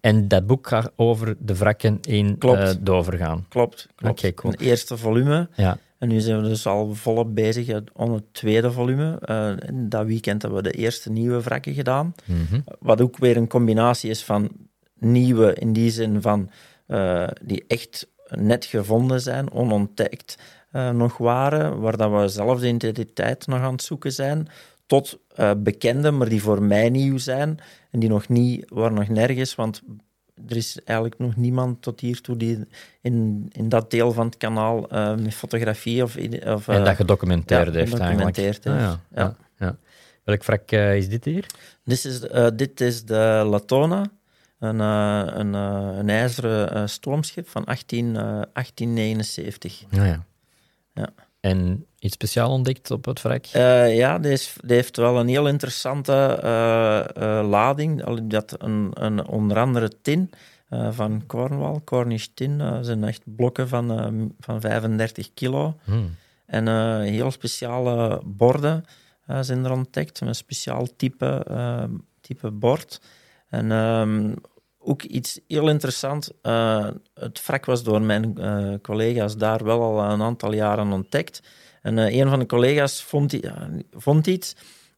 [0.00, 2.36] en dat boek gaat over de wrakken in
[2.80, 3.46] Dover gaan?
[3.48, 4.18] Klopt, klopt.
[4.18, 4.52] Okay, cool.
[4.52, 5.48] Een eerste volume.
[5.54, 5.78] Ja.
[5.98, 9.18] En nu zijn we dus al volop bezig aan het tweede volume.
[9.26, 12.14] Uh, dat weekend hebben we de eerste nieuwe wrakken gedaan.
[12.24, 12.64] Mm -hmm.
[12.78, 14.50] Wat ook weer een combinatie is van
[14.98, 16.50] nieuwe in die zin van
[16.88, 20.38] uh, die echt net gevonden zijn, onontdekt
[20.72, 24.48] uh, nog waren, waar dat we zelf de identiteit nog aan het zoeken zijn,
[24.86, 25.18] tot
[25.56, 27.58] bekende, maar die voor mij nieuw zijn
[27.90, 29.82] en die nog niet, waar nog nergens, want
[30.48, 32.66] er is eigenlijk nog niemand tot hiertoe die
[33.00, 36.16] in, in dat deel van het kanaal uh, met fotografie of...
[36.44, 38.66] of en dat gedocumenteerd ja, heeft gedocumenteerd eigenlijk.
[38.66, 38.66] Heeft.
[38.66, 39.00] Ah, ja.
[39.22, 39.36] Ja.
[39.66, 39.76] ja.
[40.24, 41.46] Welk wrak uh, is dit hier?
[41.84, 42.20] Dit is,
[42.56, 44.10] dit is de Latona,
[44.58, 45.52] een, een,
[45.98, 49.82] een ijzeren stoomschip van 18, 1879.
[49.90, 50.24] Ah, ja.
[50.94, 51.08] ja.
[51.44, 53.46] En iets speciaal ontdekt op het wrak?
[53.56, 58.20] Uh, ja, die, is, die, heeft wel een heel interessante uh, uh, lading.
[58.22, 60.30] Dat een, een, onder andere tin
[60.90, 62.58] van Cornwall, Cornish tin.
[62.58, 65.76] Dat zijn echt blokken van, van 35 kilo.
[65.84, 66.16] Hmm.
[66.46, 66.68] En
[67.02, 68.84] heel speciale borden
[69.40, 70.20] zijn er ontdekt.
[70.20, 71.46] Een speciaal type,
[72.20, 73.00] type bord.
[73.48, 74.34] En um,
[74.84, 76.30] ook iets heel interessant.
[77.14, 78.38] het wrak was door mijn
[78.82, 81.42] collega's daar wel al een aantal jaren ontdekt.
[81.82, 83.36] En uh, een van de collega's vond,
[83.92, 84.56] vond iets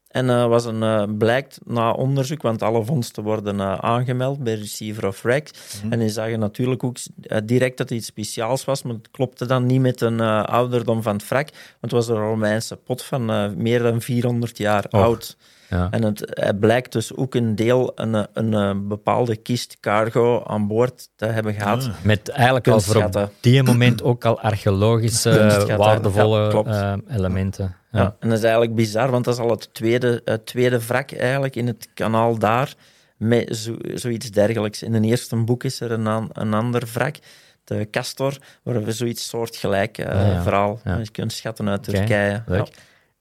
[0.09, 5.53] en was een, blijkt na onderzoek, want alle vondsten worden aangemeld bij Receiver of Recs.
[5.53, 5.93] Mm -hmm.
[5.93, 6.97] En die zagen natuurlijk ook
[7.45, 11.17] direct dat het iets speciaals was, maar het klopte dan niet met een ouderdom van
[11.17, 15.01] het wrak, want het was een Romeinse pot van meer dan 400 jaar oh.
[15.01, 15.37] oud.
[15.69, 15.89] Ja.
[15.91, 20.67] En het, het, blijkt dus ook een deel, een, een, een, bepaalde kist cargo aan
[20.67, 21.85] boord te hebben gehad.
[21.85, 21.95] Ja.
[22.03, 27.77] Met eigenlijk al voor op die moment ook al archeologische waardevolle ja, uh, elementen.
[27.93, 28.01] Ja.
[28.01, 28.17] ja.
[28.21, 31.57] en dat is eigenlijk bizar, want dat is al het tweede, het tweede wrak eigenlijk
[31.57, 32.75] in het kanaal daar
[33.17, 34.83] met zo, zoiets dergelijks.
[34.83, 37.17] In een eerste boek is er een, an, een ander wrak,
[37.65, 42.01] de Castor, waar we zoiets soortgelijk uh, ah, verhaal je kunt schatten uit okay.
[42.01, 42.43] Turkije.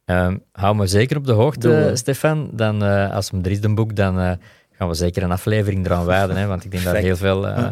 [0.05, 1.95] Ehm, hou me zeker op de hoogte, we.
[1.95, 2.49] Stefan.
[2.53, 4.31] Dan, eh, als hem er is, de boek, dan eh,
[4.71, 6.35] gaan we zeker een aflevering eraan wijden.
[6.35, 7.67] Hè, want ik denk dat heel veel eh,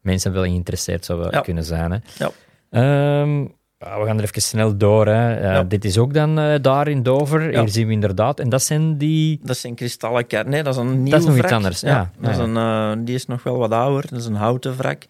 [0.00, 1.40] mensen wel geïnteresseerd zouden Ja.
[1.40, 1.90] kunnen zijn.
[1.90, 1.98] Hè.
[2.18, 2.30] Ja.
[2.70, 3.40] Ehm,
[3.78, 5.06] ja, we gaan er even snel door.
[5.06, 5.34] Hè.
[5.36, 5.62] Eh, Ja.
[5.64, 7.50] Dit is ook dan eh, daar in Dover.
[7.52, 7.60] Ja.
[7.60, 8.40] Hier zien we inderdaad.
[8.40, 9.40] En dat zijn die...
[9.42, 12.10] Dat zijn kristallen kar- Nee, dat is een nieuw Dat is nog iets anders, ja.
[12.20, 14.06] dat is een, eh, die is nog wel wat ouder.
[14.10, 15.02] Dat is een houten wrak.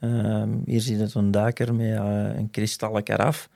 [0.00, 1.98] Ehm, hier zie je een duiker met
[2.36, 3.48] een kristallen karaf.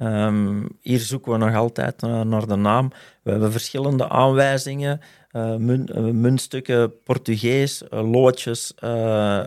[0.00, 2.92] Ehm, hier zoeken we nog altijd naar de naam.
[3.22, 5.00] We hebben verschillende aanwijzingen.
[5.30, 8.72] eh, muntstukken Portugees, eh, loodjes,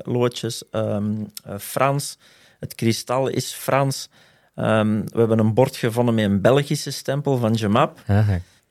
[0.03, 1.13] loodjes ehm,
[1.43, 2.17] eh, Frans.
[2.59, 4.09] Het kristal is Frans.
[4.55, 7.99] Ehm, we hebben een bord gevonden met een Belgische stempel van Gemap.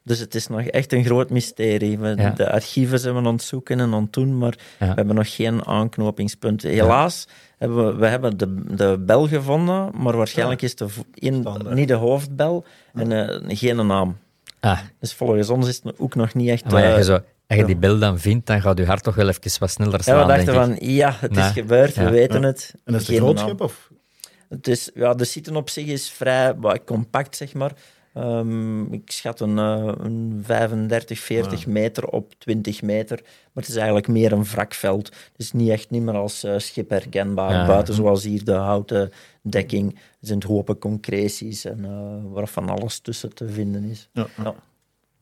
[0.05, 1.99] Dus het is nog echt een groot mysterie.
[1.99, 2.31] We, Ja.
[2.31, 4.87] De archieven zijn we aan het zoeken en aan het doen, maar Ja.
[4.89, 6.71] we hebben nog geen aanknopingspunten.
[6.71, 7.27] Helaas
[7.59, 11.95] hebben we, we hebben de, de bel gevonden, maar waarschijnlijk is de, in, niet de
[11.95, 12.65] hoofdbel
[12.95, 13.13] en
[13.49, 14.17] eh, geen naam.
[14.61, 16.71] ah, Dus volgens ons is het ook nog niet echt...
[16.71, 17.65] maar ja, eh, je zo, als je ja.
[17.65, 20.27] die beeld dan vindt, dan gaat je hart toch wel even wat sneller ja, slaan,
[20.27, 21.45] we dachten van, ja, het Nee.
[21.45, 22.11] is gebeurd, we Ja.
[22.11, 22.75] weten het.
[22.85, 23.61] En is het een groot schip?
[23.61, 23.91] Of?
[24.49, 27.73] Het is, ja, de site op zich is vrij wat, compact, zeg maar.
[28.15, 33.21] Ehm, ik schat een, eh, een 35, 40 meter op 20 meter.
[33.23, 35.07] Maar het is eigenlijk meer een wrakveld.
[35.07, 37.53] Het is niet echt niet meer als eh, schip herkenbaar.
[37.53, 37.67] Ja.
[37.67, 39.11] Buiten zoals hier de houten
[39.43, 39.95] dekking.
[39.95, 41.87] Er zijn hopen concreties en
[42.33, 44.09] waarvan alles tussen te vinden is.
[44.13, 44.27] Ja.
[44.45, 44.55] Ja.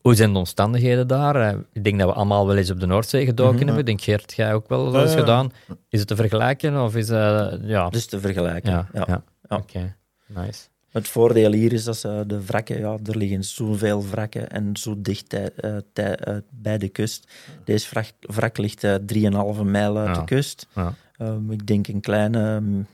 [0.01, 1.55] Hoe zijn de omstandigheden daar?
[1.73, 3.63] Ik denk dat we allemaal wel eens op de Noordzee gedoken Mhm.
[3.65, 3.79] hebben.
[3.79, 5.51] Ik denk, Geert, jij ook wel eens gedaan.
[5.89, 6.83] Is het te vergelijken?
[6.83, 7.89] Of is eh ja.
[7.89, 8.71] Dus te vergelijken.
[8.71, 9.03] ja, ja.
[9.07, 9.23] ja.
[9.49, 9.57] Ja.
[9.57, 9.95] Oké,
[10.27, 10.61] nice.
[10.91, 15.01] Het voordeel hier is dat ze de wrakken, ja, er liggen zoveel wrakken en zo
[15.01, 17.27] dicht tij- eh, tij- eh, bij de kust.
[17.63, 20.13] Deze wrak, wrak ligt eh 3,5 mijl uit Ja.
[20.13, 20.67] de kust.
[20.75, 20.93] Ja.
[21.17, 22.87] Ehm, ik denk een kleine mm,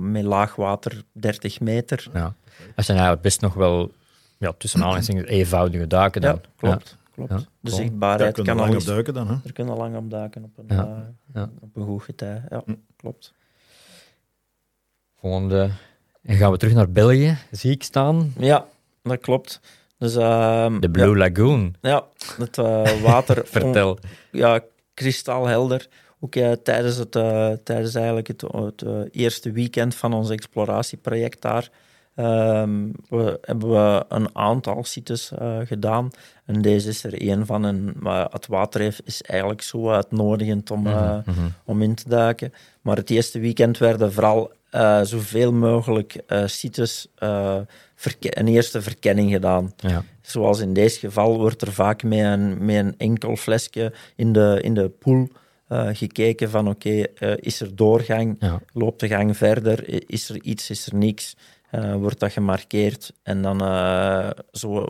[0.00, 2.08] met, laagwater 30 meter.
[2.12, 2.34] Ja.
[2.74, 3.92] Dat zijn eigenlijk best nog wel
[4.38, 6.34] ja, tussen aanhalingstekens eenvoudige duiken dan.
[6.34, 6.96] Ja, klopt.
[7.14, 7.30] klopt.
[7.30, 8.84] Ja, De zichtbaarheid kan lang al op eens...
[8.84, 9.28] duiken dan.
[9.28, 9.34] Hè?
[9.44, 11.50] Er kunnen lang op duiken op een, Ja, eh, ja.
[11.60, 12.42] op een goed getij.
[12.50, 12.62] Ja,
[12.96, 13.34] klopt.
[15.20, 15.70] Volgende.
[16.22, 18.32] En gaan we terug naar België, zie ik staan.
[18.38, 18.66] Ja,
[19.02, 19.60] dat klopt.
[19.98, 21.74] Dus, ehm, De Blue Lagoon.
[21.80, 22.04] Ja,
[22.36, 23.42] het eh, water...
[23.56, 23.98] Vertel.
[24.32, 24.60] ja,
[24.94, 25.88] kristalhelder.
[26.20, 31.68] Ook eh, tijdens, het, eh, tijdens eigenlijk het, het eerste weekend van ons exploratieproject daar
[32.14, 35.32] ehm, we, hebben we een aantal sites
[35.64, 36.10] gedaan.
[36.44, 37.64] En deze is er één van.
[37.66, 41.48] En, maar het water is eigenlijk zo uitnodigend om, eh, Mhm.
[41.64, 42.52] om in te duiken.
[42.80, 47.56] Maar het eerste weekend werden vooral eh, zoveel mogelijk eh, sites eh,
[48.20, 49.72] een eerste verkenning gedaan.
[49.76, 50.04] Ja.
[50.20, 54.58] Zoals in deze geval wordt er vaak met een, met een enkel flesje in de,
[54.62, 55.28] in de pool
[55.92, 57.04] gekeken van oké,
[57.36, 58.60] is er doorgang, Ja.
[58.72, 61.36] loopt de gang verder, is er iets, is er niks,
[61.96, 63.58] wordt dat gemarkeerd en dan
[64.52, 64.86] zo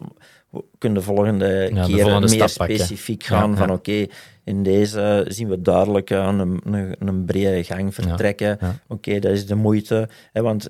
[0.79, 2.49] kunnen de volgende de keer meer pakken.
[2.49, 3.73] specifiek Ja, gaan van ja.
[3.73, 4.07] oké,
[4.51, 8.57] in deze zien we duidelijk eh, een, een, een brede gang vertrekken.
[8.61, 8.75] ja.
[8.89, 10.69] Oké, dat is de moeite, hè, want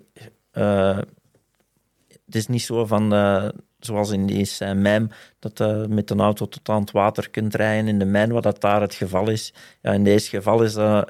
[0.50, 0.98] eh,
[2.26, 3.48] het is niet zo van, eh,
[3.78, 5.08] zoals in die Saint-Même,
[5.38, 8.42] dat je met een auto tot aan het water kunt rijden in de mijn, wat
[8.42, 9.54] dat daar het geval is.
[9.82, 11.08] Ja, in deze geval is dat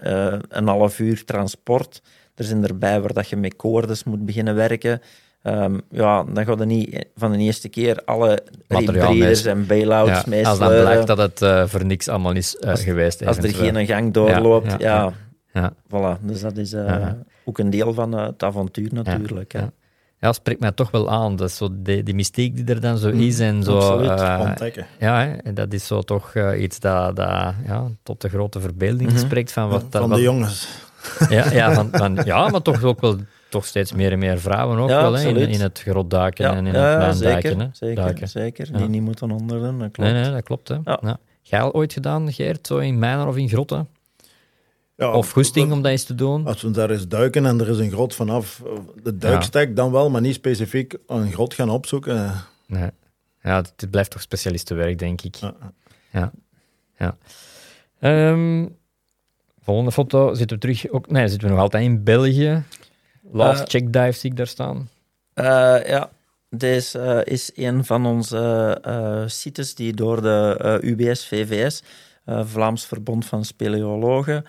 [0.48, 2.02] een half uur transport.
[2.34, 5.00] Er zijn erbij waar dat je met koordes moet beginnen werken.
[5.42, 10.14] Ehm, ja, dan gaat je niet van de eerste keer alle rebreeders en bailouts Ja,
[10.16, 10.30] als dan
[10.68, 10.80] meesleuren.
[10.80, 13.26] blijkt dat het eh, voor niks allemaal is eh, geweest.
[13.26, 15.12] Als er geen gang doorloopt, Ja, ja,
[15.52, 15.72] ja, ja.
[16.18, 16.20] voilà.
[16.24, 17.18] Dus dat is eh, Ja.
[17.44, 19.52] ook een deel van eh, het avontuur natuurlijk.
[19.52, 19.58] hè.
[19.58, 19.70] ja.
[20.20, 21.36] Ja, spreekt mij toch wel aan.
[21.36, 23.38] Dat is zo die, die mystiek die er dan zo is.
[23.40, 24.20] En zo, absoluut.
[24.20, 24.86] eh, Ontdekken.
[24.98, 28.60] ja, hè, en dat is zo toch eh, iets dat, dat ja, tot de grote
[28.60, 29.18] verbeelding Mhm.
[29.18, 29.84] spreekt van wat...
[29.90, 30.68] Van wat- de jongens.
[31.28, 33.16] Ja, ja, van, van, ja, maar toch ook wel
[33.50, 36.66] toch steeds meer en meer vrouwen ook Ja, wel, hè, in, het grotduiken Ja, en
[36.66, 38.28] in ja, het ja, zeker, zeker, duiken.
[38.28, 38.68] zeker.
[38.72, 38.78] Ja.
[38.78, 40.10] Die niet moeten onderdoen, dat klopt.
[40.10, 40.68] Nee, nee, dat klopt.
[40.68, 40.74] Hè.
[40.84, 40.98] Ja.
[41.02, 41.18] Ja.
[41.42, 43.88] Jij al ooit gedaan, Geert, zo in mijnen of in grotten?
[44.96, 46.46] Ja, Of goesting om dat eens te doen?
[46.46, 48.62] Als we daar eens duiken en er is een grot vanaf,
[49.02, 52.32] de duikstek dan wel, maar niet specifiek een grot gaan opzoeken.
[52.66, 52.90] Nee.
[53.42, 55.34] Ja, het, blijft toch specialistenwerk, denk ik.
[55.34, 55.54] Ja.
[56.10, 56.32] Ja.
[56.98, 57.16] ja.
[58.00, 58.66] Ehm,
[59.62, 60.90] volgende foto zitten we terug.
[60.90, 62.62] Ook, nee, zitten we nog altijd in België.
[63.32, 64.88] Last Eh, check dive zie ik daar staan.
[65.34, 65.44] Eh,
[65.86, 66.10] ja,
[66.50, 68.78] deze eh, is een van onze
[69.26, 71.82] sites die door de UBS-VVS,
[72.26, 74.44] Vlaams Verbond van Speleologen,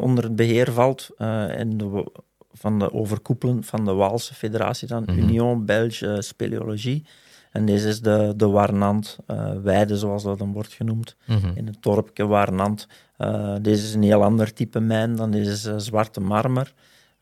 [0.00, 1.08] onder het beheer valt.
[1.16, 2.06] en de,
[2.52, 5.18] van de overkoepelen van de Waalse Federatie, dan Mhm.
[5.18, 7.04] Union Belge Speleologie.
[7.52, 11.50] En deze is de, de Warnant, eh Weide zoals dat dan wordt genoemd, Mhm.
[11.54, 12.86] in het dorpje Warnant.
[13.16, 16.72] Eh, deze is een heel ander type mijn dan deze zwarte marmer.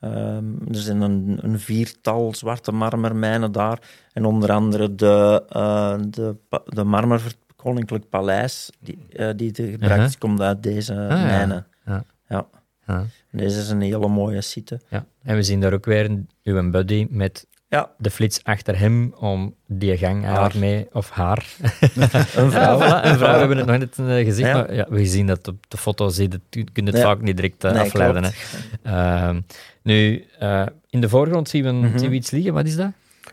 [0.00, 3.78] Ehm, er zijn een, een viertal zwarte marmermijnen daar.
[4.12, 9.54] En onder andere de, uh, de, de marmer voor het Koninklijk Paleis, die, eh, die
[9.54, 11.24] gebruikt is, komt uit deze ja.
[11.24, 11.66] mijnen.
[11.86, 12.04] Ja.
[12.28, 12.46] Ja.
[12.86, 13.04] Ja.
[13.30, 14.80] Deze is een hele mooie site.
[14.88, 15.04] Ja.
[15.22, 19.54] En we zien daar ook weer uw buddy met Ja, de flits achter hem om
[19.66, 20.58] die gang Haar.
[20.58, 21.46] mee, of haar.
[22.36, 22.78] een vrouw.
[22.78, 24.52] Ja, voilà, een vrouw, we hebben het nog net eh, gezien, Ja.
[24.54, 27.64] maar ja, we zien dat op de foto, zie je kunt het vaak niet direct
[27.64, 28.24] eh, Nee, afleiden.
[28.24, 28.30] Hè.
[28.30, 29.58] klopt.
[29.88, 31.98] Nu, eh, in de voorgrond zien we, Mhm.
[31.98, 32.90] zien we iets liggen, wat is dat?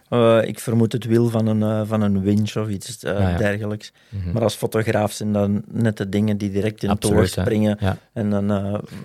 [0.09, 3.37] Eh, ik vermoed het wiel van een, eh, van een winch of iets Ah, ja.
[3.37, 3.91] dergelijks.
[4.09, 4.31] Mhm.
[4.31, 7.25] Maar als fotograaf zijn dan net de dingen die direct in het hè.
[7.25, 7.77] springen.
[7.79, 7.97] Ja.
[8.13, 8.45] En dan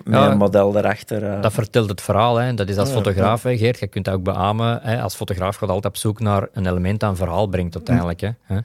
[0.03, 1.23] met een model daarachter.
[1.25, 2.35] eh, Dat vertelt het verhaal.
[2.37, 2.53] Hè.
[2.53, 3.79] Dat is als fotograaf, hè, Geert.
[3.79, 4.79] Je kunt dat ook beamen.
[4.81, 5.01] Hè.
[5.01, 8.21] Als fotograaf gaat altijd op zoek naar een element dat een verhaal brengt uiteindelijk.
[8.21, 8.29] Hè.
[8.47, 8.63] En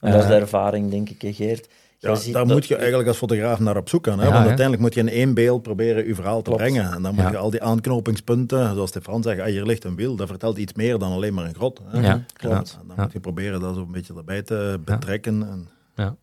[0.00, 1.68] dat is de ervaring, denk ik, Geert.
[2.02, 4.18] Ja, daar dat- moet je eigenlijk als fotograaf naar op zoek gaan.
[4.18, 4.24] Hè?
[4.24, 4.48] Ja, Want hè.
[4.48, 6.58] uiteindelijk moet je in één beeld proberen je verhaal te Klopt.
[6.62, 6.92] brengen.
[6.92, 7.30] En dan moet Ja.
[7.30, 10.72] je al die aanknopingspunten, zoals Stefan zegt, ah, hier ligt een wiel, dat vertelt iets
[10.72, 11.80] meer dan alleen maar een grot.
[11.84, 12.00] Hè?
[12.00, 12.78] Ja, klopt.
[12.80, 13.02] En dan Ja.
[13.02, 15.48] moet je proberen dat zo een beetje erbij te betrekken.
[15.96, 16.18] En,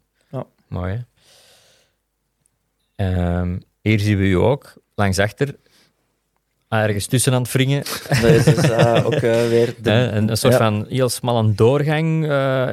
[0.68, 1.00] Mooi, hè?
[2.96, 5.56] Ehm, hier zien we u ook, langs achter,
[6.70, 7.84] ergens tussen aan het wringen.
[8.22, 9.76] Deze is eh, ook eh, weer...
[9.82, 10.60] De, een, een soort ja.
[10.60, 12.70] van heel smalle doorgang eh,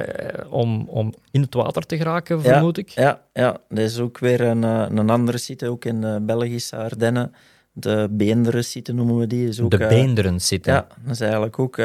[0.51, 2.89] om, om in het water te geraken, Ja, vermoed ik.
[2.89, 7.35] Ja, ja, dit is ook weer een, een andere site, ook in de Belgische Ardennen.
[7.73, 9.49] De Beenderen site noemen we die.
[9.49, 10.73] Is ook, de beenderen zitten.
[10.73, 11.77] Ja, dat is eigenlijk ook,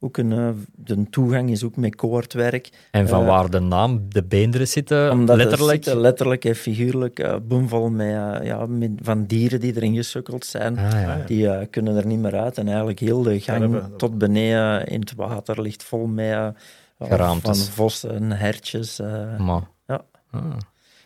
[0.00, 0.32] ook een...
[0.32, 2.68] eh, de toegang is ook met koordwerk.
[2.90, 5.84] En van eh, waar de naam de beenderen zitten, Omdat letterlijk.
[5.84, 8.08] site letterlijk en figuurlijk eh boomvol met,
[8.44, 10.78] ja, met van dieren die erin gesukkeld zijn.
[10.78, 11.22] Ah, ja.
[11.26, 12.58] Die kunnen er niet meer uit.
[12.58, 16.52] En eigenlijk heel de gang tot beneden in het water ligt vol met
[16.98, 18.98] van vossen, hertjes.
[19.38, 20.04] Maar, Ja.
[20.30, 20.42] Ah,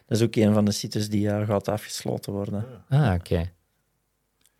[0.06, 2.64] Dat is ook een van de sites die eh, gaat afgesloten worden.
[2.89, 3.51] ah oké.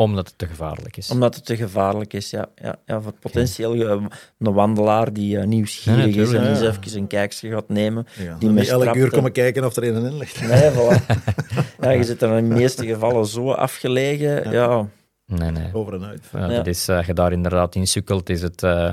[0.03, 1.11] Omdat het te gevaarlijk is.
[1.11, 2.47] Omdat het te gevaarlijk is, ja.
[2.63, 4.05] ja, ja voor potentieel eh,
[4.39, 6.69] een wandelaar die eh, nieuwsgierig Ja, is en eens ja.
[6.69, 8.07] even een kijkje gaat nemen.
[8.19, 10.41] ja, Die niet met elk uur komen kijken of er een in ligt.
[10.49, 11.05] Nee, voilà.
[11.81, 14.51] ja, je zit er in de meeste gevallen zo afgelegen.
[14.51, 14.89] Ja,
[15.27, 15.69] Nee, nee.
[15.75, 16.25] Over en uit.
[16.33, 16.57] Ja, Ja.
[16.57, 18.91] Dat is, eh, als je daar inderdaad in sukkelt, is het eh,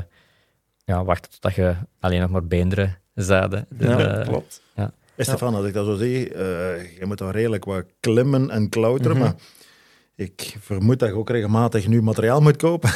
[0.85, 2.97] ja, wachten totdat je alleen nog maar beenderen.
[3.15, 3.49] Dus, ja,
[3.79, 4.61] eh, klopt.
[4.75, 8.69] Hey, Stefan, als ik dat zo zie, eh, je moet daar redelijk wat klimmen en
[8.69, 9.25] klauteren, Mhm.
[9.25, 9.35] maar
[10.19, 12.89] ik vermoed dat je ook regelmatig nu materiaal moet kopen.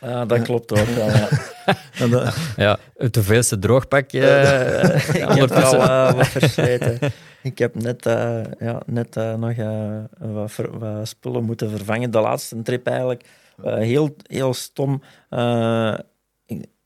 [0.00, 1.06] Ja, dat klopt ook wel.
[1.08, 1.28] Ja.
[2.02, 4.12] en dat- Ja, het hoeveelste droogpak.
[4.12, 6.98] eh, ik heb al eh, wat versleten.
[7.42, 12.10] Ik heb net, eh, ja, net eh, nog eh, wat, ver- wat spullen moeten vervangen.
[12.10, 13.24] De laatste trip eigenlijk.
[13.64, 15.02] eh, heel, heel stom.
[15.30, 15.94] eh,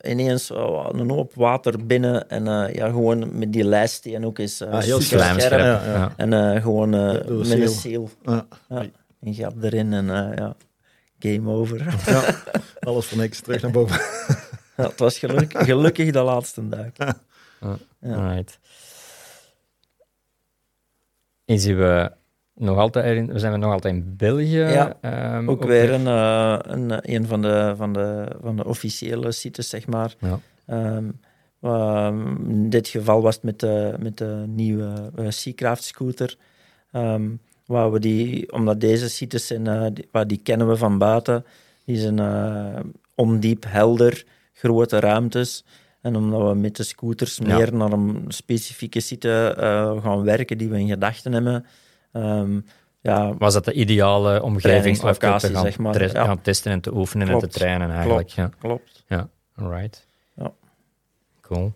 [0.04, 2.28] ineens eh, een hoop water binnen.
[2.28, 5.38] En eh, ja, gewoon met die lijst die en ook is eh Ah, heel scherp.
[5.38, 5.92] Ja, ja.
[5.94, 6.12] Ja.
[6.16, 8.08] En eh, gewoon eh, met een seal.
[9.22, 10.56] Een gat erin en eh, ja,
[11.18, 11.96] game over.
[12.06, 12.34] Ja,
[12.88, 13.96] alles voor niks, terug naar boven.
[14.76, 16.86] ja, het was gelukkig, gelukkig de laatste dag.
[18.00, 18.44] Ja.
[21.44, 22.12] En zien we
[22.54, 24.58] nog altijd in, we zijn we nog altijd in België.
[24.58, 29.32] Ja, ehm, Ook weer een, eh, een, een van, de, van, de, van de officiële
[29.32, 30.14] sites, zeg maar.
[30.18, 30.40] Ja.
[30.66, 31.10] Ehm,
[31.60, 36.36] ehm, in dit geval was het met de, met de nieuwe eh, Seacraft scooter.
[36.90, 37.30] Ehm,
[37.72, 41.44] waar we die, omdat deze sites zijn, eh, die, waar die kennen we van buiten.
[41.84, 42.80] Die zijn eh,
[43.14, 45.64] ondiep, helder, grote ruimtes.
[46.00, 47.56] En omdat we met de scooters Ja.
[47.56, 51.66] meer naar een specifieke site eh, gaan werken die we in gedachten hebben.
[52.12, 52.60] ehm,
[53.00, 56.12] ja, Was dat de ideale omgeving om te gaan, zeg maar.
[56.12, 56.36] Ja.
[56.42, 57.52] testen en te oefenen en Klopt.
[57.52, 58.28] te trainen eigenlijk?
[58.28, 58.50] Ja.
[58.58, 59.04] klopt.
[59.08, 60.06] Ja, alright.
[60.36, 60.52] Ja.
[61.40, 61.72] Cool.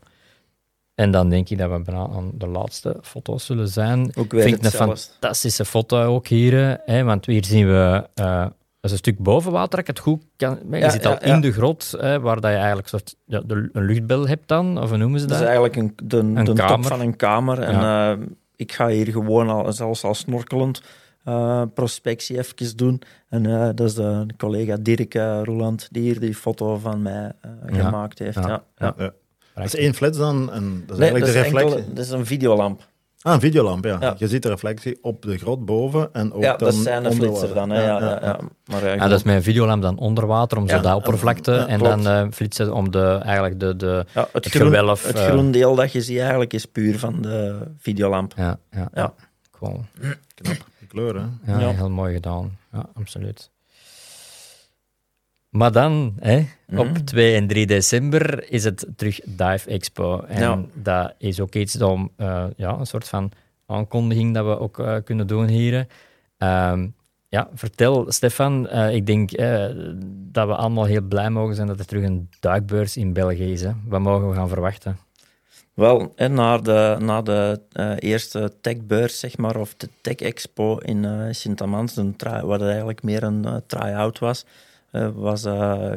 [0.97, 4.11] En dan denk ik dat we bijna aan de laatste foto's zullen zijn.
[4.15, 6.81] Ook weer vind ik een fantastische foto ook hier.
[6.85, 8.51] Hè, want hier zien we eh, dat
[8.81, 9.71] is een stuk boven water.
[9.71, 10.59] dat Ik het goed kan.
[10.71, 11.35] Je Ja, zit ja, al ja.
[11.35, 14.83] in de grot, hè, waar dat je eigenlijk soort, ja, de, een luchtbel hebt dan,
[14.83, 15.49] of hoe noemen ze Dat dat?
[15.49, 16.85] is eigenlijk een, de, de top kamer.
[16.87, 17.59] van een kamer.
[17.63, 20.83] En eh, ik ga hier gewoon al, zelfs al snorkelend
[21.25, 23.03] eh, prospectie even doen.
[23.29, 25.15] En eh, dat is de collega Dirk
[25.45, 27.85] Roeland die hier die foto van mij eh, Ja.
[27.85, 28.37] gemaakt heeft.
[28.37, 28.63] Ja.
[29.65, 31.77] Dat is één flits dan, en dat is Nee, eigenlijk dat de is, reflectie.
[31.79, 32.87] enkel, dat is een videolamp.
[33.23, 33.97] Ah, een videolamp, ja.
[34.01, 34.15] Ja.
[34.19, 37.13] Je ziet de reflectie op de grot boven en ook ja, dan dat zijn onder
[37.13, 37.55] flitser water.
[37.55, 37.71] dan.
[37.71, 37.83] Hè.
[37.87, 40.81] Ja, ja, ja, Maar, Ja, dat is met een videolamp dan onder water, om zo
[40.81, 41.53] de oppervlakte.
[41.53, 42.03] ja, en klopt.
[42.03, 43.77] dan eh, flitsen om de, eigenlijk de...
[43.77, 46.65] de ja, het, het groen, gewelf, het eh, groen deel dat je ziet eigenlijk is
[46.67, 48.33] puur van de videolamp.
[48.37, 49.15] ja, ja, Ja.
[49.51, 49.81] Cool.
[50.35, 51.53] Knap, die kleur, hè.
[51.53, 51.69] Ja, Ja.
[51.71, 52.59] heel mooi gedaan.
[52.73, 53.51] Ja, absoluut.
[55.51, 56.39] Maar dan, hè,
[56.77, 57.05] op Mhm.
[57.05, 60.21] 2 en 3 december, is het terug Dive Expo.
[60.21, 60.61] En Ja.
[60.75, 63.31] dat is ook iets om, eh, ja, een soort van
[63.67, 65.87] aankondiging dat we ook eh, kunnen doen hier.
[66.39, 66.87] Ehm,
[67.29, 68.69] ja, vertel, Stefan.
[68.69, 69.31] eh, ik denk
[70.33, 73.63] dat we allemaal heel blij mogen zijn dat er terug een duikbeurs in België is.
[73.63, 73.71] Hè.
[73.87, 74.99] Wat mogen we gaan verwachten?
[75.75, 77.61] Wel, na de, na de
[77.99, 82.01] eerste techbeurs, zeg maar, of de Tech Expo in eh, Sint-Amans,
[82.43, 84.45] wat eigenlijk meer een eh, try-out was,
[85.03, 85.91] eh, was eh,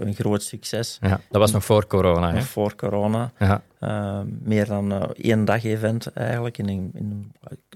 [0.00, 0.98] een groot succes.
[1.00, 2.32] Ja, dat was nog voor corona.
[2.34, 2.40] Hè?
[2.42, 3.32] Voor corona.
[3.38, 3.62] Ja.
[3.78, 7.32] Eh, meer dan eh, één dag event eigenlijk, in een, in een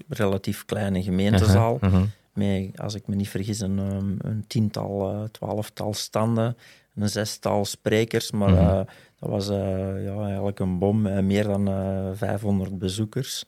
[0.07, 1.77] relatief kleine gemeentezaal.
[1.81, 2.05] Mhm, mhm.
[2.33, 3.77] Met, als ik me niet vergis, een,
[4.21, 6.57] een tiental, eh, twaalftal standen,
[6.95, 8.31] een zestal sprekers.
[8.31, 8.59] Maar Mhm.
[8.59, 8.75] eh,
[9.19, 13.45] dat was eh, ja, eigenlijk een bom, eh, meer dan eh 500 bezoekers.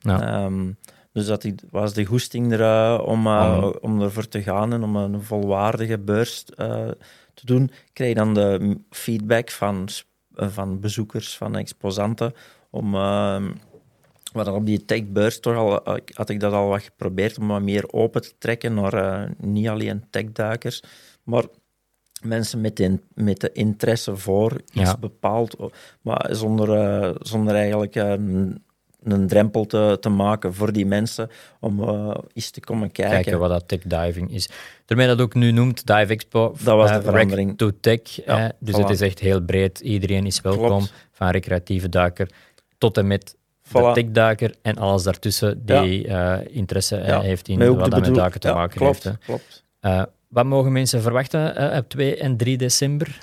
[0.00, 0.22] Ja.
[0.44, 0.70] Ehm,
[1.18, 3.70] dus dat die- was de goesting er, om, eh, Mhm.
[3.80, 6.88] om ervoor te gaan en om een volwaardige beurs eh,
[7.34, 7.70] te doen.
[7.92, 9.88] Krijg je dan de feedback van,
[10.34, 12.34] eh, van bezoekers, van exposanten,
[12.70, 12.94] om...
[12.94, 13.50] ehm,
[14.32, 15.80] wat op die techbeurs toch al,
[16.14, 20.04] had ik dat al wat geprobeerd om wat meer open te trekken naar niet alleen
[20.10, 20.82] techduikers,
[21.22, 21.44] maar
[22.22, 24.96] mensen met de, met de interesse voor iets Ja.
[25.00, 25.56] bepaald,
[26.02, 28.62] maar zonder, zonder eigenlijk een,
[29.02, 31.30] een drempel te, te maken voor die mensen
[31.60, 33.14] om eh eens te komen kijken.
[33.14, 34.48] Kijken wat dat tech diving is.
[34.84, 36.54] Daarmee dat ook nu noemt, Dive Expo.
[36.62, 37.58] Dat was eh, de verandering.
[37.58, 38.00] To Tech.
[38.24, 38.48] Ja, hè.
[38.58, 38.78] dus voilà.
[38.78, 39.80] het is echt heel breed.
[39.80, 40.66] Iedereen is welkom.
[40.66, 40.92] Klopt.
[41.12, 42.30] Van recreatieve duiker
[42.78, 43.36] tot en met
[43.72, 48.40] de techduiker en alles daartussen die eh, interesse Ja, heeft in wat dat met duiken
[48.40, 49.18] te Ja, maken klopt, heeft.
[49.24, 49.64] Klopt.
[49.80, 53.18] Eh, wat mogen mensen verwachten op 2 en 3 december?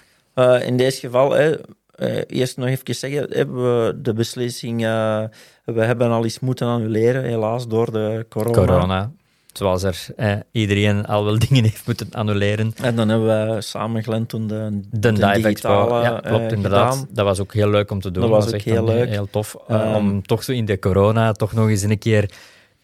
[0.61, 1.57] In deze geval,
[1.95, 3.55] eh, eerst nog even zeggen, hebben
[3.85, 5.23] we de beslissing, eh,
[5.65, 8.53] we hebben al eens moeten annuleren, helaas, door de corona.
[8.65, 9.11] Corona.
[9.53, 12.73] Zoals er eh, iedereen al wel dingen heeft moeten annuleren.
[12.81, 16.51] En dan hebben we samen Glenn toen de, De Dive Expo, digitale ja, klopt eh,
[16.51, 16.93] inderdaad.
[16.93, 17.07] gedaan.
[17.11, 18.21] Dat was ook heel leuk om te doen.
[18.21, 19.09] Dat was ook echt heel leuk.
[19.09, 19.55] Heel tof.
[19.67, 22.29] eh, Ehm, om toch zo in de corona toch nog eens een keer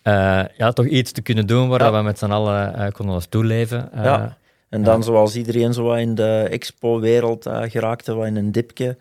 [0.02, 1.92] eh, ja, toch iets te kunnen doen waar Ja.
[1.92, 3.92] we met z'n allen eh, konden naartoe leven.
[3.94, 4.38] Eh, Ja.
[4.72, 8.98] En dan, zoals iedereen zo in de expo-wereld eh, geraakte, wat in een dipje.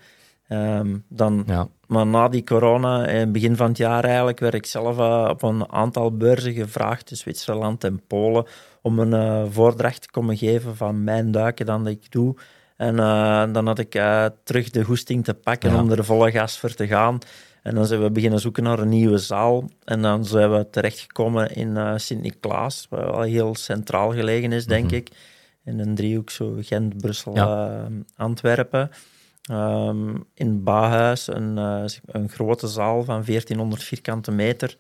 [0.49, 1.69] Ehm, dan, ja.
[1.87, 5.27] Maar na die corona, in het begin van het jaar eigenlijk, werd ik zelf eh,
[5.31, 8.45] op een aantal beurzen gevraagd in Zwitserland en Polen
[8.83, 12.35] om een eh, voordracht te komen geven van mijn duiken dan dat ik doe.
[12.77, 15.81] En eh, dan had ik eh, terug de goesting te pakken Ja.
[15.81, 17.19] om er volle gas voor te gaan.
[17.63, 19.65] En dan zijn we beginnen zoeken naar een nieuwe zaal.
[19.85, 24.85] En dan zijn we terechtgekomen in eh Sint-Niklaas, wat wel heel centraal gelegen is, denk
[24.87, 24.95] Mhm.
[24.95, 25.11] ik.
[25.71, 27.69] In een driehoek, zo Gent, Brussel, Ja.
[27.85, 27.85] eh,
[28.17, 28.91] Antwerpen.
[29.43, 34.77] Ehm, in Bahuis, een, eh, een grote zaal van 1400 vierkante meter,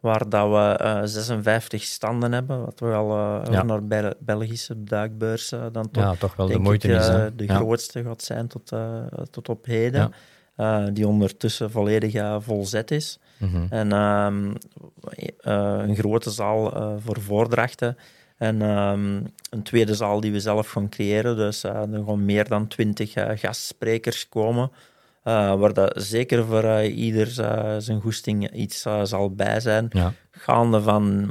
[0.00, 3.62] waar dat we eh, 56 standen hebben, wat wel eh, Ja.
[3.62, 7.08] naar Bel- Belgische duikbeurs eh, dan toch ja, toch wel de moeite ik, is.
[7.08, 7.54] eh, de Ja.
[7.56, 10.12] grootste gaat zijn tot, eh, tot op heden.
[10.56, 13.18] Eh, die ondertussen volledig eh, volzet is.
[13.36, 13.66] Mhm.
[13.70, 14.54] En ehm,
[15.40, 17.96] eh, een grote zaal eh, voor voordrachten.
[18.38, 19.20] En ehm,
[19.50, 21.36] een tweede zaal die we zelf gaan creëren.
[21.36, 24.70] Dus eh, er gaan meer dan twintig eh, gastsprekers komen.
[25.22, 27.26] eh, waar dat zeker voor ieder
[27.82, 29.86] zijn goesting iets zal bij zijn.
[29.90, 30.12] Ja.
[30.30, 31.30] Gaande van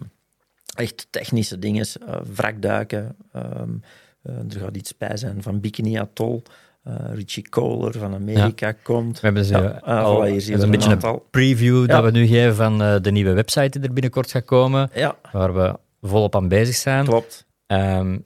[0.75, 1.85] echt technische dingen,
[2.35, 3.15] wrakduiken.
[3.34, 3.69] ehm,
[4.23, 6.41] eh, er gaat iets bij zijn van Bikini Atoll.
[6.84, 9.19] Eh, Richie Kohler van Amerika komt.
[9.19, 11.85] We hebben ze Ja, al voilà, hier een er beetje een preview Ja.
[11.95, 15.53] dat we nu geven van de nieuwe website die er binnenkort gaat komen, Ja, waar
[15.53, 17.05] we volop aan bezig zijn.
[17.05, 17.45] klopt.
[17.65, 18.17] Ehm,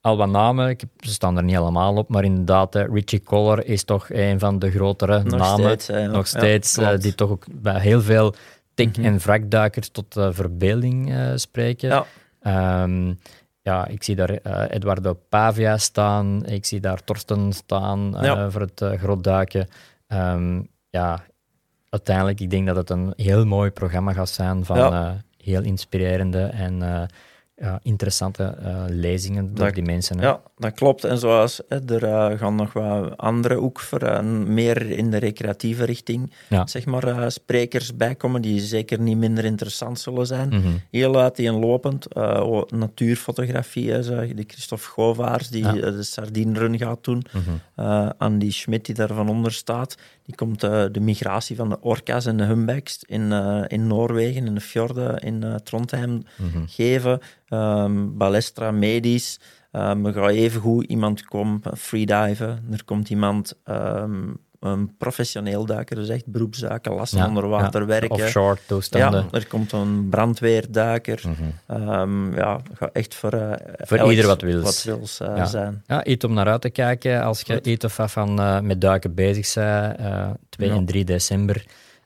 [0.00, 3.22] al wat namen, ik heb, ze staan er niet allemaal op, maar inderdaad, eh, Richie
[3.22, 5.60] Collar is toch een van de grotere Nog namen.
[5.80, 5.86] steeds.
[5.86, 6.06] ja.
[6.06, 8.34] nog steeds, eh, die toch ook bij heel veel
[8.74, 9.04] tech- Mhm.
[9.04, 11.88] en wrakduikers tot eh, verbeelding eh, spreken.
[11.88, 12.04] Ja.
[12.40, 13.14] Ehm,
[13.62, 18.50] ja, ik zie daar eh, Eduardo Pavia staan, ik zie daar Torsten staan eh, Ja.
[18.50, 19.68] voor het uh, grootduiken.
[20.06, 21.22] Ehm, ja,
[21.88, 24.90] uiteindelijk, ik denk dat het een heel mooi programma gaat zijn van Ja.
[24.92, 25.10] eh,
[25.46, 27.02] heel inspirerende en eh,
[27.60, 30.18] ja, interessante eh, lezingen door Dat- die mensen.
[30.18, 30.26] hè.
[30.26, 31.04] Ja, dat klopt.
[31.04, 35.16] En zoals hè, er eh, gaan nog wat andere ook voor eh, meer in de
[35.16, 36.66] recreatieve richting, Ja.
[36.66, 40.48] zeg maar, sprekers bijkomen die zeker niet minder interessant zullen zijn.
[40.48, 40.68] Mhm.
[40.90, 42.14] Heel uiteenlopend.
[42.14, 45.72] oh, natuurfotografie, zo, die Christophe Govaars, die Ja.
[45.72, 47.24] de Sardinrun gaat doen.
[47.76, 49.96] Eh, Andy Schmidt, die daarvan onder staat,
[50.30, 54.46] die komt eh, de migratie van de orka's en de humpbacks in, eh, in Noorwegen,
[54.46, 56.64] in de fjorden in eh, Trondheim Mhm.
[56.66, 57.18] geven.
[57.48, 59.38] Ehm Balestra Medisch.
[59.72, 62.64] Ehm er gaat evengoed iemand komen eh, freediven.
[62.70, 64.28] Er komt iemand, ehm,
[64.60, 68.10] een professioneel duiker, dus echt beroepsduiken, lassen Ja, onder water ja, werken.
[68.10, 69.26] Offshore toestanden.
[69.30, 71.20] Ja, er komt een brandweerduiker.
[71.26, 71.42] Mhm.
[71.66, 73.52] Ehm, ja, gaat echt voor, eh,
[73.86, 74.62] Voor ieder wat wils.
[74.62, 75.44] Wat wils eh, Ja.
[75.44, 75.82] zijn.
[75.86, 78.80] Ja, iets om naar uit te kijken als je iets of wat van eh, met
[78.80, 80.74] duiken bezig bent, eh 2 Ja.
[80.74, 81.64] en 3 december.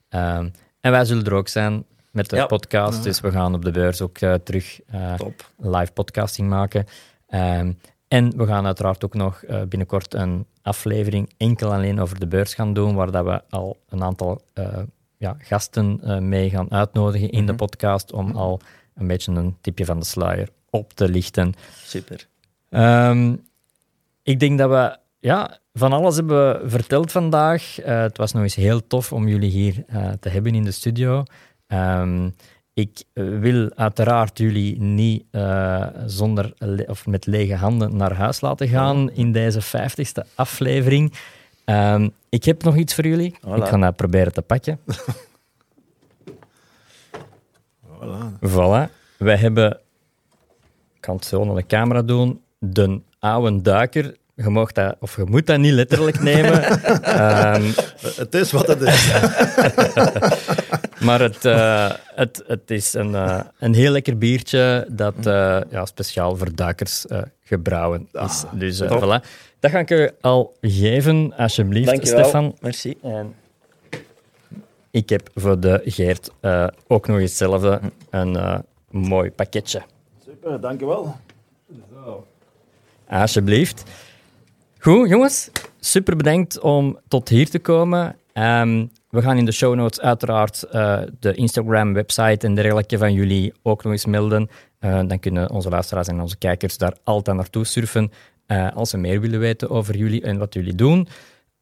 [0.09, 0.49] Ehm,
[0.81, 1.85] en wij zullen er ook zijn.
[2.11, 2.47] met de Ja.
[2.47, 3.03] podcast.
[3.03, 5.15] Dus we gaan op de beurs ook terug eh,
[5.59, 6.85] live podcasting maken.
[7.29, 7.73] Ehm,
[8.15, 12.55] en we gaan uiteraard ook nog eh, binnenkort een aflevering enkel alleen over de beurs
[12.55, 14.83] gaan doen, waar dat we al een aantal eh,
[15.17, 18.61] ja, gasten eh, mee gaan uitnodigen in de podcast om al
[18.95, 21.53] een beetje een tipje van de sluier op te lichten.
[21.85, 22.27] Super.
[22.71, 23.37] Ehm,
[24.23, 27.77] ik denk dat we ja, van alles hebben verteld vandaag.
[27.83, 29.85] Het was nog eens heel tof om jullie hier
[30.21, 31.23] te hebben in de studio.
[31.67, 32.31] Ehm,
[32.75, 36.53] ik eh, wil uiteraard jullie niet eh, zonder
[36.87, 41.13] of met lege handen naar huis laten gaan in deze vijftigste aflevering.
[41.65, 43.37] Ehm, ik heb nog iets voor jullie.
[43.39, 43.55] Voilà.
[43.55, 44.79] Ik ga dat proberen te pakken.
[47.87, 48.39] Voilà.
[48.41, 48.91] Voilà.
[49.19, 49.71] Wij hebben,
[50.95, 54.17] ik kan het zo naar de camera doen, de oude duiker.
[54.35, 56.63] Je, mag dat, of je moet dat niet letterlijk nemen.
[57.03, 57.71] Ehm,
[58.17, 59.13] Het is wat het is.
[61.05, 65.87] maar het, eh, het, het is een, eh, een heel lekker biertje dat eh, ja,
[65.87, 68.45] speciaal voor duikers eh, gebrouwen is.
[68.53, 69.03] dus eh, top.
[69.03, 69.27] voilà.
[69.61, 72.23] Dat ga ik je al geven, alsjeblieft, Dankjewel.
[72.23, 72.57] Stefan.
[72.61, 72.95] Merci.
[73.03, 73.35] En
[74.91, 78.59] ik heb voor de Geert eh, ook nog hetzelfde, een eh,
[78.91, 79.83] mooi pakketje.
[80.25, 81.17] Super, dankjewel.
[83.09, 83.83] Alsjeblieft.
[84.79, 85.51] Goed, jongens.
[85.81, 88.17] Super bedankt om tot hier te komen.
[88.33, 93.53] Ehm, we gaan in de show notes uiteraard eh, de Instagram-website en dergelijke van jullie
[93.63, 94.49] ook nog eens melden.
[94.79, 98.13] Eh, dan kunnen onze luisteraars en onze kijkers daar altijd naartoe surfen
[98.47, 101.09] eh, als ze meer willen weten over jullie en wat jullie doen.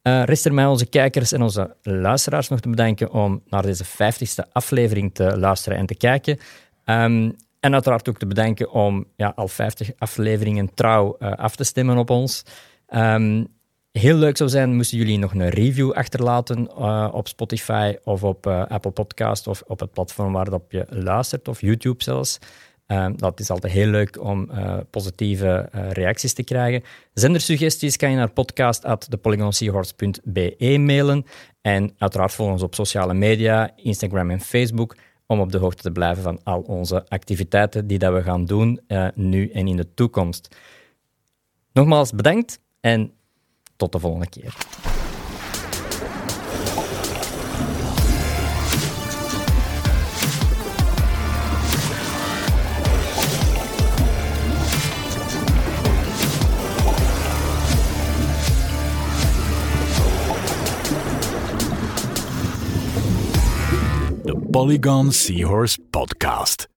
[0.02, 4.52] Rest er mij onze kijkers en onze luisteraars nog te bedanken om naar deze 50ste
[4.52, 6.38] aflevering te luisteren en te kijken.
[6.84, 11.96] Ehm, en uiteraard ook te bedanken om ja, al 50 afleveringen trouw af te stemmen
[11.96, 12.42] op ons.
[12.86, 13.44] Ehm,
[13.92, 18.46] heel leuk zou zijn, moesten jullie nog een review achterlaten eh, op Spotify of op
[18.46, 22.38] eh, Apple Podcast of op het platform waarop je luistert, of YouTube zelfs.
[22.86, 26.82] Ehm, dat is altijd heel leuk om eh, positieve reacties te krijgen.
[27.14, 31.24] Zendersuggesties kan je naar podcast.thepolygonseahorse.be mailen.
[31.60, 34.96] En uiteraard volg ons op sociale media, Instagram en Facebook,
[35.26, 38.80] om op de hoogte te blijven van al onze activiteiten die dat we gaan doen,
[39.14, 40.56] nu en in de toekomst.
[41.72, 43.12] Nogmaals bedankt en
[43.82, 44.54] tot de volgende keer.
[64.50, 66.71] Polygon Seahorse Podcast.